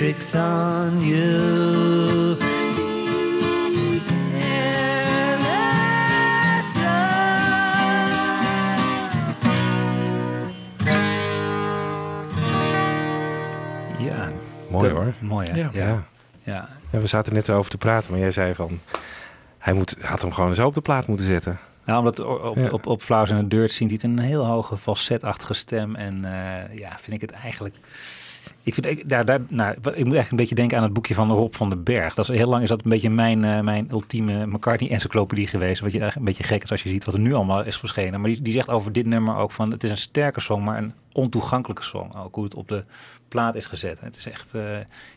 tricks 0.03 0.35
on 0.35 0.99
you. 1.01 2.37
Careless 5.53 6.73
Ja, 13.99 14.29
Mooi 14.71 14.89
de- 14.89 14.95
hoor. 14.95 15.13
Mooi 15.21 15.49
hè? 15.51 15.57
Ja. 15.57 15.69
Ja. 15.73 16.03
Ja. 16.43 16.69
Ja, 16.91 16.99
we 16.99 17.07
zaten 17.07 17.35
net 17.35 17.49
erover 17.49 17.71
te 17.71 17.79
praten, 17.79 18.11
maar 18.11 18.21
jij 18.21 18.31
zei 18.31 18.55
van... 18.55 18.81
Hij 19.59 19.73
moet, 19.73 19.97
had 20.01 20.23
hem 20.23 20.33
gewoon 20.33 20.55
zo 20.55 20.67
op 20.67 20.75
de 20.75 20.81
plaat 20.81 21.07
moeten 21.07 21.27
zetten. 21.27 21.59
Nou, 21.85 21.99
omdat 21.99 22.21
op, 22.21 22.43
op, 22.45 22.57
Ja. 22.57 22.71
op, 22.71 22.87
op 22.87 23.03
Flowers 23.03 23.31
in 23.31 23.37
the 23.37 23.49
Dirt 23.49 23.73
zingt 23.73 23.93
hij 23.93 24.03
het 24.11 24.19
een 24.19 24.25
heel 24.25 24.47
hoge 24.47 24.79
falsetachtige 24.79 25.55
stem. 25.55 25.95
En 25.95 26.25
eh, 26.25 26.79
ja, 26.79 26.91
vind 27.01 27.17
ik 27.17 27.21
het 27.21 27.31
eigenlijk... 27.31 27.77
Ik, 28.63 28.75
vind, 28.75 28.87
ik, 28.87 29.09
daar, 29.09 29.25
daar, 29.25 29.41
nou, 29.49 29.73
ik 29.73 29.85
moet 29.85 29.95
eigenlijk 29.95 30.31
een 30.31 30.37
beetje 30.37 30.55
denken 30.55 30.77
aan 30.77 30.83
het 30.83 30.93
boekje 30.93 31.15
van 31.15 31.31
Rob 31.31 31.55
van 31.55 31.69
den 31.69 31.83
Berg. 31.83 32.15
Dat 32.15 32.29
is, 32.29 32.37
heel 32.37 32.49
lang 32.49 32.63
is 32.63 32.69
dat 32.69 32.85
een 32.85 32.91
beetje 32.91 33.11
mijn, 33.11 33.45
eh, 33.45 33.61
mijn 33.61 33.89
ultieme 33.91 34.47
McCartney-encyclopedie 34.47 35.47
geweest. 35.47 35.81
Wat 35.81 35.93
je 35.93 35.99
eigenlijk 35.99 36.29
een 36.29 36.35
beetje 36.37 36.55
gek 36.55 36.63
is 36.63 36.71
als 36.71 36.83
je 36.83 36.89
ziet 36.89 37.05
wat 37.05 37.15
er 37.15 37.21
nu 37.21 37.35
allemaal 37.35 37.65
is 37.65 37.77
verschenen. 37.77 38.21
Maar 38.21 38.31
die, 38.31 38.43
die 38.43 38.53
zegt 38.53 38.69
over 38.69 38.93
dit 38.93 39.07
nummer 39.07 39.37
ook 39.37 39.51
van... 39.51 39.71
Het 39.71 39.85
is 39.85 39.91
een 39.91 39.97
sterke 39.97 40.41
song, 40.41 40.65
maar 40.65 40.79
een 40.79 40.93
ontoegankelijke 41.13 41.83
song. 41.83 42.11
Ook 42.17 42.35
hoe 42.35 42.45
het 42.45 42.55
op 42.55 42.69
de 42.69 42.85
plaat 43.29 43.55
is 43.55 43.67
gezet. 43.67 44.01
Het 44.01 44.17
is 44.17 44.27
echt... 44.27 44.55
eh, 44.55 44.63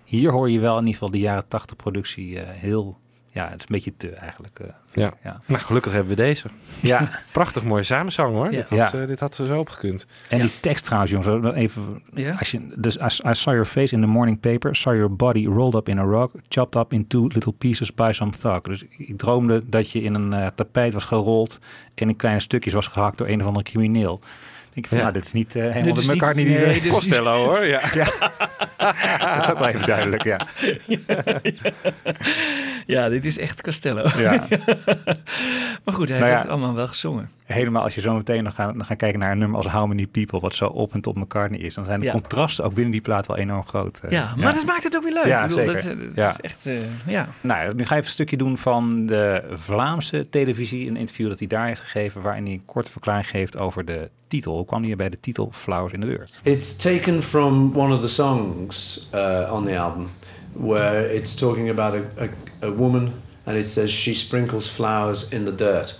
hier 0.03 0.31
hoor 0.31 0.49
je 0.49 0.59
wel 0.59 0.73
in 0.73 0.79
ieder 0.79 0.93
geval 0.93 1.11
de 1.11 1.19
jaren 1.19 1.47
80 1.47 1.75
productie 1.75 2.39
eh, 2.39 2.47
heel, 2.49 2.97
ja, 3.35 3.43
het 3.49 3.55
is 3.55 3.61
een 3.61 3.65
beetje 3.75 3.93
te 3.97 4.09
eigenlijk. 4.09 4.59
eh. 4.59 4.67
Ja. 4.91 5.13
Ja. 5.23 5.41
Nou, 5.45 5.61
gelukkig 5.61 5.91
hebben 5.91 6.09
we 6.15 6.21
deze. 6.21 6.47
Ja. 6.79 7.09
Prachtig 7.31 7.63
mooie 7.63 7.83
samenzang 7.83 8.33
hoor. 8.33 8.45
Ja. 8.45 8.57
Dit, 8.57 8.69
had, 8.69 8.77
Ja. 8.91 8.99
eh, 9.01 9.07
dit 9.07 9.19
had 9.19 9.37
er 9.37 9.45
zo 9.45 9.59
opgekund. 9.59 10.05
En 10.29 10.39
die 10.39 10.59
tekst 10.61 10.85
trouwens, 10.85 11.11
jongens, 11.11 11.55
even. 11.55 12.03
Ja? 12.09 12.35
Als 12.39 12.51
je, 12.51 12.73
dus 12.77 12.95
I, 12.95 13.05
I 13.29 13.33
saw 13.33 13.53
your 13.53 13.65
face 13.65 13.93
in 13.95 14.01
the 14.01 14.07
morning 14.07 14.39
paper, 14.39 14.75
saw 14.75 14.93
your 14.93 15.15
body 15.15 15.45
rolled 15.47 15.73
up 15.73 15.89
in 15.89 15.99
a 15.99 16.03
rock, 16.03 16.31
chopped 16.49 16.75
up 16.81 16.93
in 16.93 17.07
two 17.07 17.27
little 17.27 17.51
pieces 17.51 17.93
by 17.93 18.11
some 18.13 18.31
thug. 18.41 18.61
Dus 18.61 18.83
ik 18.89 19.17
droomde 19.17 19.61
dat 19.69 19.91
je 19.91 20.01
in 20.01 20.13
een 20.15 20.33
eh, 20.33 20.47
tapijt 20.55 20.93
was 20.93 21.03
gerold 21.03 21.59
en 21.95 22.09
in 22.09 22.15
kleine 22.15 22.39
stukjes 22.41 22.73
was 22.73 22.87
gehakt 22.87 23.17
door 23.17 23.27
een 23.27 23.39
of 23.41 23.45
andere 23.47 23.65
crimineel. 23.65 24.19
Denk 24.75 24.85
ik 24.85 24.87
van, 24.87 24.97
Ja. 24.97 25.03
nou, 25.03 25.13
dit 25.13 25.25
is 25.25 25.31
niet 25.31 25.55
eh, 25.55 25.61
helemaal 25.61 25.83
Dit 25.83 25.95
de 25.95 26.01
is 26.01 26.07
niet- 26.07 26.15
McCartney 26.15 26.45
die 26.45 26.57
nee, 26.57 26.81
niet- 26.81 26.87
Costello 26.93 27.45
hoor, 27.45 27.65
ja. 27.75 27.79
dat 29.17 29.43
is 29.43 29.49
ook 29.49 29.59
wel 29.59 29.67
even 29.67 29.85
duidelijk, 29.87 30.23
ja. 30.23 30.39
Ja, 32.85 33.09
dit 33.09 33.25
is 33.25 33.37
echt 33.37 33.61
Costello. 33.61 34.03
ja. 34.17 34.47
maar 35.83 35.93
goed, 35.93 36.09
hij 36.09 36.19
Nou 36.19 36.29
heeft 36.29 36.29
ja. 36.29 36.37
het 36.41 36.49
allemaal 36.49 36.73
wel 36.73 36.87
gezongen. 36.87 37.31
Helemaal 37.45 37.83
als 37.83 37.95
je 37.95 38.01
zo 38.01 38.13
meteen 38.15 38.43
nog 38.43 38.55
gaat, 38.55 38.75
nog 38.75 38.87
gaat 38.87 38.97
kijken 38.97 39.19
naar 39.19 39.31
een 39.31 39.37
nummer 39.37 39.57
als 39.63 39.71
How 39.71 39.87
Many 39.87 40.07
People, 40.07 40.39
wat 40.39 40.55
zo 40.55 40.65
op 40.65 40.93
en 40.93 41.01
top 41.01 41.15
McCartney 41.15 41.59
is, 41.59 41.73
dan 41.73 41.85
zijn 41.85 41.99
de 41.99 42.05
Ja. 42.05 42.11
contrasten 42.11 42.63
ook 42.63 42.73
binnen 42.73 42.91
die 42.91 43.01
plaat 43.01 43.27
wel 43.27 43.37
enorm 43.37 43.65
groot. 43.65 43.99
eh. 44.03 44.11
ja, 44.11 44.33
maar 44.37 44.53
dat 44.53 44.65
maakt 44.65 44.83
het 44.83 44.95
ook 44.95 45.03
weer 45.03 45.13
leuk. 45.13 45.25
Ja, 45.25 45.43
ik 45.43 45.49
bedoel, 45.49 45.65
zeker. 45.65 45.73
Dat, 45.73 45.91
eh, 45.91 45.97
dat 46.05 46.15
Ja. 46.15 46.29
is 46.29 46.39
echt, 46.41 46.65
eh, 46.65 46.73
ja. 47.07 47.27
Nou, 47.41 47.75
nu 47.75 47.85
ga 47.85 47.93
je 47.93 47.95
even 47.95 47.95
een 47.95 48.03
stukje 48.05 48.37
doen 48.37 48.57
van 48.57 49.05
de 49.05 49.43
Vlaamse 49.55 50.29
televisie. 50.29 50.87
Een 50.89 50.97
interview 50.97 51.29
dat 51.29 51.39
hij 51.39 51.47
daar 51.47 51.65
heeft 51.67 51.81
gegeven, 51.81 52.21
waarin 52.21 52.43
hij 52.43 52.53
een 52.53 52.65
korte 52.65 52.91
verklaring 52.91 53.27
geeft 53.29 53.57
over 53.57 53.85
de 53.85 54.09
titel. 54.27 54.55
Hoe 54.55 54.65
kwam 54.65 54.83
hij 54.83 54.95
bij 54.95 55.09
de 55.09 55.19
titel 55.19 55.49
Flowers 55.53 55.93
in 55.93 55.99
the 56.01 56.07
Dirt? 56.07 56.39
It's 56.43 56.75
taken 56.75 57.23
from 57.23 57.71
one 57.75 57.93
of 57.93 57.99
the 57.99 58.07
songs 58.07 59.09
uh, 59.15 59.49
on 59.53 59.65
the 59.65 59.77
album, 59.79 60.07
where 60.51 61.13
it's 61.13 61.33
talking 61.33 61.69
about 61.69 61.93
a, 61.93 62.23
a, 62.23 62.67
a 62.67 62.71
woman, 62.71 63.11
and 63.43 63.57
it 63.57 63.69
says 63.69 63.91
she 64.01 64.13
sprinkles 64.13 64.69
flowers 64.69 65.27
in 65.27 65.45
the 65.45 65.55
dirt. 65.55 65.99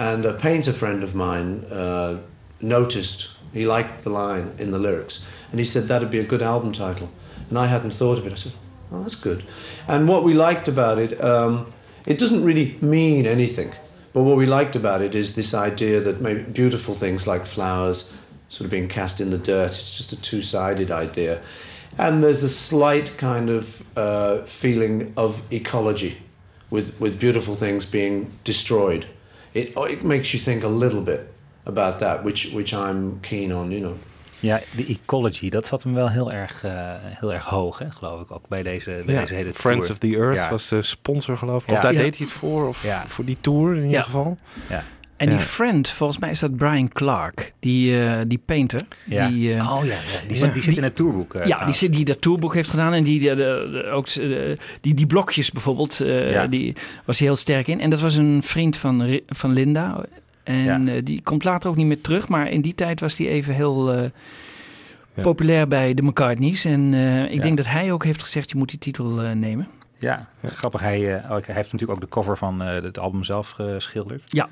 And 0.00 0.24
a 0.24 0.32
painter 0.32 0.72
friend 0.72 1.04
of 1.04 1.14
mine 1.14 1.66
uh, 1.70 2.20
noticed, 2.62 3.32
he 3.52 3.66
liked 3.66 4.02
the 4.02 4.08
line 4.08 4.54
in 4.56 4.70
the 4.70 4.78
lyrics, 4.78 5.22
and 5.50 5.60
he 5.60 5.66
said 5.66 5.88
that'd 5.88 6.10
be 6.10 6.18
a 6.18 6.24
good 6.24 6.40
album 6.40 6.72
title. 6.72 7.10
And 7.50 7.58
I 7.58 7.66
hadn't 7.66 7.90
thought 7.90 8.16
of 8.16 8.26
it. 8.26 8.32
I 8.32 8.36
said, 8.36 8.52
oh, 8.90 9.02
that's 9.02 9.14
good. 9.14 9.44
And 9.86 10.08
what 10.08 10.24
we 10.24 10.32
liked 10.32 10.68
about 10.68 10.98
it, 10.98 11.22
um, 11.22 11.70
it 12.06 12.18
doesn't 12.18 12.42
really 12.42 12.78
mean 12.80 13.26
anything. 13.26 13.74
But 14.14 14.22
what 14.22 14.38
we 14.38 14.46
liked 14.46 14.74
about 14.74 15.02
it 15.02 15.14
is 15.14 15.34
this 15.34 15.52
idea 15.52 16.00
that 16.00 16.22
maybe 16.22 16.44
beautiful 16.44 16.94
things 16.94 17.26
like 17.26 17.44
flowers 17.44 18.10
sort 18.48 18.64
of 18.64 18.70
being 18.70 18.88
cast 18.88 19.20
in 19.20 19.28
the 19.28 19.38
dirt, 19.38 19.72
it's 19.72 19.98
just 19.98 20.14
a 20.14 20.20
two 20.22 20.40
sided 20.40 20.90
idea. 20.90 21.42
And 21.98 22.24
there's 22.24 22.42
a 22.42 22.48
slight 22.48 23.18
kind 23.18 23.50
of 23.50 23.84
uh, 23.98 24.44
feeling 24.46 25.12
of 25.18 25.42
ecology 25.52 26.22
with, 26.70 26.98
with 26.98 27.20
beautiful 27.20 27.54
things 27.54 27.84
being 27.84 28.32
destroyed. 28.44 29.06
It, 29.52 29.68
it 29.88 30.02
makes 30.02 30.30
you 30.32 30.42
think 30.42 30.62
a 30.64 30.68
little 30.78 31.00
bit 31.02 31.20
about 31.64 31.98
that, 31.98 32.22
which, 32.22 32.52
which 32.52 32.72
I'm 32.72 33.20
keen 33.20 33.54
on, 33.54 33.70
you 33.70 33.80
know. 33.80 33.94
Ja, 34.40 34.60
de 34.76 34.86
ecology, 34.86 35.48
dat 35.48 35.66
zat 35.66 35.82
hem 35.82 35.94
wel 35.94 36.08
heel 36.10 36.32
erg, 36.32 36.64
eh, 36.64 36.72
heel 37.00 37.32
erg 37.32 37.44
hoog, 37.44 37.78
hè, 37.78 37.90
geloof 37.90 38.20
ik, 38.20 38.30
ook 38.30 38.48
bij 38.48 38.62
deze, 38.62 39.02
bij 39.06 39.14
Ja. 39.14 39.20
deze 39.20 39.34
hele 39.34 39.52
Friends 39.54 39.86
tour. 39.86 39.92
of 39.92 39.98
the 40.10 40.16
Earth 40.16 40.36
Ja. 40.38 40.50
was 40.50 40.68
de 40.68 40.82
sponsor 40.82 41.36
geloof 41.36 41.62
ik. 41.62 41.68
Ja. 41.70 41.74
Of 41.76 41.80
daar 41.82 41.92
Ja. 41.92 41.98
deed 42.00 42.16
hij 42.16 42.26
het 42.26 42.34
voor, 42.34 42.66
of 42.68 42.82
Ja. 42.84 43.06
voor 43.06 43.24
die 43.24 43.36
tour 43.40 43.70
in 43.70 43.76
ieder 43.82 43.90
Ja. 43.90 44.02
geval. 44.02 44.36
Ja. 44.68 44.84
En 45.20 45.28
die 45.28 45.38
friend, 45.38 45.88
volgens 45.90 46.18
mij 46.18 46.30
is 46.30 46.38
dat 46.38 46.56
Brian 46.56 46.88
Clark, 46.88 47.52
die, 47.60 48.04
eh, 48.04 48.18
die 48.26 48.38
painter. 48.44 48.80
Ja. 49.06 49.28
Die, 49.28 49.54
eh, 49.54 49.72
oh 49.72 49.84
ja, 49.84 49.90
ja. 49.92 49.98
Die, 50.28 50.36
zit, 50.36 50.54
die 50.54 50.62
zit 50.62 50.76
in 50.76 50.82
het 50.82 50.96
tourboek. 50.96 51.34
eh, 51.34 51.46
ja, 51.46 51.64
die, 51.64 51.74
zit, 51.74 51.92
die 51.92 52.04
dat 52.04 52.20
tourboek 52.20 52.54
heeft 52.54 52.70
gedaan 52.70 52.92
en 52.92 53.04
die, 53.04 53.20
de, 53.20 53.34
de- 53.34 53.68
de- 53.72 53.90
ook, 53.90 54.06
die, 54.80 54.94
die 54.94 55.06
blokjes 55.06 55.50
bijvoorbeeld, 55.50 56.00
eh, 56.00 56.30
Ja. 56.32 56.46
die 56.46 56.74
was 57.04 57.18
hij 57.18 57.26
heel 57.26 57.36
sterk 57.36 57.66
in. 57.66 57.80
En 57.80 57.90
dat 57.90 58.00
was 58.00 58.14
een 58.14 58.42
vriend 58.42 58.76
van, 58.76 59.20
van 59.26 59.52
Linda. 59.52 60.04
En 60.42 60.56
Ja. 60.86 60.94
eh, 60.94 61.00
die 61.04 61.22
komt 61.22 61.44
later 61.44 61.70
ook 61.70 61.76
niet 61.76 61.86
meer 61.86 62.00
terug, 62.00 62.28
maar 62.28 62.50
in 62.50 62.60
die 62.60 62.74
tijd 62.74 63.00
was 63.00 63.16
hij 63.16 63.26
even 63.26 63.54
heel 63.54 63.92
eh, 63.92 64.02
Ja. 65.14 65.22
populair 65.22 65.68
bij 65.68 65.94
de 65.94 66.02
McCartneys. 66.02 66.64
En 66.64 66.94
eh, 66.94 67.24
ik 67.24 67.32
Ja. 67.34 67.42
denk 67.42 67.56
dat 67.56 67.66
hij 67.66 67.92
ook 67.92 68.04
heeft 68.04 68.22
gezegd, 68.22 68.50
je 68.50 68.56
moet 68.56 68.70
die 68.70 68.78
titel 68.78 69.22
eh, 69.22 69.30
nemen. 69.32 69.68
Ja, 69.98 70.28
grappig. 70.44 70.80
Hij, 70.80 71.16
eh, 71.16 71.30
hij 71.30 71.54
heeft 71.54 71.72
natuurlijk 71.72 71.90
ook 71.90 72.00
de 72.00 72.08
cover 72.08 72.36
van 72.36 72.62
eh, 72.62 72.82
het 72.82 72.98
album 72.98 73.24
zelf 73.24 73.50
geschilderd. 73.50 74.22
Ja. 74.26 74.48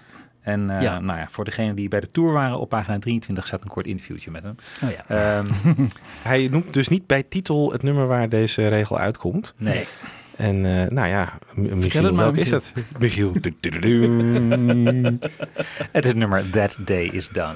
En 0.49 0.71
eh, 0.71 0.83
Ja. 0.83 0.99
Nou 1.01 1.19
ja, 1.19 1.27
voor 1.31 1.45
degenen 1.45 1.75
die 1.75 1.89
bij 1.89 2.01
de 2.01 2.11
tour 2.11 2.33
waren, 2.33 2.59
op 2.59 2.69
pagina 2.69 2.99
23 2.99 3.47
staat 3.47 3.63
een 3.63 3.69
kort 3.69 3.87
interviewtje 3.87 4.31
met 4.31 4.43
hem. 4.43 4.55
Oh 4.85 4.91
ja. 4.91 5.05
Ehm, 5.39 5.47
Hij 6.23 6.49
noemt 6.51 6.73
dus 6.73 6.89
niet 6.89 7.07
bij 7.07 7.23
titel 7.23 7.73
het 7.73 7.83
nummer 7.83 8.07
waar 8.07 8.29
deze 8.29 8.69
regel 8.69 8.99
uitkomt. 8.99 9.55
nee. 9.57 9.87
En 10.39 10.67
eh, 10.81 10.91
nou 10.91 11.09
ja, 11.09 11.33
Michiel, 11.55 12.03
het 12.05 12.13
maar, 12.15 12.25
welke 12.25 12.41
is 12.41 12.51
Michiel. 12.51 12.71
het? 12.75 12.93
Michiel. 13.01 13.33
Du-du-du-du. 13.41 15.19
Het 15.93 16.05
is 16.05 16.11
het 16.11 16.17
nummer 16.17 16.51
That 16.51 16.77
Day 16.81 17.05
Is 17.13 17.29
Done. 17.29 17.55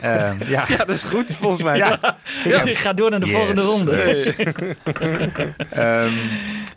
Ehm, 0.00 0.36
ja. 0.54 0.64
ja, 0.68 0.76
dat 0.76 0.88
is 0.88 1.02
goed 1.02 1.34
volgens 1.36 1.62
mij. 1.62 1.76
Ja. 1.76 1.98
Ja. 2.44 2.60
Ga 2.64 2.92
door 2.92 3.10
naar 3.10 3.20
de 3.20 3.26
Yes. 3.26 3.34
volgende 3.34 3.60
ronde. 3.62 3.92
Ehm, 5.70 6.12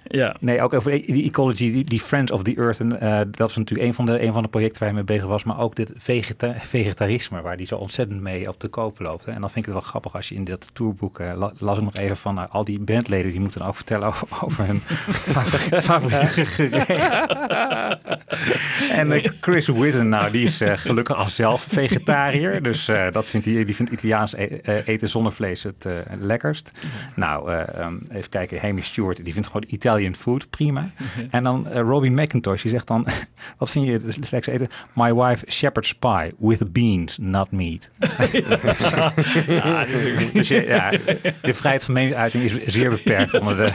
Ja. 0.04 0.36
nee, 0.39 0.62
ook 0.62 0.74
over 0.74 0.91
die 0.91 1.24
ecology, 1.24 1.84
die, 1.84 1.99
Friends 1.99 2.32
of 2.32 2.43
the 2.43 2.56
Earth. 2.56 2.80
En, 2.80 2.99
eh, 3.02 3.18
dat 3.18 3.38
was 3.38 3.56
natuurlijk 3.56 3.88
een 3.88 3.93
van, 3.93 4.06
de, 4.06 4.24
een 4.24 4.34
van 4.34 4.43
de 4.43 4.49
projecten 4.49 4.80
waar 4.80 4.88
hij 4.89 4.97
mee 4.97 5.04
bezig 5.18 5.26
was. 5.26 5.43
Maar 5.43 5.60
ook 5.60 5.76
dit 5.76 5.91
vegeta 5.97 6.54
vegetarisme, 6.58 7.41
waar 7.41 7.56
hij 7.56 7.66
zo 7.66 7.76
ontzettend 7.76 8.22
mee 8.22 8.47
op 8.47 8.60
de 8.60 8.68
koop 8.68 8.99
loopt. 8.99 9.26
En 9.26 9.39
dan 9.41 9.49
vind 9.49 9.56
ik 9.56 9.66
het 9.66 9.74
wel 9.74 9.82
grappig 9.89 10.16
als 10.16 10.30
je 10.30 10.36
in 10.36 10.43
dat 10.43 10.70
tourboek, 10.74 11.20
eh, 11.20 11.34
la- 11.36 11.52
las 11.58 11.78
ik 11.78 11.84
nog 11.84 11.95
even 11.95 12.18
van 12.18 12.36
nou, 12.36 12.47
al 12.52 12.66
die 12.66 12.80
bandleden, 12.80 13.32
die 13.32 13.39
moeten 13.39 13.60
dan 13.60 13.68
ook 13.68 13.76
vertellen 13.76 14.08
over, 14.08 14.28
over 14.43 14.66
hun 14.66 14.82
favoriete 15.89 16.46
gerecht. 16.46 17.12
en 19.00 19.12
eh, 19.12 19.30
Chris 19.42 19.68
Whitten, 19.68 20.10
nou, 20.10 20.32
die 20.32 20.44
is 20.44 20.62
eh, 20.62 20.78
gelukkig 20.78 21.16
al 21.16 21.30
zelf 21.30 21.66
vegetariër. 21.70 22.64
Dus 22.64 22.88
eh, 22.88 23.06
dat 23.12 23.26
vindt 23.26 23.46
hij, 23.46 23.66
die 23.66 23.76
vindt 23.76 23.92
Italiaans 23.92 24.34
e- 24.34 24.82
eten 24.86 25.10
zonder 25.10 25.34
vlees 25.34 25.64
het 25.64 25.86
lekkerst. 26.20 26.72
Nou, 27.16 27.52
eh, 27.52 27.80
ehm, 27.80 27.96
even 28.12 28.30
kijken, 28.30 28.60
Hamish 28.60 28.88
Stewart, 28.88 29.24
die 29.24 29.34
vindt 29.34 29.48
gewoon 29.48 29.64
Italian 29.68 30.16
food 30.16 30.50
prima. 30.50 30.92
En 31.30 31.44
dan 31.44 31.68
Robbie 31.74 32.12
McIntosh, 32.12 32.62
die 32.62 32.72
zegt 32.72 32.88
dan, 32.88 33.08
wat 33.58 33.70
vind 33.70 33.86
je 33.86 33.92
het 33.92 34.04
lekkerste 34.04 34.52
eten? 34.52 34.68
My 34.94 35.14
wife 35.14 35.46
shepherd's 35.48 35.94
pie 35.94 36.34
with 36.38 36.74
beans, 36.74 37.18
not 37.18 37.52
meat. 37.52 37.89
dus 40.34 40.48
je, 40.48 40.64
ja, 40.68 40.89
de 41.42 41.54
vrijheid 41.54 41.84
van 41.84 41.94
meningsuiting 41.94 42.44
is 42.44 42.66
zeer 42.66 42.89
beperkt 42.89 43.39
onder 43.39 43.58
de... 43.58 43.72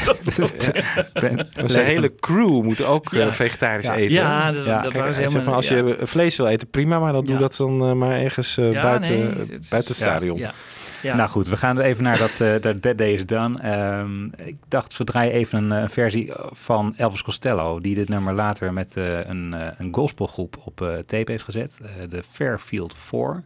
de, 1.13 1.47
Zijn 1.65 1.87
hele 1.87 2.15
crew 2.15 2.63
moet 2.63 2.85
ook 2.85 3.13
eh, 3.13 3.19
Ja. 3.19 3.33
vegetarisch 3.33 3.87
Ja. 3.87 3.95
eten. 3.95 4.13
Ja, 4.15 4.53
dat, 4.53 4.93
Kijk, 4.93 5.05
zegt 5.05 5.17
helemaal... 5.17 5.43
van, 5.43 5.55
als 5.55 5.69
ja. 5.69 5.77
je 5.77 5.97
vlees 6.03 6.37
wil 6.37 6.47
eten, 6.47 6.69
prima, 6.71 6.99
maar 6.99 7.13
dan 7.13 7.25
doe 7.25 7.39
dat 7.39 7.57
dan 7.57 7.83
eh, 7.83 7.93
maar 7.93 8.11
ergens 8.11 8.57
eh, 8.57 8.73
Ja, 8.73 8.83
buiten, 8.83 9.11
nee, 9.11 9.49
het 9.51 9.67
buiten 9.71 9.95
stadion. 9.95 10.39
Ja. 10.39 10.53
Ja. 11.03 11.17
Nou 11.17 11.29
goed, 11.31 11.49
we 11.49 11.57
gaan 11.57 11.81
even 11.81 12.03
naar 12.05 12.19
dat, 12.19 12.41
eh 12.41 12.55
dat 12.61 12.83
That 12.83 12.99
Day 12.99 13.13
is 13.13 13.27
Done. 13.27 13.59
Ehm, 13.59 14.25
ik 14.49 14.57
dacht, 14.69 14.97
we 14.97 15.05
draaien 15.05 15.33
even 15.33 15.71
een 15.71 15.91
versie 15.91 16.33
van 16.51 16.95
Elvis 16.97 17.23
Costello, 17.23 17.81
die 17.81 17.95
dit 17.95 18.09
nummer 18.09 18.35
later 18.35 18.73
met 18.73 18.95
een, 18.97 19.55
een 19.79 19.89
gospelgroep 19.95 20.57
op 20.65 20.81
eh, 20.81 20.89
tape 21.07 21.31
heeft 21.31 21.45
gezet, 21.45 21.81
eh, 21.83 21.89
de 22.09 22.23
Fairfield 22.31 22.95
4. 22.99 23.43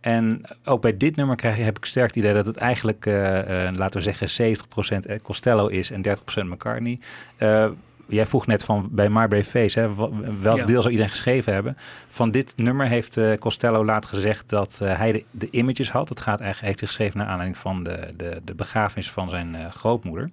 En 0.00 0.42
ook 0.64 0.82
bij 0.82 0.96
dit 0.96 1.16
nummer 1.16 1.36
krijg 1.36 1.56
heb 1.56 1.76
ik 1.76 1.84
sterk 1.84 2.06
het 2.06 2.16
idee 2.16 2.34
dat 2.34 2.46
het 2.46 2.56
eigenlijk, 2.56 3.06
eh, 3.06 3.66
eh, 3.68 3.74
laten 3.76 3.98
we 3.98 4.04
zeggen, 4.04 4.28
70% 4.30 5.06
Costello 5.22 5.66
is 5.66 5.90
en 5.90 6.02
30% 6.02 6.48
McCartney. 6.48 6.98
Eh, 7.36 7.68
jij 8.08 8.26
vroeg 8.26 8.46
net 8.46 8.64
van 8.64 8.88
bij 8.90 9.08
My 9.08 9.28
Brave 9.28 9.50
Face, 9.50 9.80
hè, 9.80 9.94
welk 10.42 10.56
Ja. 10.56 10.64
deel 10.64 10.80
zou 10.80 10.90
iedereen 10.90 11.10
geschreven 11.10 11.52
hebben? 11.52 11.76
Van 12.10 12.30
dit 12.30 12.52
nummer 12.56 12.86
heeft 12.86 13.16
eh, 13.16 13.32
Costello 13.38 13.84
later 13.84 14.10
gezegd 14.10 14.48
dat 14.48 14.80
eh, 14.82 14.96
hij 14.96 15.12
de, 15.12 15.24
de 15.30 15.48
images 15.50 15.90
had. 15.90 16.08
Het 16.08 16.20
gaat 16.20 16.40
eigenlijk, 16.40 16.66
heeft 16.66 16.78
hij 16.80 16.88
geschreven 16.88 17.18
naar 17.18 17.26
aanleiding 17.26 17.58
van 17.58 17.82
de, 17.84 18.14
de, 18.16 18.40
de 18.44 18.54
begrafenis 18.54 19.10
van 19.10 19.30
zijn 19.30 19.54
eh, 19.54 19.70
grootmoeder. 19.70 20.30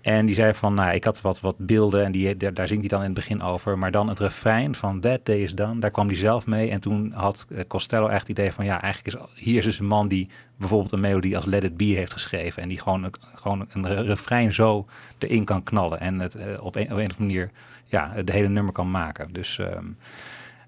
En 0.00 0.26
die 0.26 0.34
zei 0.34 0.54
van, 0.54 0.74
nou, 0.74 0.94
ik 0.94 1.04
had 1.04 1.20
wat, 1.20 1.40
wat 1.40 1.56
beelden 1.58 2.04
en 2.04 2.12
die, 2.12 2.36
daar, 2.36 2.68
zingt 2.68 2.80
hij 2.80 2.88
dan 2.88 2.98
in 2.98 3.04
het 3.04 3.14
begin 3.14 3.42
over. 3.42 3.78
Maar 3.78 3.90
dan 3.90 4.08
het 4.08 4.18
refrein 4.18 4.74
van 4.74 5.00
That 5.00 5.26
Day 5.26 5.36
Is 5.36 5.54
Done, 5.54 5.80
daar 5.80 5.90
kwam 5.90 6.06
hij 6.06 6.16
zelf 6.16 6.46
mee. 6.46 6.70
En 6.70 6.80
toen 6.80 7.12
had 7.14 7.46
eh, 7.50 7.64
Costello 7.68 8.06
echt 8.06 8.20
het 8.20 8.28
idee 8.38 8.52
van, 8.52 8.64
ja, 8.64 8.82
eigenlijk 8.82 9.16
is 9.16 9.42
hier 9.44 9.58
is 9.58 9.64
dus 9.64 9.78
een 9.78 9.86
man 9.86 10.08
die 10.08 10.28
bijvoorbeeld 10.56 10.92
een 10.92 11.00
melodie 11.00 11.36
als 11.36 11.44
Let 11.44 11.64
It 11.64 11.76
Be 11.76 11.84
heeft 11.84 12.12
geschreven. 12.12 12.62
En 12.62 12.68
die 12.68 12.80
gewoon, 12.80 13.10
gewoon 13.34 13.66
een 13.72 13.86
re- 13.86 14.02
refrein 14.02 14.52
zo 14.52 14.86
erin 15.18 15.44
kan 15.44 15.62
knallen. 15.62 16.00
En 16.00 16.18
het 16.20 16.34
eh, 16.34 16.46
op, 16.60 16.74
een, 16.74 16.82
een 16.82 16.86
of 16.92 17.00
andere 17.00 17.14
manier 17.18 17.50
ja, 17.84 18.22
de 18.24 18.32
hele 18.32 18.48
nummer 18.48 18.72
kan 18.72 18.90
maken. 18.90 19.32
Dus 19.32 19.58
ehm, 19.58 19.86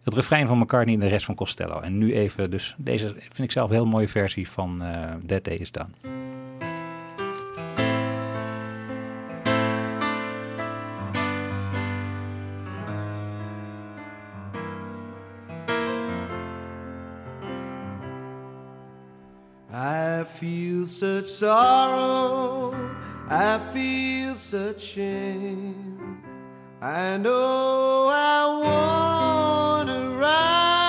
het 0.03 0.15
refrein 0.15 0.47
van 0.47 0.59
McCartney 0.59 0.95
en 0.95 1.01
de 1.01 1.07
rest 1.07 1.25
van 1.25 1.35
Costello. 1.35 1.81
En 1.81 1.99
nu 1.99 2.15
even, 2.15 2.51
dus 2.51 2.75
deze 2.79 3.15
vind 3.19 3.39
ik 3.39 3.53
zelf 3.53 3.69
een 3.69 3.75
heel 3.75 3.87
mooie 3.87 4.09
versie 4.09 4.49
van 4.49 4.83
eh 4.83 5.15
That 5.27 5.45
Day 5.45 5.55
Is 5.55 5.71
Done. 5.71 5.89
I 20.21 20.25
feel 20.25 20.85
such 20.85 21.25
sorrow, 21.25 22.75
I 23.31 23.59
feel 23.73 24.35
such 24.35 24.83
shame. 24.83 26.21
I 26.83 27.17
know 27.17 28.11
I 28.13 29.81
won't 29.87 29.89
arrive 29.89 30.80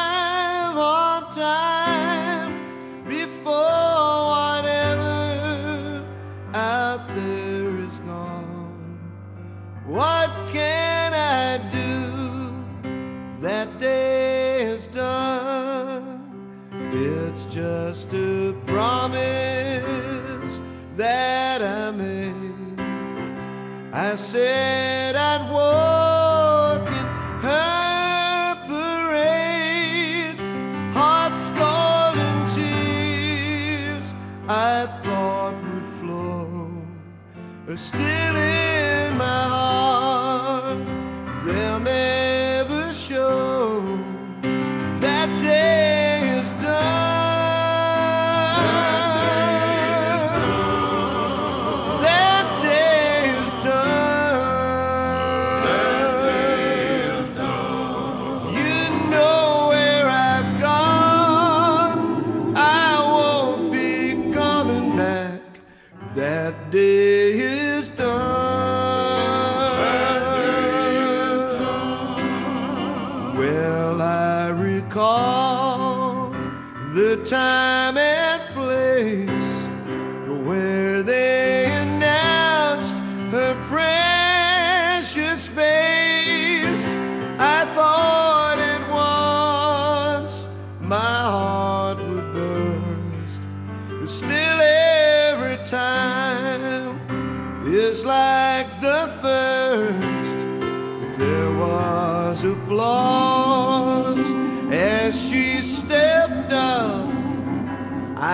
blessed 24.12 25.16
and 25.16 25.49
woe. 25.49 25.90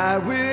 I 0.07 0.17
wish 0.19 0.46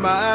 my 0.00 0.29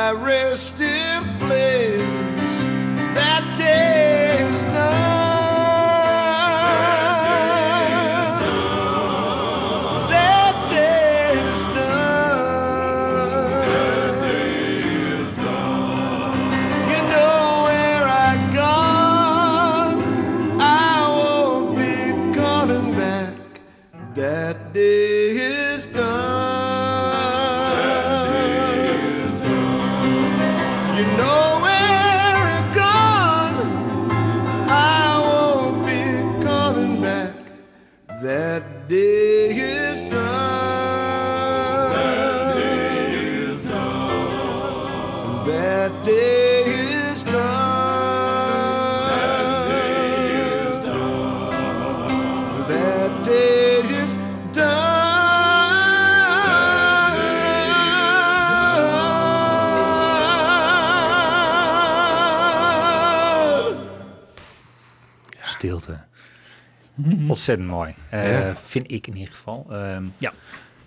Ontzettend 67.46 67.70
mooi. 67.70 67.96
Eh, 68.10 68.48
Ja. 68.48 68.56
Vind 68.64 68.92
ik 68.92 69.08
in 69.08 69.18
ieder 69.18 69.34
geval. 69.34 69.66
Ehm, 69.70 70.04
Ja. 70.18 70.34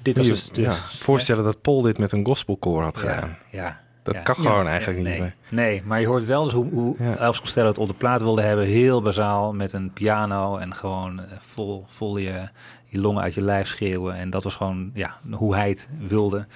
Dit 0.03 0.17
was 0.17 0.27
Je- 0.27 0.33
dus... 0.33 0.49
dus 0.51 0.65
ja, 0.65 0.73
voorstellen 0.89 1.45
dat 1.45 1.61
Paul 1.61 1.81
dit 1.83 1.99
met 1.99 2.13
een 2.13 2.25
gospelkoor 2.27 2.83
had 2.83 3.01
Ja, 3.03 3.13
gedaan. 3.15 3.37
ja. 3.51 3.81
Dat 4.03 4.15
Ja. 4.15 4.21
kan 4.23 4.35
Ja. 4.39 4.51
gewoon 4.51 4.67
eigenlijk 4.67 5.01
nee. 5.03 5.13
niet 5.13 5.21
meer. 5.23 5.35
Nee, 5.51 5.83
maar 5.85 6.01
je 6.01 6.07
hoort 6.07 6.25
wel 6.27 6.45
dus 6.45 6.53
hoe, 6.53 6.71
hoe 6.71 6.97
Elvis 7.19 7.41
Costello 7.41 7.69
het 7.69 7.79
op 7.79 7.89
de 7.89 7.95
plaat 7.95 8.21
wilde 8.21 8.43
hebben. 8.43 8.65
Heel 8.67 9.03
bazaal 9.03 9.53
met 9.53 9.73
een 9.73 9.93
piano 9.93 10.57
en 10.57 10.75
gewoon 10.75 11.21
eh, 11.21 11.25
vol, 11.41 11.85
vol 11.89 12.17
je, 12.17 12.49
je 12.85 13.01
longen 13.01 13.23
uit 13.23 13.35
je 13.35 13.43
lijf 13.43 13.69
schreeuwen. 13.69 14.15
En 14.15 14.31
dat 14.31 14.45
was 14.45 14.55
gewoon 14.55 14.91
ja, 14.95 15.17
hoe 15.31 15.55
hij 15.55 15.69
het 15.69 15.89
wilde. 16.09 16.47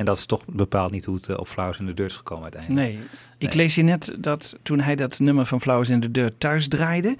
En 0.00 0.06
dat 0.06 0.16
is 0.18 0.26
toch 0.26 0.44
bepaald 0.46 0.90
niet 0.90 1.04
hoe 1.04 1.14
het 1.14 1.28
eh, 1.28 1.38
op 1.38 1.48
Flowers 1.48 1.78
in 1.78 1.86
the 1.86 1.94
Dirt 1.94 2.10
is 2.10 2.16
gekomen 2.16 2.42
uiteindelijk. 2.42 2.86
Nee. 2.86 2.98
Ik 3.38 3.54
lees 3.54 3.74
hier 3.74 3.84
net 3.84 4.14
dat 4.18 4.56
toen 4.62 4.80
hij 4.80 4.96
dat 4.96 5.18
nummer 5.18 5.46
van 5.46 5.60
Flowers 5.60 5.88
in 5.88 6.00
the 6.00 6.10
Dirt 6.10 6.34
thuis 6.40 6.68
draaide, 6.68 7.16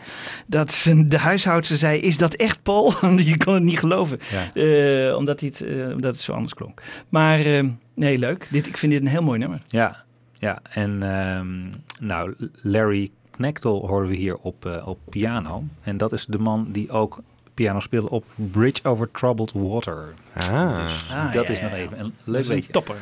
dat 0.46 0.72
zijn, 0.72 1.08
de 1.08 1.18
huishoudster 1.18 1.76
zei, 1.76 1.98
is 1.98 2.16
dat 2.16 2.34
echt 2.34 2.62
Paul? 2.62 2.92
Je 3.16 3.36
kon 3.36 3.54
het 3.54 3.62
niet 3.62 3.78
geloven, 3.78 4.18
Eh, 4.54 5.16
omdat, 5.16 5.40
hij 5.40 5.48
het, 5.48 5.60
eh, 5.60 5.94
omdat 5.94 6.12
het 6.12 6.20
zo 6.20 6.32
anders 6.32 6.54
klonk. 6.54 6.82
Maar 7.08 7.64
nee, 7.94 8.18
leuk. 8.18 8.48
Dit, 8.50 8.66
ik 8.66 8.76
vind 8.76 8.92
dit 8.92 9.00
een 9.00 9.08
heel 9.08 9.22
mooi 9.22 9.38
nummer. 9.38 9.60
Ja, 9.68 10.04
ja. 10.38 10.60
en 10.70 11.02
ehm, 11.02 12.06
nou, 12.06 12.34
Larry 12.62 13.10
Knechtel 13.30 13.86
horen 13.86 14.08
we 14.08 14.14
hier 14.14 14.36
op, 14.36 14.82
op 14.84 14.98
piano. 15.08 15.64
En 15.82 15.96
dat 15.96 16.12
is 16.12 16.26
de 16.26 16.38
man 16.38 16.66
die 16.72 16.90
ook 16.90 17.22
piano 17.62 17.80
speelde 17.80 18.10
op 18.10 18.24
Bridge 18.34 18.88
Over 18.88 19.10
Troubled 19.10 19.52
Water. 19.52 20.12
Ah. 20.52 20.76
Dus 20.76 21.10
Ah, 21.10 21.32
dat 21.32 21.46
ja, 21.46 21.52
is 21.52 21.58
ja, 21.58 21.62
nog 21.64 21.72
ja. 21.72 21.78
even 21.78 21.98
een 22.00 22.04
Dat 22.24 22.34
leuk 22.34 22.40
is 22.40 22.48
een 22.48 22.54
beetje. 22.54 22.72
topper. 22.72 22.96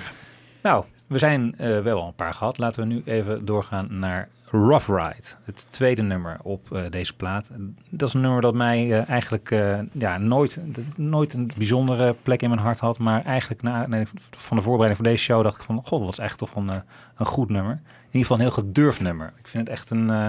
Nou, 0.62 0.84
we 1.06 1.18
zijn 1.18 1.54
eh, 1.58 1.80
wel 1.80 2.00
al 2.00 2.06
een 2.06 2.14
paar 2.14 2.34
gehad. 2.34 2.58
Laten 2.58 2.80
we 2.82 2.94
nu 2.94 3.02
even 3.04 3.44
doorgaan 3.44 3.98
naar 3.98 4.28
Rough 4.44 4.88
Ride. 4.88 5.26
Het 5.44 5.66
tweede 5.70 6.02
nummer 6.02 6.36
op 6.42 6.72
eh, 6.72 6.82
deze 6.90 7.14
plaat. 7.16 7.50
Dat 7.88 8.08
is 8.08 8.14
een 8.14 8.20
nummer 8.20 8.40
dat 8.40 8.54
mij 8.54 8.92
eh, 8.92 9.08
eigenlijk 9.08 9.50
eh, 9.50 9.78
ja, 9.92 10.18
nooit, 10.18 10.58
nooit 10.96 11.32
een 11.34 11.50
bijzondere 11.56 12.14
plek 12.22 12.42
in 12.42 12.48
mijn 12.48 12.60
hart 12.60 12.78
had. 12.78 12.98
Maar 12.98 13.24
eigenlijk 13.24 13.62
na, 13.62 13.86
nee, 13.86 14.06
van 14.30 14.56
de 14.56 14.62
voorbereiding 14.62 15.02
van 15.02 15.12
deze 15.12 15.24
show 15.24 15.42
dacht 15.42 15.56
ik 15.56 15.62
van... 15.62 15.82
God, 15.84 16.00
wat 16.00 16.12
is 16.12 16.18
eigenlijk 16.18 16.52
toch 16.52 16.62
een, 16.64 16.82
een 17.16 17.26
goed 17.26 17.48
nummer. 17.48 17.72
In 17.72 18.14
ieder 18.14 18.20
geval 18.20 18.36
een 18.36 18.42
heel 18.42 18.64
gedurfd 18.64 19.00
nummer. 19.00 19.32
Ik 19.38 19.46
vind 19.48 19.66
het 19.68 19.76
echt 19.76 19.90
een 19.90 20.10
eh, 20.10 20.28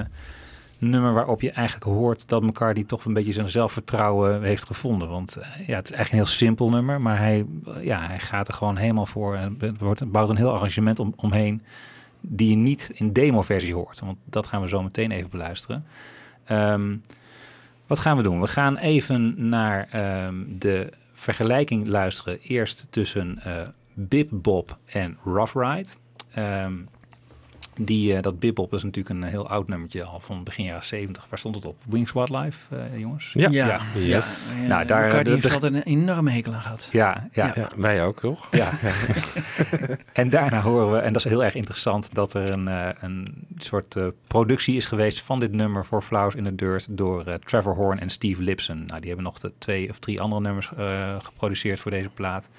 nummer 0.80 1.14
waarop 1.14 1.42
je 1.42 1.52
eigenlijk 1.52 1.86
hoort 1.86 2.28
dat 2.28 2.42
McCartney 2.42 2.84
toch 2.84 3.06
een 3.06 3.14
beetje 3.14 3.34
zijn 3.34 3.50
zelfvertrouwen 3.50 4.44
heeft 4.44 4.66
gevonden. 4.66 5.10
Want 5.10 5.36
eh, 5.36 5.68
ja, 5.68 5.76
het 5.76 5.90
is 5.90 5.96
eigenlijk 5.96 6.12
een 6.12 6.18
heel 6.18 6.26
simpel 6.26 6.70
nummer, 6.70 7.02
maar 7.02 7.18
hij, 7.18 7.46
eh, 7.66 7.84
ja, 7.84 8.08
hij 8.08 8.20
gaat 8.20 8.48
er 8.48 8.54
gewoon 8.54 8.78
helemaal 8.78 9.06
voor. 9.06 9.36
En 9.36 9.60
wordt, 9.80 10.12
bouwt 10.12 10.30
een 10.30 10.36
heel 10.36 10.54
arrangement 10.54 11.00
om, 11.00 11.14
omheen 11.16 11.62
die 12.22 12.50
je 12.50 12.56
niet 12.56 12.90
in 12.94 13.14
demo-versie 13.14 13.74
hoort. 13.74 14.00
Want 14.00 14.18
dat 14.26 14.48
gaan 14.48 14.62
we 14.62 14.68
zo 14.68 14.84
meteen 14.84 15.12
even 15.12 15.30
beluisteren. 15.30 15.86
Ehm, 16.46 16.96
wat 17.88 18.00
gaan 18.00 18.18
we 18.18 18.24
doen? 18.24 18.42
We 18.42 18.48
gaan 18.48 18.78
even 18.78 19.50
naar 19.50 19.88
ehm, 19.92 20.36
de 20.48 20.90
vergelijking 21.14 21.88
luisteren. 21.88 22.40
Eerst 22.40 22.88
tussen 22.90 23.40
eh 23.44 23.68
Bip 24.08 24.30
Bob 24.32 24.78
en 24.86 25.18
Rough 25.24 25.56
Ride. 25.56 25.90
Ehm, 26.34 26.74
die, 27.82 28.16
eh, 28.16 28.22
dat 28.22 28.40
Bip 28.40 28.56
Bob 28.56 28.74
is 28.74 28.84
natuurlijk 28.84 29.16
een 29.16 29.30
heel 29.30 29.50
oud 29.50 29.68
nummertje 29.68 30.04
al 30.04 30.20
van 30.20 30.44
begin 30.44 30.66
jaren 30.66 30.86
70. 30.86 31.26
Waar 31.30 31.40
stond 31.40 31.56
het 31.56 31.66
op? 31.66 31.76
Wings 31.86 32.12
Wildlife, 32.12 32.76
eh, 32.76 33.00
jongens? 33.00 33.30
Ja. 33.34 33.48
ja. 33.52 33.68
Ja. 33.68 33.80
Yes. 34.02 34.54
Ja, 34.62 34.68
Nou, 34.68 34.86
daar 34.86 35.24
de- 35.24 35.30
heeft 35.30 35.54
altijd 35.54 35.74
een 35.74 35.84
enorme 35.84 36.32
hekel 36.32 36.54
aan 36.54 36.62
gehad. 36.62 36.90
ja, 36.92 37.28
ja, 37.32 37.52
Ja, 37.56 37.70
wij 37.76 38.04
ook, 38.06 38.20
toch? 38.20 38.48
ja. 38.52 38.72
en 40.14 40.30
daarna 40.30 40.62
horen 40.62 40.92
we, 40.92 40.98
en 40.98 41.14
dat 41.14 41.26
is 41.26 41.32
heel 41.32 41.44
erg 41.44 41.56
interessant, 41.56 42.14
dat 42.14 42.34
er 42.34 42.50
een, 42.50 42.68
eh, 42.68 42.90
een 43.00 43.28
soort 43.58 43.96
eh, 43.96 44.08
productie 44.28 44.76
is 44.76 44.86
geweest 44.86 45.22
van 45.22 45.40
dit 45.40 45.52
nummer 45.52 45.86
voor 45.86 46.02
Flowers 46.02 46.36
in 46.36 46.44
the 46.44 46.56
Dirt 46.56 46.88
door 46.90 47.26
eh, 47.26 47.34
Trevor 47.34 47.76
Horn 47.76 48.00
en 48.00 48.10
Steve 48.10 48.42
Lipson. 48.42 48.84
Nou, 48.86 49.00
die 49.00 49.08
hebben 49.08 49.26
nog 49.26 49.40
de 49.40 49.52
twee 49.58 49.90
of 49.90 50.00
drie 50.00 50.22
andere 50.22 50.42
nummers 50.42 50.70
eh, 50.78 51.16
geproduceerd 51.22 51.80
voor 51.80 51.92
deze 51.92 52.10
plaat. 52.10 52.50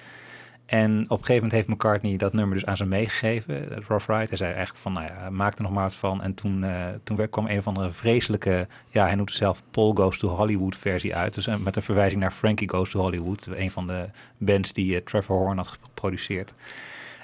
En 0.71 0.91
op 1.01 1.17
een 1.19 1.25
gegeven 1.25 1.33
moment 1.33 1.51
heeft 1.51 1.67
McCartney 1.67 2.17
dat 2.17 2.33
nummer 2.33 2.55
dus 2.55 2.65
aan 2.65 2.77
ze 2.77 2.85
meegegeven, 2.85 3.69
dat 3.69 3.83
Rough 3.87 4.07
Ride. 4.07 4.27
Hij 4.27 4.37
zei 4.37 4.53
eigenlijk 4.53 4.81
van, 4.81 4.93
nou 4.93 5.05
ja, 5.05 5.29
maak 5.29 5.55
er 5.55 5.63
nog 5.63 5.71
maar 5.71 5.83
wat 5.83 5.95
van. 5.95 6.21
En 6.21 6.33
toen, 6.33 6.63
eh, 6.63 6.85
toen 7.03 7.29
kwam 7.29 7.47
een 7.47 7.57
of 7.57 7.67
andere 7.67 7.91
vreselijke, 7.91 8.67
ja, 8.89 9.05
hij 9.05 9.15
noemt 9.15 9.29
het 9.29 9.37
zelf 9.37 9.63
Paul 9.71 9.93
Goes 9.93 10.19
to 10.19 10.27
Hollywood 10.27 10.75
versie 10.75 11.15
uit. 11.15 11.33
Dus 11.33 11.47
eh, 11.47 11.55
met 11.55 11.75
een 11.75 11.81
verwijzing 11.81 12.21
naar 12.21 12.31
Frankie 12.31 12.69
Goes 12.69 12.89
to 12.89 12.99
Hollywood, 12.99 13.47
een 13.55 13.71
van 13.71 13.87
de 13.87 14.05
bands 14.37 14.73
die 14.73 14.95
eh, 14.95 15.01
Trevor 15.01 15.37
Horn 15.37 15.57
had 15.57 15.67
geproduceerd. 15.67 16.53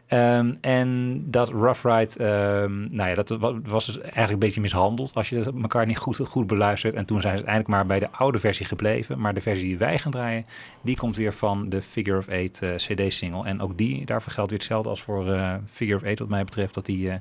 Ehm, 0.08 0.55
en 0.62 1.22
dat 1.32 1.49
Rough 1.49 1.86
Ride, 1.86 2.24
ehm, 2.24 2.95
nou 2.95 3.10
ja, 3.10 3.16
dat 3.16 3.30
wa- 3.30 3.60
was 3.62 3.86
dus 3.86 3.99
eigenlijk 3.99 4.32
een 4.32 4.39
beetje 4.39 4.62
mishandeld 4.62 5.14
als 5.16 5.30
je 5.30 5.53
elkaar 5.62 5.86
niet 5.86 5.97
goed, 5.97 6.18
goed 6.18 6.47
beluistert. 6.47 6.95
En 6.95 7.05
toen 7.05 7.22
zijn 7.22 7.38
ze 7.38 7.45
uiteindelijk 7.45 7.76
maar 7.76 7.86
bij 7.86 7.99
de 7.99 8.18
oude 8.18 8.39
versie 8.39 8.66
gebleven. 8.66 9.20
Maar 9.20 9.34
de 9.34 9.41
versie 9.41 9.64
die 9.66 9.78
wij 9.78 9.97
gaan 9.97 10.12
draaien, 10.12 10.45
die 10.82 10.95
komt 10.95 11.16
weer 11.16 11.34
van 11.34 11.70
de 11.70 11.82
Figure 11.82 12.18
of 12.18 12.28
Eight 12.28 12.62
eh, 12.62 12.76
CD-single. 12.76 13.45
En 13.45 13.62
ook 13.62 13.78
die, 13.78 14.05
daarvoor 14.05 14.32
geldt 14.32 14.49
weer 14.49 14.60
hetzelfde 14.60 14.89
als 14.89 15.01
voor 15.01 15.34
eh, 15.34 15.55
Figure 15.66 15.97
of 15.97 16.03
Eight 16.03 16.20
wat 16.20 16.30
mij 16.30 16.43
betreft. 16.43 16.74
Dat 16.74 16.86
die 16.86 17.10
eh, 17.10 17.18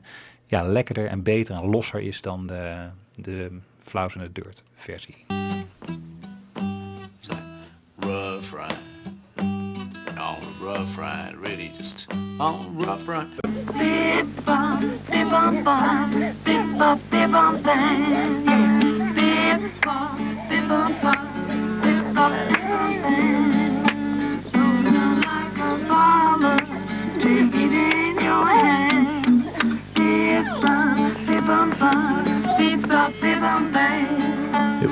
ja, 0.46 0.62
lekkerder 0.62 1.06
en 1.06 1.22
beter 1.22 1.54
en 1.54 1.70
losser 1.70 2.00
is 2.00 2.20
dan 2.20 2.46
de, 2.46 2.86
de 3.14 3.50
in 3.92 4.20
the 4.20 4.32
Dirt 4.32 4.62
versie. 4.74 5.24
Rough 7.98 8.52
ride. 8.52 8.84
A 10.18 10.34
rough 10.60 10.96
ride, 10.98 11.36
really 11.42 11.70
just 11.76 12.06
on 12.38 12.76
rough 12.78 13.02
front. 13.02 13.40
Big 13.78 14.44
bum, 14.44 15.00
big 15.10 15.30
bum 15.30 15.64
bum, 15.64 16.10
big 16.44 16.78
bum, 16.78 17.00
big 17.10 17.32
bum 17.32 17.62
bang. 17.62 18.44
Big 19.14 19.80
bum, 19.80 20.46
big 20.48 20.68
bum 20.68 20.92
bum, 21.02 21.80
big 21.82 22.14
bum, 22.14 22.32
big 22.48 22.62
bum 24.52 25.20
like 25.20 25.58
a 25.58 25.86
farmer, 25.88 26.58
take 27.20 27.54
it 27.54 27.72
in 27.72 28.16
your 28.22 28.46
hand. 28.46 29.44
Big 29.94 30.44
bum, 30.60 31.26
big 31.26 31.46
bum 31.46 31.70
bum, 31.78 32.24
big 32.58 32.88
bum, 32.88 33.12
big 33.20 33.40
bum 33.40 34.15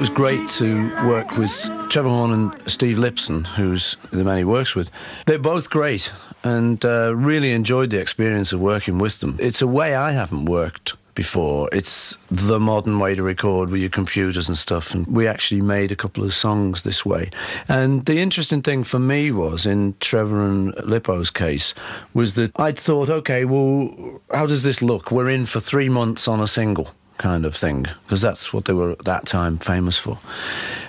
was 0.04 0.10
great 0.10 0.46
to 0.50 0.94
work 1.06 1.38
with 1.38 1.50
Trevor 1.88 2.10
Horn 2.10 2.30
and 2.30 2.70
Steve 2.70 2.98
Lipson, 2.98 3.46
who's 3.46 3.96
the 4.10 4.22
man 4.22 4.36
he 4.36 4.44
works 4.44 4.74
with. 4.74 4.90
They're 5.24 5.38
both 5.38 5.70
great 5.70 6.12
and 6.42 6.84
uh, 6.84 7.16
really 7.16 7.52
enjoyed 7.52 7.88
the 7.88 8.00
experience 8.00 8.52
of 8.52 8.60
working 8.60 8.98
with 8.98 9.20
them. 9.20 9.38
It's 9.40 9.62
a 9.62 9.66
way 9.66 9.94
I 9.94 10.12
haven't 10.12 10.44
worked 10.44 10.92
before. 11.14 11.70
It's 11.72 12.18
the 12.30 12.60
modern 12.60 12.98
way 12.98 13.14
to 13.14 13.22
record 13.22 13.70
with 13.70 13.80
your 13.80 13.88
computers 13.88 14.46
and 14.46 14.58
stuff. 14.58 14.94
And 14.94 15.06
we 15.06 15.26
actually 15.26 15.62
made 15.62 15.90
a 15.90 15.96
couple 15.96 16.22
of 16.22 16.34
songs 16.34 16.82
this 16.82 17.06
way. 17.06 17.30
And 17.66 18.04
the 18.04 18.18
interesting 18.18 18.60
thing 18.60 18.84
for 18.84 18.98
me 18.98 19.30
was 19.30 19.64
in 19.64 19.94
Trevor 20.00 20.44
and 20.44 20.74
Lippo's 20.84 21.30
case 21.30 21.72
was 22.12 22.34
that 22.34 22.52
I'd 22.56 22.78
thought, 22.78 23.08
okay, 23.08 23.46
well, 23.46 24.20
how 24.30 24.44
does 24.44 24.64
this 24.64 24.82
look? 24.82 25.10
We're 25.10 25.30
in 25.30 25.46
for 25.46 25.60
three 25.60 25.88
months 25.88 26.28
on 26.28 26.40
a 26.40 26.46
single 26.46 26.90
kind 27.18 27.44
of 27.44 27.54
thing 27.54 27.86
because 28.04 28.20
that's 28.20 28.52
what 28.52 28.64
they 28.64 28.72
were 28.72 28.92
at 28.92 29.04
that 29.04 29.26
time 29.26 29.58
famous 29.58 29.96
for. 29.96 30.18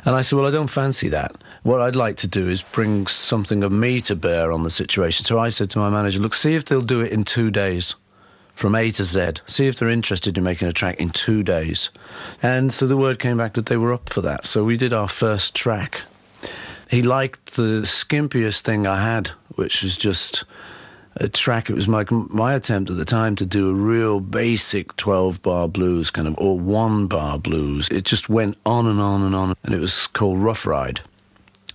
And 0.04 0.16
I 0.16 0.22
said, 0.22 0.38
well, 0.38 0.48
I 0.48 0.52
don't 0.52 0.68
fancy 0.68 1.10
that. 1.10 1.36
What 1.64 1.82
I'd 1.82 1.96
like 1.96 2.18
to 2.18 2.28
do 2.28 2.50
is 2.50 2.62
bring 2.62 3.08
something 3.08 3.64
of 3.64 3.72
me 3.72 4.02
to 4.02 4.16
bear 4.16 4.52
on 4.52 4.64
the 4.64 4.70
situation. 4.70 5.26
So 5.26 5.40
I 5.40 5.50
said 5.50 5.70
to 5.72 5.80
my 5.80 5.90
manager, 5.90 6.20
look, 6.20 6.34
see 6.34 6.56
if 6.56 6.66
they'll 6.66 6.82
do 6.82 7.02
it 7.02 7.12
in 7.12 7.24
two 7.24 7.52
days 7.52 7.96
from 8.54 8.76
A 8.76 8.92
to 8.92 9.04
Z. 9.04 9.34
See 9.48 9.68
if 9.68 9.78
they're 9.78 9.90
interested 9.90 10.38
in 10.38 10.44
making 10.44 10.68
a 10.68 10.74
track 10.74 11.00
in 11.00 11.10
two 11.10 11.44
days. 11.44 11.90
And 12.42 12.72
so 12.72 12.88
the 12.88 12.98
word 12.98 13.20
came 13.20 13.38
back 13.38 13.54
that 13.54 13.66
they 13.66 13.78
were 13.78 13.94
up 13.94 14.10
for 14.10 14.22
that. 14.22 14.46
So 14.46 14.64
we 14.64 14.78
did 14.78 14.94
our 14.94 15.08
first 15.08 15.56
track. 15.56 16.02
He 16.90 17.02
liked 17.02 17.56
the 17.56 17.82
skimpiest 17.82 18.62
thing 18.62 18.86
I 18.88 19.02
had, 19.02 19.30
which 19.56 19.84
was 19.84 19.98
just 19.98 20.46
a 21.18 21.28
track. 21.28 21.70
It 21.70 21.76
was 21.76 21.88
my 21.88 22.06
my 22.10 22.54
attempt 22.54 22.90
at 22.90 22.98
the 22.98 23.06
time 23.06 23.36
to 23.38 23.46
do 23.46 23.70
a 23.70 23.74
real 23.74 24.20
basic 24.20 24.96
twelve 24.98 25.42
bar 25.42 25.68
blues 25.68 26.10
kind 26.12 26.28
of 26.28 26.36
or 26.38 26.60
one 26.60 27.08
bar 27.08 27.40
blues. 27.40 27.88
It 27.90 28.04
just 28.04 28.30
went 28.30 28.58
on 28.66 28.86
and 28.88 29.00
on 29.00 29.22
and 29.22 29.36
on, 29.36 29.56
and 29.64 29.74
it 29.74 29.80
was 29.80 30.08
called 30.08 30.40
Rough 30.40 30.66
Ride. 30.66 31.02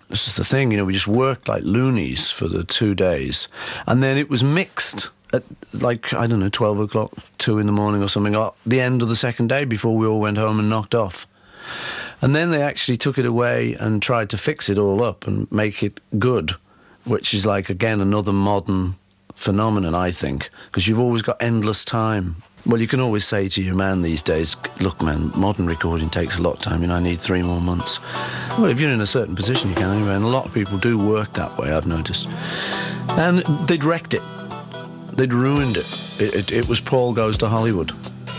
This 0.09 0.27
is 0.27 0.35
the 0.35 0.45
thing, 0.45 0.73
you 0.73 0.77
know. 0.77 0.85
We 0.85 0.93
just 0.93 1.07
worked 1.07 1.49
like 1.49 1.63
loonies 1.63 2.31
for 2.31 2.49
the 2.49 2.65
two 2.65 2.95
days, 2.95 3.49
and 3.87 4.03
then 4.03 4.19
it 4.19 4.29
was 4.29 4.43
mixed 4.43 5.11
at 5.33 5.45
like 5.73 6.13
I 6.13 6.27
don't 6.27 6.41
know 6.41 6.49
twelve 6.49 6.81
o'clock, 6.81 7.13
two 7.39 7.59
in 7.59 7.67
the 7.67 7.73
morning 7.73 8.03
or 8.03 8.09
something. 8.09 8.37
The 8.67 8.81
end 8.81 9.03
of 9.03 9.09
the 9.09 9.17
second 9.17 9.49
day, 9.49 9.65
before 9.65 9.97
we 9.97 10.07
all 10.07 10.21
went 10.21 10.37
home 10.39 10.59
and 10.59 10.69
knocked 10.69 10.95
off. 10.95 11.27
And 12.23 12.37
then 12.37 12.51
they 12.51 12.63
actually 12.63 12.99
took 12.99 13.17
it 13.17 13.25
away 13.25 13.75
and 13.75 14.03
tried 14.03 14.29
to 14.31 14.37
fix 14.37 14.69
it 14.69 14.77
all 14.77 15.03
up 15.03 15.27
and 15.27 15.51
make 15.51 15.83
it 15.83 16.01
good, 16.19 16.53
which 17.05 17.33
is 17.33 17.47
like 17.47 17.71
again 17.71 18.01
another 18.01 18.33
modern 18.33 18.97
phenomenon, 19.41 19.95
I 19.95 20.11
think, 20.11 20.51
because 20.67 20.87
you've 20.87 21.01
always 21.01 21.23
got 21.23 21.41
endless 21.41 21.83
time. 21.83 22.43
Well, 22.67 22.79
you 22.79 22.87
can 22.87 23.01
always 23.01 23.25
say 23.25 23.49
to 23.49 23.63
your 23.63 23.75
man 23.75 24.03
these 24.03 24.23
days, 24.23 24.55
look, 24.81 25.01
man, 25.01 25.33
modern 25.35 25.67
recording 25.67 26.11
takes 26.11 26.39
a 26.39 26.43
lot 26.43 26.57
of 26.57 26.59
time. 26.59 26.83
You 26.83 26.89
know, 26.89 26.97
I 26.97 27.01
need 27.01 27.23
three 27.23 27.41
more 27.41 27.61
months. 27.61 28.01
Well, 28.59 28.67
if 28.67 28.79
you're 28.79 28.91
in 28.91 29.01
a 29.01 29.07
certain 29.07 29.35
position, 29.35 29.71
you 29.71 29.77
can 29.77 29.97
anyway. 29.97 30.15
And 30.15 30.27
a 30.27 30.29
lot 30.29 30.45
of 30.45 30.53
people 30.53 30.77
do 30.77 30.99
work 30.99 31.33
that 31.33 31.57
way, 31.57 31.73
I've 31.73 31.87
noticed. 31.87 32.29
And 33.09 33.39
they'd 33.67 33.83
wrecked 33.83 34.13
it. 34.13 34.23
They'd 35.15 35.33
ruined 35.33 35.79
it. 35.79 36.21
It, 36.21 36.35
it, 36.35 36.53
it 36.53 36.69
was 36.69 36.79
Paul 36.79 37.15
Goes 37.15 37.39
to 37.39 37.49
Hollywood. 37.49 37.93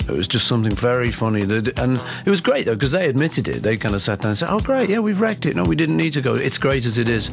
It 0.08 0.12
was 0.12 0.28
just 0.28 0.48
something 0.48 0.72
very 0.72 1.12
funny. 1.12 1.42
And 1.42 2.00
it 2.26 2.30
was 2.30 2.42
great, 2.42 2.68
though, 2.68 2.76
because 2.76 2.92
they 2.92 3.10
admitted 3.10 3.48
it. 3.48 3.64
They 3.64 3.76
kind 3.76 3.96
of 3.96 4.04
sat 4.04 4.20
down 4.20 4.28
and 4.28 4.38
said, 4.38 4.50
oh, 4.52 4.60
great, 4.60 4.88
yeah, 4.88 5.00
we've 5.00 5.20
wrecked 5.20 5.48
it. 5.48 5.56
No, 5.56 5.64
we 5.64 5.76
didn't 5.76 5.98
need 5.98 6.14
to 6.14 6.22
go. 6.22 6.36
It's 6.36 6.60
great 6.60 6.86
as 6.86 7.00
it 7.00 7.10
is. 7.10 7.32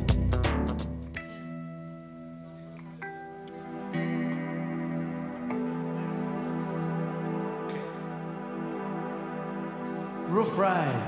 afraid. 10.49 11.08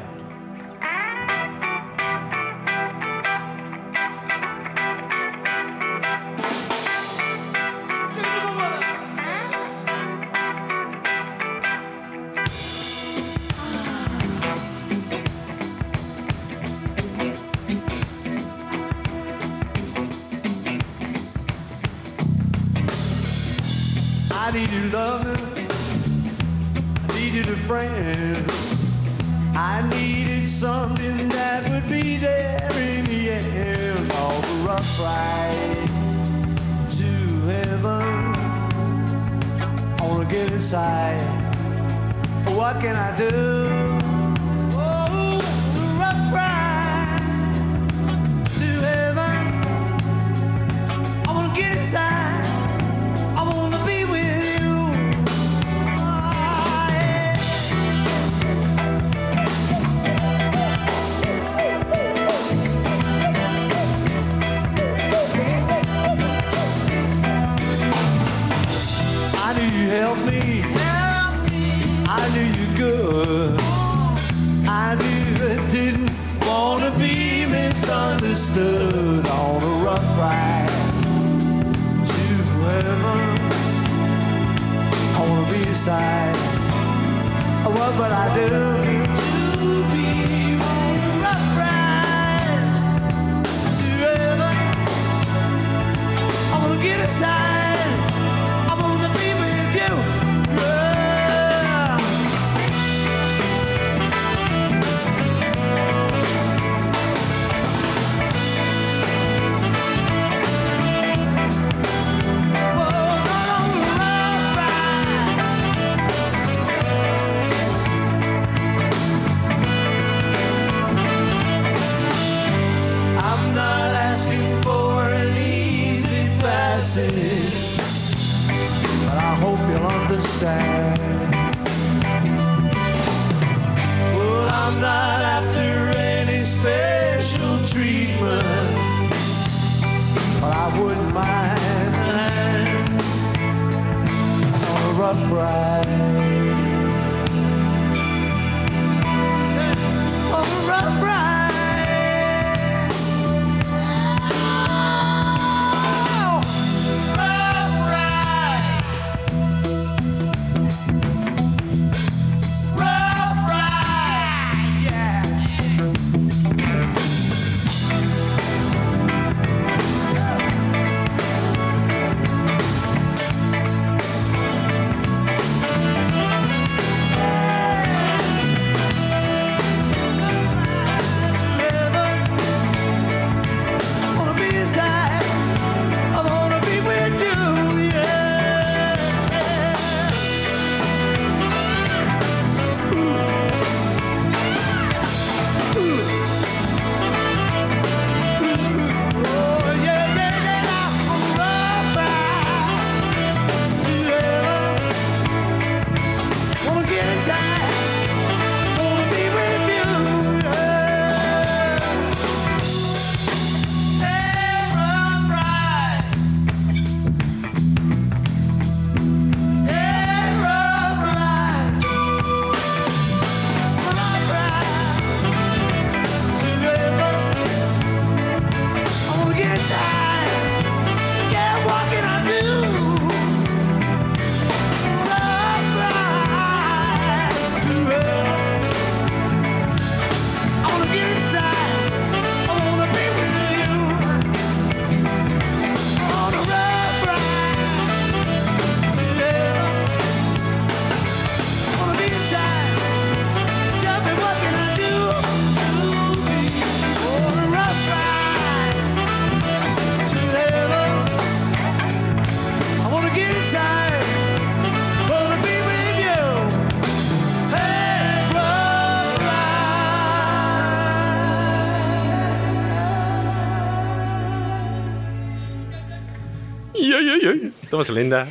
Was 277.87 277.97
Linda. 277.97 278.27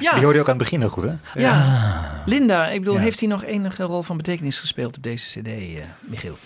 Ja. 0.00 0.12
Die 0.12 0.22
hoorde 0.22 0.34
je 0.34 0.40
ook 0.40 0.48
aan 0.48 0.54
het 0.54 0.62
begin 0.62 0.80
heel 0.80 0.88
goed, 0.88 1.02
hè? 1.04 1.12
Ja. 1.34 2.22
Linda, 2.26 2.68
ik 2.68 2.78
bedoel, 2.78 2.94
Ja. 2.94 3.00
heeft 3.00 3.20
hij 3.20 3.28
nog 3.28 3.44
enige 3.44 3.82
rol 3.82 4.02
van 4.02 4.16
betekenis 4.16 4.58
gespeeld 4.58 4.96
op 4.96 5.02
deze 5.02 5.40
cd, 5.40 5.46
eh, 5.46 5.84
Michiel? 6.00 6.38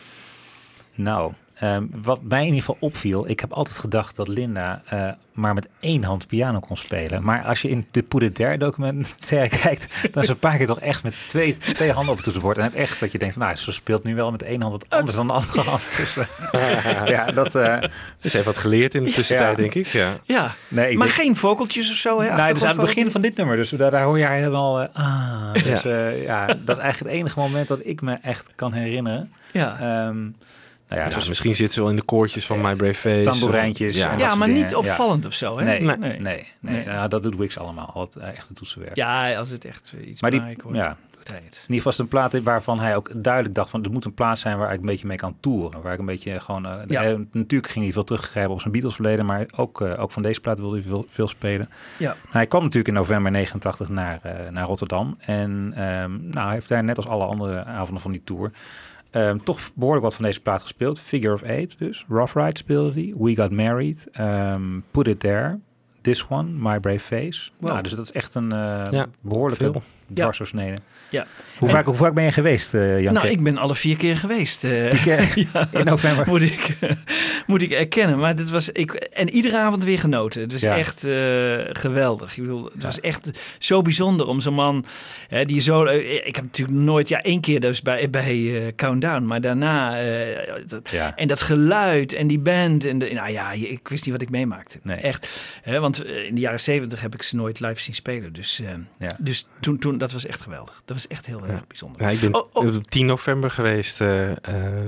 Nou, 0.94 1.32
ehm, 1.62 1.84
wat 2.02 2.20
mij 2.22 2.38
in 2.40 2.44
ieder 2.44 2.60
geval 2.60 2.76
opviel, 2.80 3.28
ik 3.28 3.40
heb 3.40 3.52
altijd 3.52 3.76
gedacht 3.78 4.16
dat 4.16 4.28
Linda 4.28 4.82
eh, 4.88 5.08
maar 5.32 5.54
met 5.54 5.68
één 5.80 6.04
hand 6.04 6.26
piano 6.26 6.60
kon 6.60 6.76
spelen. 6.76 7.22
Maar 7.24 7.42
als 7.44 7.62
je 7.62 7.68
in 7.68 7.86
de 7.90 8.02
Poeder 8.02 8.34
Der 8.34 8.58
documentaire 8.58 9.48
kijkt, 9.62 9.86
dan 10.12 10.22
is 10.22 10.28
ze 10.28 10.34
een 10.34 10.38
paar 10.38 10.56
keer 10.56 10.66
toch 10.66 10.80
echt 10.80 11.02
met 11.02 11.14
twee, 11.28 11.56
twee 11.58 11.90
handen 11.92 12.08
op 12.10 12.14
het 12.16 12.24
toetsenbord. 12.24 12.56
En 12.56 12.62
heb 12.62 12.74
echt 12.74 13.00
dat 13.00 13.12
je 13.12 13.18
denkt, 13.18 13.34
van, 13.34 13.42
nou, 13.44 13.56
ze 13.56 13.72
speelt 13.72 14.04
nu 14.04 14.14
wel 14.14 14.30
met 14.30 14.42
één 14.42 14.60
hand 14.62 14.72
wat 14.72 14.86
anders 14.90 15.16
dan 15.16 15.26
de 15.26 15.32
andere 15.32 15.60
hand. 15.60 15.82
Dus, 15.96 16.16
eh, 16.16 17.06
ja, 17.14 17.24
dat... 17.26 17.54
eh 17.54 17.78
Ze 18.20 18.28
heeft 18.30 18.44
wat 18.44 18.58
geleerd 18.58 18.94
in 18.94 19.02
de 19.04 19.10
tussentijd, 19.10 19.56
denk 19.56 19.74
ik. 19.74 19.86
Ja. 19.86 20.18
Ja, 20.24 20.54
Nee, 20.68 20.90
ik 20.90 20.96
maar 20.98 21.06
denk- 21.06 21.18
geen 21.18 21.36
vogeltjes 21.36 21.90
of 21.90 21.96
zo, 21.96 22.20
hè? 22.20 22.34
Nou, 22.36 22.52
dus 22.52 22.62
aan 22.62 22.68
het 22.68 22.80
begin 22.86 23.10
van 23.10 23.20
dit 23.20 23.36
nummer, 23.36 23.56
dus 23.56 23.70
daar, 23.70 23.90
daar 23.90 24.04
hoor 24.04 24.18
je 24.18 24.24
haar 24.24 24.36
helemaal... 24.36 24.80
eh, 24.80 24.88
ah, 24.92 25.52
dus 25.52 25.82
Ja. 25.82 25.90
ja. 25.98 26.08
ja, 26.10 26.46
dat 26.46 26.76
is 26.76 26.82
eigenlijk 26.82 26.98
het 26.98 27.08
enige 27.20 27.38
moment 27.38 27.68
dat 27.68 27.80
ik 27.82 28.00
me 28.00 28.18
echt 28.22 28.46
kan 28.54 28.72
herinneren. 28.72 29.32
Ja. 29.52 29.78
Ehm, 29.80 30.16
Nou 30.94 31.04
ja, 31.04 31.10
Ja, 31.10 31.16
dus 31.18 31.28
misschien 31.28 31.54
zitten 31.54 31.74
ze 31.74 31.80
wel 31.80 31.90
in 31.90 31.96
de 31.96 32.04
koortjes 32.04 32.46
van 32.46 32.60
My 32.60 32.74
Brave 32.74 32.94
Face. 32.94 33.22
tamboerijntjes. 33.30 33.96
Ja. 33.96 34.04
en 34.10 34.18
dat 34.18 34.26
Ja, 34.26 34.34
maar 34.34 34.46
dingen. 34.48 34.62
niet 34.62 34.74
opvallend 34.74 35.26
of 35.26 35.32
zo, 35.32 35.58
hè? 35.58 35.64
Nee, 35.64 35.80
nee, 35.80 35.96
Nee. 35.96 36.18
nee. 36.18 36.46
nee, 36.60 36.84
Nou, 36.86 37.08
dat 37.08 37.22
doet 37.22 37.36
Wix 37.36 37.58
allemaal. 37.58 37.92
Het 37.94 38.16
eh, 38.16 38.28
echte 38.28 38.52
toetsenwerk. 38.52 38.96
Ja, 38.96 39.34
als 39.34 39.50
het 39.50 39.64
echt 39.64 39.92
eh, 40.00 40.08
iets 40.08 40.20
Maar 40.20 40.30
die- 40.30 40.40
wordt, 40.62 40.78
ja. 40.78 40.96
doet 41.18 41.28
hij 41.28 41.40
het. 41.44 41.54
In 41.68 41.74
ieder 41.74 41.76
geval 41.76 41.92
is 41.92 41.98
het 41.98 42.06
een 42.06 42.08
plaat 42.08 42.42
waarvan 42.42 42.80
hij 42.80 42.96
ook 42.96 43.10
duidelijk 43.24 43.54
dacht 43.54 43.70
van... 43.70 43.84
er 43.84 43.90
moet 43.90 44.04
een 44.04 44.14
plaat 44.14 44.38
zijn 44.38 44.58
waar 44.58 44.72
ik 44.72 44.80
een 44.80 44.86
beetje 44.86 45.06
mee 45.06 45.16
kan 45.16 45.36
toeren. 45.40 45.82
Waar 45.82 45.92
ik 45.92 45.98
een 45.98 46.06
beetje 46.06 46.40
gewoon... 46.40 46.66
eh, 46.66 46.72
Ja. 46.86 47.02
hij- 47.02 47.26
natuurlijk 47.32 47.72
ging 47.72 47.84
hij 47.84 47.92
veel 47.92 48.04
teruggrijpen 48.04 48.52
op 48.52 48.60
zijn 48.60 48.72
Beatles 48.72 48.94
verleden... 48.94 49.26
maar 49.26 49.46
ook, 49.56 49.80
eh, 49.80 50.00
ook 50.02 50.12
van 50.12 50.22
deze 50.22 50.40
plaat 50.40 50.58
wilde 50.58 50.76
hij 50.76 50.84
veel, 50.86 51.04
veel 51.08 51.28
spelen. 51.28 51.68
Ja. 51.96 52.06
Nou, 52.08 52.16
hij 52.30 52.46
kwam 52.46 52.60
natuurlijk 52.62 52.88
in 52.88 52.94
november 52.94 53.30
89 53.32 53.88
naar, 53.88 54.18
eh, 54.22 54.48
naar 54.50 54.64
Rotterdam. 54.66 55.16
En 55.20 55.72
ehm, 55.76 56.10
nou, 56.28 56.44
hij 56.46 56.52
heeft 56.54 56.68
daar 56.68 56.84
net 56.84 56.96
als 56.96 57.06
alle 57.06 57.24
andere 57.24 57.64
avonden 57.64 58.02
van 58.02 58.12
die 58.12 58.22
tour... 58.24 58.50
ehm, 59.12 59.36
toch 59.38 59.60
behoorlijk 59.74 60.04
wat 60.04 60.14
van 60.14 60.24
deze 60.24 60.40
plaat 60.40 60.62
gespeeld. 60.62 61.00
Figure 61.00 61.34
of 61.34 61.42
Eight 61.42 61.78
dus. 61.78 62.04
Rough 62.08 62.36
Ride 62.36 62.58
speelde 62.58 62.92
hij. 62.92 63.14
We 63.18 63.36
Got 63.36 63.50
Married. 63.50 64.06
ehm, 64.12 64.80
Put 64.90 65.06
It 65.06 65.20
There. 65.20 65.58
This 66.00 66.26
One. 66.28 66.48
My 66.70 66.80
Brave 66.80 66.98
Face. 67.00 67.50
Wow. 67.58 67.70
Nou, 67.70 67.82
dus 67.82 67.92
dat 67.92 68.04
is 68.04 68.12
echt 68.12 68.34
een 68.34 68.52
eh, 68.52 68.84
Ja, 68.90 69.06
behoorlijke 69.20 69.64
veel. 69.72 69.82
Dwarsdoorsnede. 70.14 70.76
Ja. 71.10 71.26
Hoe, 71.58 71.68
vaak, 71.70 71.84
hoe 71.86 71.94
vaak 71.94 72.14
ben 72.14 72.24
je 72.24 72.32
geweest, 72.32 72.72
Jan? 72.72 73.12
Nou, 73.14 73.28
ik 73.28 73.42
ben 73.42 73.56
alle 73.58 73.74
vier 73.74 73.96
keer 73.96 74.16
geweest. 74.16 74.64
eh, 74.64 75.36
in 75.72 75.84
november. 75.84 76.26
moet 76.26 76.42
ik, 76.42 76.78
moet 77.46 77.62
ik 77.62 77.70
erkennen. 77.70 78.18
Maar 78.18 78.36
dit 78.36 78.50
was, 78.50 78.68
ik, 78.70 78.92
en 78.92 79.30
iedere 79.30 79.58
avond 79.58 79.84
weer 79.84 79.98
genoten. 79.98 80.40
Het 80.42 80.52
was 80.52 80.62
echt 80.62 81.04
eh, 81.04 81.58
geweldig. 81.72 82.36
Ik 82.36 82.42
bedoel, 82.42 82.70
het 82.74 82.82
was 82.82 83.00
echt 83.00 83.30
zo 83.58 83.82
bijzonder 83.82 84.26
om 84.26 84.40
zo'n 84.40 84.54
man 84.54 84.84
hè, 85.28 85.44
die 85.44 85.60
zo... 85.60 85.84
ik 85.84 86.34
heb 86.36 86.44
natuurlijk 86.44 86.78
nooit... 86.78 87.08
Ja, 87.08 87.22
één 87.22 87.40
keer 87.40 87.60
dus 87.60 87.82
bij, 87.82 88.10
bij 88.10 88.72
Countdown. 88.76 89.24
Maar 89.26 89.40
daarna... 89.40 89.90
dat-. 90.66 90.90
En 91.16 91.28
dat 91.28 91.40
geluid 91.40 92.12
en 92.14 92.26
die 92.26 92.38
band. 92.38 92.84
En 92.84 92.98
de, 92.98 93.10
nou 93.12 93.30
ja, 93.32 93.52
ik 93.52 93.88
wist 93.88 94.04
niet 94.04 94.14
wat 94.14 94.22
ik 94.22 94.30
meemaakte. 94.30 94.78
Nee. 94.82 94.96
Echt. 94.96 95.28
Hè, 95.62 95.80
want 95.80 96.04
in 96.04 96.34
de 96.34 96.40
jaren 96.40 96.60
zeventig 96.60 97.00
heb 97.00 97.14
ik 97.14 97.22
ze 97.22 97.36
nooit 97.36 97.60
live 97.60 97.80
zien 97.80 97.94
spelen. 97.94 98.32
Dus, 98.32 98.60
Ja. 98.98 99.16
dus 99.18 99.46
toen, 99.60 99.78
toen, 99.78 99.98
dat 100.02 100.12
was 100.12 100.26
echt 100.26 100.40
geweldig. 100.42 100.82
Dat 100.84 100.96
was 100.96 101.06
echt 101.06 101.26
heel 101.26 101.46
erg 101.46 101.66
bijzonder. 101.66 102.02
Ja, 102.02 102.08
ik 102.08 102.20
ben 102.20 102.34
Oh, 102.34 102.48
oh. 102.52 102.74
op 102.74 102.90
10 102.90 103.06
november 103.06 103.50
geweest. 103.50 104.00
eh 104.00 104.30
eh, 104.30 104.36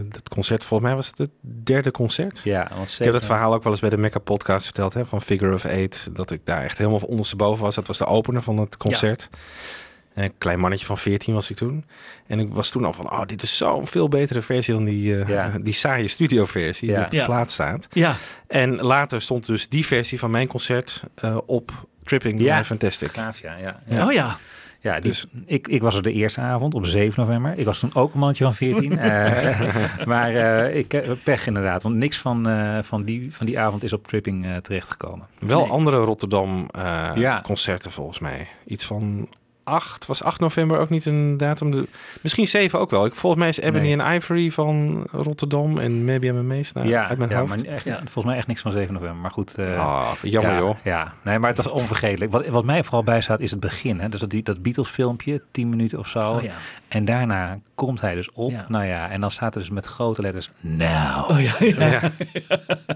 dat 0.08 0.28
concert, 0.28 0.64
volgens 0.64 0.88
mij 0.88 0.96
was 0.98 1.06
het 1.06 1.18
het 1.18 1.30
derde 1.42 1.90
concert. 1.90 2.40
Ja, 2.44 2.70
want 2.76 2.92
Ik 2.98 3.04
heb 3.04 3.12
dat 3.12 3.24
verhaal 3.24 3.54
ook 3.54 3.62
wel 3.62 3.72
eens 3.72 3.80
bij 3.80 3.90
de 3.90 3.96
Mecca 3.96 4.18
podcast 4.18 4.64
verteld, 4.64 4.94
hè, 4.94 5.06
van 5.06 5.22
Figure 5.22 5.54
of 5.54 5.64
Eight. 5.64 6.08
Dat 6.12 6.30
ik 6.30 6.40
daar 6.44 6.62
echt 6.62 6.78
helemaal 6.78 6.98
van 6.98 7.08
ondersteboven 7.08 7.64
was. 7.64 7.74
Dat 7.74 7.86
was 7.86 7.98
de 7.98 8.06
opener 8.06 8.42
van 8.42 8.58
het 8.58 8.76
concert. 8.76 9.28
Een 10.14 10.32
klein 10.38 10.60
mannetje 10.60 10.86
van 10.86 10.98
14 10.98 11.34
was 11.34 11.50
ik 11.50 11.56
toen. 11.56 11.84
En 12.26 12.40
ik 12.40 12.54
was 12.54 12.70
toen 12.70 12.84
al 12.84 12.92
van, 12.92 13.10
oh, 13.10 13.22
dit 13.26 13.42
is 13.42 13.56
zo'n 13.56 13.86
veel 13.86 14.08
betere 14.08 14.42
versie 14.42 14.74
dan 14.74 14.84
die, 14.84 15.20
eh, 15.20 15.28
Ja. 15.28 15.52
die 15.62 15.72
saaie 15.72 16.08
studioversie 16.08 16.88
Ja. 16.88 16.94
die 16.96 17.04
op 17.04 17.10
de 17.10 17.16
Ja. 17.16 17.24
plaat 17.24 17.50
staat. 17.50 17.88
Ja, 17.92 18.16
En 18.46 18.76
later 18.80 19.22
stond 19.22 19.46
dus 19.46 19.68
die 19.68 19.86
versie 19.86 20.18
van 20.18 20.30
mijn 20.30 20.46
concert 20.48 21.02
eh, 21.14 21.38
op 21.46 21.86
Tripping 22.02 22.40
Ja. 22.40 22.56
ja. 22.56 22.64
Fantastic. 22.64 23.10
Gaaf, 23.10 23.40
ja. 23.40 23.56
ja. 23.56 23.82
Ja. 23.86 24.06
oh 24.06 24.12
ja. 24.12 24.36
Ja, 24.84 25.00
Dus- 25.00 25.26
ik, 25.46 25.68
ik 25.68 25.82
was 25.82 25.94
er 25.96 26.02
de 26.02 26.12
eerste 26.12 26.40
avond 26.40 26.74
op 26.74 26.86
7 26.86 27.24
november. 27.26 27.58
Ik 27.58 27.64
was 27.64 27.78
toen 27.78 27.94
ook 27.94 28.12
een 28.12 28.18
mannetje 28.18 28.44
van 28.44 28.54
14. 28.54 28.98
eh, 28.98 30.06
maar 30.06 30.34
eh, 30.34 30.76
ik 30.76 30.92
heb 30.92 31.18
pech 31.24 31.46
inderdaad. 31.46 31.82
Want 31.82 31.94
niks 31.94 32.18
van, 32.18 32.48
eh, 32.48 32.78
van, 32.82 33.04
die, 33.04 33.34
van 33.34 33.46
die 33.46 33.58
avond 33.58 33.82
is 33.82 33.92
op 33.92 34.06
Tripping 34.06 34.44
eh, 34.46 34.56
terechtgekomen. 34.56 35.26
Wel 35.38 35.60
Nee. 35.60 35.70
andere 35.70 35.96
Rotterdam 35.96 36.68
eh, 36.70 37.10
Ja. 37.14 37.40
concerten 37.40 37.90
volgens 37.90 38.18
mij. 38.18 38.46
Iets 38.66 38.84
van 38.84 39.28
8, 39.64 40.06
was 40.06 40.22
8 40.22 40.40
november 40.40 40.78
ook 40.78 40.88
niet 40.88 41.04
een 41.06 41.36
datum? 41.36 41.70
De, 41.70 41.88
misschien 42.20 42.46
7 42.48 42.78
ook 42.78 42.90
wel. 42.90 43.04
Ik, 43.06 43.14
volgens 43.14 43.40
mij 43.40 43.50
is 43.50 43.58
Ebony 43.60 43.94
Nee. 43.94 44.00
and 44.02 44.14
Ivory 44.22 44.50
van 44.50 45.04
Rotterdam 45.12 45.78
en 45.78 46.04
Maybe 46.04 46.26
I'm 46.26 46.38
Amazed 46.38 46.74
nou, 46.74 46.88
ja, 46.88 47.08
uit 47.08 47.18
mijn 47.18 47.30
ja, 47.30 47.38
hoofd. 47.38 47.48
maar 47.64 47.74
echt, 47.74 47.84
Ja. 47.84 47.96
volgens 47.96 48.24
mij 48.24 48.36
echt 48.36 48.46
niks 48.46 48.60
van 48.60 48.72
7 48.72 48.94
november. 48.94 49.16
Maar 49.20 49.30
goed. 49.30 49.54
eh, 49.54 49.78
Ah, 49.78 50.12
jammer 50.22 50.52
ja, 50.52 50.58
joh. 50.58 50.76
Ja, 50.84 51.12
nee, 51.22 51.38
maar 51.38 51.48
het 51.54 51.62
was 51.62 51.72
onvergetelijk. 51.72 52.32
Wat, 52.32 52.46
wat 52.46 52.64
mij 52.64 52.82
vooral 52.84 53.02
bijstaat 53.04 53.40
is 53.40 53.50
het 53.50 53.60
begin. 53.60 54.00
Hè? 54.00 54.08
Dus 54.08 54.20
dat, 54.20 54.30
die, 54.30 54.42
dat 54.42 54.62
Beatles 54.62 54.88
filmpje, 54.88 55.42
10 55.50 55.68
minuten 55.68 55.98
of 55.98 56.06
zo. 56.08 56.20
Oh 56.20 56.42
ja. 56.42 56.52
En 56.94 57.04
daarna 57.04 57.58
komt 57.74 58.00
hij 58.00 58.14
dus 58.14 58.32
op. 58.32 58.50
Ja. 58.50 58.64
Nou 58.68 58.84
ja, 58.84 59.10
en 59.10 59.20
dan 59.20 59.30
staat 59.30 59.54
er 59.54 59.60
dus 59.60 59.70
met 59.70 59.86
grote 59.86 60.22
letters 60.22 60.50
Now. 60.60 61.30
Oh 61.30 61.40
ja, 61.40 61.52
ja. 61.58 61.86
Ja. 61.90 62.00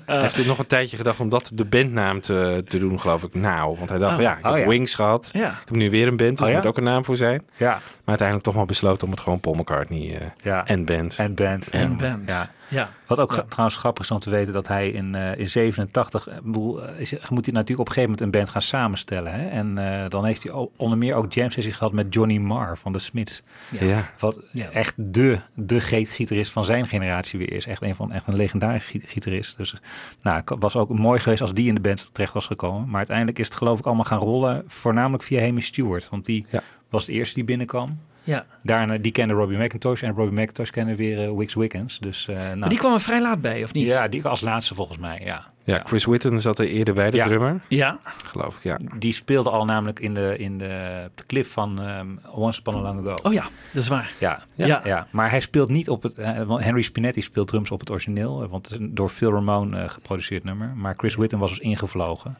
Hij 0.06 0.20
heeft 0.20 0.36
er 0.36 0.46
nog 0.46 0.58
een 0.58 0.66
tijdje 0.66 0.96
gedacht 0.96 1.20
om 1.20 1.28
dat 1.28 1.50
de 1.54 1.64
bandnaam 1.64 2.20
te, 2.20 2.62
te 2.68 2.78
doen, 2.78 3.00
geloof 3.00 3.22
ik. 3.22 3.34
Nou, 3.34 3.76
want 3.76 3.88
hij 3.88 3.98
dacht 3.98 4.14
van 4.14 4.22
ja, 4.22 4.36
ik 4.36 4.44
heb 4.44 4.52
Oh, 4.52 4.58
ja. 4.58 4.66
Wings 4.66 4.94
gehad. 4.94 5.30
Ja. 5.32 5.48
Ik 5.48 5.62
heb 5.64 5.76
nu 5.76 5.90
weer 5.90 6.06
een 6.06 6.16
band, 6.16 6.38
dus 6.38 6.46
Oh, 6.46 6.48
er 6.48 6.58
moet 6.58 6.66
ook 6.66 6.76
een 6.76 6.82
naam 6.82 7.04
voor 7.04 7.16
zijn. 7.16 7.42
Ja, 7.56 7.70
Maar 7.72 7.80
uiteindelijk 8.04 8.46
toch 8.46 8.56
maar 8.56 8.66
besloten 8.66 9.04
om 9.04 9.10
het 9.10 9.20
gewoon 9.20 9.40
Paul 9.40 9.54
McCartney 9.54 10.18
eh, 10.20 10.26
ja. 10.42 10.66
en 10.66 10.84
band. 10.84 11.16
en 11.16 11.34
band. 11.34 11.68
En 11.68 11.96
band. 11.96 12.30
Ja. 12.30 12.50
Ja. 12.68 12.90
Wat 13.06 13.18
ook 13.18 13.34
Ja. 13.34 13.42
trouwens 13.42 13.76
grappig 13.78 14.04
is 14.04 14.10
om 14.10 14.18
te 14.18 14.30
weten 14.30 14.52
dat 14.52 14.66
hij 14.68 14.88
in, 14.90 15.14
eh 15.14 15.38
in 15.38 15.48
87, 15.48 16.28
ik 16.28 16.42
bedoel, 16.42 16.82
eh, 16.86 17.00
is, 17.00 17.10
moet 17.30 17.44
hij 17.44 17.54
natuurlijk 17.54 17.68
op 17.80 17.86
een 17.88 17.92
gegeven 17.92 18.02
moment 18.02 18.20
een 18.20 18.30
band 18.30 18.48
gaan 18.48 18.62
samenstellen. 18.62 19.32
Hè? 19.32 19.48
En 19.48 19.78
eh, 19.78 20.08
dan 20.10 20.24
heeft 20.24 20.42
hij 20.42 20.68
onder 20.76 20.98
meer 20.98 21.14
ook 21.14 21.32
jam 21.32 21.50
sessie 21.50 21.72
gehad 21.72 21.92
met 21.92 22.14
Johnny 22.14 22.36
Marr 22.38 22.76
van 22.78 22.92
de 22.92 22.98
Smiths. 22.98 23.42
Ja. 23.80 24.10
Wat 24.18 24.40
Ja. 24.52 24.68
echt 24.70 24.94
de, 24.96 25.38
de 25.54 25.80
gitarist 25.80 26.52
van 26.52 26.64
zijn 26.64 26.86
generatie 26.86 27.38
weer 27.38 27.52
is. 27.52 27.66
Echt 27.66 27.82
een 27.82 27.94
van 27.94 28.12
echt 28.12 28.26
een 28.26 28.36
legendarische 28.36 28.90
gi- 28.90 29.02
gitarist. 29.06 29.56
Dus 29.56 29.74
nou, 30.22 30.36
het 30.44 30.54
was 30.58 30.76
ook 30.76 30.88
mooi 30.88 31.20
geweest 31.20 31.40
als 31.40 31.52
die 31.54 31.68
in 31.68 31.74
de 31.74 31.80
band 31.80 32.08
terecht 32.12 32.32
was 32.32 32.46
gekomen. 32.46 32.86
Maar 32.88 32.96
uiteindelijk 32.98 33.38
is 33.38 33.46
het 33.46 33.56
geloof 33.56 33.78
ik 33.78 33.86
allemaal 33.86 34.04
gaan 34.04 34.18
rollen, 34.18 34.64
voornamelijk 34.66 35.22
via 35.22 35.40
Hamish 35.40 35.66
Stewart. 35.66 36.08
Want 36.08 36.24
die 36.24 36.46
Ja. 36.50 36.62
was 36.90 37.04
de 37.04 37.12
eerste 37.12 37.34
die 37.34 37.44
binnenkwam. 37.44 37.98
Ja. 38.28 38.44
Daarna, 38.62 38.98
die 38.98 39.12
kende 39.12 39.34
Robbie 39.34 39.58
McIntosh 39.58 40.02
en 40.02 40.14
Robbie 40.14 40.40
McIntosh 40.40 40.70
kende 40.70 40.94
weer 40.94 41.28
eh, 41.28 41.36
Wix 41.36 41.54
Wickens. 41.54 41.98
Dus, 41.98 42.28
eh, 42.28 42.36
nou, 42.36 42.56
Maar 42.56 42.68
die 42.68 42.78
kwam 42.78 42.92
er 42.92 43.00
vrij 43.00 43.20
laat 43.20 43.40
bij, 43.40 43.64
of 43.64 43.72
niet? 43.72 43.86
ja, 43.86 44.08
die 44.08 44.24
als 44.24 44.40
laatste 44.40 44.74
volgens 44.74 44.98
mij, 44.98 45.20
ja. 45.24 45.46
Ja, 45.76 45.82
Chris 45.86 46.04
Whitten 46.04 46.40
zat 46.40 46.58
er 46.58 46.68
eerder 46.68 46.94
bij, 46.94 47.10
de 47.10 47.16
Ja. 47.16 47.26
drummer. 47.26 47.60
Ja. 47.68 47.98
Geloof 48.24 48.56
ik, 48.56 48.62
ja. 48.62 48.78
Die 48.98 49.12
speelde 49.12 49.50
al 49.50 49.64
namelijk 49.64 50.00
in 50.00 50.14
de, 50.14 50.36
in 50.38 50.58
de, 50.58 51.10
de 51.14 51.26
clip 51.26 51.46
van 51.46 51.82
ehm, 51.82 52.06
Once 52.32 52.60
Upon 52.60 52.74
a 52.74 52.80
Long 52.80 53.00
Ago. 53.00 53.14
Oh 53.28 53.32
ja, 53.32 53.42
dat 53.72 53.82
is 53.82 53.88
waar. 53.88 54.10
Ja, 54.18 54.42
Ja. 54.54 54.66
ja. 54.66 54.80
ja, 54.84 55.06
maar 55.10 55.30
hij 55.30 55.40
speelt 55.40 55.68
niet 55.68 55.88
op 55.88 56.02
het. 56.02 56.18
eh, 56.18 56.42
want 56.42 56.64
Henry 56.64 56.82
Spinetti 56.82 57.22
speelt 57.22 57.48
drums 57.48 57.70
op 57.70 57.80
het 57.80 57.90
origineel, 57.90 58.42
eh, 58.42 58.48
want 58.48 58.64
het 58.66 58.74
is 58.74 58.80
een 58.80 58.94
door 58.94 59.08
Phil 59.08 59.32
Ramone 59.32 59.82
eh, 59.82 59.88
geproduceerd 59.88 60.44
nummer. 60.44 60.72
Maar 60.76 60.94
Chris 60.96 61.14
Whitten 61.14 61.38
was 61.38 61.50
dus 61.50 61.58
ingevlogen. 61.58 62.30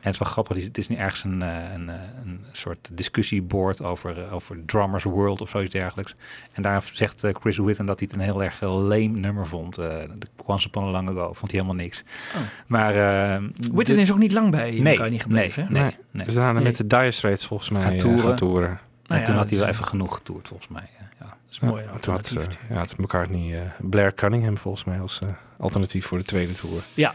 En 0.00 0.12
het 0.12 0.20
is 0.20 0.20
wel 0.20 0.28
grappig, 0.44 0.64
het 0.64 0.78
is 0.78 0.88
nu 0.88 0.96
ergens 0.96 1.24
een, 1.24 1.40
een, 1.40 1.88
een 2.24 2.44
soort 2.52 2.88
discussieboard 2.92 3.82
over, 3.82 4.30
over 4.32 4.64
Drummers 4.66 5.04
World 5.04 5.40
of 5.40 5.50
zoiets 5.50 5.72
dergelijks. 5.72 6.14
En 6.52 6.62
daar 6.62 6.82
zegt 6.92 7.24
Chris 7.40 7.56
Whitten 7.56 7.86
dat 7.86 7.98
hij 7.98 8.08
het 8.10 8.18
een 8.20 8.24
heel 8.24 8.42
erg 8.42 8.60
lame 8.60 9.06
nummer 9.08 9.46
vond. 9.46 9.78
eh 9.78 9.86
de 10.18 10.26
Once 10.44 10.66
Upon 10.66 10.84
a 10.84 10.90
Long 10.90 11.08
Ago 11.08 11.32
vond 11.32 11.50
hij 11.50 11.60
helemaal 11.60 11.82
niks. 11.84 12.02
Oh. 12.34 12.40
Maar 12.66 12.75
uh, 12.78 13.48
Whitten 13.72 13.98
is 13.98 14.12
ook 14.12 14.18
niet 14.18 14.32
lang 14.32 14.50
bij 14.50 14.70
nee, 14.70 14.92
elkaar 14.94 15.10
niet 15.10 15.22
gebleven. 15.22 15.66
Nee, 15.70 15.82
Nee. 15.82 15.94
nee. 16.10 16.24
Dus 16.24 16.34
daarna 16.34 16.52
Nee. 16.52 16.62
met 16.62 16.76
de 16.76 16.86
Dire 16.86 17.10
Straits 17.10 17.46
volgens 17.46 17.70
mij 17.70 17.82
Gaan 17.82 17.92
eh, 17.92 17.98
toeren. 17.98 18.20
gaan 18.20 18.36
toeren. 18.36 18.68
En 18.68 18.78
Nou 19.06 19.20
ja, 19.20 19.26
toen 19.26 19.36
had 19.36 19.48
hij 19.50 19.58
wel 19.58 19.68
is- 19.68 19.72
even 19.74 19.86
genoeg 19.86 20.14
getoerd, 20.14 20.48
volgens 20.48 20.68
mij. 20.68 20.88
Ja. 21.00 21.26
Dat 21.26 21.36
is 21.50 21.60
mooi. 21.60 21.82
Ja, 21.92 21.98
toen 21.98 22.14
had, 22.14 22.34
eh, 22.38 22.42
ja, 22.68 22.76
had 22.76 22.98
McCartney 22.98 23.54
eh, 23.54 23.70
Blair 23.80 24.14
Cunningham 24.14 24.58
volgens 24.58 24.84
mij 24.84 25.00
als 25.00 25.20
eh, 25.22 25.28
alternatief 25.58 26.06
voor 26.06 26.18
de 26.18 26.24
tweede 26.24 26.52
tour. 26.52 26.82
Ja. 26.94 27.14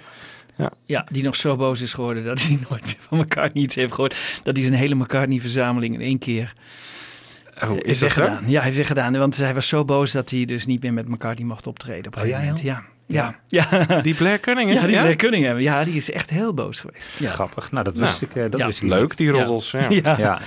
Ja. 0.57 0.71
Ja, 0.85 1.05
die 1.11 1.23
nog 1.23 1.35
zo 1.35 1.55
boos 1.55 1.81
is 1.81 1.93
geworden 1.93 2.23
dat 2.23 2.41
hij 2.41 2.59
nooit 2.69 2.85
meer 2.85 2.95
van 2.99 3.17
McCartney 3.19 3.63
iets 3.63 3.75
heeft 3.75 3.93
gehoord. 3.93 4.39
Dat 4.43 4.55
hij 4.55 4.65
zijn 4.65 4.77
hele 4.77 4.95
McCartney-verzameling 4.95 5.93
in 5.93 6.01
één 6.01 6.19
keer 6.19 6.53
Oh, 7.63 7.69
heeft 7.69 7.85
is 7.85 7.99
dat 7.99 8.11
zo? 8.11 8.19
weggedaan. 8.21 8.49
Ja, 8.49 8.55
hij 8.55 8.63
heeft 8.63 8.77
weggedaan. 8.77 9.17
Want 9.17 9.37
hij 9.37 9.53
was 9.53 9.67
zo 9.67 9.85
boos 9.85 10.11
dat 10.11 10.29
hij 10.29 10.45
dus 10.45 10.65
niet 10.65 10.81
meer 10.83 10.93
met 10.93 11.07
McCartney 11.07 11.47
mocht 11.47 11.67
optreden 11.67 12.05
op 12.07 12.15
een 12.15 12.21
Oh, 12.21 12.27
gegeven 12.27 12.43
ja, 12.45 12.49
moment. 12.49 12.65
Ja. 12.65 12.83
Ja. 13.11 13.35
Ja. 13.47 13.85
Die 14.01 14.15
Blair 14.15 14.39
Cunningham? 14.39 14.75
Ja, 14.81 14.85
die 14.87 14.95
ja? 14.95 15.01
Blair 15.01 15.15
Cunningham. 15.15 15.59
Ja, 15.59 15.83
die 15.83 15.93
is 15.95 16.11
echt 16.11 16.29
heel 16.29 16.53
boos 16.53 16.79
geweest. 16.79 17.19
Ja. 17.19 17.29
Grappig. 17.29 17.71
Nou, 17.71 17.83
dat 17.83 17.93
Nou, 17.93 18.05
wist 18.05 18.21
ik. 18.21 18.35
eh, 18.35 18.43
dat 18.51 18.59
ja. 18.59 18.65
wist 18.65 18.81
ik 18.81 18.89
Leuk, 18.89 19.07
niet. 19.09 19.17
die 19.17 19.29
roddels. 19.29 19.71
Ja. 19.71 19.87
Ja. 19.89 20.15
Ja. 20.17 20.39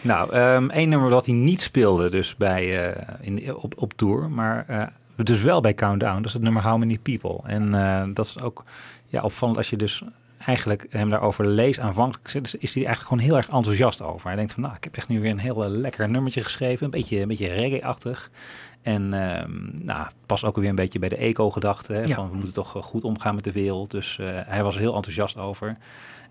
Nou, 0.00 0.32
ehm 0.32 0.70
één 0.70 0.88
nummer 0.88 1.08
wat 1.10 1.26
hij 1.26 1.34
niet 1.34 1.62
speelde 1.62 2.10
dus 2.10 2.36
bij, 2.36 2.92
eh, 2.92 3.02
in, 3.20 3.54
op, 3.56 3.74
op 3.76 3.92
tour, 3.92 4.30
maar 4.30 4.64
eh, 4.68 4.82
dus 5.16 5.42
wel 5.42 5.60
bij 5.60 5.74
Countdown. 5.74 6.16
Dat 6.16 6.26
is 6.26 6.32
het 6.32 6.42
nummer 6.42 6.62
How 6.62 6.78
Many 6.78 6.98
People. 7.02 7.38
En 7.46 7.74
eh, 7.74 8.02
dat 8.14 8.26
is 8.26 8.40
ook 8.42 8.62
ja, 9.06 9.22
opvallend 9.22 9.58
als 9.58 9.70
je 9.70 9.76
dus 9.76 10.02
eigenlijk 10.38 10.86
hem 10.90 11.10
daarover 11.10 11.46
leest 11.46 11.78
aanvankelijk, 11.80 12.28
is, 12.34 12.54
is 12.54 12.74
hij 12.74 12.84
eigenlijk 12.84 13.02
gewoon 13.02 13.18
heel 13.18 13.36
erg 13.36 13.48
enthousiast 13.48 14.02
over. 14.02 14.26
Hij 14.26 14.36
denkt 14.36 14.52
van, 14.52 14.62
nou, 14.62 14.74
ik 14.76 14.84
heb 14.84 14.96
echt 14.96 15.08
nu 15.08 15.20
weer 15.20 15.30
een 15.30 15.38
heel 15.38 15.68
lekker 15.68 16.08
nummertje 16.08 16.42
geschreven, 16.42 16.84
een 16.84 16.90
beetje, 16.90 17.20
een 17.20 17.28
beetje 17.28 17.48
reggae-achtig. 17.48 18.30
En 18.84 19.12
ehm, 19.12 19.84
nou, 19.84 20.06
pas 20.26 20.44
ook 20.44 20.56
weer 20.56 20.68
een 20.68 20.74
beetje 20.74 20.98
bij 20.98 21.08
de 21.08 21.16
eco-gedachte. 21.16 22.02
Ja. 22.06 22.14
Van 22.14 22.30
we 22.30 22.34
moeten 22.34 22.54
toch 22.54 22.76
eh, 22.76 22.82
goed 22.82 23.04
omgaan 23.04 23.34
met 23.34 23.44
de 23.44 23.52
wereld. 23.52 23.90
Dus 23.90 24.18
eh, 24.18 24.26
hij 24.32 24.62
was 24.62 24.74
er 24.74 24.80
heel 24.80 24.94
enthousiast 24.94 25.36
over. 25.36 25.76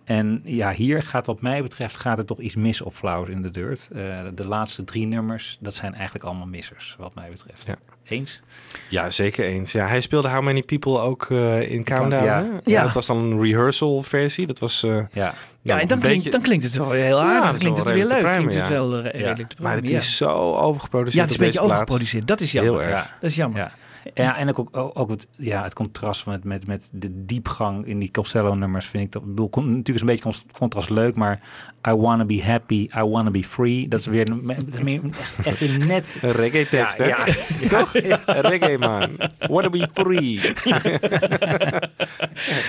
En 0.04 0.42
ja, 0.44 0.72
hier 0.72 1.04
gaat 1.04 1.26
wat 1.26 1.42
mij 1.42 1.62
betreft 1.62 1.96
gaat 1.96 2.18
er 2.18 2.26
toch 2.26 2.40
iets 2.40 2.56
mis 2.56 2.82
op 2.82 2.96
Flowers 2.96 3.34
in 3.34 3.42
the 3.42 3.52
Dirt. 3.52 3.88
Eh, 3.96 4.00
de 4.36 4.48
laatste 4.48 4.84
drie 4.84 5.06
nummers, 5.08 5.58
dat 5.60 5.76
zijn 5.76 5.94
eigenlijk 5.94 6.26
allemaal 6.26 6.46
missers, 6.48 6.96
wat 7.00 7.16
mij 7.16 7.30
betreft. 7.30 7.66
Ja. 7.68 7.76
Eens? 8.04 8.42
Ja, 8.90 9.10
zeker 9.10 9.46
eens. 9.46 9.72
Ja, 9.72 9.88
hij 9.88 10.02
speelde 10.02 10.30
How 10.30 10.44
Many 10.44 10.62
People 10.62 11.00
ook 11.00 11.28
eh, 11.32 11.72
in 11.72 11.84
Countdown. 11.84 12.60
Ja. 12.66 12.84
Dat 12.84 12.94
was 12.94 13.06
dan 13.06 13.18
een 13.18 13.42
rehearsal 13.42 14.02
versie. 14.02 14.48
Dat 14.48 14.60
was... 14.60 14.84
eh, 14.84 15.00
Ja. 15.12 15.34
Ja, 15.62 15.80
en 15.80 15.88
dan, 15.88 16.00
klinkt, 16.00 16.32
dan 16.32 16.42
klinkt 16.42 16.64
het 16.64 16.76
wel 16.76 16.92
heel 16.92 17.20
aardig. 17.20 17.50
dan 17.50 17.60
klinkt 17.60 17.78
wel 17.78 17.88
het 17.88 17.96
weer 17.96 18.06
leuk. 18.08 18.34
Klinkt 18.36 18.54
het 18.54 18.68
wel 18.68 19.00
redelijk 19.02 19.50
te 19.50 19.56
Maar 19.62 19.76
het 19.76 19.90
is 19.90 20.18
zo 20.18 20.56
overgeproduceerd 20.56 21.16
Ja, 21.16 21.22
het 21.22 21.30
is 21.32 21.38
een 21.40 21.46
beetje 21.46 21.60
overgeproduceerd. 21.60 22.28
Dat 22.28 22.42
is 22.42 22.52
jammer. 22.52 22.74
Heel 22.74 22.82
erg. 22.82 22.92
Ja. 22.92 23.10
Dat 23.22 23.30
is 23.30 23.36
jammer. 23.36 23.72
Ja. 24.14 24.38
En 24.38 24.50
ook, 24.50 24.78
ook, 24.78 25.00
ook 25.00 25.10
het, 25.10 25.28
ja, 25.36 25.64
het 25.64 25.74
contrast 25.74 26.26
met, 26.26 26.44
met, 26.44 26.68
met 26.68 26.90
de 26.92 27.26
diepgang 27.26 27.86
in 27.86 28.00
die 28.00 28.12
Costello-nummers 28.12 28.86
vind 28.86 29.04
ik 29.04 29.12
dat. 29.12 29.22
Ik 29.22 29.28
bedoel, 29.28 29.50
natuurlijk 29.50 29.88
is 29.88 30.02
een 30.02 30.06
beetje 30.06 30.48
contrast 30.52 30.90
leuk, 30.90 31.16
maar 31.16 31.40
I 31.88 31.92
wanna 31.92 32.26
be 32.26 32.42
happy, 32.44 32.88
I 32.98 33.02
wanna 33.04 33.32
be 33.32 33.44
free. 33.44 33.88
Dat 33.88 34.00
is 34.00 34.06
weer 34.06 34.30
een- 34.30 34.56
weer 34.84 35.78
net. 35.88 36.18
Een 36.22 36.32
reggae 36.32 36.68
tekst, 36.70 36.98
hè? 36.98 37.06
Ja, 37.06 37.26
ja. 37.26 37.68
Toch? 37.78 37.94
Een 37.96 38.42
reggae 38.42 38.78
man. 38.78 39.10
Wanna 39.40 39.70
be 39.70 39.88
free. 39.94 40.40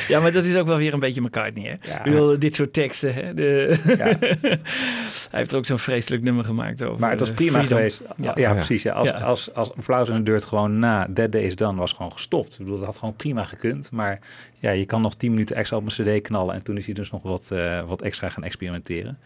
Ja, 0.08 0.20
maar 0.20 0.32
dat 0.32 0.44
is 0.44 0.56
ook 0.56 0.66
wel 0.66 0.76
weer 0.76 0.92
een 0.92 1.00
beetje 1.00 1.20
McCartney, 1.20 1.64
hè? 1.80 1.90
Ja. 1.90 1.98
Ik 1.98 2.04
bedoel, 2.04 2.38
dit 2.38 2.54
soort 2.54 2.72
teksten, 2.72 3.14
hè? 3.14 3.34
De... 3.34 3.76
Hij 5.30 5.40
heeft 5.40 5.50
er 5.52 5.56
ook 5.58 5.66
zo'n 5.66 5.78
vreselijk 5.78 6.22
nummer 6.22 6.44
gemaakt 6.44 6.82
over. 6.82 7.00
Maar 7.00 7.10
het 7.10 7.20
was 7.20 7.28
eh, 7.28 7.34
prima 7.34 7.50
freedom. 7.52 7.76
geweest. 7.76 8.02
Ja, 8.34 8.52
precies. 8.54 8.82
Ja. 8.82 8.92
Als, 8.92 9.08
Ja. 9.08 9.14
als, 9.14 9.54
als 9.54 9.70
Flowers 9.82 10.08
in 10.08 10.14
the 10.16 10.22
Dirt 10.22 10.44
gewoon 10.44 10.78
na 10.78 11.06
Dead 11.10 11.32
Day 11.32 11.40
is 11.40 11.56
Done 11.56 11.78
was 11.78 11.92
gewoon 11.92 12.12
gestopt. 12.12 12.52
Ik 12.52 12.58
bedoel, 12.58 12.76
dat 12.76 12.86
had 12.86 12.96
gewoon 12.98 13.16
prima 13.16 13.44
gekund. 13.44 13.90
Maar 13.90 14.18
ja, 14.64 14.70
je 14.70 14.84
kan 14.84 15.02
nog 15.02 15.14
10 15.14 15.30
minuten 15.30 15.56
extra 15.56 15.76
op 15.76 15.84
een 15.84 16.18
cd 16.18 16.22
knallen. 16.22 16.54
En 16.54 16.62
toen 16.62 16.76
is 16.76 16.84
hij 16.84 16.94
dus 16.94 17.10
nog 17.10 17.22
wat, 17.22 17.50
eh, 17.50 17.86
wat 17.86 18.02
extra 18.02 18.28
gaan 18.28 18.44
experimenteren. 18.44 19.18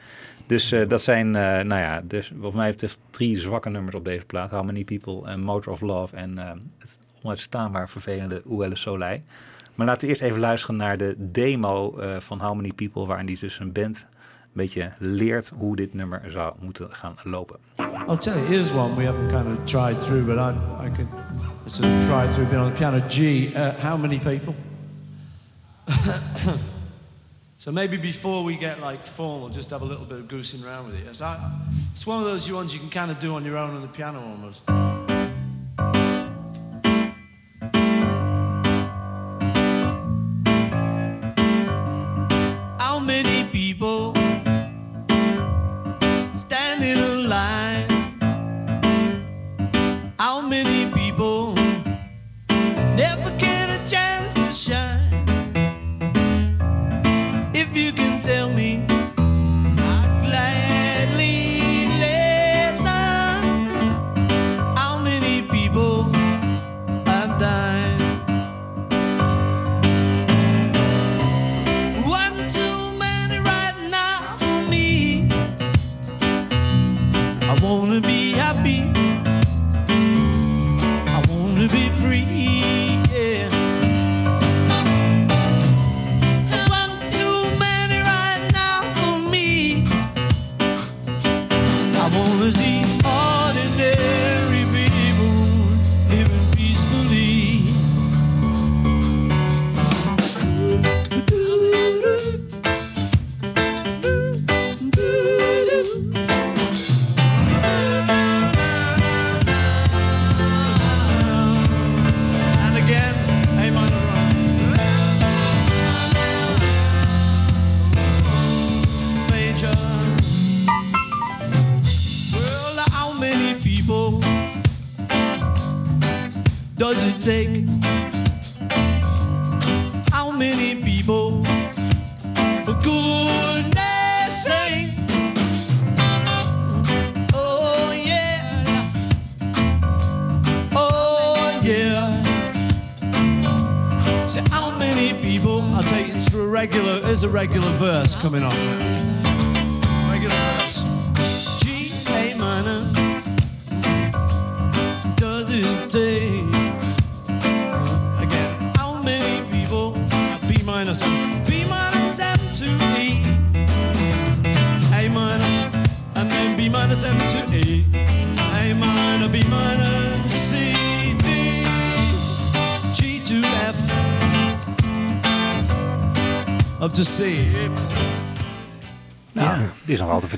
Dus 0.46 0.72
eh, 0.72 0.88
dat 0.88 1.02
zijn, 1.02 1.26
eh, 1.26 1.42
nou 1.42 1.80
ja, 1.80 2.02
dus 2.04 2.32
wat 2.36 2.54
mij 2.54 2.70
betreft 2.70 2.98
drie 3.10 3.36
zwakke 3.36 3.70
nummers 3.70 3.94
op 3.94 4.04
deze 4.04 4.24
plaat. 4.24 4.50
How 4.50 4.64
Many 4.64 4.84
People, 4.84 5.36
Motor 5.36 5.72
of 5.72 5.80
Love 5.80 6.16
en 6.16 6.38
het 6.78 6.98
onuitstaanbaar 7.22 7.88
vervelende 7.88 8.42
Où 8.44 8.62
est 8.62 8.68
le 8.68 8.76
Soleil. 8.76 9.18
Maar 9.74 9.86
laten 9.86 10.02
we 10.02 10.08
eerst 10.08 10.22
even 10.22 10.40
luisteren 10.40 10.76
naar 10.76 10.96
de 10.96 11.14
demo 11.18 12.00
van 12.18 12.40
How 12.40 12.54
Many 12.54 12.72
People, 12.72 13.06
waarin 13.06 13.26
die 13.26 13.38
dus 13.38 13.58
een 13.58 13.72
band 13.72 14.06
een 14.42 14.48
beetje 14.52 14.92
leert 14.98 15.52
hoe 15.58 15.76
dit 15.76 15.94
nummer 15.94 16.22
zou 16.26 16.54
moeten 16.60 16.88
gaan 16.90 17.16
lopen. 17.22 17.56
I'll 18.08 18.16
tell 18.16 18.34
you, 18.34 18.46
here's 18.46 18.72
one 18.72 18.94
we 18.94 19.04
haven't 19.04 19.32
kind 19.32 19.58
of 19.58 19.64
tried 19.64 19.98
through, 19.98 20.26
but 20.26 20.36
I, 20.36 20.54
I 20.86 20.90
could 20.90 21.08
sort 21.66 21.88
of 21.88 22.06
try 22.06 22.28
through. 22.28 22.54
On 22.54 22.64
the 22.64 22.78
piano. 22.78 23.00
G. 23.08 23.18
Uh, 23.18 23.70
how 23.80 24.00
many 24.00 24.18
people? 24.18 24.54
so 27.58 27.72
maybe 27.72 27.96
before 27.96 28.44
we 28.44 28.56
get 28.56 28.80
like 28.80 29.04
formal, 29.04 29.48
just 29.48 29.70
have 29.70 29.82
a 29.82 29.84
little 29.84 30.04
bit 30.04 30.18
of 30.18 30.28
goosing 30.28 30.64
around 30.66 30.86
with 30.86 31.00
it. 31.00 31.06
It's, 31.06 31.20
I, 31.20 31.50
it's 31.92 32.06
one 32.06 32.18
of 32.20 32.24
those 32.24 32.50
ones 32.50 32.74
you 32.74 32.80
can 32.80 32.90
kind 32.90 33.10
of 33.10 33.20
do 33.20 33.34
on 33.34 33.44
your 33.44 33.56
own 33.56 33.74
on 33.74 33.82
the 33.82 33.88
piano 33.88 34.20
almost. 34.20 34.62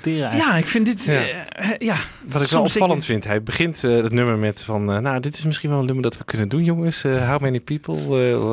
Eigenlijk. 0.06 0.35
Ja, 0.43 0.56
ik 0.56 0.66
vind 0.66 0.86
dit... 0.86 1.05
Ja. 1.05 1.24
eh, 1.48 1.68
ja. 1.78 1.97
Wat 2.28 2.43
ik 2.43 2.48
wel 2.48 2.62
opvallend 2.62 3.05
vind, 3.05 3.24
hij 3.24 3.43
begint 3.43 3.85
eh, 3.85 3.97
het 3.97 4.12
nummer 4.12 4.36
met 4.39 4.64
van... 4.64 4.93
eh, 4.93 4.98
nou, 4.98 5.20
dit 5.20 5.35
is 5.39 5.44
misschien 5.44 5.70
wel 5.70 5.78
een 5.78 5.85
nummer 5.85 6.02
dat 6.02 6.18
we 6.18 6.24
kunnen 6.24 6.48
doen, 6.48 6.64
jongens. 6.64 7.05
Eh, 7.05 7.28
how 7.31 7.40
many 7.40 7.60
people? 7.60 7.97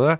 eh, 0.07 0.15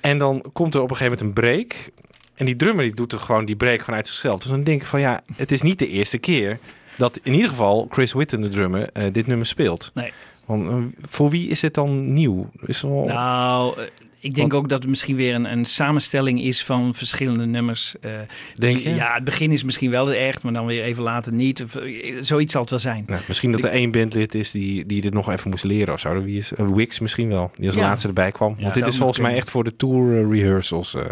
en 0.00 0.18
dan 0.18 0.44
komt 0.52 0.74
er 0.74 0.80
op 0.82 0.90
een 0.90 0.96
gegeven 0.96 1.18
moment 1.18 1.38
een 1.38 1.44
break. 1.44 1.90
En 2.34 2.46
die 2.46 2.56
drummer 2.56 2.84
die 2.84 2.94
doet 2.94 3.12
er 3.12 3.18
gewoon 3.18 3.44
die 3.44 3.56
break 3.56 3.80
vanuit 3.84 4.06
zichzelf. 4.06 4.40
Dus 4.40 4.50
dan 4.50 4.62
denk 4.62 4.80
ik 4.80 4.86
van 4.86 5.00
ja, 5.00 5.20
het 5.36 5.52
is 5.52 5.62
niet 5.62 5.78
de 5.78 5.88
eerste 5.88 6.18
keer... 6.18 6.58
dat 6.96 7.20
in 7.22 7.32
ieder 7.32 7.48
geval 7.48 7.86
Chris 7.90 8.12
Whitten, 8.12 8.40
de 8.42 8.48
drummer, 8.48 8.88
eh, 8.92 9.04
dit 9.12 9.26
nummer 9.26 9.46
speelt. 9.46 9.90
Nee. 9.94 10.12
Want, 10.46 10.68
eh, 10.68 10.74
voor 11.08 11.30
wie 11.30 11.48
is 11.48 11.60
dit 11.60 11.74
dan 11.74 12.12
nieuw? 12.12 12.50
Is 12.66 12.80
wel... 12.80 13.04
Nou, 13.06 13.80
eh, 13.80 13.86
ik 14.20 14.34
denk 14.34 14.52
Want- 14.52 14.62
ook 14.64 14.68
dat 14.68 14.78
het 14.80 14.88
misschien 14.88 15.16
weer 15.16 15.34
een, 15.34 15.52
een 15.52 15.64
samenstelling 15.64 16.40
is 16.42 16.64
van 16.64 16.94
verschillende 16.94 17.46
nummers. 17.46 17.94
Eh, 18.00 18.10
Denk 18.54 18.76
je? 18.78 18.94
Ja, 18.94 19.14
het 19.14 19.24
begin 19.24 19.50
is 19.52 19.62
misschien 19.64 19.90
wel 19.90 20.12
echt, 20.12 20.42
maar 20.42 20.52
dan 20.52 20.66
weer 20.66 20.82
even 20.82 21.02
later 21.02 21.34
niet. 21.34 21.62
Of, 21.62 21.74
eh, 21.76 22.16
zoiets 22.20 22.52
zal 22.52 22.60
het 22.60 22.70
wel 22.70 22.78
zijn. 22.78 23.04
Nou, 23.06 23.20
misschien 23.28 23.52
dat 23.52 23.64
er 23.64 23.70
één 23.70 23.90
bandlid 23.90 24.34
is 24.34 24.50
die, 24.50 24.86
die 24.86 25.00
dit 25.00 25.12
nog 25.12 25.30
even 25.30 25.50
moest 25.50 25.64
leren 25.64 25.94
of 25.94 26.00
zo. 26.00 26.22
Wie 26.22 26.38
is 26.38 26.50
een 26.54 26.74
Wix 26.74 26.98
misschien 26.98 27.28
wel, 27.28 27.50
die 27.56 27.66
als 27.66 27.76
Ja. 27.76 27.82
laatste 27.82 28.08
erbij 28.08 28.32
kwam. 28.32 28.54
Ja, 28.56 28.62
Want 28.62 28.74
dit 28.74 28.86
is 28.86 28.96
volgens 28.96 29.18
mij 29.18 29.34
echt 29.36 29.50
voor 29.50 29.64
de 29.64 29.76
tour 29.76 30.16
eh, 30.16 30.30
rehearsals 30.30 30.94
eh, 30.94 31.02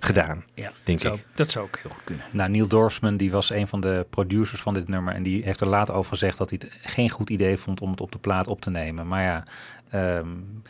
gedaan, 0.00 0.44
Ja, 0.54 0.72
denk 0.84 1.00
zou- 1.00 1.14
ik. 1.14 1.24
Dat 1.34 1.50
zou 1.50 1.64
ook 1.64 1.78
heel 1.82 1.90
goed 1.90 2.04
kunnen. 2.04 2.24
Nou, 2.32 2.50
Neil 2.50 2.66
Dorfman, 2.66 3.16
die 3.16 3.30
was 3.30 3.50
een 3.50 3.66
van 3.68 3.80
de 3.80 4.06
producers 4.10 4.60
van 4.60 4.74
dit 4.74 4.88
nummer. 4.88 5.14
En 5.14 5.22
die 5.22 5.42
heeft 5.44 5.60
er 5.60 5.66
later 5.66 5.94
over 5.94 6.12
gezegd 6.12 6.38
dat 6.38 6.50
hij 6.50 6.60
het 6.62 6.92
geen 6.92 7.10
goed 7.10 7.30
idee 7.30 7.56
vond 7.56 7.80
om 7.80 7.90
het 7.90 8.00
op 8.00 8.12
de 8.12 8.18
plaat 8.18 8.46
op 8.46 8.60
te 8.60 8.70
nemen. 8.70 9.08
Maar 9.08 9.22
ja... 9.22 9.44
ehm, 9.90 10.26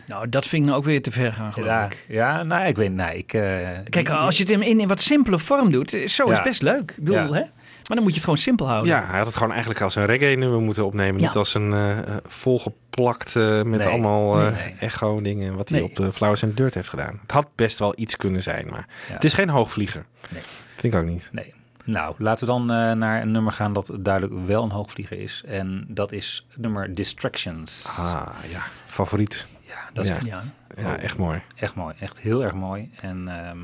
Nou, 0.07 0.29
dat 0.29 0.47
vind 0.47 0.63
ik 0.63 0.69
nou 0.69 0.79
ook 0.81 0.87
weer 0.87 1.03
te 1.03 1.11
ver 1.11 1.33
gaan, 1.33 1.53
geloof 1.53 1.69
ja, 1.69 1.85
ik. 1.85 2.05
ja, 2.09 2.43
nou, 2.43 2.67
ik 2.67 2.77
weet 2.77 2.93
nee, 2.93 3.17
ik... 3.17 3.33
eh, 3.33 3.43
Kijk, 3.89 4.09
als 4.11 4.37
je 4.37 4.43
het 4.43 4.53
in, 4.53 4.79
in 4.81 4.89
wat 4.89 5.03
simpele 5.03 5.39
vorm 5.39 5.71
doet, 5.71 5.95
eh, 5.95 6.07
zo 6.09 6.29
is 6.31 6.37
Ja. 6.37 6.43
best 6.43 6.63
leuk. 6.63 6.91
Ik 6.91 6.97
bedoel, 7.05 7.15
Ja. 7.15 7.33
hè? 7.33 7.43
Maar 7.89 7.99
dan 7.99 8.09
moet 8.09 8.09
je 8.09 8.15
het 8.15 8.25
gewoon 8.25 8.39
simpel 8.39 8.67
houden. 8.69 8.89
Ja, 8.93 9.07
hij 9.07 9.17
had 9.17 9.27
het 9.27 9.37
gewoon 9.37 9.51
eigenlijk 9.51 9.81
als 9.81 9.95
een 9.97 10.05
reggae-nummer 10.07 10.61
moeten 10.61 10.85
opnemen. 10.87 11.21
Ja. 11.21 11.27
Niet 11.27 11.37
als 11.37 11.55
een 11.55 11.73
eh, 11.73 11.99
eh, 11.99 12.05
volgeplakt 12.27 13.35
met 13.35 13.65
Nee, 13.67 13.87
allemaal 13.87 14.39
eh, 14.39 14.43
nee, 14.45 14.53
nee. 14.53 14.75
echo-dingen 14.81 15.55
wat 15.57 15.69
hij 15.69 15.79
Nee. 15.81 15.89
op 15.89 15.97
de 15.97 16.13
Flowers 16.13 16.45
and 16.45 16.57
Dirt 16.57 16.75
heeft 16.75 16.89
gedaan. 16.89 17.19
Het 17.23 17.31
had 17.31 17.47
best 17.55 17.79
wel 17.79 17.93
iets 17.97 18.17
kunnen 18.17 18.43
zijn, 18.43 18.67
maar 18.71 18.87
het 19.13 19.25
is 19.25 19.33
geen 19.33 19.49
hoogvlieger. 19.49 20.05
Nee. 20.29 20.43
Vind 20.77 20.95
ik 20.95 21.01
ook 21.01 21.07
niet. 21.07 21.29
Nee. 21.33 21.55
Nou, 21.91 22.15
laten 22.19 22.47
we 22.47 22.53
dan 22.53 22.61
eh, 22.71 22.93
naar 22.93 23.23
een 23.23 23.31
nummer 23.31 23.53
gaan 23.53 23.73
dat 23.73 23.91
duidelijk 23.99 24.47
wel 24.47 24.63
een 24.63 24.71
hoogvlieger 24.71 25.19
is. 25.19 25.43
En 25.47 25.85
dat 25.89 26.13
is 26.13 26.47
het 26.49 26.61
nummer 26.61 26.95
Distractions. 26.95 27.87
Ah, 27.99 28.27
ja. 28.51 28.61
Favoriet. 28.87 29.47
Ja, 29.61 29.75
dat 29.93 30.05
is 30.05 30.11
Ja. 30.11 30.17
echt, 30.17 30.27
Ja. 30.27 30.43
Ja, 30.77 30.97
echt 30.97 31.17
mooi. 31.19 31.43
Echt 31.57 31.75
mooi, 31.75 31.95
echt 32.01 32.19
heel 32.19 32.45
erg 32.45 32.55
mooi. 32.55 32.91
En 33.01 33.29
ehm, 33.29 33.59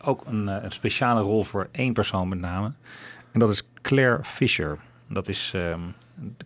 ook 0.00 0.22
een, 0.26 0.48
eh, 0.48 0.56
een 0.62 0.72
speciale 0.72 1.20
rol 1.20 1.44
voor 1.44 1.68
één 1.72 1.92
persoon 1.92 2.28
met 2.28 2.38
name. 2.38 2.72
En 3.32 3.40
dat 3.40 3.50
is 3.50 3.62
Claire 3.82 4.24
Fisher. 4.24 4.78
Dat 5.08 5.28
is 5.28 5.52
ehm, 5.54 5.80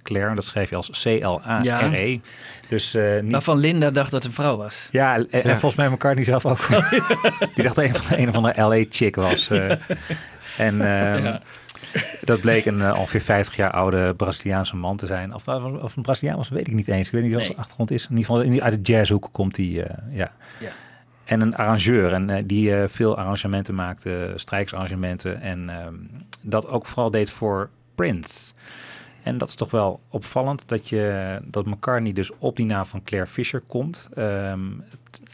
Claire, 0.02 0.34
dat 0.34 0.44
schrijf 0.44 0.70
je 0.70 0.76
als 0.76 1.02
C-L-A-R-E. 1.02 2.20
Dus 2.68 2.94
eh 2.94 3.20
niet... 3.20 3.32
Waarvan 3.32 3.58
Linda 3.58 3.90
dacht 3.90 4.10
dat 4.10 4.22
het 4.22 4.30
een 4.30 4.36
vrouw 4.36 4.56
was. 4.56 4.88
Ja, 4.90 5.14
en, 5.14 5.30
en 5.30 5.38
Ja. 5.48 5.58
volgens 5.58 5.74
mij 5.74 5.88
McCartney 5.90 6.24
zelf 6.24 6.46
ook. 6.46 6.66
Die 7.54 7.62
dacht 7.62 7.74
dat 7.74 7.84
een, 7.84 7.94
van- 7.94 8.18
een 8.18 8.28
of 8.28 8.34
andere 8.34 8.62
LA-chick 8.66 9.16
was. 9.16 9.50
eh. 9.50 9.72
en 10.58 10.80
ehm, 10.90 11.24
Ja. 11.24 11.40
dat 12.24 12.40
bleek 12.40 12.64
een 12.66 12.82
eh, 12.82 12.98
ongeveer 12.98 13.20
50 13.20 13.56
jaar 13.56 13.70
oude 13.70 14.14
Braziliaanse 14.14 14.76
man 14.76 14.96
te 14.96 15.06
zijn. 15.06 15.34
Of, 15.34 15.48
of, 15.48 15.62
of 15.82 15.96
een 15.96 16.02
Braziliaan 16.02 16.36
was, 16.36 16.48
weet 16.48 16.68
ik 16.68 16.74
niet 16.74 16.88
eens. 16.88 17.06
Ik 17.06 17.12
weet 17.12 17.22
niet 17.22 17.30
wat 17.30 17.38
Nee. 17.40 17.46
zijn 17.48 17.58
achtergrond 17.60 17.90
is. 17.90 18.02
In 18.10 18.16
ieder 18.16 18.34
geval 18.34 18.60
uit 18.62 18.72
de 18.86 18.92
jazzhoek 18.92 19.28
komt 19.32 19.56
hij, 19.56 19.66
ja. 19.66 19.98
Ja. 20.10 20.30
En 21.24 21.40
een 21.40 21.56
arrangeur 21.56 22.12
en 22.12 22.30
eh, 22.30 22.42
die 22.46 22.76
eh, 22.76 22.88
veel 22.88 23.16
arrangementen 23.16 23.74
maakte, 23.74 24.32
strijksarrangementen. 24.36 25.40
En 25.40 25.70
ehm, 25.70 25.94
dat 26.40 26.68
ook 26.68 26.86
vooral 26.86 27.10
deed 27.10 27.30
voor 27.30 27.70
Prince. 27.94 28.52
En 29.22 29.38
dat 29.38 29.48
is 29.48 29.54
toch 29.54 29.70
wel 29.70 30.00
opvallend 30.08 30.68
dat, 30.68 30.88
je, 30.88 31.38
dat 31.44 31.66
McCartney 31.66 32.12
dus 32.12 32.30
op 32.38 32.56
die 32.56 32.66
naam 32.66 32.86
van 32.86 33.02
Claire 33.04 33.30
Fisher 33.30 33.62
komt. 33.66 34.08
Ehm, 34.14 34.60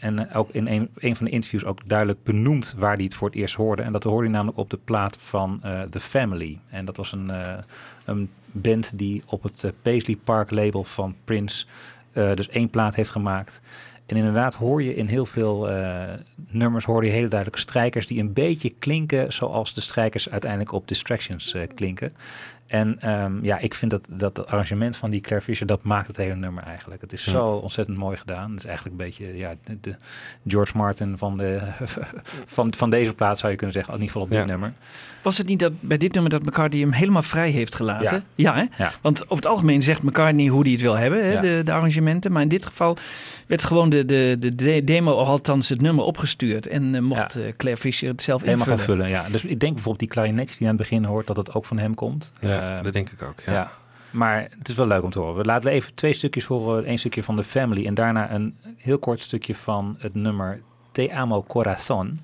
en 0.01 0.33
ook 0.33 0.51
in 0.51 0.67
een, 0.67 0.89
een 0.99 1.17
van 1.17 1.27
de 1.27 1.33
interviews 1.33 1.65
ook 1.65 1.89
duidelijk 1.89 2.23
benoemt 2.23 2.75
waar 2.77 2.95
hij 2.95 3.05
het 3.05 3.15
voor 3.15 3.29
het 3.29 3.37
eerst 3.37 3.55
hoorde. 3.55 3.83
En 3.83 3.93
dat 3.93 4.05
hoorde 4.05 4.25
hij 4.25 4.33
namelijk 4.33 4.59
op 4.59 4.71
de 4.71 4.79
plaat 4.85 5.17
van 5.21 5.61
eh, 5.63 5.83
The 5.83 6.01
Family. 6.01 6.59
En 6.71 6.85
dat 6.85 6.97
was 6.97 7.13
een, 7.13 7.31
eh, 7.31 7.59
een 8.05 8.31
band 8.47 8.99
die 8.99 9.23
op 9.27 9.43
het 9.43 9.65
eh, 9.65 9.71
Paisley 9.83 10.17
Park 10.25 10.51
label 10.51 10.85
van 10.85 11.15
Prince 11.25 11.67
dus 12.35 12.49
één 12.49 12.71
plaat 12.71 12.95
heeft 12.95 13.11
gemaakt. 13.11 13.61
En 14.07 14.17
inderdaad 14.17 14.55
hoor 14.55 14.83
je 14.83 14.95
in 14.95 15.07
heel 15.07 15.27
veel 15.27 15.69
nummers 16.51 16.85
hoor 16.85 17.05
je 17.05 17.11
hele 17.11 17.29
duidelijke 17.29 17.61
strijkers 17.61 18.07
die 18.07 18.21
een 18.21 18.33
beetje 18.33 18.71
klinken 18.79 19.33
zoals 19.33 19.75
de 19.75 19.81
strijkers 19.81 20.31
uiteindelijk 20.31 20.73
op 20.73 20.89
Distractions 20.89 21.57
klinken. 21.75 22.13
En 22.69 23.01
ehm, 23.01 23.45
ja, 23.45 23.59
ik 23.59 23.75
vind 23.75 23.91
dat, 23.91 24.07
dat 24.11 24.37
het 24.37 24.47
arrangement 24.47 24.97
van 24.97 25.11
die 25.11 25.21
Claire 25.21 25.45
Fisher, 25.47 25.67
dat 25.67 25.83
maakt 25.83 26.07
het 26.07 26.17
hele 26.17 26.35
nummer 26.35 26.63
eigenlijk. 26.63 27.01
Het 27.01 27.13
is 27.13 27.25
Ja. 27.25 27.31
zo 27.31 27.47
ontzettend 27.47 27.99
mooi 27.99 28.17
gedaan. 28.17 28.51
Het 28.51 28.59
is 28.59 28.65
eigenlijk 28.67 29.01
een 29.01 29.07
beetje 29.07 29.37
ja, 29.37 29.55
de, 29.65 29.79
de 29.81 29.97
George 30.47 30.77
Martin 30.77 31.19
van, 31.19 31.37
de, 31.37 31.59
van, 32.47 32.73
van 32.77 32.91
deze 32.91 33.15
plaat 33.15 33.39
zou 33.39 33.51
je 33.51 33.57
kunnen 33.59 33.75
zeggen, 33.77 33.95
in 33.95 34.01
ieder 34.01 34.13
geval 34.15 34.27
op 34.29 34.33
dit 34.35 34.47
Ja. 34.47 34.53
nummer. 34.59 34.73
Was 35.23 35.39
het 35.39 35.47
niet 35.47 35.59
dat 35.59 35.73
bij 35.81 35.97
dit 35.99 36.13
nummer 36.13 36.31
dat 36.31 36.43
McCartney 36.45 36.81
hem 36.81 36.93
helemaal 36.93 37.23
vrij 37.23 37.51
heeft 37.51 37.75
gelaten? 37.75 38.23
Ja. 38.35 38.55
hè? 38.55 38.65
Ja. 38.85 38.93
Want 39.03 39.23
over 39.23 39.37
het 39.37 39.47
algemeen 39.47 39.83
zegt 39.83 40.03
McCartney 40.03 40.47
hoe 40.47 40.63
hij 40.63 40.73
het 40.73 40.81
wil 40.81 40.97
hebben, 40.97 41.25
hè? 41.25 41.33
Ja. 41.33 41.41
De, 41.41 41.61
de 41.65 41.73
arrangementen. 41.73 42.33
Maar 42.33 42.43
in 42.43 42.49
dit 42.49 42.67
geval 42.67 42.97
werd 43.47 43.65
gewoon 43.65 43.91
de, 43.91 44.05
de, 44.05 44.37
de 44.39 44.55
de 44.55 44.85
demo, 44.85 45.13
althans 45.13 45.69
het 45.69 45.81
nummer, 45.81 46.05
opgestuurd. 46.05 46.67
En 46.67 46.95
eh, 46.95 47.01
mocht 47.01 47.35
eh, 47.37 47.43
Claire 47.57 47.81
Fisher 47.81 48.09
het 48.09 48.23
zelf 48.23 48.43
Helemaal 48.43 48.67
invullen. 48.67 48.79
gaan 48.87 48.97
vullen, 48.97 49.09
ja. 49.25 49.29
Dus 49.33 49.45
ik 49.45 49.61
denk 49.61 49.73
bijvoorbeeld 49.73 49.99
die 49.99 50.09
klarinetjes 50.09 50.57
die 50.59 50.67
je 50.67 50.73
aan 50.73 50.79
het 50.79 50.89
begin 50.89 51.05
hoort, 51.05 51.27
dat 51.27 51.37
het 51.37 51.55
ook 51.55 51.65
van 51.65 51.79
hem 51.79 51.95
komt. 51.95 52.31
Ja, 52.41 52.58
Eh, 52.59 52.83
dat 52.83 52.93
denk 52.93 53.11
ik 53.11 53.23
ook. 53.23 53.41
Ja. 53.47 53.71
Maar 54.11 54.49
het 54.59 54.69
is 54.69 54.75
wel 54.75 54.87
leuk 54.87 55.03
om 55.03 55.11
te 55.11 55.19
horen. 55.19 55.37
We 55.37 55.45
laten 55.45 55.71
even 55.71 55.95
twee 55.95 56.13
stukjes 56.13 56.45
horen. 56.45 56.91
Eén 56.91 56.99
stukje 56.99 57.23
van 57.23 57.37
The 57.37 57.45
Family 57.45 57.87
en 57.87 57.95
daarna 57.95 58.33
een 58.33 58.57
heel 58.77 58.99
kort 58.99 59.21
stukje 59.21 59.55
van 59.55 59.97
het 59.99 60.15
nummer 60.15 60.61
Te 60.93 61.13
Amo 61.13 61.45
Corazon 61.49 62.21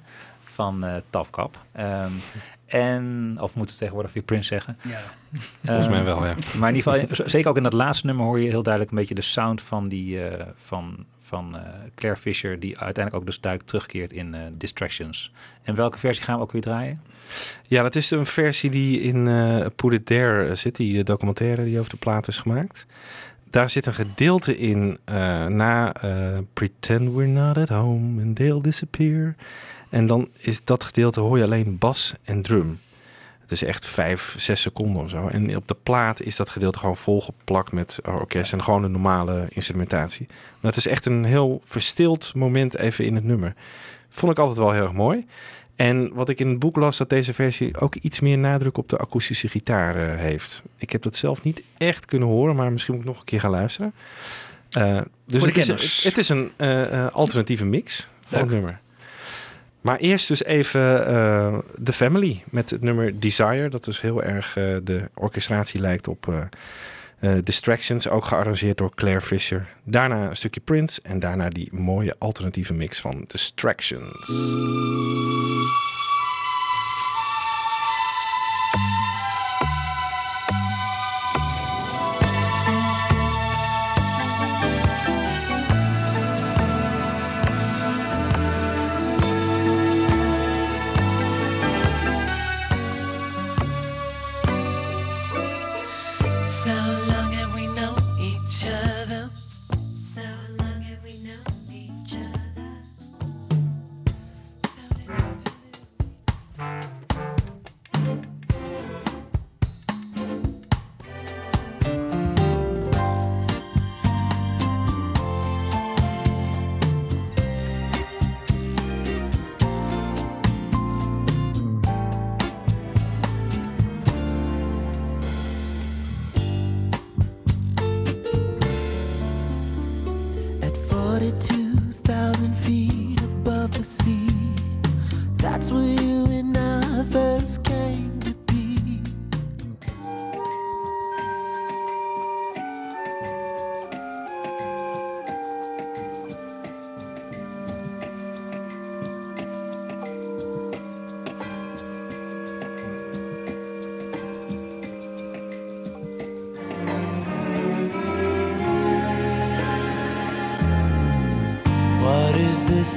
van 0.54 0.84
eh 0.84 0.94
Tafkap. 1.10 1.58
Ehm, 1.72 2.10
en, 2.66 3.36
of 3.40 3.54
moet 3.54 3.68
het 3.68 3.78
tegenwoordig 3.78 4.12
weer 4.12 4.22
Prince 4.22 4.54
zeggen? 4.54 4.78
Ja. 4.82 5.00
Volgens 5.64 5.88
mij 5.88 6.04
wel, 6.04 6.26
ja. 6.26 6.34
Maar 6.58 6.68
in 6.68 6.76
ieder 6.76 6.92
geval, 6.92 7.28
zeker 7.28 7.50
ook 7.50 7.56
in 7.56 7.62
dat 7.62 7.72
laatste 7.72 8.06
nummer 8.06 8.24
hoor 8.24 8.40
je 8.40 8.48
heel 8.48 8.62
duidelijk 8.62 8.92
een 8.92 8.98
beetje 8.98 9.14
de 9.14 9.22
sound 9.22 9.60
van, 9.60 9.88
die, 9.88 10.28
eh, 10.28 10.46
van, 10.56 11.04
van 11.20 11.56
eh, 11.56 11.62
Claire 11.94 12.20
Fisher, 12.20 12.60
die 12.60 12.78
uiteindelijk 12.78 13.16
ook 13.16 13.26
dus 13.26 13.40
duidelijk 13.40 13.70
terugkeert 13.70 14.12
in 14.12 14.34
eh, 14.34 14.40
Distractions. 14.52 15.32
En 15.62 15.74
welke 15.74 15.98
versie 15.98 16.24
gaan 16.24 16.36
we 16.36 16.42
ook 16.42 16.52
weer 16.52 16.62
draaien? 16.62 17.00
Ja, 17.68 17.82
dat 17.82 17.94
is 17.94 18.10
een 18.10 18.26
versie 18.26 18.70
die 18.70 19.00
in 19.00 19.28
eh 19.28 19.66
Put 19.76 19.92
It 19.92 20.06
There 20.06 20.54
zit, 20.54 20.76
die 20.76 20.98
eh, 20.98 21.04
documentaire 21.04 21.64
die 21.64 21.78
over 21.78 21.90
de 21.90 21.96
plaat 21.96 22.28
is 22.28 22.38
gemaakt. 22.38 22.86
Daar 23.50 23.70
zit 23.70 23.86
een 23.86 23.94
gedeelte 23.94 24.58
in 24.58 24.98
eh, 25.04 25.46
na 25.46 25.92
eh, 25.92 26.38
Pretend 26.52 27.12
We're 27.12 27.26
Not 27.26 27.58
At 27.58 27.68
Home 27.68 28.22
and 28.22 28.36
They'll 28.36 28.60
Disappear. 28.60 29.34
En 29.88 30.06
dan 30.06 30.28
is 30.38 30.64
dat 30.64 30.84
gedeelte 30.84 31.20
hoor 31.20 31.38
je 31.38 31.44
alleen 31.44 31.78
bas 31.78 32.14
en 32.24 32.42
drum. 32.42 32.78
Het 33.40 33.52
is 33.52 33.62
echt 33.62 33.86
vijf, 33.86 34.34
zes 34.38 34.60
seconden 34.60 35.02
of 35.02 35.10
zo. 35.10 35.28
En 35.28 35.56
op 35.56 35.68
de 35.68 35.76
plaat 35.82 36.22
is 36.22 36.36
dat 36.36 36.50
gedeelte 36.50 36.78
gewoon 36.78 36.96
volgeplakt 36.96 37.72
met 37.72 37.98
orkest 38.04 38.52
en 38.52 38.62
gewoon 38.62 38.84
een 38.84 38.90
normale 38.90 39.46
instrumentatie. 39.48 40.26
Maar 40.28 40.70
het 40.70 40.76
is 40.76 40.86
echt 40.86 41.06
een 41.06 41.24
heel 41.24 41.60
verstild 41.64 42.34
moment 42.34 42.76
even 42.76 43.04
in 43.04 43.14
het 43.14 43.24
nummer. 43.24 43.54
Vond 44.08 44.32
ik 44.32 44.38
altijd 44.38 44.58
wel 44.58 44.72
heel 44.72 44.82
erg 44.82 44.92
mooi. 44.92 45.26
En 45.76 46.14
wat 46.14 46.28
ik 46.28 46.40
in 46.40 46.48
het 46.48 46.58
boek 46.58 46.76
las, 46.76 46.96
dat 46.96 47.08
deze 47.08 47.34
versie 47.34 47.80
ook 47.80 47.94
iets 47.94 48.20
meer 48.20 48.38
nadruk 48.38 48.78
op 48.78 48.88
de 48.88 48.96
akoestische 48.96 49.48
gitaar 49.48 49.96
eh, 49.96 50.18
heeft. 50.18 50.62
Ik 50.76 50.90
heb 50.90 51.02
dat 51.02 51.16
zelf 51.16 51.42
niet 51.42 51.62
echt 51.78 52.04
kunnen 52.04 52.28
horen, 52.28 52.56
maar 52.56 52.72
misschien 52.72 52.94
moet 52.94 53.02
ik 53.02 53.08
nog 53.08 53.18
een 53.18 53.24
keer 53.24 53.40
gaan 53.40 53.50
luisteren. 53.50 53.92
Eh, 54.70 55.00
dus 55.26 55.44
het, 55.44 55.56
is, 55.56 55.68
het, 55.68 56.02
het 56.02 56.18
is 56.18 56.28
een 56.28 56.50
eh, 56.56 57.06
alternatieve 57.06 57.64
mix 57.64 58.08
van 58.20 58.40
het 58.40 58.50
nummer. 58.50 58.80
Maar 59.80 59.96
eerst 59.96 60.28
dus 60.28 60.44
even 60.44 60.82
The 61.82 61.92
Family 61.92 62.42
met 62.50 62.70
het 62.70 62.80
nummer 62.80 63.20
Desire. 63.20 63.68
Dat 63.68 63.84
dus 63.84 64.00
heel 64.00 64.22
erg 64.22 64.52
de 64.82 65.08
orchestratie 65.14 65.80
lijkt 65.80 66.08
op 66.08 66.48
Distractions. 67.40 68.08
Ook 68.08 68.24
gearrangeerd 68.24 68.78
door 68.78 68.94
Claire 68.94 69.20
Fisher. 69.20 69.74
Daarna 69.84 70.28
een 70.28 70.36
stukje 70.36 70.60
Prince. 70.60 71.00
En 71.02 71.18
daarna 71.18 71.48
die 71.48 71.68
mooie 71.72 72.14
alternatieve 72.18 72.74
mix 72.74 73.00
van 73.00 73.24
Distractions. 73.26 74.30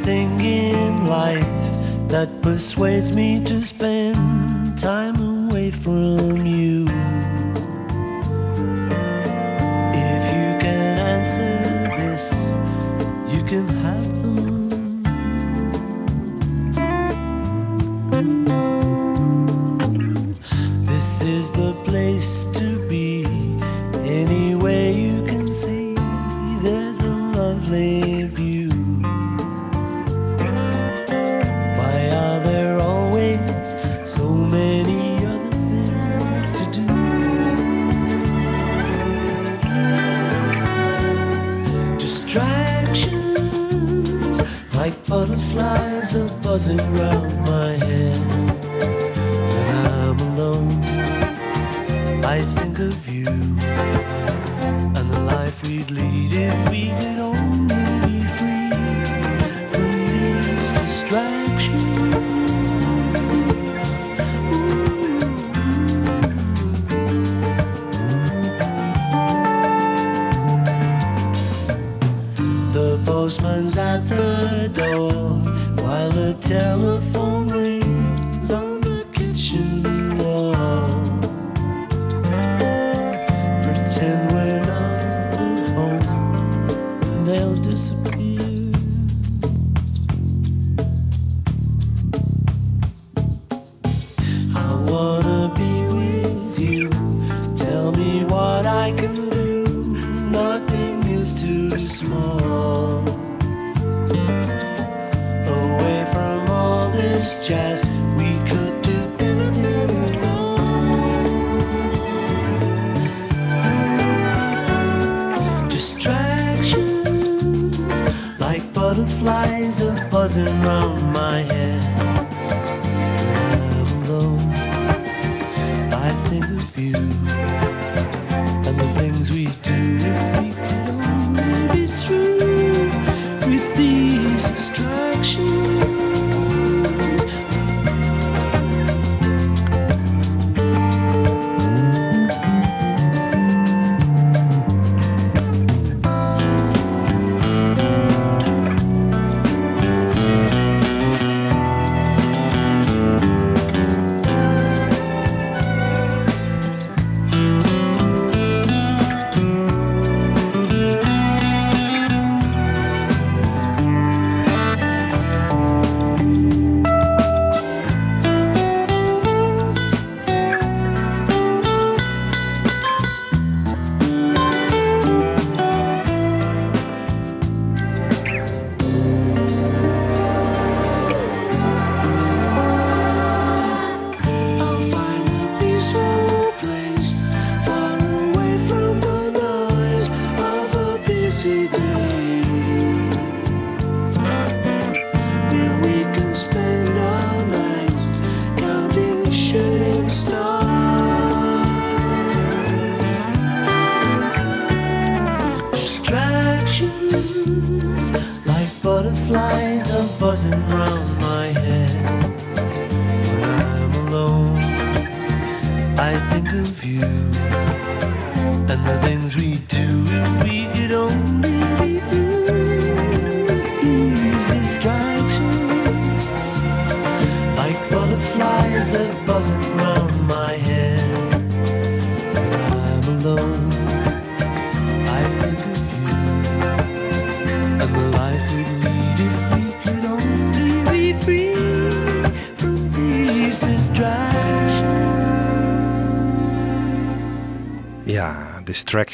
Thing 0.08 0.40
in 0.40 1.06
life 1.06 1.44
that 2.08 2.30
persuades 2.42 3.14
me 3.14 3.44
to 3.44 3.62
spend 3.62 4.16
time 4.80 5.18
away 5.50 5.70
from 5.70 6.46
you? 6.46 6.77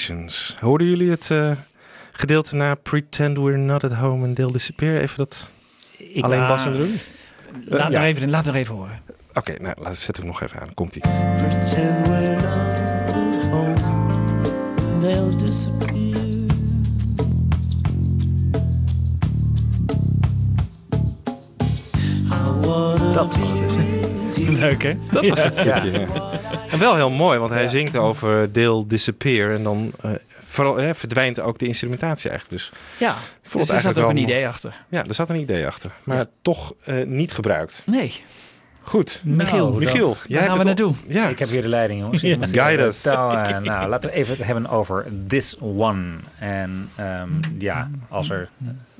Distractions. 0.07 0.57
Hoorden 0.59 0.87
jullie 0.87 1.09
het 1.09 1.31
eh, 1.31 1.51
gedeelte 2.11 2.55
na 2.55 2.75
Pretend 2.75 3.37
We're 3.37 3.57
Not 3.57 3.83
at 3.83 3.93
Home 3.93 4.25
and 4.25 4.35
They'll 4.35 4.51
Disappear? 4.51 5.01
Even 5.01 5.17
dat 5.17 5.49
alleen 6.21 6.47
Bas 6.47 6.65
aan 6.65 6.73
het 6.73 6.81
doen? 6.81 6.99
Laat, 7.65 7.91
ja. 7.91 8.05
even, 8.05 8.29
laat 8.29 8.47
er 8.47 8.55
even 8.55 8.75
horen. 8.75 9.01
Oké, 9.33 9.55
nou, 9.61 9.75
laat 9.79 9.97
zet 9.97 10.17
hem 10.17 10.25
nog 10.25 10.41
even 10.41 10.59
aan. 10.59 10.73
Komt-ie. 10.73 11.01
Pretend 11.35 12.07
we're 12.07 12.35
not 12.35 12.77
at 13.35 13.45
home, 13.45 13.75
and 14.93 15.01
they'll 15.01 15.45
disappear. 15.45 15.91
I 22.29 22.65
wanna 22.65 23.13
Dat 23.13 23.37
was 23.37 24.35
you. 24.35 24.51
Leuk 24.51 24.83
hè? 24.83 24.97
Dat 25.11 25.27
was 25.27 25.43
het 25.43 25.57
stukje. 25.57 25.91
ja. 25.91 26.52
En 26.73 26.79
wel 26.79 26.95
heel 26.95 27.09
mooi, 27.09 27.39
want 27.39 27.51
hij 27.51 27.67
zingt 27.67 27.95
over 27.95 28.51
Deel 28.51 28.87
Disappear. 28.87 29.53
En 29.53 29.63
dan 29.63 29.91
eh, 30.01 30.11
vooral, 30.39 30.79
eh, 30.79 30.93
verdwijnt 30.93 31.39
ook 31.39 31.59
de 31.59 31.67
instrumentatie 31.67 32.29
eigenlijk. 32.29 32.61
Dus 32.61 32.71
Ja, 32.97 33.11
ik 33.11 33.15
dus 33.41 33.51
vond 33.51 33.67
er 33.67 33.73
het 33.73 33.83
zat 33.83 33.99
ook 33.99 34.09
een 34.09 34.17
idee 34.17 34.47
achter. 34.47 34.75
Ja, 34.89 35.03
er 35.05 35.13
zat 35.13 35.29
een 35.29 35.39
idee 35.39 35.67
achter. 35.67 35.91
Maar 36.03 36.25
toch 36.41 36.73
eh, 36.83 37.05
niet 37.05 37.31
gebruikt. 37.31 37.83
Nee. 37.85 38.21
Goed. 38.81 39.21
Michiel, 39.23 39.67
Nou, 39.67 39.79
Michiel, 39.79 40.07
dan- 40.07 40.17
jij 40.27 40.45
gaan 40.45 40.57
we 40.57 40.63
naartoe? 40.63 40.93
Ja. 41.07 41.27
Ik 41.27 41.39
heb 41.39 41.49
weer 41.49 41.61
de 41.61 41.67
leiding, 41.67 41.99
jongens. 41.99 42.21
Ja. 42.31 42.37
Guide 42.51 42.83
us. 42.83 43.01
vertellen. 43.01 43.63
nou, 43.63 43.89
laten 43.89 44.09
we 44.09 44.15
even 44.15 44.35
het 44.37 44.45
hebben 44.45 44.69
over 44.69 45.05
This 45.27 45.57
One. 45.59 46.05
En 46.39 46.89
ehm, 46.95 47.29
ja, 47.57 47.89
als 48.09 48.29
er... 48.29 48.49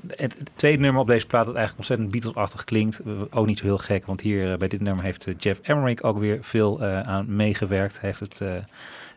Het, 0.08 0.36
tweede 0.54 0.82
nummer 0.82 1.00
op 1.00 1.06
deze 1.06 1.26
plaat 1.26 1.46
dat 1.46 1.54
eigenlijk 1.54 1.88
ontzettend 1.88 2.10
Beatles-achtig 2.10 2.64
klinkt. 2.64 3.00
Ook 3.30 3.46
niet 3.46 3.58
zo 3.58 3.64
heel 3.64 3.78
gek, 3.78 4.06
want 4.06 4.20
hier 4.20 4.52
eh, 4.52 4.58
bij 4.58 4.68
dit 4.68 4.80
nummer 4.80 5.04
heeft 5.04 5.26
eh, 5.26 5.34
Jeff 5.38 5.60
Emmerich 5.60 6.02
ook 6.02 6.18
weer 6.18 6.38
veel 6.40 6.82
eh, 6.82 7.00
aan 7.00 7.36
meegewerkt. 7.36 8.00
Hij 8.00 8.14
heeft 8.18 8.38
het 8.38 8.64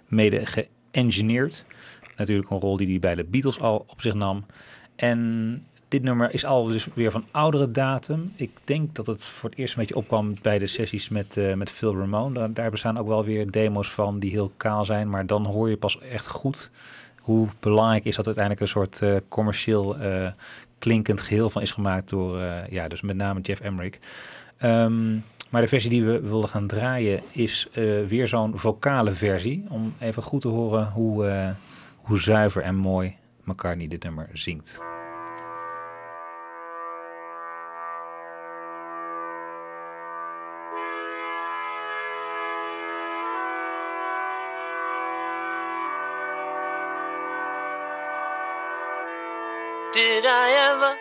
mede 0.08 0.42
geëngineerd. 0.92 1.66
Natuurlijk 2.16 2.50
een 2.50 2.60
rol 2.60 2.78
die 2.78 2.88
hij 2.88 3.00
bij 3.00 3.16
de 3.16 3.24
Beatles 3.24 3.60
al 3.60 3.86
op 3.88 4.02
zich 4.02 4.14
nam. 4.14 4.46
En 4.96 5.66
dit 5.88 6.04
nummer 6.04 6.34
is 6.34 6.46
al 6.46 6.66
dus 6.66 6.88
weer 6.94 7.12
van 7.12 7.26
oudere 7.32 7.72
datum. 7.72 8.34
Ik 8.36 8.52
denk 8.64 8.96
dat 8.96 9.08
het 9.08 9.24
voor 9.24 9.50
het 9.50 9.60
eerst 9.60 9.74
een 9.74 9.80
beetje 9.80 9.96
opkwam 9.96 10.34
bij 10.42 10.60
de 10.60 10.68
sessies 10.68 11.10
met, 11.10 11.40
met 11.56 11.70
Phil 11.70 11.96
Ramone. 11.96 12.54
Daar, 12.54 12.72
bestaan 12.72 12.98
ook 12.98 13.08
wel 13.08 13.24
weer 13.24 13.52
demo's 13.52 13.92
van 13.92 14.20
die 14.20 14.32
heel 14.32 14.52
kaal 14.58 14.86
zijn. 14.86 15.10
Maar 15.10 15.26
dan 15.26 15.46
hoor 15.46 15.70
je 15.70 15.78
pas 15.78 16.00
echt 16.00 16.28
goed 16.28 16.72
hoe 17.28 17.48
belangrijk 17.60 18.06
is 18.06 18.16
dat 18.16 18.26
uiteindelijk 18.26 18.64
een 18.64 18.68
soort 18.68 19.02
commercieel 19.28 19.98
eh, 19.98 20.28
klinkend 20.80 21.22
geheel 21.22 21.50
van 21.50 21.62
is 21.62 21.72
gemaakt 21.72 22.10
door, 22.10 22.40
eh, 22.40 22.68
ja, 22.70 22.88
dus 22.88 23.02
met 23.02 23.16
name 23.16 23.42
Jeff 23.42 23.62
Emmerich. 23.62 23.98
Ehm, 24.58 25.16
Maar 25.50 25.62
de 25.62 25.68
versie 25.68 25.90
die 25.90 26.06
we 26.06 26.20
wilden 26.20 26.50
gaan 26.50 26.68
draaien 26.68 27.22
is 27.32 27.68
eh, 27.72 27.84
weer 28.08 28.28
zo'n 28.28 28.60
vocale 28.60 29.12
versie. 29.12 29.66
Om 29.70 29.94
even 30.00 30.24
goed 30.24 30.42
te 30.42 30.48
horen 30.48 30.92
hoe, 30.92 31.28
eh, 31.28 31.50
hoe 31.96 32.20
zuiver 32.20 32.62
en 32.62 32.76
mooi 32.76 33.16
McCartney 33.44 33.88
dit 33.88 34.04
nummer 34.04 34.30
zingt. 34.34 34.80
Did 49.94 50.26
I 50.26 50.76
ever 50.76 51.00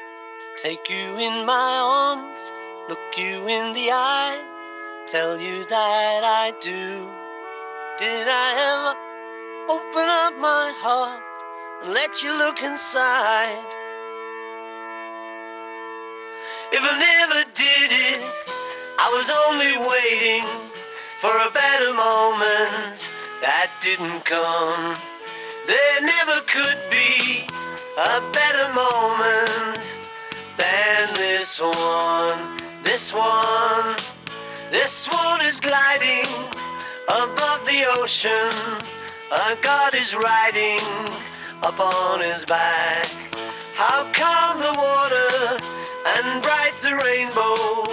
take 0.57 0.89
you 0.89 1.19
in 1.19 1.45
my 1.45 1.79
arms, 1.83 2.53
look 2.89 3.19
you 3.19 3.49
in 3.49 3.73
the 3.75 3.91
eye, 3.91 4.41
tell 5.09 5.41
you 5.41 5.65
that 5.65 6.23
I 6.23 6.53
do? 6.61 7.11
Did 7.99 8.29
I 8.31 8.49
ever 8.71 8.95
open 9.73 10.09
up 10.09 10.39
my 10.39 10.73
heart 10.79 11.21
and 11.83 11.95
let 11.95 12.23
you 12.23 12.31
look 12.39 12.63
inside? 12.63 13.67
If 16.71 16.83
I 16.87 16.95
never 16.97 17.43
did 17.55 17.91
it, 17.91 18.23
I 19.03 19.11
was 19.11 19.29
only 19.51 19.75
waiting 19.83 20.47
for 21.19 21.35
a 21.35 21.51
better 21.51 21.93
moment 21.93 23.03
that 23.43 23.75
didn't 23.83 24.25
come. 24.25 24.95
There 25.67 26.01
never 26.07 26.41
could 26.47 26.79
be 26.89 27.49
a 27.99 28.21
better 28.31 28.69
moment 28.75 29.97
than 30.59 31.15
this 31.15 31.59
one. 31.59 32.59
This 32.83 33.11
one, 33.13 33.97
this 34.71 35.09
one 35.09 35.41
is 35.41 35.61
gliding 35.61 36.27
above 37.09 37.65
the 37.65 37.85
ocean. 37.97 38.53
A 39.33 39.57
god 39.63 39.95
is 39.95 40.15
riding 40.15 40.79
upon 41.63 42.21
his 42.21 42.45
back. 42.45 43.07
How 43.75 44.05
calm 44.13 44.59
the 44.59 44.75
water 44.77 45.65
and 46.07 46.43
bright 46.43 46.77
the 46.83 47.01
rainbow 47.03 47.85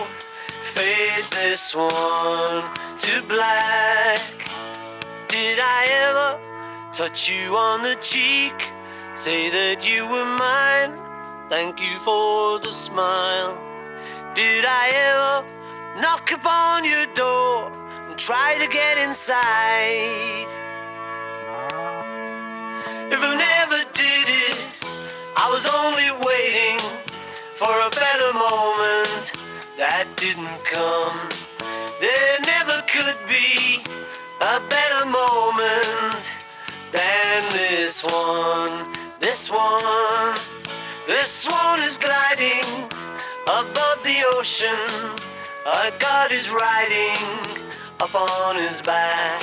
fade 0.62 1.24
this 1.32 1.74
one 1.74 2.64
to 2.98 3.28
black. 3.30 4.20
Did 5.30 5.60
I 5.62 5.88
ever 6.08 6.92
touch 6.92 7.30
you 7.30 7.56
on 7.56 7.84
the 7.84 7.96
cheek? 8.02 8.73
Say 9.16 9.48
that 9.52 9.88
you 9.88 10.10
were 10.10 10.26
mine. 10.26 10.98
Thank 11.48 11.80
you 11.80 12.00
for 12.00 12.58
the 12.58 12.74
smile. 12.74 13.54
Did 14.34 14.66
I 14.66 14.90
ever 14.90 16.02
knock 16.02 16.32
upon 16.32 16.84
your 16.84 17.06
door 17.14 17.72
and 18.10 18.18
try 18.18 18.58
to 18.58 18.66
get 18.66 18.98
inside? 18.98 20.50
If 23.14 23.22
I 23.22 23.36
never 23.38 23.86
did 23.94 24.28
it, 24.50 24.58
I 25.38 25.46
was 25.46 25.70
only 25.70 26.10
waiting 26.26 26.82
for 27.62 27.70
a 27.70 27.92
better 27.94 28.34
moment 28.34 29.30
that 29.78 30.10
didn't 30.18 30.58
come. 30.66 31.18
There 32.02 32.38
never 32.50 32.82
could 32.90 33.22
be 33.30 33.78
a 34.42 34.58
better 34.74 35.06
moment 35.06 36.26
than 36.92 37.44
this 37.54 38.04
one. 38.06 38.93
This 39.24 39.50
one, 39.50 40.36
this 41.08 41.48
one 41.48 41.80
is 41.80 41.98
gliding 41.98 42.62
above 43.46 44.04
the 44.04 44.22
ocean. 44.36 44.76
A 45.66 45.92
god 45.98 46.34
is 46.34 46.52
riding 46.52 47.16
upon 48.02 48.58
his 48.58 48.82
back. 48.82 49.42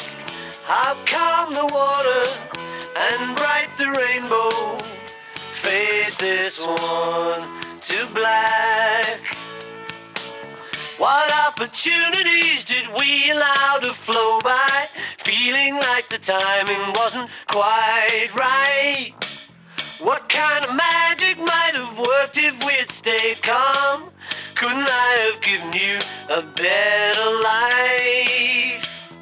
How 0.66 0.94
calm 1.06 1.54
the 1.54 1.64
water 1.72 2.22
and 3.08 3.34
bright 3.38 3.70
the 3.78 3.88
rainbow. 3.96 4.76
Fade 5.48 6.12
this 6.18 6.60
one 6.60 7.40
to 7.80 8.14
black. 8.14 9.20
What 10.98 11.32
opportunities 11.48 12.66
did 12.66 12.86
we 12.98 13.30
allow 13.30 13.78
to 13.80 13.94
flow 13.94 14.40
by? 14.42 14.88
Feeling 15.16 15.76
like 15.76 16.10
the 16.10 16.18
timing 16.18 16.92
wasn't 16.96 17.30
quite 17.46 18.28
right. 18.34 19.29
What 20.02 20.30
kind 20.30 20.64
of 20.64 20.74
magic 20.74 21.36
might 21.36 21.72
have 21.74 21.98
worked 21.98 22.38
if 22.38 22.64
we 22.64 22.72
had 22.72 22.88
stayed 22.90 23.42
calm? 23.42 24.04
Couldn't 24.54 24.88
I 24.88 25.28
have 25.28 25.42
given 25.42 25.74
you 25.74 25.98
a 26.30 26.40
better 26.56 27.28
life? 27.44 29.12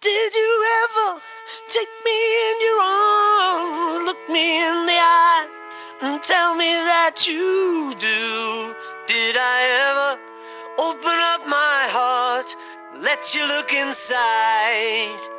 Did 0.00 0.34
you 0.36 0.66
ever 0.84 1.20
take 1.68 1.88
me 2.04 2.18
in 2.46 2.56
your 2.62 2.80
arms, 2.80 4.06
look 4.06 4.28
me 4.28 4.62
in 4.62 4.86
the 4.86 4.92
eye, 4.92 5.48
and 6.02 6.22
tell 6.22 6.54
me 6.54 6.70
that 6.70 7.26
you 7.26 7.92
do? 7.98 8.72
Did 9.08 9.34
I 9.36 9.58
ever 9.90 10.20
open 10.78 11.18
up 11.34 11.44
my 11.48 11.88
heart, 11.90 12.54
let 13.02 13.34
you 13.34 13.48
look 13.48 13.72
inside? 13.72 15.35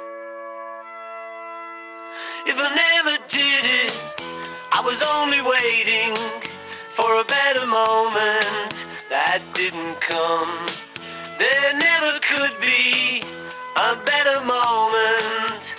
If 2.45 2.57
I 2.57 2.69
never 2.73 3.15
did 3.27 3.63
it, 3.85 3.93
I 4.71 4.81
was 4.81 5.03
only 5.17 5.41
waiting 5.41 6.15
for 6.97 7.21
a 7.21 7.25
better 7.25 7.65
moment 7.65 8.85
that 9.09 9.41
didn't 9.53 9.99
come. 10.01 10.51
There 11.37 11.73
never 11.77 12.19
could 12.21 12.55
be 12.59 13.21
a 13.77 13.93
better 14.05 14.39
moment 14.45 15.75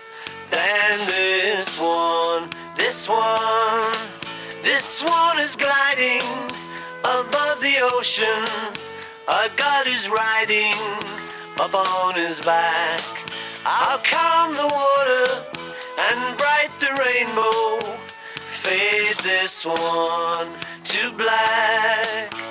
than 0.51 0.95
this 1.07 1.81
one. 1.81 2.49
This 2.77 3.09
one, 3.09 3.93
this 4.63 5.03
one 5.03 5.39
is 5.41 5.57
gliding 5.57 6.23
above 7.03 7.61
the 7.61 7.79
ocean. 7.83 8.45
A 9.29 9.51
god 9.57 9.87
is 9.87 10.09
riding 10.09 10.75
upon 11.59 12.15
his 12.15 12.41
back. 12.41 13.01
I'll 13.67 13.99
calm 13.99 14.55
the 14.55 14.67
water 14.67 15.68
and 15.99 16.39
bright 16.39 16.73
the 16.79 16.91
rainbow. 17.03 17.79
Fade 18.51 19.17
this 19.25 19.65
one 19.67 20.53
to 20.85 21.13
black. 21.17 22.48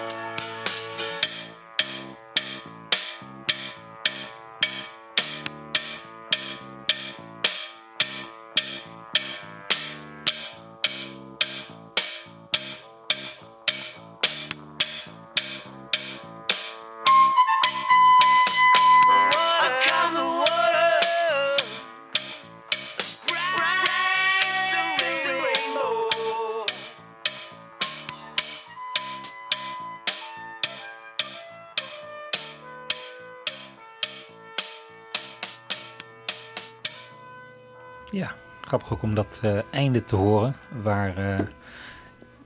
Ja, 38.18 38.32
grappig 38.62 38.92
ook 38.94 39.02
om 39.04 39.16
dat 39.16 39.40
eh, 39.42 39.58
einde 39.72 40.04
te 40.04 40.16
horen, 40.16 40.56
waar 40.84 41.18
eh, 41.18 41.38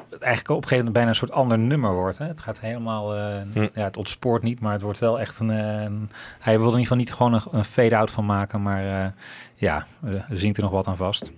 het 0.10 0.22
eigenlijk 0.22 0.49
op 0.49 0.56
een 0.61 0.68
gegeven 0.68 0.77
moment 0.77 0.93
bijna 0.93 1.10
een 1.10 1.15
soort 1.15 1.31
ander 1.31 1.60
nummer 1.60 1.93
wordt. 1.93 2.18
Hè? 2.18 2.26
Het 2.26 2.39
gaat 2.41 2.60
helemaal, 2.60 3.15
eh, 3.18 3.35
ja, 3.53 3.84
het 3.84 3.98
ontspoort 3.98 4.43
niet, 4.43 4.60
maar 4.60 4.72
het 4.73 4.81
wordt 4.81 4.99
wel 4.99 5.19
echt 5.19 5.39
een... 5.39 5.49
een- 5.49 6.10
hij 6.39 6.60
wilde 6.60 6.77
in 6.77 6.80
ieder 6.80 6.81
geval 6.81 6.98
niet 6.98 7.14
gewoon 7.14 7.34
een, 7.34 7.41
een 7.52 7.65
fade-out 7.65 8.11
van 8.11 8.26
maken, 8.26 8.61
maar 8.61 9.03
eh, 9.03 9.11
ja, 9.56 9.88
er 10.03 10.26
zingt 10.38 10.57
er 10.57 10.64
nog 10.64 10.72
wat 10.72 10.88
aan 10.88 10.98
vast. 10.98 11.31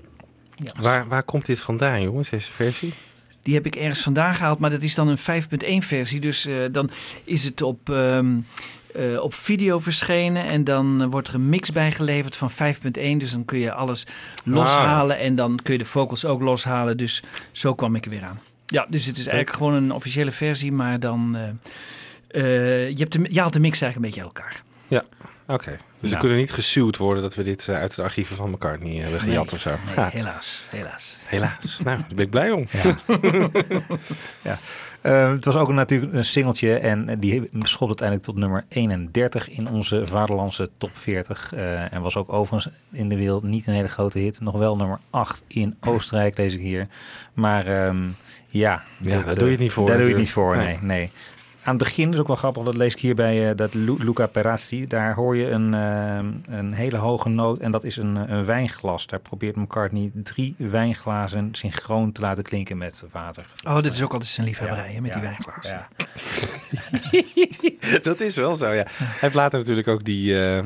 Waar, 0.80 1.08
waar 1.08 1.24
komt 1.24 1.46
dit 1.46 1.60
vandaan, 1.60 2.02
jongens, 2.02 2.30
deze 2.30 2.52
versie? 2.52 2.94
Die 3.42 3.54
heb 3.54 3.66
ik 3.66 3.76
ergens 3.76 4.02
vandaan 4.02 4.34
gehaald, 4.36 4.60
maar 4.60 4.70
dat 4.70 4.82
is 4.82 4.96
dan 4.96 5.08
een 5.08 5.18
5.1 5.84 5.88
versie. 5.88 6.20
Dus 6.20 6.46
eh, 6.46 6.56
dan 6.72 6.90
is 7.24 7.44
het 7.44 7.62
op, 7.62 7.90
ehm, 7.90 8.36
eh, 8.96 9.20
op 9.20 9.34
video 9.34 9.80
verschenen 9.80 10.46
en 10.46 10.64
dan 10.64 11.02
eh, 11.02 11.08
wordt 11.10 11.28
er 11.28 11.34
een 11.34 11.50
mix 11.50 11.72
bijgeleverd 11.72 12.36
van 12.36 12.52
5.1. 12.52 13.18
Dus 13.18 13.32
dan 13.32 13.46
kun 13.46 13.60
je 13.60 13.72
alles 13.74 14.06
loshalen 14.44 15.18
en 15.20 15.36
dan 15.36 15.60
kun 15.64 15.74
je 15.74 15.80
de 15.80 15.86
vocals 15.86 16.26
ook 16.26 16.42
loshalen. 16.42 16.98
Dus 16.98 17.24
zo 17.52 17.76
kwam 17.76 17.96
ik 17.96 18.04
er 18.06 18.12
weer 18.12 18.24
aan. 18.24 18.40
Ja, 18.66 18.86
dus 18.90 19.06
het 19.06 19.18
is 19.18 19.28
eigenlijk 19.28 19.58
gewoon 19.58 19.74
een 19.74 19.92
officiële 19.92 20.32
versie, 20.32 20.72
maar 20.72 21.00
dan... 21.00 21.38
eh, 22.28 22.90
je, 22.90 22.96
hebt 22.98 23.12
de, 23.12 23.28
je 23.32 23.40
haalt 23.40 23.54
de 23.54 23.60
mix 23.60 23.82
eigenlijk 23.82 23.96
een 23.96 24.22
beetje 24.22 24.22
uit 24.22 24.38
elkaar. 24.38 24.64
Ja, 24.88 25.04
oké. 25.56 25.70
Dus 25.72 25.78
we 26.00 26.08
Nou. 26.08 26.20
kunnen 26.20 26.38
niet 26.38 26.52
gesuwd 26.52 26.98
worden 26.98 27.24
dat 27.24 27.36
we 27.36 27.44
dit 27.44 27.70
uit 27.70 27.96
de 27.96 28.02
archieven 28.04 28.36
van 28.36 28.50
McCartney 28.50 28.96
hebben 28.96 29.20
gejat 29.20 29.46
Nee, 29.46 29.54
of 29.54 29.60
zo. 29.62 29.70
nee, 29.70 29.96
Ja. 29.96 30.10
helaas, 30.12 30.64
helaas. 30.70 31.20
Helaas. 31.26 31.80
Nou, 31.84 31.98
daar 31.98 32.08
ben 32.16 32.26
ik 32.26 32.30
blij 32.32 32.52
om. 32.52 32.66
Ja. 32.72 32.96
ja. 34.50 34.58
Eh, 35.04 35.32
het 35.32 35.46
was 35.46 35.56
ook 35.56 35.72
natuurlijk 35.72 36.14
een 36.14 36.26
singeltje 36.26 36.80
en 36.80 37.20
die 37.20 37.50
schopt 37.60 37.88
uiteindelijk 37.88 38.28
tot 38.28 38.38
nummer 38.38 38.66
31 38.70 39.50
in 39.50 39.70
onze 39.70 40.08
vaderlandse 40.08 40.70
top 40.78 40.90
40. 40.94 41.54
Eh, 41.54 41.94
en 41.94 42.02
was 42.02 42.16
ook 42.16 42.34
overigens 42.34 42.74
in 42.92 43.10
de 43.10 43.16
wereld 43.16 43.44
niet 43.44 43.68
een 43.68 43.74
hele 43.74 43.88
grote 43.88 44.20
hit. 44.20 44.42
Nog 44.42 44.56
wel 44.56 44.76
nummer 44.76 45.00
8 45.10 45.44
in 45.48 45.78
Oostenrijk, 45.80 46.38
lees 46.38 46.54
ik 46.54 46.60
hier. 46.60 46.88
Maar 47.34 47.66
ehm, 47.66 48.04
ja, 48.48 48.84
Ja, 48.98 49.16
dat, 49.16 49.26
daar 49.26 49.36
doe 49.36 49.46
je 49.46 49.52
het 49.52 49.60
niet 49.60 49.72
voor 49.72 49.88
Daar 49.88 49.96
doe 49.98 50.06
je 50.06 50.12
het 50.12 50.20
niet 50.20 50.32
voor, 50.32 50.58
nee. 50.58 50.78
nee. 50.82 51.12
Aan 51.66 51.76
het 51.76 51.84
begin 51.84 52.14
is 52.14 52.20
ook 52.20 52.28
wel 52.28 52.36
grappig, 52.36 52.64
dat 52.64 52.76
lees 52.76 52.94
ik 52.94 53.00
hier 53.00 53.16
bij 53.16 53.50
eh, 53.50 53.56
dat 53.56 53.74
Lu- 53.74 53.98
Luca 54.04 54.28
Perazzi. 54.28 54.88
Daar 54.88 55.14
hoor 55.14 55.38
je 55.38 55.50
een, 55.50 55.74
ehm, 55.74 56.58
een 56.60 56.74
hele 56.74 56.98
hoge 56.98 57.30
noot 57.30 57.60
en 57.60 57.72
dat 57.72 57.84
is 57.84 57.98
een, 57.98 58.16
een 58.34 58.46
wijnglas. 58.46 59.08
Daar 59.08 59.20
probeert 59.20 59.56
McCartney 59.56 60.12
drie 60.14 60.56
wijnglazen 60.58 61.50
synchroon 61.52 62.12
te 62.12 62.22
laten 62.22 62.44
klinken 62.44 62.78
met 62.78 63.04
water. 63.12 63.46
Oh, 63.68 63.76
dit 63.82 63.94
is 63.94 64.02
ook 64.04 64.12
altijd 64.14 64.30
zijn 64.30 64.48
liefhebberij 64.48 64.92
hè, 64.94 65.02
met 65.02 65.14
Ja, 65.14 65.20
die 65.20 65.30
wijnglazen. 65.30 65.72
ja. 65.72 65.88
dat 68.04 68.20
is 68.20 68.36
wel 68.36 68.56
zo, 68.56 68.68
ja. 68.74 68.84
Hij 68.94 69.08
heeft 69.20 69.36
later 69.36 69.60
natuurlijk 69.60 69.88
ook 69.88 70.04
die 70.04 70.34
eh, 70.36 70.58
eh, 70.58 70.66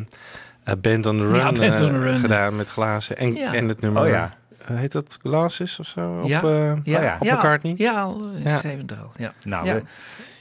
Band 0.81 1.05
on 1.05 1.17
the 1.17 1.27
Run, 1.27 1.35
Ja, 1.35 1.51
Band 1.51 1.79
eh, 1.79 1.85
on 1.85 1.91
the 1.91 1.99
Run. 1.99 2.17
gedaan 2.17 2.55
met 2.55 2.67
glazen. 2.69 3.17
En, 3.17 3.35
Ja. 3.35 3.53
en 3.53 3.67
het 3.67 3.81
nummer, 3.81 4.03
Oh 4.03 4.09
ja. 4.09 4.29
eh, 4.67 4.77
heet 4.77 4.91
dat 4.91 5.17
Glasses 5.21 5.79
of 5.79 5.87
zo? 5.87 6.19
Op, 6.23 6.29
Ja. 6.29 6.41
eh, 6.41 6.71
Ja. 6.83 7.15
op 7.19 7.23
Ja. 7.25 7.35
McCartney? 7.35 7.73
Ja, 7.77 8.01
al 8.01 8.21
in 8.35 8.41
Ja. 8.43 8.57
70 8.57 8.99
al. 9.01 9.11
Ja. 9.17 9.33
Nou, 9.43 9.65
Ja. 9.65 9.73
we- 9.73 9.81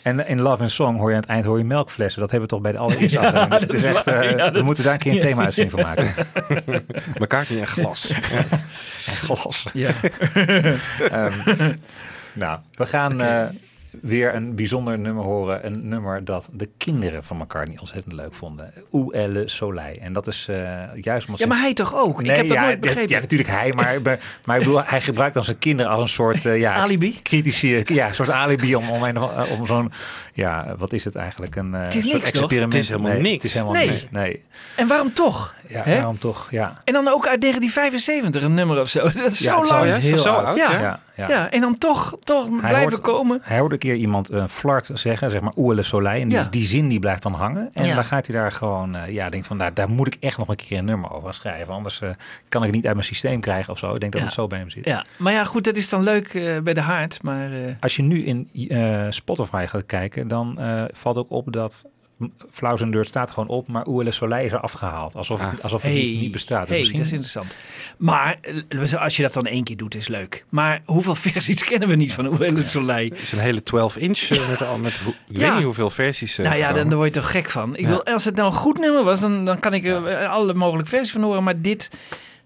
en 0.07 0.27
in 0.27 0.41
Love 0.41 0.63
and 0.63 0.71
Song 0.71 0.97
hoor 0.99 1.09
je 1.09 1.15
aan 1.15 1.21
het 1.21 1.31
eind 1.31 1.45
hoor 1.45 1.59
je 1.59 1.65
melkflessen. 1.65 2.21
Dat 2.21 2.31
hebben 2.31 2.49
we 2.49 2.55
toch 2.55 2.63
bij 2.65 2.73
de 2.73 2.79
allereerste 2.79 3.21
Ja, 3.21 3.27
aflevering. 3.29 3.59
Dus 3.59 3.69
dat 3.69 3.77
is 3.77 3.85
echt, 3.85 4.37
eh, 4.37 4.49
we 4.53 4.63
moeten 4.63 4.85
daar 4.85 4.93
een 4.93 4.99
keer 4.99 5.11
een 5.11 5.17
Ja. 5.17 5.23
thema-uitzending 5.25 5.75
van 5.81 5.83
maken. 5.95 6.15
McCartney 7.19 7.61
en 7.61 7.67
glas. 7.67 8.11
En 9.07 9.15
glas. 9.15 9.67
Ja. 9.73 9.91
Ehm, 11.11 11.33
nou, 12.33 12.59
we 12.75 12.87
gaan 12.87 13.21
weer 14.01 14.35
een 14.35 14.55
bijzonder 14.55 14.99
nummer 14.99 15.25
horen. 15.25 15.67
Een 15.67 15.89
nummer 15.89 16.25
dat 16.25 16.49
de 16.53 16.69
kinderen 16.77 17.25
van 17.25 17.37
McCartney 17.37 17.79
ontzettend 17.79 18.13
leuk 18.15 18.35
vonden. 18.35 18.73
Où 18.91 19.15
est 19.15 19.29
le 19.29 19.49
soleil. 19.49 19.97
En 20.01 20.13
dat 20.13 20.27
is 20.27 20.47
eh, 20.49 20.57
juist 21.01 21.27
omdat 21.27 21.41
Ja, 21.41 21.47
maar 21.47 21.59
hij 21.61 21.75
toch 21.75 21.95
ook? 21.95 22.21
Ik 22.21 22.27
Nee, 22.27 22.37
heb 22.37 22.49
dat 22.49 22.57
ja, 22.57 22.63
nooit 22.63 22.75
ja, 22.75 22.81
begrepen. 22.81 23.15
Ja, 23.15 23.21
natuurlijk 23.21 23.51
hij, 23.51 23.73
maar, 23.73 24.01
maar, 24.45 24.57
ik 24.59 24.63
bedoel, 24.63 24.83
hij 24.85 25.01
gebruikt 25.01 25.35
dan 25.35 25.45
zijn 25.45 25.59
kinderen 25.59 25.93
als 25.93 26.01
een 26.03 26.09
soort 26.09 26.47
eh, 26.47 26.59
ja, 26.59 26.75
Alibi? 26.75 27.23
kritische, 27.23 27.83
ja, 27.85 28.09
een 28.09 28.15
soort 28.15 28.31
alibi 28.31 28.75
om, 28.77 28.91
om, 28.91 29.03
een, 29.03 29.19
om 29.51 29.67
zo'n, 29.67 29.93
ja, 30.35 30.75
wat 30.79 30.93
is 30.93 31.05
het 31.05 31.15
eigenlijk? 31.15 31.57
Een, 31.57 31.75
eh, 31.75 31.83
Het 31.83 31.95
is 31.95 32.05
niks, 32.05 32.31
experiment. 32.31 32.73
Het 32.73 32.83
is 32.83 32.89
helemaal 32.89 33.13
nee, 33.13 33.21
niks. 33.21 33.35
Het 33.35 33.45
is 33.45 33.53
helemaal 33.53 33.75
Nee. 33.75 33.89
niks. 33.89 34.07
Nee. 34.11 34.43
En 34.77 34.89
waarom 34.89 35.13
toch? 35.13 35.55
Ja, 35.69 35.83
Hè? 35.83 35.95
waarom 35.97 36.19
toch? 36.19 36.51
Ja. 36.51 36.81
En 36.85 36.93
dan 36.93 37.09
ook 37.09 37.27
uit 37.27 37.41
1975 37.41 38.43
een 38.43 38.55
nummer 38.55 38.81
of 38.81 38.89
zo. 38.89 39.03
Dat 39.13 39.15
is 39.31 39.39
Ja, 39.39 39.53
zo 39.53 39.61
het 39.61 39.71
lang. 39.71 39.97
heel 40.01 40.19
Zo 40.19 40.33
oud. 40.33 40.45
oud, 40.47 40.57
Ja. 40.57 40.73
ja? 40.81 41.01
Ja, 41.17 41.29
ja. 41.29 41.51
En 41.51 41.61
dan 41.61 41.79
toch, 41.79 42.17
toch 42.25 42.47
Hij 42.49 42.59
blijven 42.59 42.83
hoort- 42.91 43.01
komen. 43.01 43.41
Hij 43.43 43.59
hoorde 43.59 43.75
een 43.75 43.81
keer 43.81 43.95
iemand 43.95 44.31
een 44.31 44.49
flart 44.49 44.91
zeggen, 44.95 45.31
zeg 45.31 45.41
maar, 45.41 45.53
Où 45.55 45.67
est 45.69 45.77
le 45.77 45.83
soleil. 45.83 46.21
En 46.23 46.29
die, 46.29 46.39
Ja. 46.39 46.47
die 46.51 46.67
zin 46.67 46.89
die 46.89 46.99
blijft 46.99 47.23
dan 47.23 47.33
hangen. 47.33 47.71
En 47.73 47.85
Ja. 47.87 47.95
dan 47.95 48.05
gaat 48.05 48.27
hij 48.27 48.37
daar 48.37 48.53
gewoon, 48.53 48.95
eh, 48.97 49.13
ja, 49.13 49.29
denkt 49.31 49.47
van, 49.47 49.57
nou, 49.57 49.71
daar 49.75 49.89
moet 49.91 50.07
ik 50.07 50.17
echt 50.21 50.39
nog 50.39 50.49
een 50.49 50.57
keer 50.57 50.79
een 50.79 50.85
nummer 50.85 51.11
over 51.13 51.35
schrijven. 51.35 51.75
Anders 51.75 52.01
eh, 52.01 52.09
kan 52.49 52.61
ik 52.61 52.67
het 52.67 52.77
niet 52.77 52.87
uit 52.87 52.95
mijn 52.95 53.07
systeem 53.07 53.41
krijgen 53.41 53.73
of 53.73 53.79
zo. 53.79 53.95
Ik 53.95 54.01
denk 54.01 54.13
dat 54.13 54.21
Ja. 54.21 54.27
het 54.27 54.37
zo 54.37 54.47
bij 54.47 54.59
hem 54.59 54.71
zit. 54.71 54.85
Ja, 54.85 55.05
maar 55.17 55.33
ja, 55.33 55.45
goed, 55.45 55.65
dat 55.65 55.77
is 55.77 55.89
dan 55.89 56.03
leuk 56.03 56.35
eh, 56.35 56.59
bij 56.59 56.75
de 56.75 56.81
haard. 56.81 57.23
Maar 57.23 57.53
eh, 57.53 57.59
Als 57.81 57.97
je 57.97 58.03
nu 58.03 58.25
in 58.25 58.49
eh, 58.69 59.07
Spotify 59.11 59.65
gaat 59.69 59.87
kijken, 59.87 60.29
dan 60.29 60.59
eh, 60.59 60.83
valt 60.93 61.17
ook 61.19 61.31
op 61.31 61.53
dat 61.53 61.85
Flauws 62.51 62.81
en 62.81 62.91
Dirt 62.91 63.09
staat 63.09 63.31
gewoon 63.31 63.49
op, 63.49 63.69
maar 63.69 63.83
Où 63.87 63.97
est 63.99 64.05
le 64.05 64.11
soleil 64.11 64.45
is 64.47 64.53
er 64.53 64.61
afgehaald. 64.61 65.15
Alsof, 65.15 65.41
Ah. 65.41 65.53
alsof 65.63 65.83
het 65.83 65.93
niet, 65.93 66.21
niet 66.21 66.33
bestaat. 66.33 66.61
Dus 66.61 66.69
hey, 66.69 66.79
misschien- 66.79 66.99
dat 66.99 67.07
is 67.07 67.13
interessant. 67.13 67.55
Maar 67.99 68.37
eh, 68.69 69.03
als 69.03 69.17
je 69.17 69.23
dat 69.23 69.33
dan 69.33 69.47
één 69.47 69.65
keer 69.65 69.77
doet, 69.77 69.95
is 69.95 70.09
leuk. 70.09 70.45
Maar 70.49 70.81
hoeveel 70.85 71.15
versies 71.31 71.65
kennen 71.65 71.89
we 71.89 71.95
niet 71.95 72.13
van 72.13 72.27
Hoe 72.27 72.53
le 72.53 72.65
Soleil? 72.65 73.09
Het 73.09 73.21
is 73.21 73.33
een 73.33 73.39
hele 73.39 73.63
12 73.63 73.97
inch 73.97 74.19
eh, 74.19 74.49
met, 74.49 74.63
al 74.67 74.79
met 74.79 74.99
hoe- 74.99 75.15
ik 75.29 75.37
Ja. 75.37 75.47
weet 75.47 75.55
niet 75.55 75.65
hoeveel 75.65 75.91
versies. 75.91 76.39
eh, 76.39 76.45
Nou 76.47 76.59
ja, 76.59 76.73
dan, 76.73 76.89
daar 76.89 76.97
word 76.99 77.15
je 77.15 77.21
toch 77.21 77.31
gek 77.31 77.51
van. 77.51 77.75
Ik 77.77 77.81
Ja. 77.81 77.87
wil, 77.89 78.05
als 78.05 78.25
het 78.25 78.35
nou 78.37 78.47
een 78.47 78.59
goed 78.59 78.79
nummer 78.79 79.05
was, 79.05 79.21
dan, 79.21 79.45
dan 79.45 79.59
kan 79.59 79.75
ik 79.75 79.85
er 79.85 80.27
alle 80.27 80.55
mogelijke 80.55 80.91
versies 80.91 81.13
van 81.13 81.23
horen. 81.23 81.43
Maar 81.43 81.61
dit, 81.61 81.91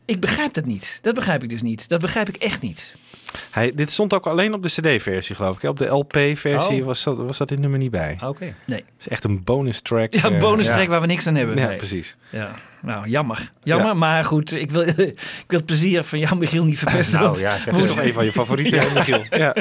ik 0.05 0.21
begrijp 0.21 0.55
dat 0.55 0.65
niet. 0.65 0.99
Dat 1.03 1.15
begrijp 1.15 1.43
ik 1.43 1.49
dus 1.49 1.63
niet. 1.63 1.89
Dat 1.89 2.01
begrijp 2.01 2.29
ik 2.29 2.37
echt 2.37 2.61
niet. 2.63 2.95
Hij, 3.51 3.73
dit 3.75 3.91
stond 3.91 4.15
ook 4.15 4.27
alleen 4.27 4.55
op 4.55 4.63
de 4.63 4.69
CD-versie, 4.69 5.35
geloof 5.37 5.57
ik. 5.63 5.69
Op 5.71 5.79
de 5.79 5.87
LP-versie 5.87 6.81
Oh. 6.81 6.85
was, 6.87 7.05
dat, 7.05 7.17
was 7.17 7.39
dat 7.39 7.49
dit 7.49 7.59
nummer 7.59 7.79
niet 7.79 7.91
bij. 7.91 8.19
Oké. 8.25 8.55
Nee. 8.67 8.79
Het 8.79 8.87
is 9.01 9.09
echt 9.09 9.25
een 9.25 9.45
bonus 9.45 9.81
track. 9.81 10.13
Ja, 10.15 10.25
een 10.25 10.33
eh, 10.35 10.39
bonus 10.41 10.67
track 10.67 10.83
ja. 10.83 10.89
waar 10.89 11.01
we 11.01 11.07
niks 11.07 11.27
aan 11.27 11.35
hebben. 11.35 11.57
Ja, 11.57 11.67
Nee. 11.67 11.77
precies. 11.77 12.17
Ja, 12.31 12.51
nou 12.83 13.09
jammer. 13.09 13.53
Jammer, 13.63 13.87
Ja. 13.87 13.95
maar 13.95 14.25
goed, 14.25 14.53
ik 14.53 14.71
wil, 14.71 14.83
ik 14.89 14.97
wil 15.47 15.59
het 15.59 15.67
plezier 15.67 16.05
van 16.05 16.19
jou, 16.19 16.37
Michiel, 16.39 16.65
niet 16.65 16.79
verpesten. 16.79 17.21
Nou, 17.21 17.39
ja, 17.39 17.57
Het 17.61 17.79
is 17.79 17.87
toch 17.87 18.03
een 18.03 18.13
van 18.13 18.25
je 18.25 18.33
favorieten, 18.33 18.79
hè, 18.89 18.95
Michiel? 18.95 19.23
Ja. 19.31 19.55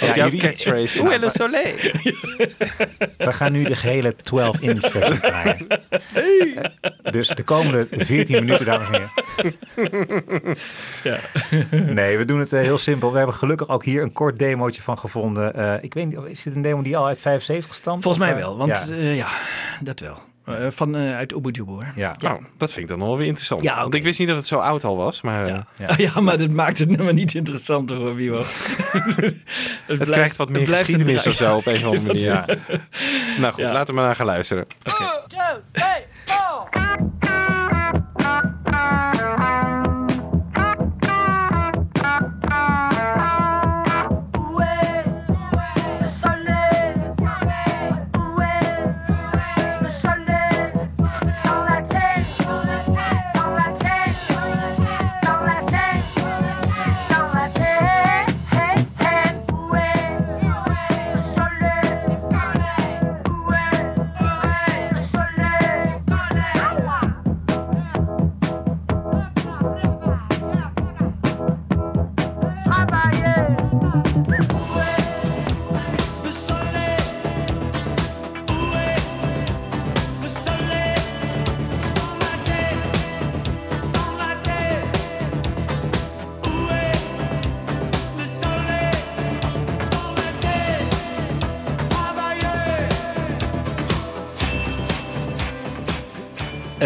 Ja, 0.00 0.14
jouw 0.14 0.30
catchphrase. 0.30 0.98
Hoe 0.98 1.18
le 1.18 1.30
soleil? 1.30 1.74
We 3.16 3.32
gaan 3.32 3.52
nu 3.52 3.64
de 3.64 3.76
gehele 3.76 4.14
12-inch 4.14 4.90
versie 4.90 5.20
draaien. 5.20 5.66
Dus 7.10 7.28
de 7.28 7.42
komende 7.42 7.86
14 7.90 8.44
minuten, 8.44 8.66
dames 8.66 8.86
en 8.88 9.10
heren. 11.02 11.94
Nee, 11.94 12.18
we 12.18 12.24
doen 12.24 12.38
het 12.38 12.52
eh, 12.52 12.60
heel 12.60 12.78
simpel. 12.78 13.10
We 13.10 13.16
hebben 13.16 13.36
gelukkig 13.36 13.68
ook 13.68 13.84
hier 13.84 14.02
een 14.02 14.12
kort 14.12 14.38
demootje 14.38 14.82
van 14.82 14.98
gevonden. 14.98 15.54
Eh, 15.54 15.74
ik 15.80 15.94
weet 15.94 16.06
niet, 16.06 16.18
is 16.24 16.42
dit 16.42 16.54
een 16.54 16.62
demo 16.62 16.82
die 16.82 16.96
al 16.96 17.06
uit 17.06 17.20
75 17.20 17.74
stamt? 17.74 18.02
Volgens 18.02 18.24
mij 18.24 18.32
eh, 18.32 18.38
wel, 18.38 18.56
want 18.56 18.84
ja. 18.88 18.94
ja, 18.94 19.10
ja 19.10 19.28
dat 19.80 20.00
wel. 20.00 20.29
Eh, 20.58 20.66
van 20.70 20.96
eh, 20.96 21.16
uit 21.16 21.34
Oebujubu, 21.34 21.70
hoor. 21.70 21.86
Ja. 21.96 22.16
Nou, 22.18 22.42
dat 22.56 22.70
vind 22.72 22.82
ik 22.82 22.88
dan 22.88 22.98
nog 22.98 23.08
wel 23.08 23.16
weer 23.16 23.26
interessant. 23.26 23.62
Ja, 23.62 23.80
Want 23.80 23.94
ik 23.94 24.02
wist 24.02 24.18
niet 24.18 24.28
dat 24.28 24.36
het 24.36 24.46
zo 24.46 24.58
oud 24.58 24.84
al 24.84 24.96
was, 24.96 25.22
maar 25.22 25.46
eh, 25.46 25.58
Ja. 25.78 25.94
Ja. 26.14 26.20
maar 26.20 26.38
dat 26.38 26.50
maakt 26.50 26.78
het 26.78 26.96
nummer 26.96 27.14
niet 27.14 27.34
interessanter 27.34 27.96
hoor, 27.96 28.14
Wiebo. 28.14 28.36
het 28.92 29.34
het 29.86 30.10
krijgt 30.10 30.36
wat 30.36 30.48
meer 30.50 30.66
geschiedenis 30.66 31.26
of 31.26 31.32
zo 31.34 31.56
op 31.56 31.66
een 31.66 31.74
of 31.74 31.84
andere 31.84 32.06
manier. 32.12 32.24
Ja. 32.24 32.44
Nou 33.38 33.52
goed, 33.52 33.62
Ja. 33.64 33.72
laten 33.72 33.86
we 33.86 33.92
maar 34.00 34.04
naar 34.06 34.16
gaan 34.16 34.26
luisteren. 34.26 34.66
Où 34.84 34.94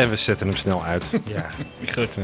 En 0.04 0.10
we 0.10 0.16
zetten 0.16 0.46
hem 0.46 0.56
snel 0.56 0.84
uit. 0.84 1.04
Ja. 1.34 1.46
Goed. 1.92 2.16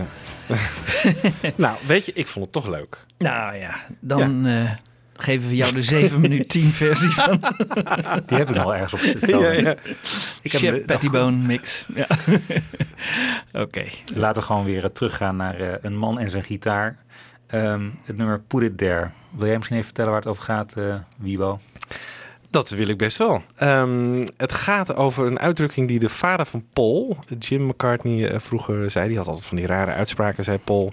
nou, 1.57 1.77
weet 1.87 2.07
je, 2.07 2.13
ik 2.13 2.27
vond 2.27 2.45
het 2.45 2.55
toch 2.55 2.67
leuk. 2.69 2.99
Nou 3.19 3.57
ja, 3.57 3.75
dan 4.01 4.47
eh, 4.47 4.71
geven 5.17 5.49
we 5.49 5.57
jou 5.57 5.75
de 5.75 5.83
7 5.83 6.21
minuut 6.21 6.49
10 6.49 6.63
versie 6.73 7.11
van 7.11 7.39
Die 8.27 8.39
heb 8.39 8.49
ik 8.49 8.55
nog 8.55 8.65
wel 8.65 8.75
ergens 8.75 8.93
op 8.93 8.99
zitten. 8.99 9.39
Ja, 9.39 9.51
ja. 9.51 9.75
Ik 10.43 10.53
heb 10.53 10.61
de- 10.61 10.83
Pettibone 10.87 11.37
mix. 11.37 11.87
Ja. 11.95 12.07
Oké. 13.53 13.85
Laten 14.15 14.41
we 14.43 14.47
gewoon 14.47 14.65
weer 14.65 14.85
eh, 14.85 14.91
teruggaan 14.91 15.37
naar 15.37 15.61
eh, 15.61 15.73
een 15.83 15.97
man 15.97 16.19
en 16.19 16.31
zijn 16.31 16.43
gitaar. 16.45 16.97
Ehm, 17.47 17.89
het 18.05 18.17
nummer 18.17 18.41
Put 18.41 18.63
It 18.63 18.79
There. 18.79 19.11
Wil 19.31 19.47
jij 19.47 19.57
misschien 19.57 19.77
even 19.77 19.87
vertellen 19.89 20.11
waar 20.13 20.21
het 20.21 20.31
over 20.31 20.43
gaat, 20.43 20.73
eh 20.77 20.95
Wiebo? 21.19 21.59
Dat 22.51 22.71
wil 22.71 22.89
ik 22.89 22.99
best 22.99 23.19
wel. 23.19 23.43
Ehm, 23.57 24.27
het 24.37 24.53
gaat 24.53 24.95
over 24.97 25.27
een 25.27 25.39
uitdrukking 25.39 25.89
die 25.89 25.99
de 25.99 26.09
vader 26.09 26.47
van 26.47 26.65
Paul, 26.73 27.17
Jim 27.39 27.67
McCartney, 27.67 28.29
eh, 28.29 28.41
vroeger 28.41 28.91
zei. 28.91 29.09
Die 29.09 29.17
had 29.17 29.27
altijd 29.27 29.47
van 29.47 29.57
die 29.57 29.67
rare 29.67 29.91
uitspraken, 29.91 30.45
zei 30.45 30.59
Paul. 30.59 30.93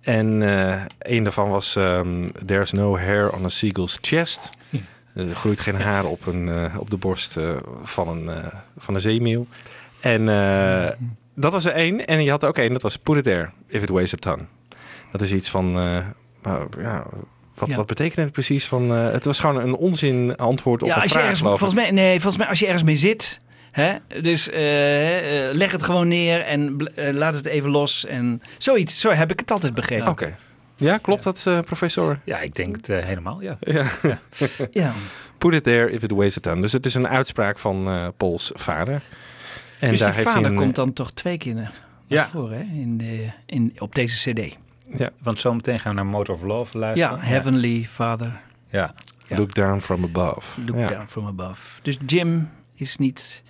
En 0.00 0.42
eh, 0.42 0.82
een 0.98 1.22
daarvan 1.22 1.48
was: 1.48 1.76
ehm, 1.76 2.28
There's 2.46 2.72
no 2.72 2.98
hair 2.98 3.32
on 3.32 3.44
a 3.44 3.48
seagull's 3.48 3.98
chest. 4.00 4.50
Er 5.14 5.34
groeit 5.34 5.60
geen 5.60 5.74
haar 5.74 6.04
op, 6.04 6.26
een, 6.26 6.48
eh, 6.48 6.78
op 6.78 6.90
de 6.90 6.96
borst 6.96 7.38
van, 7.82 8.08
een, 8.08 8.30
van 8.78 8.94
een 8.94 9.00
zeemeeuw. 9.00 9.46
En 10.00 10.24
dat 11.34 11.52
was 11.52 11.64
er 11.64 11.72
één. 11.72 12.06
En 12.06 12.22
je 12.22 12.30
had 12.30 12.42
er 12.42 12.48
ook 12.48 12.58
één, 12.58 12.72
dat 12.72 12.82
was 12.82 12.96
Put 12.96 13.16
it 13.16 13.24
there, 13.24 13.50
if 13.66 13.82
it 13.82 13.90
weighs 13.90 14.14
a 14.14 14.16
ton. 14.16 14.48
Dat 15.10 15.20
is 15.20 15.32
iets 15.32 15.50
van, 15.50 15.72
nou, 16.42 16.68
ja, 16.78 17.06
wat, 17.60 17.68
Ja. 17.70 17.76
wat 17.76 17.86
betekent 17.86 18.16
het 18.16 18.32
precies? 18.32 18.66
Van, 18.66 18.94
eh, 18.94 19.10
het 19.12 19.24
was 19.24 19.40
gewoon 19.40 19.60
een 19.62 19.74
onzin 19.74 20.36
antwoord 20.36 20.82
op 20.82 20.88
Ja, 20.88 20.94
een 20.94 21.00
als 21.02 21.10
je 21.10 21.18
vraag, 21.18 21.22
ergens, 21.22 21.40
geloof 21.40 21.54
ik. 21.60 21.60
volgens 21.60 21.80
mij, 21.82 21.90
nee, 22.04 22.12
volgens 22.12 22.36
mij 22.36 22.46
als 22.46 22.58
je 22.58 22.64
ergens 22.66 22.82
mee 22.84 22.96
zit, 22.96 23.38
hè, 23.70 23.92
dus 24.22 24.50
eh, 24.50 25.48
eh, 25.48 25.54
leg 25.54 25.72
het 25.72 25.82
gewoon 25.82 26.08
neer 26.08 26.40
en 26.40 26.76
bl- 26.76 26.88
laat 27.12 27.34
het 27.34 27.46
even 27.46 27.70
los 27.70 28.06
en 28.06 28.42
zoiets. 28.58 29.00
Zo 29.00 29.10
heb 29.10 29.30
ik 29.30 29.40
het 29.40 29.50
altijd 29.50 29.74
begrepen. 29.74 30.08
Oké. 30.08 30.36
Ja, 30.76 30.98
klopt 30.98 31.22
dat, 31.22 31.44
eh, 31.46 31.60
professor? 31.60 32.18
Ja, 32.24 32.38
ik 32.40 32.54
denk 32.54 32.76
het 32.76 32.86
helemaal, 32.86 33.40
ja. 33.48 33.56
Ja. 33.60 33.86
Ja. 34.70 34.92
Put 35.38 35.54
it 35.54 35.62
there 35.64 35.90
if 35.90 36.02
it 36.02 36.10
weighs 36.12 36.36
a 36.36 36.40
ton. 36.40 36.60
Dus 36.60 36.72
het 36.72 36.86
is 36.86 36.94
een 36.94 37.08
uitspraak 37.08 37.58
van 37.58 37.88
eh 37.88 38.06
Pauls 38.16 38.50
vader. 38.54 39.02
En 39.78 39.90
dus 39.90 39.98
daar 39.98 40.08
die 40.08 40.18
heeft 40.20 40.30
vader 40.34 40.54
komt 40.54 40.74
dan 40.74 40.92
toch 40.92 41.10
twee 41.12 41.38
keer 41.38 41.54
naar 41.54 41.72
Ja. 42.06 42.28
voren 42.32 42.56
hè, 42.58 42.80
in 42.80 42.98
de, 42.98 43.26
in, 43.46 43.72
op 43.78 43.94
deze 43.94 44.30
cd. 44.32 44.56
Ja. 44.96 45.10
Want 45.22 45.40
zometeen 45.40 45.80
gaan 45.80 45.94
we 45.94 46.02
naar 46.02 46.10
Motor 46.10 46.34
of 46.34 46.42
Love 46.42 46.78
luisteren. 46.78 47.16
Ja, 47.18 47.22
Heavenly 47.24 47.84
Father, 47.90 48.40
Ja. 48.70 48.94
Ja. 49.26 49.36
Look 49.36 49.54
down 49.54 49.78
from 49.80 50.04
above. 50.04 50.60
Look 50.66 50.76
Ja. 50.76 50.88
Down 50.88 51.06
From 51.06 51.26
Above. 51.26 51.80
Dus 51.82 51.98
Jim 52.06 52.50
is 52.74 52.96
niet 52.96 53.42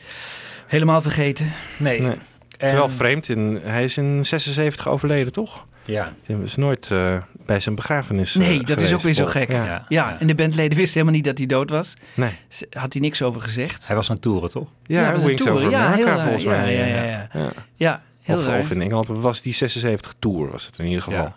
helemaal 0.67 1.03
vergeten. 1.03 1.53
Nee. 1.79 2.01
Nee. 2.01 2.17
Terwijl 2.59 2.89
vreemd, 2.89 3.29
in, 3.29 3.61
hij 3.63 3.85
is 3.85 3.97
in 3.97 4.25
76 4.25 4.89
overleden, 4.89 5.33
toch? 5.33 5.65
Ja. 5.85 6.13
Hij 6.25 6.37
is 6.37 6.57
nooit 6.57 6.91
eh, 6.91 7.17
bij 7.47 7.61
zijn 7.61 7.75
begrafenis 7.75 8.35
eh, 8.37 8.47
Nee, 8.47 8.63
dat 8.65 8.81
is 8.81 8.93
ook 8.93 9.01
weer 9.01 9.15
zo 9.15 9.27
gek. 9.27 9.53
Ja. 9.53 9.65
Ja, 9.65 9.85
Ja. 9.89 10.17
en 10.21 10.27
de 10.27 10.35
bandleden 10.35 10.77
wisten 10.79 10.93
helemaal 10.93 11.15
niet 11.15 11.25
dat 11.25 11.39
hij 11.39 11.47
dood 11.47 11.71
was. 11.71 11.95
Nee. 12.15 12.31
Z- 12.49 12.63
Had 12.71 12.93
hij 12.93 13.03
niks 13.03 13.23
over 13.23 13.41
gezegd. 13.41 13.87
Hij 13.87 13.97
was 13.97 14.11
aan 14.11 14.19
toeren, 14.19 14.51
toch? 14.51 14.69
Ja, 14.87 15.03
hij 15.03 15.13
was 15.13 15.21
een 15.23 15.27
Wings 15.29 15.43
tour. 15.43 15.57
Over 15.59 15.71
Ja, 15.71 15.85
America, 15.87 16.13
heel 16.13 16.21
volgens 16.23 16.43
Ja, 16.43 16.51
mij. 16.51 16.75
ja, 16.77 16.85
eh, 16.85 16.95
ja, 17.11 17.29
ja. 17.33 17.53
ja. 17.77 18.03
Heel 18.31 18.39
Of, 18.39 18.47
raar. 18.47 18.59
of 18.59 18.71
in 18.71 18.83
Engeland 18.83 19.07
was 19.09 19.43
die 19.43 19.53
76 19.55 20.15
Tour, 20.19 20.51
was 20.51 20.67
het 20.67 20.79
in 20.79 20.87
ieder 20.87 21.03
geval. 21.03 21.23
Ja. 21.25 21.35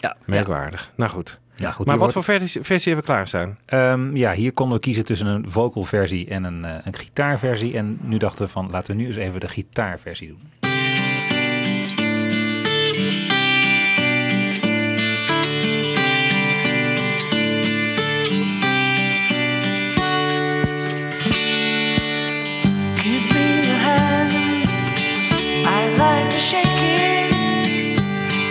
Ja, 0.00 0.16
Merkwaardig. 0.26 0.90
Nou 0.94 1.10
goed. 1.10 1.40
Ja, 1.54 1.70
goed. 1.70 1.86
maar 1.86 1.94
wat 1.98 2.12
hoort- 2.12 2.12
voor 2.26 2.38
versie, 2.38 2.62
versie 2.62 2.92
hebben 2.92 3.06
we 3.06 3.12
klaarstaan? 3.12 3.58
Ehm, 3.66 4.16
ja, 4.16 4.32
hier 4.32 4.52
konden 4.52 4.74
we 4.76 4.82
kiezen 4.82 5.04
tussen 5.04 5.26
een 5.26 5.50
vocal 5.50 5.84
versie 5.84 6.28
en 6.28 6.44
een, 6.44 6.64
eh, 6.64 6.74
een 6.84 6.94
gitaarversie. 6.96 7.76
En 7.76 7.98
nu 8.02 8.16
dachten 8.16 8.44
we 8.44 8.50
van, 8.50 8.68
laten 8.70 8.96
we 8.96 9.02
nu 9.02 9.06
eens 9.08 9.16
even 9.16 9.40
de 9.40 9.48
gitaarversie 9.48 10.28
doen. 10.28 10.67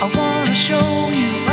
I 0.00 0.06
wanna 0.14 0.54
show 0.54 1.10
you 1.10 1.47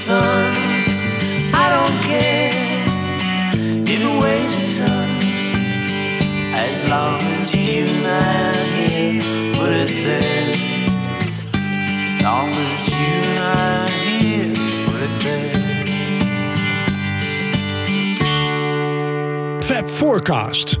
son. 0.00 0.54
I 1.52 1.66
don't 1.76 1.98
care 2.08 2.50
if 3.84 4.00
it 4.00 4.14
weighs 4.22 4.54
a 4.64 4.66
ton, 4.80 5.08
as 6.64 6.74
long 6.88 7.20
as 7.36 7.54
you 7.54 7.84
and 7.84 8.06
I 8.06 8.10
are 8.48 8.68
here. 8.80 9.20
Put 9.56 9.72
it 9.84 9.92
there. 10.06 10.54
As 11.52 12.22
Long 12.22 12.48
as 12.48 12.88
you 12.88 13.08
and 13.28 13.40
I 13.40 13.44
are 13.76 13.90
here. 14.08 14.54
Put 14.86 15.00
it 15.06 15.14
there. 15.22 15.52
Fab 19.68 19.86
Forecast. 19.86 20.79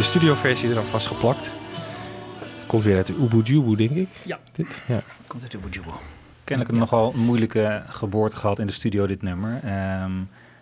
De 0.00 0.06
studioversie 0.06 0.68
er 0.68 0.74
dan 0.74 0.84
vastgeplakt. 0.84 1.52
Komt 2.66 2.82
weer 2.82 2.96
uit 2.96 3.06
de 3.06 3.14
Ubu 3.14 3.42
Jubu, 3.42 3.76
denk 3.76 3.90
ik. 3.90 4.08
Ja. 4.24 4.38
Dit? 4.52 4.82
Ja. 4.88 5.02
Komt 5.26 5.42
uit 5.42 5.80
Kennelijk 6.44 6.74
een 6.74 6.80
nogal 6.80 7.12
moeilijke 7.16 7.82
geboorte 7.86 8.36
gehad 8.36 8.58
in 8.58 8.66
de 8.66 8.72
studio, 8.72 9.06
dit 9.06 9.22
nummer. 9.22 9.60
Ehm, 9.64 10.12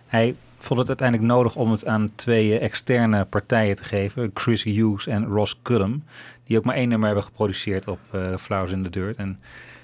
hij 0.07 0.37
vond 0.59 0.79
het 0.79 0.89
uiteindelijk 0.89 1.29
nodig 1.29 1.57
om 1.57 1.71
het 1.71 1.87
aan 1.87 2.15
twee 2.15 2.59
externe 2.59 3.25
partijen 3.25 3.77
te 3.77 3.85
geven. 3.85 4.31
Chris 4.35 4.63
Hughes 4.63 5.07
en 5.07 5.27
Ross 5.27 5.59
Cullum. 5.63 6.03
Die 6.45 6.59
ook 6.59 6.65
maar 6.65 6.77
één 6.77 6.89
nummer 6.89 7.07
hebben 7.07 7.25
geproduceerd 7.25 7.89
op 7.89 8.01
eh 8.11 8.37
Flowers 8.37 8.73
in 8.73 8.83
the 8.83 8.91
Dirt. 8.91 9.17
En 9.17 9.41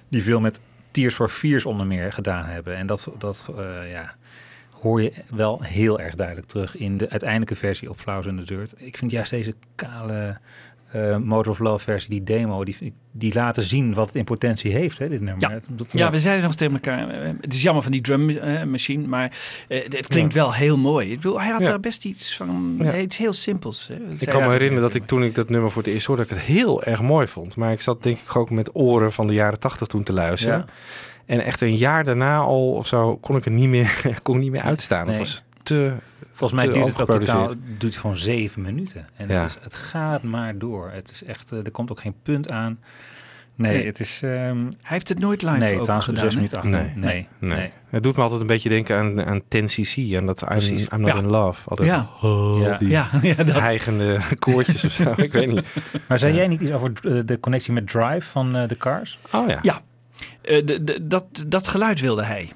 die 0.09 0.23
veel 0.23 0.41
met 0.41 0.61
Tears 0.91 1.15
for 1.15 1.29
Fears 1.29 1.65
onder 1.65 1.87
meer 1.87 2.13
gedaan 2.13 2.45
hebben. 2.45 2.77
En 2.77 2.87
dat, 2.87 3.09
dat 3.19 3.47
eh, 3.59 3.91
ja, 3.91 4.15
hoor 4.85 5.03
je 5.03 5.13
wel 5.31 5.59
heel 5.63 6.01
erg 6.01 6.15
duidelijk 6.15 6.47
terug 6.47 6.77
in 6.77 6.97
de 6.97 7.11
uiteindelijke 7.11 7.57
versie 7.57 7.91
op 7.91 7.99
Flowers 8.01 8.27
in 8.27 8.37
the 8.37 8.45
Dirt. 8.45 8.75
Ik 8.77 8.97
vind 8.97 9.11
juist 9.11 9.31
deze 9.31 9.55
kale 9.75 10.39
eh 10.93 11.17
Motor 11.17 11.53
of 11.53 11.59
Love 11.59 11.85
versie, 11.85 12.11
die 12.11 12.23
demo, 12.23 12.65
die, 12.65 12.95
die 13.13 13.35
laten 13.35 13.63
zien 13.63 13.95
wat 13.95 14.07
het 14.07 14.15
in 14.17 14.25
potentie 14.25 14.73
heeft, 14.73 14.99
hè, 14.99 15.09
dit 15.09 15.21
nummer. 15.21 15.51
Ja, 15.51 15.59
Dat- 15.69 15.93
ja, 15.93 16.11
we 16.11 16.21
zeiden 16.21 16.45
nog 16.45 16.55
tegen 16.55 16.73
elkaar. 16.75 17.09
eh, 17.09 17.31
Het 17.41 17.55
is 17.55 17.63
jammer 17.63 17.83
van 17.83 17.93
die 17.93 18.01
drummachine, 18.01 19.07
maar 19.07 19.39
eh, 19.69 19.83
het 19.89 20.07
klinkt 20.07 20.35
Ja. 20.35 20.41
wel 20.41 20.55
heel 20.55 20.77
mooi. 20.77 21.11
Ik 21.11 21.17
bedoel, 21.17 21.41
hij 21.41 21.51
had 21.51 21.61
Ja. 21.61 21.67
daar 21.67 21.81
best 21.81 22.05
iets 22.05 22.37
van, 22.37 22.77
Ja. 22.79 22.93
eh, 22.93 23.03
iets 23.03 23.17
heel 23.17 23.33
simpels. 23.33 23.89
hè. 23.89 23.95
Ik 24.19 24.29
kan 24.29 24.43
me 24.43 24.49
herinneren 24.51 24.83
dat 24.83 24.95
ik 24.95 25.07
toen 25.07 25.25
ik 25.25 25.35
dat 25.35 25.49
nummer 25.49 25.71
voor 25.71 25.83
het 25.83 25.93
eerst 25.93 26.07
hoorde, 26.07 26.23
dat 26.23 26.31
ik 26.31 26.37
het 26.37 26.47
heel 26.47 26.83
erg 26.83 27.03
mooi 27.03 27.27
vond. 27.27 27.57
Maar 27.57 27.73
ik 27.73 27.81
zat 27.81 28.03
denk 28.03 28.19
ik 28.19 28.37
ook 28.37 28.51
met 28.51 28.71
oren 28.75 29.13
van 29.13 29.27
de 29.27 29.35
jaren 29.35 29.59
tachtig 29.61 29.89
toen 29.89 30.03
te 30.03 30.13
luisteren. 30.13 30.67
En 31.27 31.41
echt 31.45 31.61
een 31.61 31.77
jaar 31.77 32.05
daarna 32.05 32.39
al 32.39 32.73
of 32.73 32.87
zo 32.87 33.17
kon 33.17 33.37
ik 33.37 33.45
het 33.45 33.55
niet 33.55 33.69
meer, 33.69 34.01
kon 34.23 34.37
ik 34.37 34.43
niet 34.43 34.51
meer 34.51 34.61
uitstaan. 34.63 35.07
Nee. 35.07 35.17
Het 35.19 35.19
was 35.29 35.43
te 35.63 35.93
Volgens 36.33 36.63
mij 36.63 36.73
te 36.73 36.79
duurt 36.79 36.99
het 36.99 37.01
ook 37.11 37.19
totaal 37.19 37.47
duurt 37.67 37.83
het 37.83 37.97
gewoon 37.97 38.17
zeven 38.17 38.63
minuten. 38.63 39.07
En 39.17 39.29
Ja. 39.29 39.41
het, 39.43 39.51
is- 39.51 39.59
het 39.63 39.75
gaat 39.75 40.23
maar 40.23 40.59
door. 40.59 40.91
Het 40.93 41.11
is 41.11 41.25
echt, 41.25 41.53
eh, 41.53 41.65
er 41.65 41.71
komt 41.71 41.91
ook 41.91 42.01
geen 42.01 42.15
punt 42.23 42.51
aan. 42.53 42.79
Nee, 43.57 43.73
Nee. 43.77 43.87
het 43.87 44.01
is... 44.01 44.21
ehm, 44.23 44.31
Hij 44.65 44.73
heeft 44.83 45.09
het 45.09 45.19
nooit 45.19 45.43
live 45.43 45.57
nee, 45.57 45.77
gedaan, 45.79 46.03
zes 46.03 46.21
hè? 46.21 46.35
minuten 46.35 46.57
achter. 46.57 46.71
Nee, 46.73 46.93
nee. 46.97 47.29
Nee. 47.39 47.71
Het 47.91 48.03
doet 48.03 48.17
me 48.17 48.23
altijd 48.23 48.41
een 48.41 48.47
beetje 48.47 48.69
denken 48.69 48.97
aan, 48.99 49.25
aan 49.25 49.41
10cc 49.43 50.15
en 50.15 50.27
dat 50.27 50.41
I'm. 50.43 50.77
I'm 50.93 51.01
Not 51.01 51.13
Ja. 51.15 51.19
in 51.19 51.27
Love. 51.27 51.69
Altijd, 51.71 51.89
Ja. 51.89 52.09
oh, 52.23 52.61
Ja. 52.61 52.79
die 52.79 52.89
Ja, 52.89 53.09
ja, 53.23 53.35
dat. 53.35 53.59
hijgende 53.61 54.19
koortjes 54.39 54.85
of 54.85 54.93
zo. 54.93 55.13
Ik 55.17 55.33
weet 55.33 55.53
niet. 55.53 55.67
Maar 56.09 56.19
zei 56.19 56.33
Ja. 56.33 56.39
jij 56.39 56.49
niet 56.49 56.61
iets 56.61 56.73
over 56.73 56.93
eh, 57.03 57.21
de 57.25 57.41
connectie 57.41 57.73
met 57.73 57.89
Drive 57.89 58.31
van 58.31 58.57
eh, 58.57 58.69
de 58.69 58.77
Cars? 58.77 59.19
Oh 59.33 59.49
ja. 59.49 59.59
Ja, 59.63 59.81
dat, 61.03 61.25
dat 61.47 61.69
geluid 61.69 62.01
wilde 62.01 62.25
hij. 62.25 62.53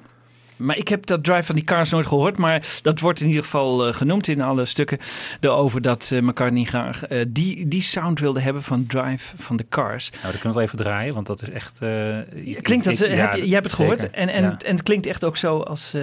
Maar 0.55 0.77
ik 0.77 0.87
heb 0.87 1.05
dat 1.05 1.23
drive 1.23 1.43
van 1.43 1.55
die 1.55 1.63
Cars 1.63 1.89
nooit 1.89 2.07
gehoord. 2.07 2.37
Maar 2.37 2.65
dat 2.81 2.99
wordt 2.99 3.21
in 3.21 3.27
ieder 3.27 3.43
geval 3.43 3.87
eh, 3.87 3.93
genoemd 3.93 4.27
in 4.27 4.41
alle 4.41 4.65
stukken. 4.65 4.97
Erover 5.39 5.81
dat 5.81 6.09
eh, 6.13 6.21
McCartney 6.21 6.63
graag 6.63 7.05
eh, 7.07 7.25
die, 7.27 7.67
die 7.67 7.81
sound 7.81 8.19
wilde 8.19 8.39
hebben 8.39 8.63
van 8.63 8.85
drive 8.85 9.33
van 9.37 9.57
de 9.57 9.65
Cars. 9.69 10.09
Nou, 10.09 10.21
dan 10.23 10.31
kunnen 10.31 10.53
we 10.53 10.59
het 10.63 10.73
even 10.73 10.83
draaien, 10.83 11.13
want 11.13 11.27
dat 11.27 11.41
is 11.41 11.49
echt... 11.49 11.81
eh, 11.81 12.17
Klinkt 12.61 12.85
dat, 12.85 12.93
ik- 12.99 13.07
eh, 13.07 13.17
ja, 13.17 13.29
heb 13.29 13.35
je, 13.43 13.53
hebt 13.53 13.65
het 13.65 13.73
gehoord. 13.73 13.99
zeker. 13.99 14.15
En, 14.15 14.29
en, 14.29 14.43
Ja. 14.43 14.57
en 14.65 14.71
het 14.75 14.83
klinkt 14.83 15.05
echt 15.05 15.23
ook 15.23 15.37
zo 15.37 15.59
als, 15.59 15.93
eh, 15.93 16.01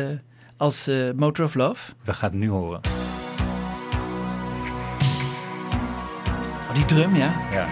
als 0.57 0.87
eh, 0.87 0.97
Motor 1.17 1.45
of 1.45 1.55
Love. 1.55 1.93
We 2.05 2.15
gaan 2.15 2.31
het 2.31 2.39
nu 2.39 2.49
horen. 2.49 2.81
Oh, 6.69 6.75
die 6.75 6.85
drum, 6.85 7.17
ja. 7.17 7.33
Ja. 7.53 7.69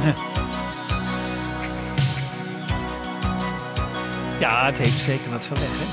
ja, 4.40 4.66
het 4.66 4.78
heeft 4.78 4.98
zeker 4.98 5.30
wat 5.30 5.46
van 5.46 5.56
weg, 5.56 5.68
hè? 5.68 5.84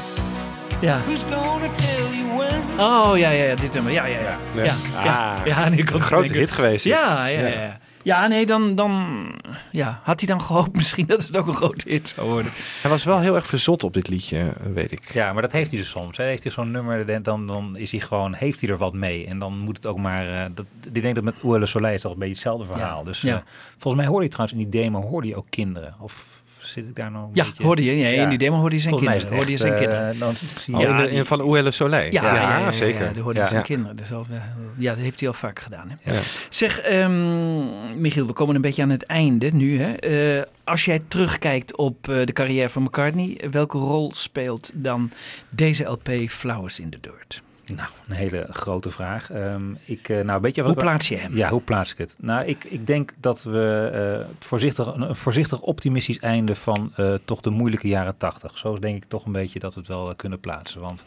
Ja. 0.82 1.00
Who's 1.06 1.24
gonna 1.32 1.68
tell 1.74 2.18
you 2.18 2.38
when? 2.38 2.64
Oh, 2.80 3.18
ja, 3.18 3.30
ja, 3.30 3.44
ja, 3.44 3.56
dit 3.56 3.74
nummer. 3.74 3.92
Ja, 3.92 4.06
ja, 4.06 4.20
ja. 4.20 4.38
Ja, 4.56 4.64
ja, 4.64 4.74
ja. 5.04 5.28
Ah, 5.28 5.36
ja, 5.46 5.70
nu 5.70 5.84
komt 5.84 5.90
een 5.94 6.02
grote 6.02 6.34
hit 6.34 6.52
geweest. 6.52 6.86
Ja, 6.86 7.26
ja, 7.26 7.48
ja. 7.48 7.78
Ja. 8.08 8.28
nee, 8.28 8.46
dan, 8.46 8.76
dan 8.76 9.26
ja, 9.72 10.00
had 10.04 10.20
hij 10.20 10.30
dan 10.30 10.42
gehoopt 10.42 10.76
misschien 10.82 11.06
dat 11.06 11.28
het 11.28 11.38
ook 11.38 11.48
een 11.48 11.54
grote 11.54 11.90
hit 11.90 12.08
zou 12.08 12.30
worden. 12.30 12.52
Hij 12.82 12.92
was 12.92 13.04
wel 13.04 13.20
heel 13.20 13.36
erg 13.36 13.48
verzot 13.48 13.84
op 13.84 13.94
dit 13.94 14.08
liedje, 14.08 14.54
weet 14.74 14.92
ik. 14.92 15.14
Ja, 15.14 15.34
maar 15.34 15.42
dat 15.42 15.52
heeft 15.52 15.70
hij 15.70 15.80
dus 15.80 15.90
soms. 15.90 16.18
Hè. 16.18 16.24
Heeft 16.24 16.44
hij 16.44 16.52
zo'n 16.52 16.72
nummer, 16.72 17.24
dan, 17.24 17.48
dan 17.48 17.78
is 17.78 17.92
hij 17.92 18.00
gewoon, 18.00 18.34
heeft 18.34 18.62
hij 18.62 18.70
er 18.70 18.78
wat 18.78 18.94
mee. 18.94 19.28
En 19.28 19.40
dan 19.40 19.58
moet 19.58 19.76
het 19.76 19.86
ook 19.86 19.98
maar, 19.98 20.30
eh, 20.30 20.46
dat, 20.54 20.66
ik 20.92 21.02
denk 21.02 21.16
dat 21.16 21.24
met 21.24 21.36
Oele 21.44 21.66
Soleil 21.66 21.96
is 21.96 22.02
toch 22.02 22.12
een 22.12 22.20
beetje 22.20 22.34
hetzelfde 22.34 22.66
verhaal. 22.66 23.04
Dus 23.04 23.22
ja. 23.22 23.36
eh, 23.36 23.42
volgens 23.78 23.96
mij 23.96 24.12
hoorde 24.12 24.26
je 24.26 24.32
trouwens 24.32 24.60
in 24.60 24.70
die 24.70 24.82
demo, 24.82 25.02
hoorde 25.02 25.28
je 25.28 25.36
ook 25.36 25.50
kinderen. 25.50 25.96
Of 26.00 26.37
zit 26.68 26.86
ik 26.88 26.96
daar 26.96 27.12
nog 27.12 27.24
een 27.24 27.30
Ja, 27.34 27.44
beetje... 27.44 27.64
hoorde 27.64 27.84
je. 27.84 27.98
Ja, 27.98 28.08
in 28.24 28.30
die 28.30 28.38
demo 28.38 28.58
hoorde 28.60 28.76
je 28.76 28.82
zijn 28.82 28.94
Volgens 28.94 29.12
kinderen. 29.14 29.36
Hoorde 29.38 29.52
je 29.52 29.58
zijn 29.58 29.74
eh, 29.74 29.80
kinderen. 29.80 30.20
dan 30.20 30.30
Oh, 30.30 30.82
in 30.82 30.96
de, 30.98 31.04
in 31.04 31.16
die- 31.16 31.24
van 31.24 31.74
Soleil. 31.74 32.12
Ja, 32.12 32.24
ja, 32.24 32.36
ja, 32.36 32.58
ja, 32.60 32.72
zeker. 32.72 33.06
Ja, 33.06 33.12
die 33.12 33.22
hoorde 33.22 33.40
Ja. 33.40 33.46
je 33.46 33.52
zijn 33.52 33.64
kinderen. 33.64 33.96
Dus 33.96 34.12
al, 34.14 34.26
eh, 34.32 34.38
ja, 34.78 34.94
dat 34.94 35.04
heeft 35.04 35.20
hij 35.20 35.30
al 35.30 35.36
vaak 35.36 35.60
gedaan. 35.60 35.90
Hè? 36.02 36.14
Ja. 36.14 36.20
Zeg, 36.50 36.80
ehm, 36.80 38.00
Michiel, 38.02 38.28
we 38.28 38.34
komen 38.34 38.56
een 38.56 38.62
beetje 38.62 38.82
aan 38.84 38.90
het 38.90 39.04
einde 39.06 39.50
nu. 39.54 39.80
Hè? 39.82 39.94
Eh, 39.94 40.44
als 40.64 40.86
jij 40.86 41.02
terugkijkt 41.08 41.76
op 41.78 42.08
eh, 42.10 42.26
de 42.26 42.34
carrière 42.34 42.70
van 42.70 42.84
McCartney, 42.84 43.38
welke 43.52 43.78
rol 43.78 44.12
speelt 44.16 44.72
dan 44.74 45.12
deze 45.50 45.84
LP 45.84 46.10
Flowers 46.28 46.80
in 46.80 46.90
the 46.90 46.98
Dirt? 47.02 47.42
Nou, 47.76 47.90
een 48.08 48.16
hele 48.16 48.48
grote 48.50 48.92
vraag. 48.92 49.32
Ehm, 49.32 49.72
ik, 49.86 50.10
eh, 50.10 50.24
nou, 50.24 50.42
weet 50.42 50.56
je 50.56 50.62
wat 50.62 50.72
Hoe 50.72 50.84
plaats 50.84 51.08
je 51.08 51.16
hem? 51.18 51.36
Ja, 51.36 51.50
hoe 51.50 51.62
plaats 51.62 51.92
ik 51.92 51.98
het? 51.98 52.16
Nou, 52.20 52.46
ik, 52.46 52.64
ik 52.64 52.88
denk 52.88 53.12
dat 53.20 53.44
we 53.44 53.90
eh, 53.94 54.36
voorzichtig, 54.40 54.96
een, 54.96 55.16
voorzichtig 55.16 55.62
optimistisch 55.62 56.20
einde 56.20 56.56
van 56.56 56.92
eh, 56.96 57.14
toch 57.26 57.42
de 57.42 57.50
moeilijke 57.50 57.88
jaren 57.88 58.18
tachtig. 58.18 58.58
Zo 58.58 58.80
denk 58.80 59.04
ik 59.04 59.10
toch 59.10 59.26
een 59.26 59.32
beetje 59.32 59.60
dat 59.60 59.74
we 59.74 59.80
het 59.80 59.90
wel 59.90 60.16
kunnen 60.16 60.40
plaatsen. 60.40 60.82
Want 60.82 61.04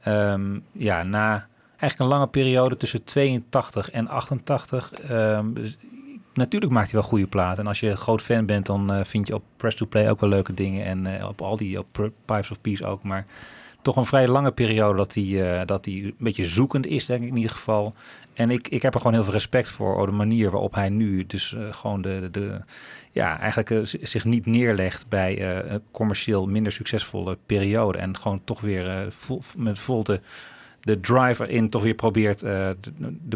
ehm, 0.00 0.58
ja, 0.72 1.02
na 1.02 1.46
eigenlijk 1.68 1.98
een 1.98 2.16
lange 2.18 2.28
periode 2.30 2.76
tussen 2.76 3.04
82 3.04 3.90
en 3.90 4.08
88. 4.08 4.92
ehm, 4.92 5.52
dus 5.52 5.76
natuurlijk 6.34 6.72
maakt 6.72 6.90
hij 6.90 7.00
wel 7.00 7.08
goede 7.08 7.26
platen. 7.26 7.62
En 7.62 7.68
als 7.68 7.80
je 7.80 7.90
een 7.90 7.96
groot 7.96 8.22
fan 8.22 8.46
bent, 8.46 8.66
dan 8.66 9.06
vind 9.06 9.26
je 9.26 9.34
op 9.34 9.42
Press 9.56 9.76
to 9.76 9.86
Play 9.86 10.10
ook 10.10 10.20
wel 10.20 10.28
leuke 10.28 10.54
dingen. 10.54 10.84
En 10.84 11.26
op 11.26 11.42
al 11.42 11.56
die, 11.56 11.78
op 11.78 12.10
Pipes 12.24 12.50
of 12.50 12.60
Peace 12.60 12.86
ook. 12.86 13.02
Maar 13.02 13.26
toch 13.86 13.96
een 13.96 14.06
vrij 14.06 14.28
lange 14.28 14.52
periode 14.52 14.96
dat 14.96 15.14
hij, 15.14 15.58
eh, 15.60 15.66
dat 15.66 15.84
hij 15.84 15.94
een 15.94 16.14
beetje 16.18 16.46
zoekend 16.46 16.86
is, 16.86 17.06
denk 17.06 17.22
ik 17.22 17.28
in 17.28 17.36
ieder 17.36 17.50
geval. 17.50 17.94
En 18.34 18.50
ik, 18.50 18.68
ik 18.68 18.82
heb 18.82 18.94
er 18.94 19.00
gewoon 19.00 19.14
heel 19.14 19.24
veel 19.24 19.32
respect 19.32 19.68
voor, 19.68 20.00
op 20.00 20.06
de 20.06 20.12
manier 20.12 20.50
waarop 20.50 20.74
hij 20.74 20.88
nu 20.88 21.26
dus 21.26 21.54
eh, 21.54 21.60
gewoon 21.70 22.02
de, 22.02 22.28
de, 22.30 22.60
ja, 23.12 23.38
eigenlijk 23.38 23.86
z- 23.88 23.94
zich 23.94 24.24
niet 24.24 24.46
neerlegt 24.46 25.08
bij 25.08 25.60
een 25.70 25.82
commercieel 25.90 26.46
minder 26.46 26.72
succesvolle 26.72 27.38
periode. 27.46 27.98
En 27.98 28.16
gewoon 28.16 28.40
toch 28.44 28.60
weer 28.60 29.06
vol, 29.08 29.42
met 29.56 29.78
vol 29.78 30.04
de, 30.04 30.20
de 30.80 31.00
drive 31.00 31.46
erin 31.46 31.70
toch 31.70 31.82
weer 31.82 31.94
probeert 31.94 32.42
er 32.42 32.76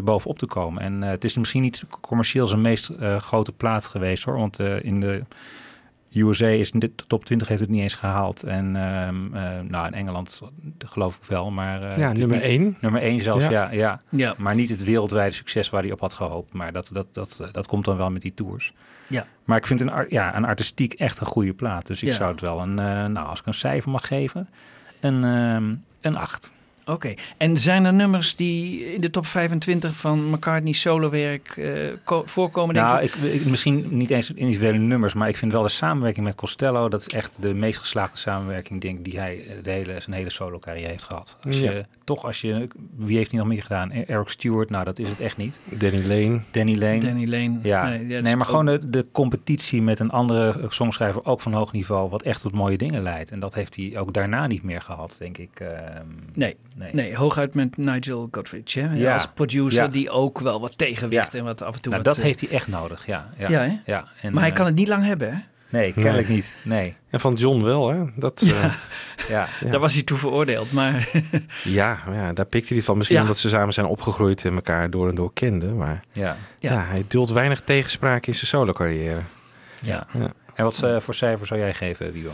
bovenop 0.03 0.37
te 0.37 0.45
komen. 0.45 0.81
En 0.81 1.01
het 1.01 1.23
is 1.23 1.37
misschien 1.37 1.61
niet 1.61 1.83
commercieel 2.01 2.47
zijn 2.47 2.61
meest 2.61 2.91
grote 3.17 3.51
plaat 3.51 3.85
geweest 3.85 4.23
hoor, 4.23 4.37
want 4.37 4.59
in 4.59 4.99
de 4.99 5.23
USA 6.13 6.45
is 6.47 6.71
de 6.71 6.95
top 7.07 7.25
20 7.25 7.47
heeft 7.47 7.59
het 7.61 7.69
niet 7.69 7.81
eens 7.81 7.93
gehaald. 7.93 8.43
En 8.43 8.75
ehm, 8.75 9.35
eh, 9.35 9.59
nou, 9.67 9.87
in 9.87 9.93
Engeland 9.93 10.41
geloof 10.85 11.15
ik 11.15 11.23
wel, 11.27 11.51
maar... 11.51 11.83
eh, 11.91 11.97
Ja, 11.97 12.11
nummer 12.11 12.37
niet- 12.37 12.45
één. 12.45 12.77
Nummer 12.81 13.01
1 13.01 13.21
zelfs, 13.21 13.43
Ja. 13.43 13.49
ja. 13.49 13.71
ja, 13.71 13.99
Ja. 14.09 14.33
Maar 14.37 14.55
niet 14.55 14.69
het 14.69 14.83
wereldwijde 14.83 15.35
succes 15.35 15.69
waar 15.69 15.81
hij 15.81 15.91
op 15.91 15.99
had 15.99 16.13
gehoopt. 16.13 16.53
Maar 16.53 16.71
dat, 16.71 16.89
dat, 16.93 17.13
dat, 17.13 17.37
eh, 17.41 17.47
dat 17.51 17.67
komt 17.67 17.85
dan 17.85 17.97
wel 17.97 18.11
met 18.11 18.21
die 18.21 18.33
tours. 18.33 18.73
Ja. 19.07 19.25
Maar 19.43 19.57
ik 19.57 19.67
vind 19.67 19.81
een, 19.81 20.05
ja, 20.07 20.35
een 20.35 20.45
artistiek 20.45 20.93
echt 20.93 21.19
een 21.19 21.25
goede 21.25 21.53
plaat. 21.53 21.87
Dus 21.87 22.01
ik 22.01 22.07
Ja. 22.09 22.15
zou 22.15 22.31
het 22.31 22.41
wel 22.41 22.59
een, 22.59 22.79
eh, 22.79 23.05
nou, 23.05 23.27
als 23.27 23.39
ik 23.39 23.45
een 23.45 23.53
cijfer 23.53 23.91
mag 23.91 24.07
geven, 24.07 24.49
een, 24.99 25.23
ehm 25.23 25.75
een 26.01 26.17
8. 26.17 26.51
Oké, 26.91 27.13
en 27.37 27.59
zijn 27.59 27.85
er 27.85 27.93
nummers 27.93 28.35
die 28.35 28.85
in 28.93 29.01
de 29.01 29.09
top 29.09 29.25
25 29.25 29.95
van 29.95 30.29
McCartney 30.29 30.73
solowerk 30.73 31.47
eh, 31.57 31.71
ko- 32.03 32.23
voorkomen? 32.25 32.75
Denk 32.75 32.87
Nou, 32.87 33.01
je? 33.01 33.05
ik, 33.07 33.13
ik- 33.33 33.45
misschien 33.45 33.85
niet 33.89 34.09
eens 34.09 34.31
individuele 34.31 34.77
nummers, 34.77 35.13
maar 35.13 35.29
ik 35.29 35.37
vind 35.37 35.51
wel 35.51 35.63
de 35.63 35.69
samenwerking 35.69 36.25
met 36.25 36.35
Costello, 36.35 36.89
dat 36.89 37.01
is 37.01 37.07
echt 37.07 37.37
de 37.41 37.53
meest 37.53 37.79
geslaagde 37.79 38.17
samenwerking, 38.17 38.81
denk 38.81 38.97
ik, 38.97 39.03
die 39.05 39.19
hij 39.19 39.39
eh, 39.47 39.63
de 39.63 39.71
hele, 39.71 39.93
zijn 40.01 40.15
hele 40.15 40.29
solo 40.29 40.59
carrière 40.59 40.89
heeft 40.89 41.03
gehad. 41.03 41.37
Als 41.45 41.59
Ja. 41.59 41.71
je, 41.71 41.85
toch 42.03 42.25
als 42.25 42.41
je, 42.41 42.67
wie 42.95 43.17
heeft 43.17 43.31
hij 43.31 43.39
nog 43.39 43.47
meer 43.49 43.61
gedaan? 43.61 43.91
E- 43.91 44.03
Eric 44.07 44.29
Stewart, 44.29 44.69
nou 44.69 44.83
dat 44.85 44.99
is 44.99 45.09
het 45.09 45.19
echt 45.19 45.37
niet. 45.37 45.59
Danny 45.69 46.05
Lane. 46.07 46.39
Danny 46.51 46.77
Lane. 46.77 46.99
Danny 46.99 47.27
Lane. 47.27 47.59
Ja, 47.63 47.87
Nee, 48.21 48.35
maar 48.35 48.45
gewoon 48.45 48.65
de, 48.65 48.89
de 48.89 49.05
competitie 49.11 49.81
met 49.81 49.99
een 49.99 50.09
andere 50.11 50.65
songschrijver, 50.69 51.25
ook 51.25 51.41
van 51.41 51.53
hoog 51.53 51.71
niveau, 51.71 52.09
wat 52.09 52.21
echt 52.21 52.41
tot 52.41 52.51
mooie 52.53 52.77
dingen 52.77 53.01
leidt. 53.01 53.31
En 53.31 53.39
dat 53.39 53.53
heeft 53.53 53.75
hij 53.75 53.97
ook 53.97 54.13
daarna 54.13 54.47
niet 54.47 54.63
meer 54.63 54.81
gehad, 54.81 55.15
denk 55.19 55.37
ik. 55.37 55.49
ehm, 55.59 56.05
Nee, 56.33 56.55
nee. 56.81 56.93
nee. 56.93 57.15
hooguit 57.15 57.53
met 57.53 57.77
Nigel 57.77 58.27
Godrich, 58.31 58.73
hè? 58.73 58.93
Ja. 58.93 59.13
als 59.13 59.27
producer 59.33 59.81
Ja. 59.83 59.87
die 59.87 60.09
ook 60.09 60.39
wel 60.39 60.61
wat 60.61 60.77
tegenwicht 60.77 61.31
Ja. 61.33 61.39
en 61.39 61.45
wat 61.45 61.61
af 61.61 61.75
en 61.75 61.81
toe 61.81 61.91
Nou, 61.91 62.03
wat, 62.03 62.13
dat 62.13 62.17
eh, 62.23 62.29
heeft 62.29 62.39
hij 62.41 62.49
echt 62.49 62.67
nodig, 62.67 63.05
ja. 63.05 63.29
Ja, 63.37 63.49
Ja, 63.49 63.59
hè? 63.61 63.77
ja. 63.85 64.07
En, 64.21 64.31
maar 64.33 64.41
hij 64.41 64.51
eh, 64.51 64.57
kan 64.57 64.65
het 64.65 64.75
niet 64.75 64.87
lang 64.87 65.03
hebben, 65.03 65.31
hè? 65.33 65.37
Nee, 65.77 65.93
kennelijk 65.93 66.27
Nee. 66.27 66.35
niet. 66.37 66.57
Nee. 66.63 66.95
En 67.09 67.19
van 67.19 67.33
John 67.33 67.63
wel, 67.63 67.89
hè? 67.89 67.99
Dat, 68.15 68.41
Ja. 68.45 68.53
eh, 68.63 68.73
Ja. 69.29 69.47
Ja. 69.61 69.69
Daar 69.71 69.79
was 69.79 69.93
hij 69.93 70.03
toe 70.03 70.17
veroordeeld, 70.17 70.71
maar... 70.71 71.09
ja, 71.63 71.97
ja, 72.11 72.33
daar 72.33 72.45
pikt 72.45 72.67
hij 72.67 72.77
het 72.77 72.85
van. 72.85 72.95
Misschien 72.97 73.17
Ja. 73.17 73.23
omdat 73.23 73.37
ze 73.37 73.49
samen 73.49 73.73
zijn 73.73 73.85
opgegroeid 73.85 74.45
en 74.45 74.53
elkaar 74.55 74.89
door 74.89 75.09
en 75.09 75.15
door 75.15 75.33
kenden. 75.33 75.77
Maar 75.77 76.03
Ja. 76.11 76.37
ja, 76.59 76.73
Ja. 76.73 76.83
hij 76.83 77.03
duldt 77.07 77.31
weinig 77.31 77.61
tegenspraak 77.61 78.25
in 78.27 78.35
zijn 78.35 78.47
solo 78.47 78.71
carrière. 78.73 79.21
Ja. 79.81 80.07
Ja. 80.13 80.31
En 80.55 80.63
wat 80.63 80.83
eh, 80.83 80.99
voor 80.99 81.15
cijfer 81.15 81.47
zou 81.47 81.59
jij 81.59 81.73
geven, 81.73 82.11
Wiebo? 82.11 82.31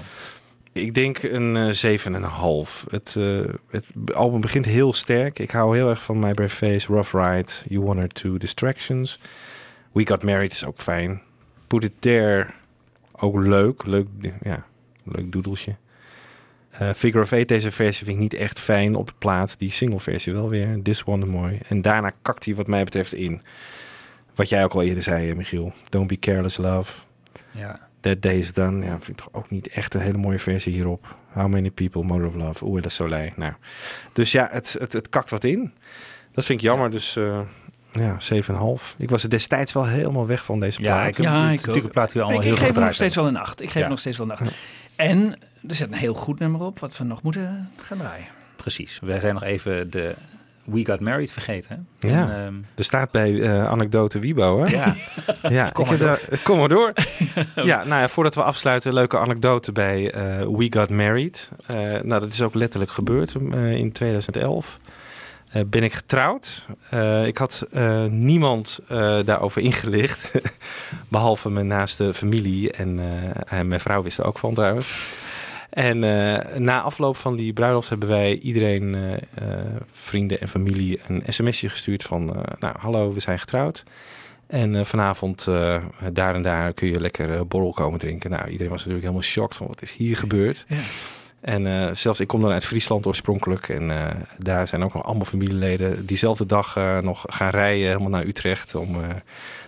Ik 0.77 0.93
denk 0.93 1.23
een 1.23 1.55
eh 1.55 1.69
7,5. 1.69 2.85
Het, 2.89 3.15
eh, 3.17 3.39
het 3.69 4.13
album 4.13 4.41
begint 4.41 4.65
heel 4.65 4.93
sterk. 4.93 5.39
Ik 5.39 5.51
hou 5.51 5.75
heel 5.75 5.89
erg 5.89 6.03
van 6.03 6.19
My 6.19 6.33
Bare 6.33 6.49
Face, 6.49 6.87
Rough 6.87 7.13
Ride, 7.13 7.51
You 7.67 7.85
One 7.85 8.01
or 8.01 8.07
Two 8.07 8.37
Distractions. 8.37 9.19
We 9.91 10.07
Got 10.07 10.23
Married 10.23 10.51
is 10.51 10.65
ook 10.65 10.77
fijn. 10.77 11.21
Put 11.67 11.83
It 11.83 11.93
There, 11.99 12.47
ook 13.11 13.43
leuk. 13.43 13.85
Leuk, 13.85 14.07
ja, 14.41 14.65
leuk 15.03 15.31
doedeltje. 15.31 15.75
Eh, 16.69 16.93
Figure 16.93 17.23
of 17.23 17.31
Eight, 17.31 17.47
deze 17.47 17.71
versie 17.71 18.05
vind 18.05 18.17
ik 18.17 18.23
niet 18.23 18.33
echt 18.33 18.59
fijn 18.59 18.95
op 18.95 19.07
de 19.07 19.13
plaat. 19.17 19.59
Die 19.59 19.71
single 19.71 19.99
versie 19.99 20.33
wel 20.33 20.49
weer. 20.49 20.79
This 20.83 21.03
One 21.03 21.25
mooi. 21.25 21.59
En 21.67 21.81
daarna 21.81 22.11
kakt 22.21 22.45
hij 22.45 22.55
wat 22.55 22.67
mij 22.67 22.83
betreft 22.83 23.13
in. 23.13 23.41
Wat 24.35 24.49
jij 24.49 24.63
ook 24.63 24.73
al 24.73 24.81
eerder 24.81 25.03
zei, 25.03 25.29
eh, 25.29 25.35
Michiel. 25.35 25.73
Don't 25.89 26.07
Be 26.07 26.19
Careless 26.19 26.57
Love. 26.57 26.99
Ja. 27.51 27.86
That 27.99 28.21
Day 28.21 28.37
is 28.39 28.53
Done. 28.53 28.85
Ja, 28.85 28.91
vind 28.91 29.07
ik 29.07 29.15
toch 29.15 29.29
ook 29.31 29.49
niet 29.49 29.67
echt 29.67 29.93
een 29.93 29.99
hele 30.01 30.17
mooie 30.17 30.39
versie 30.39 30.73
hierop. 30.73 31.15
How 31.33 31.47
Many 31.47 31.71
People, 31.71 32.03
Mother 32.03 32.25
of 32.25 32.35
Love, 32.35 32.65
Oeh, 32.65 32.81
Le 32.83 32.89
Soleil. 32.89 33.31
Nou, 33.35 33.53
dus 34.13 34.31
ja, 34.31 34.47
het, 34.51 34.75
het, 34.79 34.93
het 34.93 35.09
kakt 35.09 35.29
wat 35.29 35.43
in. 35.43 35.73
Dat 36.31 36.45
vind 36.45 36.59
ik 36.61 36.65
jammer, 36.65 36.91
dus 36.91 37.15
eh 37.15 37.39
ja, 37.91 38.17
7,5. 38.33 38.97
Ik 38.97 39.09
was 39.09 39.23
er 39.23 39.29
destijds 39.29 39.73
wel 39.73 39.85
helemaal 39.85 40.27
weg 40.27 40.43
van 40.45 40.59
deze 40.59 40.81
Ja, 40.81 40.93
plaat. 40.93 41.07
ik 41.07 41.15
heb 41.17 41.25
Ja, 41.25 41.49
ik 41.49 41.65
natuurlijk 41.65 41.93
plaat 41.93 42.13
we 42.13 42.19
allemaal 42.21 42.39
ik, 42.39 42.45
heel 42.45 42.53
ik 42.55 42.59
geef 42.59 42.73
hem 42.75 42.83
nog 42.83 42.93
steeds 42.93 43.15
wel 43.15 43.27
een 43.27 43.37
8. 43.37 43.61
Ik 43.61 43.69
geef 43.69 43.81
Ja. 43.83 43.87
nog 43.89 43.99
steeds 43.99 44.17
wel 44.17 44.25
een 44.29 44.37
8. 44.37 44.51
En 44.95 45.39
er 45.67 45.75
zit 45.75 45.87
een 45.87 45.97
heel 45.97 46.13
goed 46.13 46.39
nummer 46.39 46.61
op, 46.61 46.79
wat 46.79 46.97
we 46.97 47.03
nog 47.03 47.21
moeten 47.23 47.69
gaan 47.77 47.97
draaien. 47.97 48.25
Precies. 48.55 48.99
We 49.01 49.17
zijn 49.21 49.33
nog 49.33 49.43
even 49.43 49.91
de 49.91 50.15
We 50.71 50.85
Got 50.85 50.99
Married 50.99 51.31
vergeten. 51.31 51.87
hè? 51.99 52.07
Ja, 52.07 52.21
En, 52.29 52.45
ehm, 52.45 52.53
er 52.75 52.83
staat 52.83 53.11
bij 53.11 53.41
eh, 53.41 53.65
anekdote 53.67 54.19
Wibo, 54.19 54.63
hè? 54.63 54.71
Ja. 54.75 54.95
ja 55.49 55.69
Kom 55.69 55.85
maar 55.87 55.97
heb 55.97 56.07
daar- 56.29 56.39
kom 56.43 56.57
maar 56.57 56.69
door. 56.69 56.91
ja, 57.63 57.83
nou 57.83 58.01
ja, 58.01 58.07
voordat 58.07 58.35
we 58.35 58.43
afsluiten, 58.43 58.93
leuke 58.93 59.17
anekdote 59.17 59.71
bij 59.71 60.11
eh, 60.11 60.21
We 60.47 60.67
Got 60.69 60.89
Married. 60.89 61.51
Eh, 61.65 61.77
nou, 61.79 62.19
dat 62.19 62.31
is 62.31 62.41
ook 62.41 62.53
letterlijk 62.53 62.91
gebeurd 62.91 63.35
in 63.53 63.91
2011. 63.91 64.79
Eh, 65.47 65.61
ben 65.67 65.83
ik 65.83 65.93
getrouwd. 65.93 66.65
Ik 67.25 67.37
had 67.37 67.67
niemand 68.09 68.79
daarover 69.25 69.61
ingelicht. 69.61 70.31
Behalve 71.07 71.49
mijn 71.49 71.67
naaste 71.67 72.13
familie. 72.13 72.71
En, 72.71 72.99
en 73.47 73.67
mijn 73.67 73.79
vrouw 73.79 74.01
wist 74.01 74.17
er 74.17 74.25
ook 74.25 74.37
van 74.39 74.53
trouwens. 74.53 75.11
En 75.77 76.03
eh, 76.03 76.57
na 76.57 76.81
afloop 76.81 77.17
van 77.17 77.35
die 77.35 77.53
bruiloft 77.53 77.89
hebben 77.89 78.09
wij 78.09 78.37
iedereen, 78.37 78.95
eh, 78.95 79.13
eh, 79.13 79.65
vrienden 79.85 80.39
en 80.39 80.47
familie, 80.47 80.99
een 81.07 81.23
sms'je 81.27 81.69
gestuurd 81.69 82.03
van... 82.03 82.45
nou, 82.59 82.75
hallo, 82.79 83.13
we 83.13 83.19
zijn 83.19 83.39
getrouwd. 83.39 83.83
En 84.47 84.85
vanavond 84.85 85.45
daar 86.13 86.35
en 86.35 86.41
daar 86.41 86.73
kun 86.73 86.87
je 86.87 86.99
lekker 86.99 87.47
borrel 87.47 87.71
komen 87.71 87.99
drinken. 87.99 88.29
Nou, 88.29 88.45
iedereen 88.45 88.71
was 88.71 88.77
natuurlijk 88.77 89.05
helemaal 89.05 89.23
shocked 89.23 89.55
van 89.55 89.67
wat 89.67 89.81
is 89.81 89.93
hier 89.93 90.17
gebeurd. 90.17 90.65
Ja. 90.67 90.77
En 91.41 91.97
zelfs 91.97 92.19
ik 92.19 92.27
kom 92.27 92.41
dan 92.41 92.51
uit 92.51 92.65
Friesland 92.65 93.05
oorspronkelijk. 93.05 93.69
En 93.69 93.91
daar 94.37 94.67
zijn 94.67 94.83
ook 94.83 94.93
nog 94.93 95.03
allemaal 95.03 95.25
familieleden 95.25 96.05
diezelfde 96.05 96.45
dag 96.45 96.75
nog 97.01 97.25
gaan 97.27 97.49
rijden 97.49 97.87
helemaal 97.87 98.09
naar 98.09 98.25
Utrecht. 98.25 98.75
Om 98.75 98.97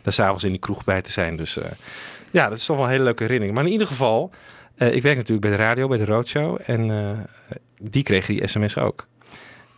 daar 0.01 0.13
s'avonds 0.13 0.43
in 0.43 0.51
die 0.51 0.59
kroeg 0.59 0.83
bij 0.83 1.01
te 1.01 1.11
zijn. 1.11 1.35
Dus 1.35 1.59
ja, 2.31 2.47
dat 2.47 2.57
is 2.57 2.65
toch 2.65 2.75
wel 2.75 2.85
een 2.85 2.91
hele 2.91 3.03
leuke 3.03 3.23
herinnering. 3.23 3.55
Maar 3.55 3.65
in 3.65 3.71
ieder 3.71 3.87
geval, 3.87 4.31
eh, 4.87 4.95
ik 4.95 5.01
werk 5.03 5.15
natuurlijk 5.15 5.41
bij 5.47 5.57
de 5.57 5.63
radio, 5.63 5.87
bij 5.87 5.97
de 5.97 6.05
Roadshow. 6.05 6.57
En 6.65 6.91
eh, 6.91 7.57
die 7.81 8.03
kregen 8.03 8.33
die 8.35 8.47
sms 8.47 8.77
ook. 8.77 9.07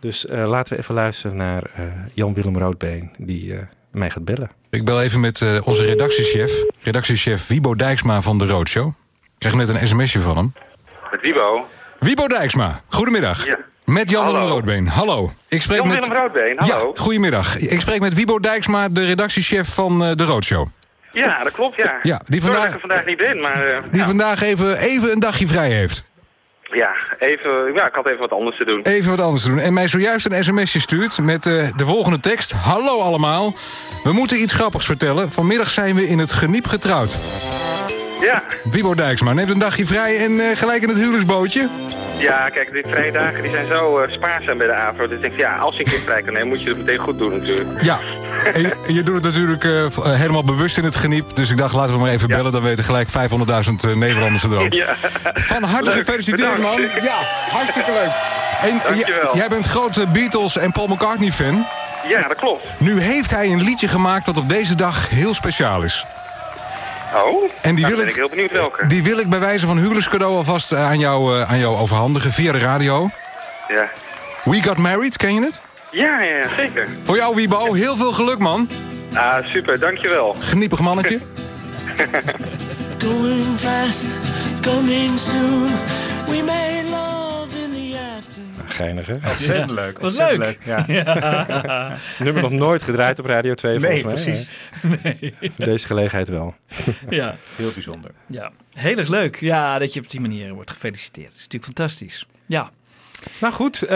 Dus 0.00 0.26
eh, 0.26 0.48
laten 0.48 0.72
we 0.72 0.78
even 0.78 0.94
luisteren 0.94 1.36
naar 1.36 1.70
eh, 1.74 1.84
Jan-Willem 2.14 2.58
Roodbeen, 2.58 3.10
die 3.18 3.54
eh, 3.54 3.62
mij 3.90 4.10
gaat 4.10 4.24
bellen. 4.24 4.50
Ik 4.70 4.84
bel 4.84 5.02
even 5.02 5.20
met 5.20 5.40
eh, 5.42 5.56
onze 5.64 5.84
redactiechef, 5.84 6.64
redactiechef 6.82 7.46
Wibo 7.46 7.74
Dijksma 7.74 8.22
van 8.22 8.38
de 8.38 8.46
Roadshow. 8.46 8.88
Ik 8.88 9.38
krijg 9.38 9.54
net 9.54 9.68
een 9.68 9.86
sms'je 9.86 10.20
van 10.20 10.36
hem. 10.36 10.52
Met 11.10 11.20
Wibo. 11.20 11.66
Wibo 11.98 12.26
Dijksma, 12.26 12.80
goedemiddag. 12.88 13.46
Ja. 13.46 13.58
Met 13.84 14.10
Jan-Willem. 14.10 14.46
Roodbeen. 14.46 14.88
Hallo. 14.88 15.32
Ik 15.48 15.62
spreek 15.62 15.78
Jan 15.78 15.88
met... 15.88 16.06
Willem 16.08 16.22
Roodbeen, 16.22 16.58
hallo. 16.58 16.92
Ja, 16.94 17.02
goedemiddag. 17.02 17.58
Ik 17.58 17.80
spreek 17.80 18.00
met 18.00 18.14
Wibo 18.14 18.38
Dijksma, 18.40 18.88
de 18.88 19.04
redactiechef 19.04 19.74
van 19.74 20.04
eh, 20.04 20.14
de 20.14 20.24
Roadshow. 20.24 20.66
Ja, 21.12 21.42
dat 21.44 21.52
klopt, 21.52 21.76
ja. 21.76 21.98
Ja, 22.02 22.20
die 22.26 22.42
vandaag- 22.42 22.58
dat 22.60 22.68
ik 22.68 22.74
er 22.74 22.80
vandaag 22.80 23.04
niet 23.04 23.16
ben, 23.16 23.40
maar... 23.40 23.66
eh, 23.66 23.82
Die 23.90 24.00
ja. 24.00 24.06
vandaag 24.06 24.42
even, 24.42 24.76
even 24.78 25.12
een 25.12 25.20
dagje 25.20 25.46
vrij 25.46 25.70
heeft. 25.70 26.10
Ja, 26.74 26.90
even, 27.18 27.72
ja, 27.74 27.86
ik 27.86 27.94
had 27.94 28.06
even 28.06 28.18
wat 28.18 28.30
anders 28.32 28.56
te 28.56 28.64
doen. 28.64 28.80
Even 28.82 29.10
wat 29.10 29.20
anders 29.20 29.42
te 29.42 29.48
doen. 29.48 29.58
En 29.58 29.72
mij 29.72 29.88
zojuist 29.88 30.26
een 30.26 30.44
sms'je 30.44 30.80
stuurt 30.80 31.18
met 31.18 31.46
eh, 31.46 31.66
de 31.76 31.86
volgende 31.86 32.20
tekst. 32.20 32.52
Hallo 32.52 33.00
allemaal. 33.00 33.54
We 34.04 34.12
moeten 34.12 34.40
iets 34.40 34.52
grappigs 34.52 34.86
vertellen. 34.86 35.32
Vanmiddag 35.32 35.70
zijn 35.70 35.94
we 35.94 36.08
in 36.08 36.18
het 36.18 36.32
geniep 36.32 36.66
getrouwd. 36.66 37.16
Ja. 38.20 38.42
Wibo 38.70 38.94
Dijksma 38.94 39.32
neemt 39.32 39.50
een 39.50 39.58
dagje 39.58 39.86
vrij 39.86 40.24
en 40.24 40.40
eh, 40.40 40.56
gelijk 40.56 40.82
in 40.82 40.88
het 40.88 40.98
huwelijksbootje. 40.98 41.68
Ja, 42.22 42.48
kijk, 42.48 42.72
die 42.72 42.84
vrije 42.88 43.12
dagen 43.12 43.42
die 43.42 43.50
zijn 43.50 43.66
zo 43.66 43.98
eh, 43.98 44.12
spaarzaam 44.12 44.58
bij 44.58 44.66
de 44.66 44.72
AVRO. 44.72 45.06
Dus 45.06 45.16
ik 45.16 45.22
denk, 45.22 45.36
ja, 45.36 45.56
als 45.56 45.76
je 45.76 45.84
een 45.84 45.90
keer 45.90 46.00
vrij 46.00 46.22
kan 46.22 46.32
nemen, 46.32 46.48
moet 46.48 46.62
je 46.62 46.68
het 46.68 46.78
meteen 46.78 46.98
goed 46.98 47.18
doen 47.18 47.38
natuurlijk. 47.38 47.82
Ja. 47.82 47.98
En 48.44 48.94
je, 48.94 49.02
doet 49.02 49.14
het 49.14 49.24
natuurlijk 49.24 49.64
eh, 49.64 49.84
eh, 49.84 49.92
helemaal 50.04 50.44
bewust 50.44 50.78
in 50.78 50.84
het 50.84 50.96
geniep. 50.96 51.36
Dus 51.36 51.50
ik 51.50 51.56
dacht, 51.56 51.74
laten 51.74 51.92
we 51.94 52.00
maar 52.00 52.10
even 52.10 52.28
bellen. 52.28 52.52
Dan 52.52 52.62
weten 52.62 52.84
gelijk 52.84 53.08
500.000 53.08 53.14
eh, 53.14 53.96
Nederlanders 53.96 54.42
er 54.42 54.58
ook. 54.58 54.72
Ja. 54.72 54.94
Van 55.34 55.62
harte 55.62 55.90
Leuk, 55.90 55.98
gefeliciteerd, 55.98 56.58
man. 56.58 56.80
Ja, 56.80 57.16
hartstikke 57.50 57.92
leuk. 57.92 58.10
En 58.70 58.98
jij 59.34 59.48
bent 59.48 59.66
grote 59.66 60.06
Beatles 60.06 60.56
en 60.56 60.72
Paul 60.72 60.86
McCartney-fan. 60.86 61.66
Ja, 62.08 62.20
dat 62.20 62.36
klopt. 62.36 62.64
Nu 62.78 63.00
heeft 63.00 63.30
hij 63.30 63.50
een 63.50 63.62
liedje 63.62 63.88
gemaakt 63.88 64.26
dat 64.26 64.38
op 64.38 64.48
deze 64.48 64.74
dag 64.74 65.10
heel 65.10 65.34
speciaal 65.34 65.82
is. 65.82 66.04
Oh, 67.14 67.50
En 67.62 67.74
die 67.74 67.84
nou, 67.84 67.86
wil 67.86 67.96
ben 67.96 68.04
ik- 68.04 68.10
ik 68.10 68.14
heel 68.16 68.28
benieuwd 68.28 68.52
welke. 68.52 68.86
Die 68.86 69.02
wil 69.02 69.18
ik 69.18 69.28
bij 69.28 69.38
wijze 69.40 69.66
van 69.66 69.78
huwelijkscadeau 69.78 70.34
alvast 70.36 70.72
eh, 70.72 70.84
aan 70.86 70.98
jou, 70.98 71.40
eh, 71.40 71.50
aan 71.50 71.58
jou 71.58 71.76
overhandigen 71.76 72.32
via 72.32 72.52
de 72.52 72.58
radio. 72.58 73.10
Ja. 73.68 73.84
We 74.44 74.62
Got 74.62 74.78
Married, 74.78 75.16
ken 75.16 75.34
je 75.34 75.40
het? 75.40 75.60
Ja, 75.90 76.20
ja, 76.20 76.36
ja, 76.36 76.46
zeker. 76.56 76.88
Voor 77.04 77.16
jou, 77.16 77.34
Wiebo, 77.34 77.74
heel 77.74 77.96
veel 77.96 78.12
geluk, 78.12 78.38
man. 78.38 78.68
Ah, 79.14 79.44
super, 79.46 79.78
dankjewel. 79.78 80.36
Geniepig 80.40 80.80
mannetje. 80.80 81.18
Going 83.04 83.58
fast, 83.58 84.16
coming 84.62 85.18
soon. 85.18 85.68
We 86.26 86.42
made 86.44 86.88
love. 86.90 87.11
Geinig, 88.72 89.06
hè? 89.06 89.14
Ontzettend 89.14 89.70
leuk, 89.70 89.98
Wat 89.98 90.16
leuk. 90.16 90.36
leuk, 90.38 90.58
ja. 90.64 91.96
Nummer 92.18 92.42
nog 92.42 92.50
nooit 92.52 92.82
gedraaid 92.82 93.18
op 93.18 93.24
Radio 93.26 93.54
2, 93.54 93.78
Nee, 93.78 94.00
volgens 94.00 94.24
mij. 94.26 94.34
precies. 94.34 94.50
Nee. 95.02 95.34
Deze 95.56 95.86
gelegenheid 95.86 96.28
wel. 96.28 96.54
Ja. 97.10 97.36
Heel 97.56 97.70
bijzonder. 97.72 98.10
Ja, 98.26 98.52
heel 98.74 98.96
erg 98.96 99.08
leuk. 99.08 99.40
Ja, 99.40 99.78
dat 99.78 99.94
je 99.94 100.00
op 100.00 100.10
die 100.10 100.20
manier 100.20 100.52
wordt 100.54 100.70
gefeliciteerd. 100.70 101.26
Dat 101.26 101.34
is 101.36 101.42
natuurlijk 101.42 101.64
fantastisch. 101.76 102.26
Ja. 102.46 102.70
Nou 103.40 103.52
goed, 103.54 103.82
eh, 103.82 103.88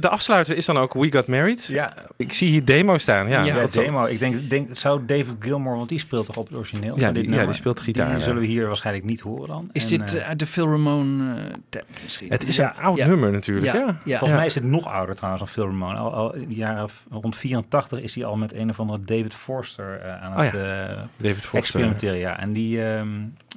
de 0.00 0.08
afsluiter 0.08 0.56
is 0.56 0.66
dan 0.66 0.78
ook 0.78 0.92
We 0.94 1.12
Got 1.12 1.26
Married. 1.26 1.66
Ja. 1.66 1.94
Ik 2.16 2.32
zie 2.32 2.48
hier 2.48 2.64
demo 2.64 2.98
staan. 2.98 3.28
Ja, 3.28 3.44
Ja, 3.44 3.66
demo. 3.66 4.04
Ik 4.04 4.18
denk, 4.18 4.50
denk, 4.50 4.76
zou 4.78 5.04
David 5.06 5.34
Gilmour, 5.38 5.76
want 5.76 5.88
die 5.88 5.98
speelt 5.98 6.26
toch 6.26 6.36
op 6.36 6.48
het 6.48 6.56
origineel? 6.56 6.98
Ja, 6.98 7.12
dit 7.12 7.24
die- 7.24 7.34
ja, 7.34 7.44
die 7.44 7.54
speelt 7.54 7.80
gitaar, 7.80 8.06
Die 8.06 8.16
ja. 8.16 8.22
zullen 8.22 8.40
we 8.40 8.46
hier 8.46 8.66
waarschijnlijk 8.66 9.04
niet 9.06 9.20
horen 9.20 9.48
dan. 9.48 9.68
Is 9.72 9.92
En, 9.92 9.98
dit 9.98 10.14
eh, 10.14 10.20
eh, 10.20 10.28
uit 10.28 10.38
de 10.38 10.46
Phil 10.46 10.66
Ramone 10.70 11.34
eh 11.40 11.54
tijd 11.68 11.84
misschien? 12.02 12.28
Het 12.30 12.46
is 12.48 12.58
een 12.58 12.74
oud 12.74 12.96
Ja. 12.98 13.06
nummer 13.06 13.30
natuurlijk. 13.32 13.66
Ja. 13.66 13.74
Ja. 13.74 13.96
Ja. 14.04 14.18
Volgens 14.18 14.38
mij 14.38 14.46
is 14.48 14.54
het 14.54 14.64
nog 14.64 14.86
ouder 14.86 15.14
trouwens 15.16 15.44
dan 15.44 15.52
Phil 15.52 15.64
Ramone. 15.66 15.98
Al, 15.98 16.12
al 16.14 16.36
jaren 16.48 16.88
rond 17.10 17.36
84 17.36 18.00
is 18.00 18.14
hij 18.14 18.24
al 18.24 18.36
met 18.36 18.54
een 18.54 18.70
of 18.70 18.80
andere 18.80 19.00
David 19.00 19.34
Forster 19.34 20.00
eh, 20.00 20.22
aan 20.22 20.32
Oh 20.32 20.38
het 20.42 20.52
ja, 20.52 20.58
eh, 20.88 20.96
David 21.16 21.34
Forster. 21.36 21.58
experimenteren. 21.58 22.16
Ja. 22.18 22.38
En 22.40 22.52
die, 22.52 22.84
ehm, 22.84 23.08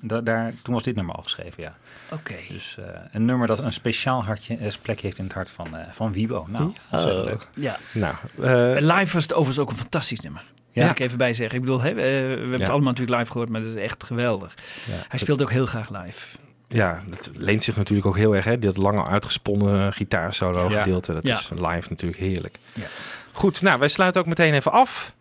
da- 0.01 0.21
daar, 0.21 0.53
toen 0.61 0.73
was 0.73 0.83
dit 0.83 0.95
nummer 0.95 1.15
al 1.15 1.23
geschreven, 1.23 1.63
ja. 1.63 1.75
Oké. 2.11 2.35
Dus 2.49 2.77
eh, 2.79 2.85
een 3.11 3.25
nummer 3.25 3.47
dat 3.47 3.59
een 3.59 3.73
speciaal 3.73 4.23
hartje, 4.23 4.57
plekje 4.81 5.05
heeft 5.05 5.14
in 5.17 5.23
het 5.23 5.33
hart 5.33 5.49
van, 5.49 5.75
eh, 5.77 5.85
van 5.93 6.11
Wibo. 6.11 6.45
Nou, 6.49 6.71
leuk. 6.91 7.47
Ja. 7.53 7.77
Nou, 7.93 8.15
eh, 8.41 8.75
Live 8.97 9.13
was 9.13 9.23
het 9.23 9.33
overigens 9.33 9.59
ook 9.59 9.69
een 9.69 9.77
fantastisch 9.77 10.19
nummer. 10.19 10.43
Ja. 10.71 10.83
Ja. 10.83 10.89
ik 10.89 10.99
even 10.99 11.17
bij 11.17 11.33
zeggen. 11.33 11.55
Ik 11.55 11.61
bedoel, 11.65 11.81
hè, 11.81 11.89
eh, 11.89 11.95
we 11.95 12.01
hebben 12.01 12.51
Ja. 12.51 12.57
het 12.57 12.69
allemaal 12.69 12.91
natuurlijk 12.91 13.17
live 13.19 13.31
gehoord, 13.31 13.49
maar 13.49 13.61
dat 13.61 13.69
is 13.75 13.81
echt 13.81 14.03
geweldig. 14.03 14.53
Ja. 14.87 14.93
Hij 15.07 15.19
speelt 15.19 15.41
ook 15.41 15.51
heel 15.51 15.65
graag 15.65 15.89
live. 15.89 16.27
ja, 16.67 17.03
dat 17.09 17.29
leent 17.33 17.63
zich 17.63 17.75
natuurlijk 17.75 18.07
ook 18.07 18.17
heel 18.17 18.35
erg. 18.35 18.45
Hè? 18.45 18.59
Dat 18.59 18.77
lange 18.77 19.05
uitgesponnen 19.05 19.93
gitaarsolo 19.93 20.69
Ja. 20.69 20.81
gedeelte. 20.81 21.13
Dat 21.13 21.27
Ja. 21.27 21.37
is 21.37 21.49
live 21.49 21.89
natuurlijk 21.89 22.19
heerlijk. 22.19 22.57
Ja. 22.73 22.85
Goed, 23.31 23.61
nou, 23.61 23.79
wij 23.79 23.87
sluiten 23.87 24.21
ook 24.21 24.27
meteen 24.27 24.53
even 24.53 24.71
af. 24.71 25.15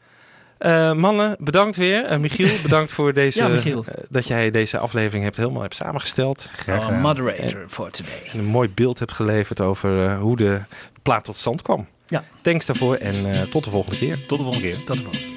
Eh, 0.58 0.92
mannen, 0.92 1.36
bedankt 1.38 1.76
weer. 1.76 2.04
Eh, 2.04 2.18
Michiel, 2.18 2.56
bedankt 2.62 2.92
voor 2.92 3.12
deze, 3.12 3.42
Ja, 3.42 3.48
Michiel. 3.48 3.84
eh, 3.88 4.04
dat 4.08 4.26
jij 4.26 4.50
deze 4.50 4.78
aflevering 4.78 5.24
hebt 5.24 5.36
helemaal 5.36 5.62
hebt 5.62 5.74
samengesteld. 5.74 6.50
Our 6.68 6.92
moderator 6.92 7.64
for 7.68 7.90
today. 7.90 8.12
En 8.32 8.38
een 8.38 8.44
mooi 8.44 8.68
beeld 8.68 8.98
hebt 8.98 9.12
geleverd 9.12 9.60
over 9.60 10.06
eh, 10.06 10.18
hoe 10.20 10.36
de 10.36 10.60
plaat 11.02 11.24
tot 11.24 11.36
stand 11.36 11.62
kwam. 11.62 11.86
Ja. 12.08 12.24
Thanks 12.42 12.66
daarvoor 12.66 12.94
en 12.96 13.30
eh, 13.32 13.40
tot 13.42 13.64
de 13.64 13.70
volgende 13.70 13.98
keer. 13.98 14.26
Tot 14.26 14.38
de 14.38 14.44
volgende 14.44 14.68
keer. 14.70 14.84
Tot 14.84 14.96
de 14.96 15.02
volgende 15.02 15.26
keer. 15.26 15.32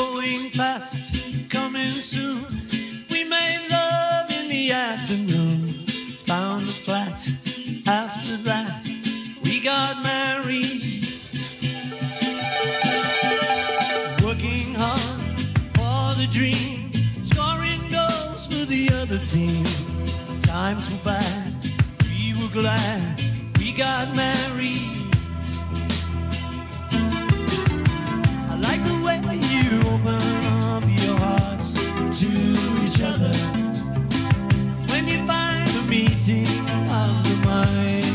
Going 0.00 0.50
fast, 0.54 1.10
coming 1.48 1.92
soon. 1.92 2.38
We 3.08 3.26
made 3.28 3.60
love 3.68 4.42
in 4.42 4.48
the 4.48 4.74
afternoon. 4.92 5.74
Found 6.24 6.62
a 6.62 6.72
flat. 6.72 7.26
After 7.84 8.25
17, 19.26 19.64
times 20.42 20.88
were 20.88 20.98
bad. 21.04 21.52
We 22.04 22.32
were 22.40 22.52
glad 22.52 23.20
we 23.58 23.72
got 23.72 24.14
married. 24.14 25.12
I 28.50 28.56
like 28.62 28.82
the 28.84 28.94
way 29.04 29.18
you 29.50 29.80
open 29.90 30.22
up 30.70 30.84
your 31.04 31.18
hearts 31.18 31.74
to 32.20 32.28
each 32.84 33.00
other. 33.02 33.34
When 34.90 35.08
you 35.08 35.26
find 35.26 35.68
a 35.70 35.82
meeting 35.90 36.46
of 36.88 37.12
the 37.26 37.36
mind, 37.44 38.06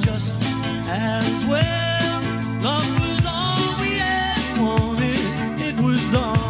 just 0.00 0.42
as 0.88 1.44
well, 1.46 2.22
love 2.62 3.00
was 3.00 3.26
all 3.26 3.80
we 3.80 3.94
had 3.98 4.60
wanted. 4.60 5.18
It 5.60 5.76
was 5.82 6.14
all. 6.14 6.43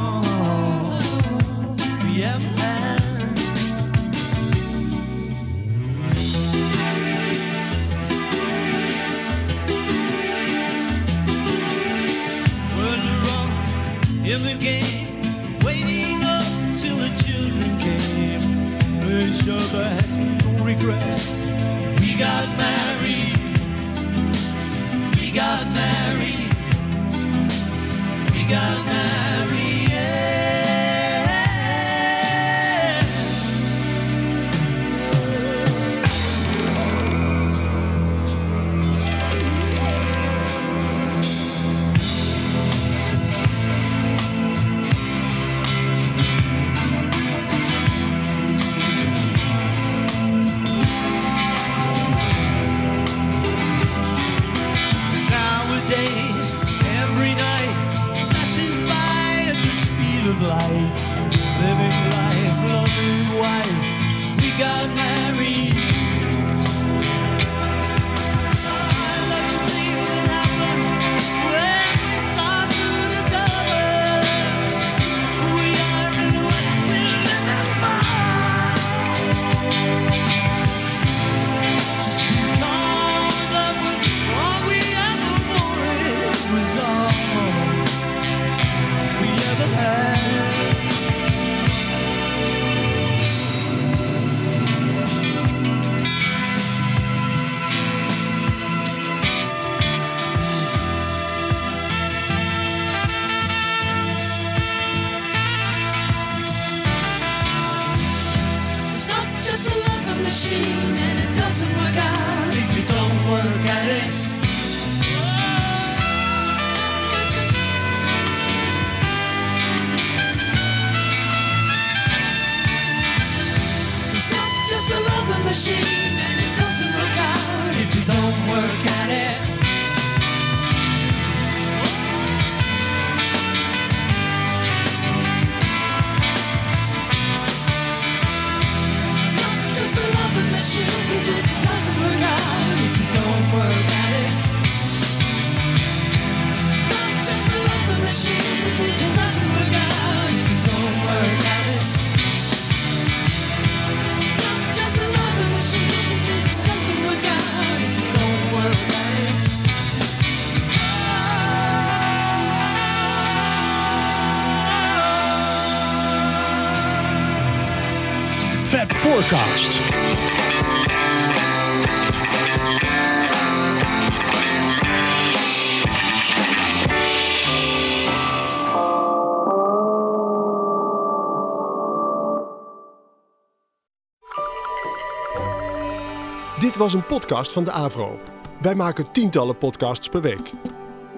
Was 186.85 186.95
een 186.95 187.07
podcast 187.07 187.53
van 187.53 187.65
de 187.65 187.71
Avro. 187.71 188.21
Wij 188.61 188.75
maken 188.75 189.13
tientallen 189.13 189.59
podcasts 189.59 190.09
per 190.09 190.21
week. 190.21 190.53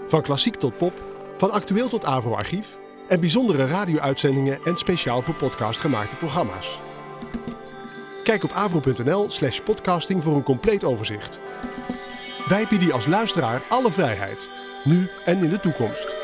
Van 0.08 0.22
klassiek 0.22 0.54
tot 0.54 0.76
pop, 0.76 0.92
van 1.36 1.50
actueel 1.50 1.88
tot 1.88 2.04
Avro-archief 2.04 2.78
en 3.08 3.20
bijzondere 3.20 3.66
radio-uitzendingen 3.66 4.58
en 4.64 4.76
speciaal 4.76 5.22
voor 5.22 5.34
podcast 5.34 5.80
gemaakte 5.80 6.16
programma's. 6.16 6.78
Kijk 8.24 8.44
op 8.44 8.50
avro.nl 8.50 9.30
slash 9.30 9.60
podcasting 9.60 10.22
voor 10.22 10.36
een 10.36 10.42
compleet 10.42 10.84
overzicht. 10.84 11.38
Wij 12.48 12.66
bieden 12.68 12.92
als 12.92 13.06
luisteraar 13.06 13.62
alle 13.68 13.92
vrijheid, 13.92 14.50
nu 14.84 15.08
en 15.24 15.42
in 15.42 15.50
de 15.50 15.60
toekomst. 15.60 16.15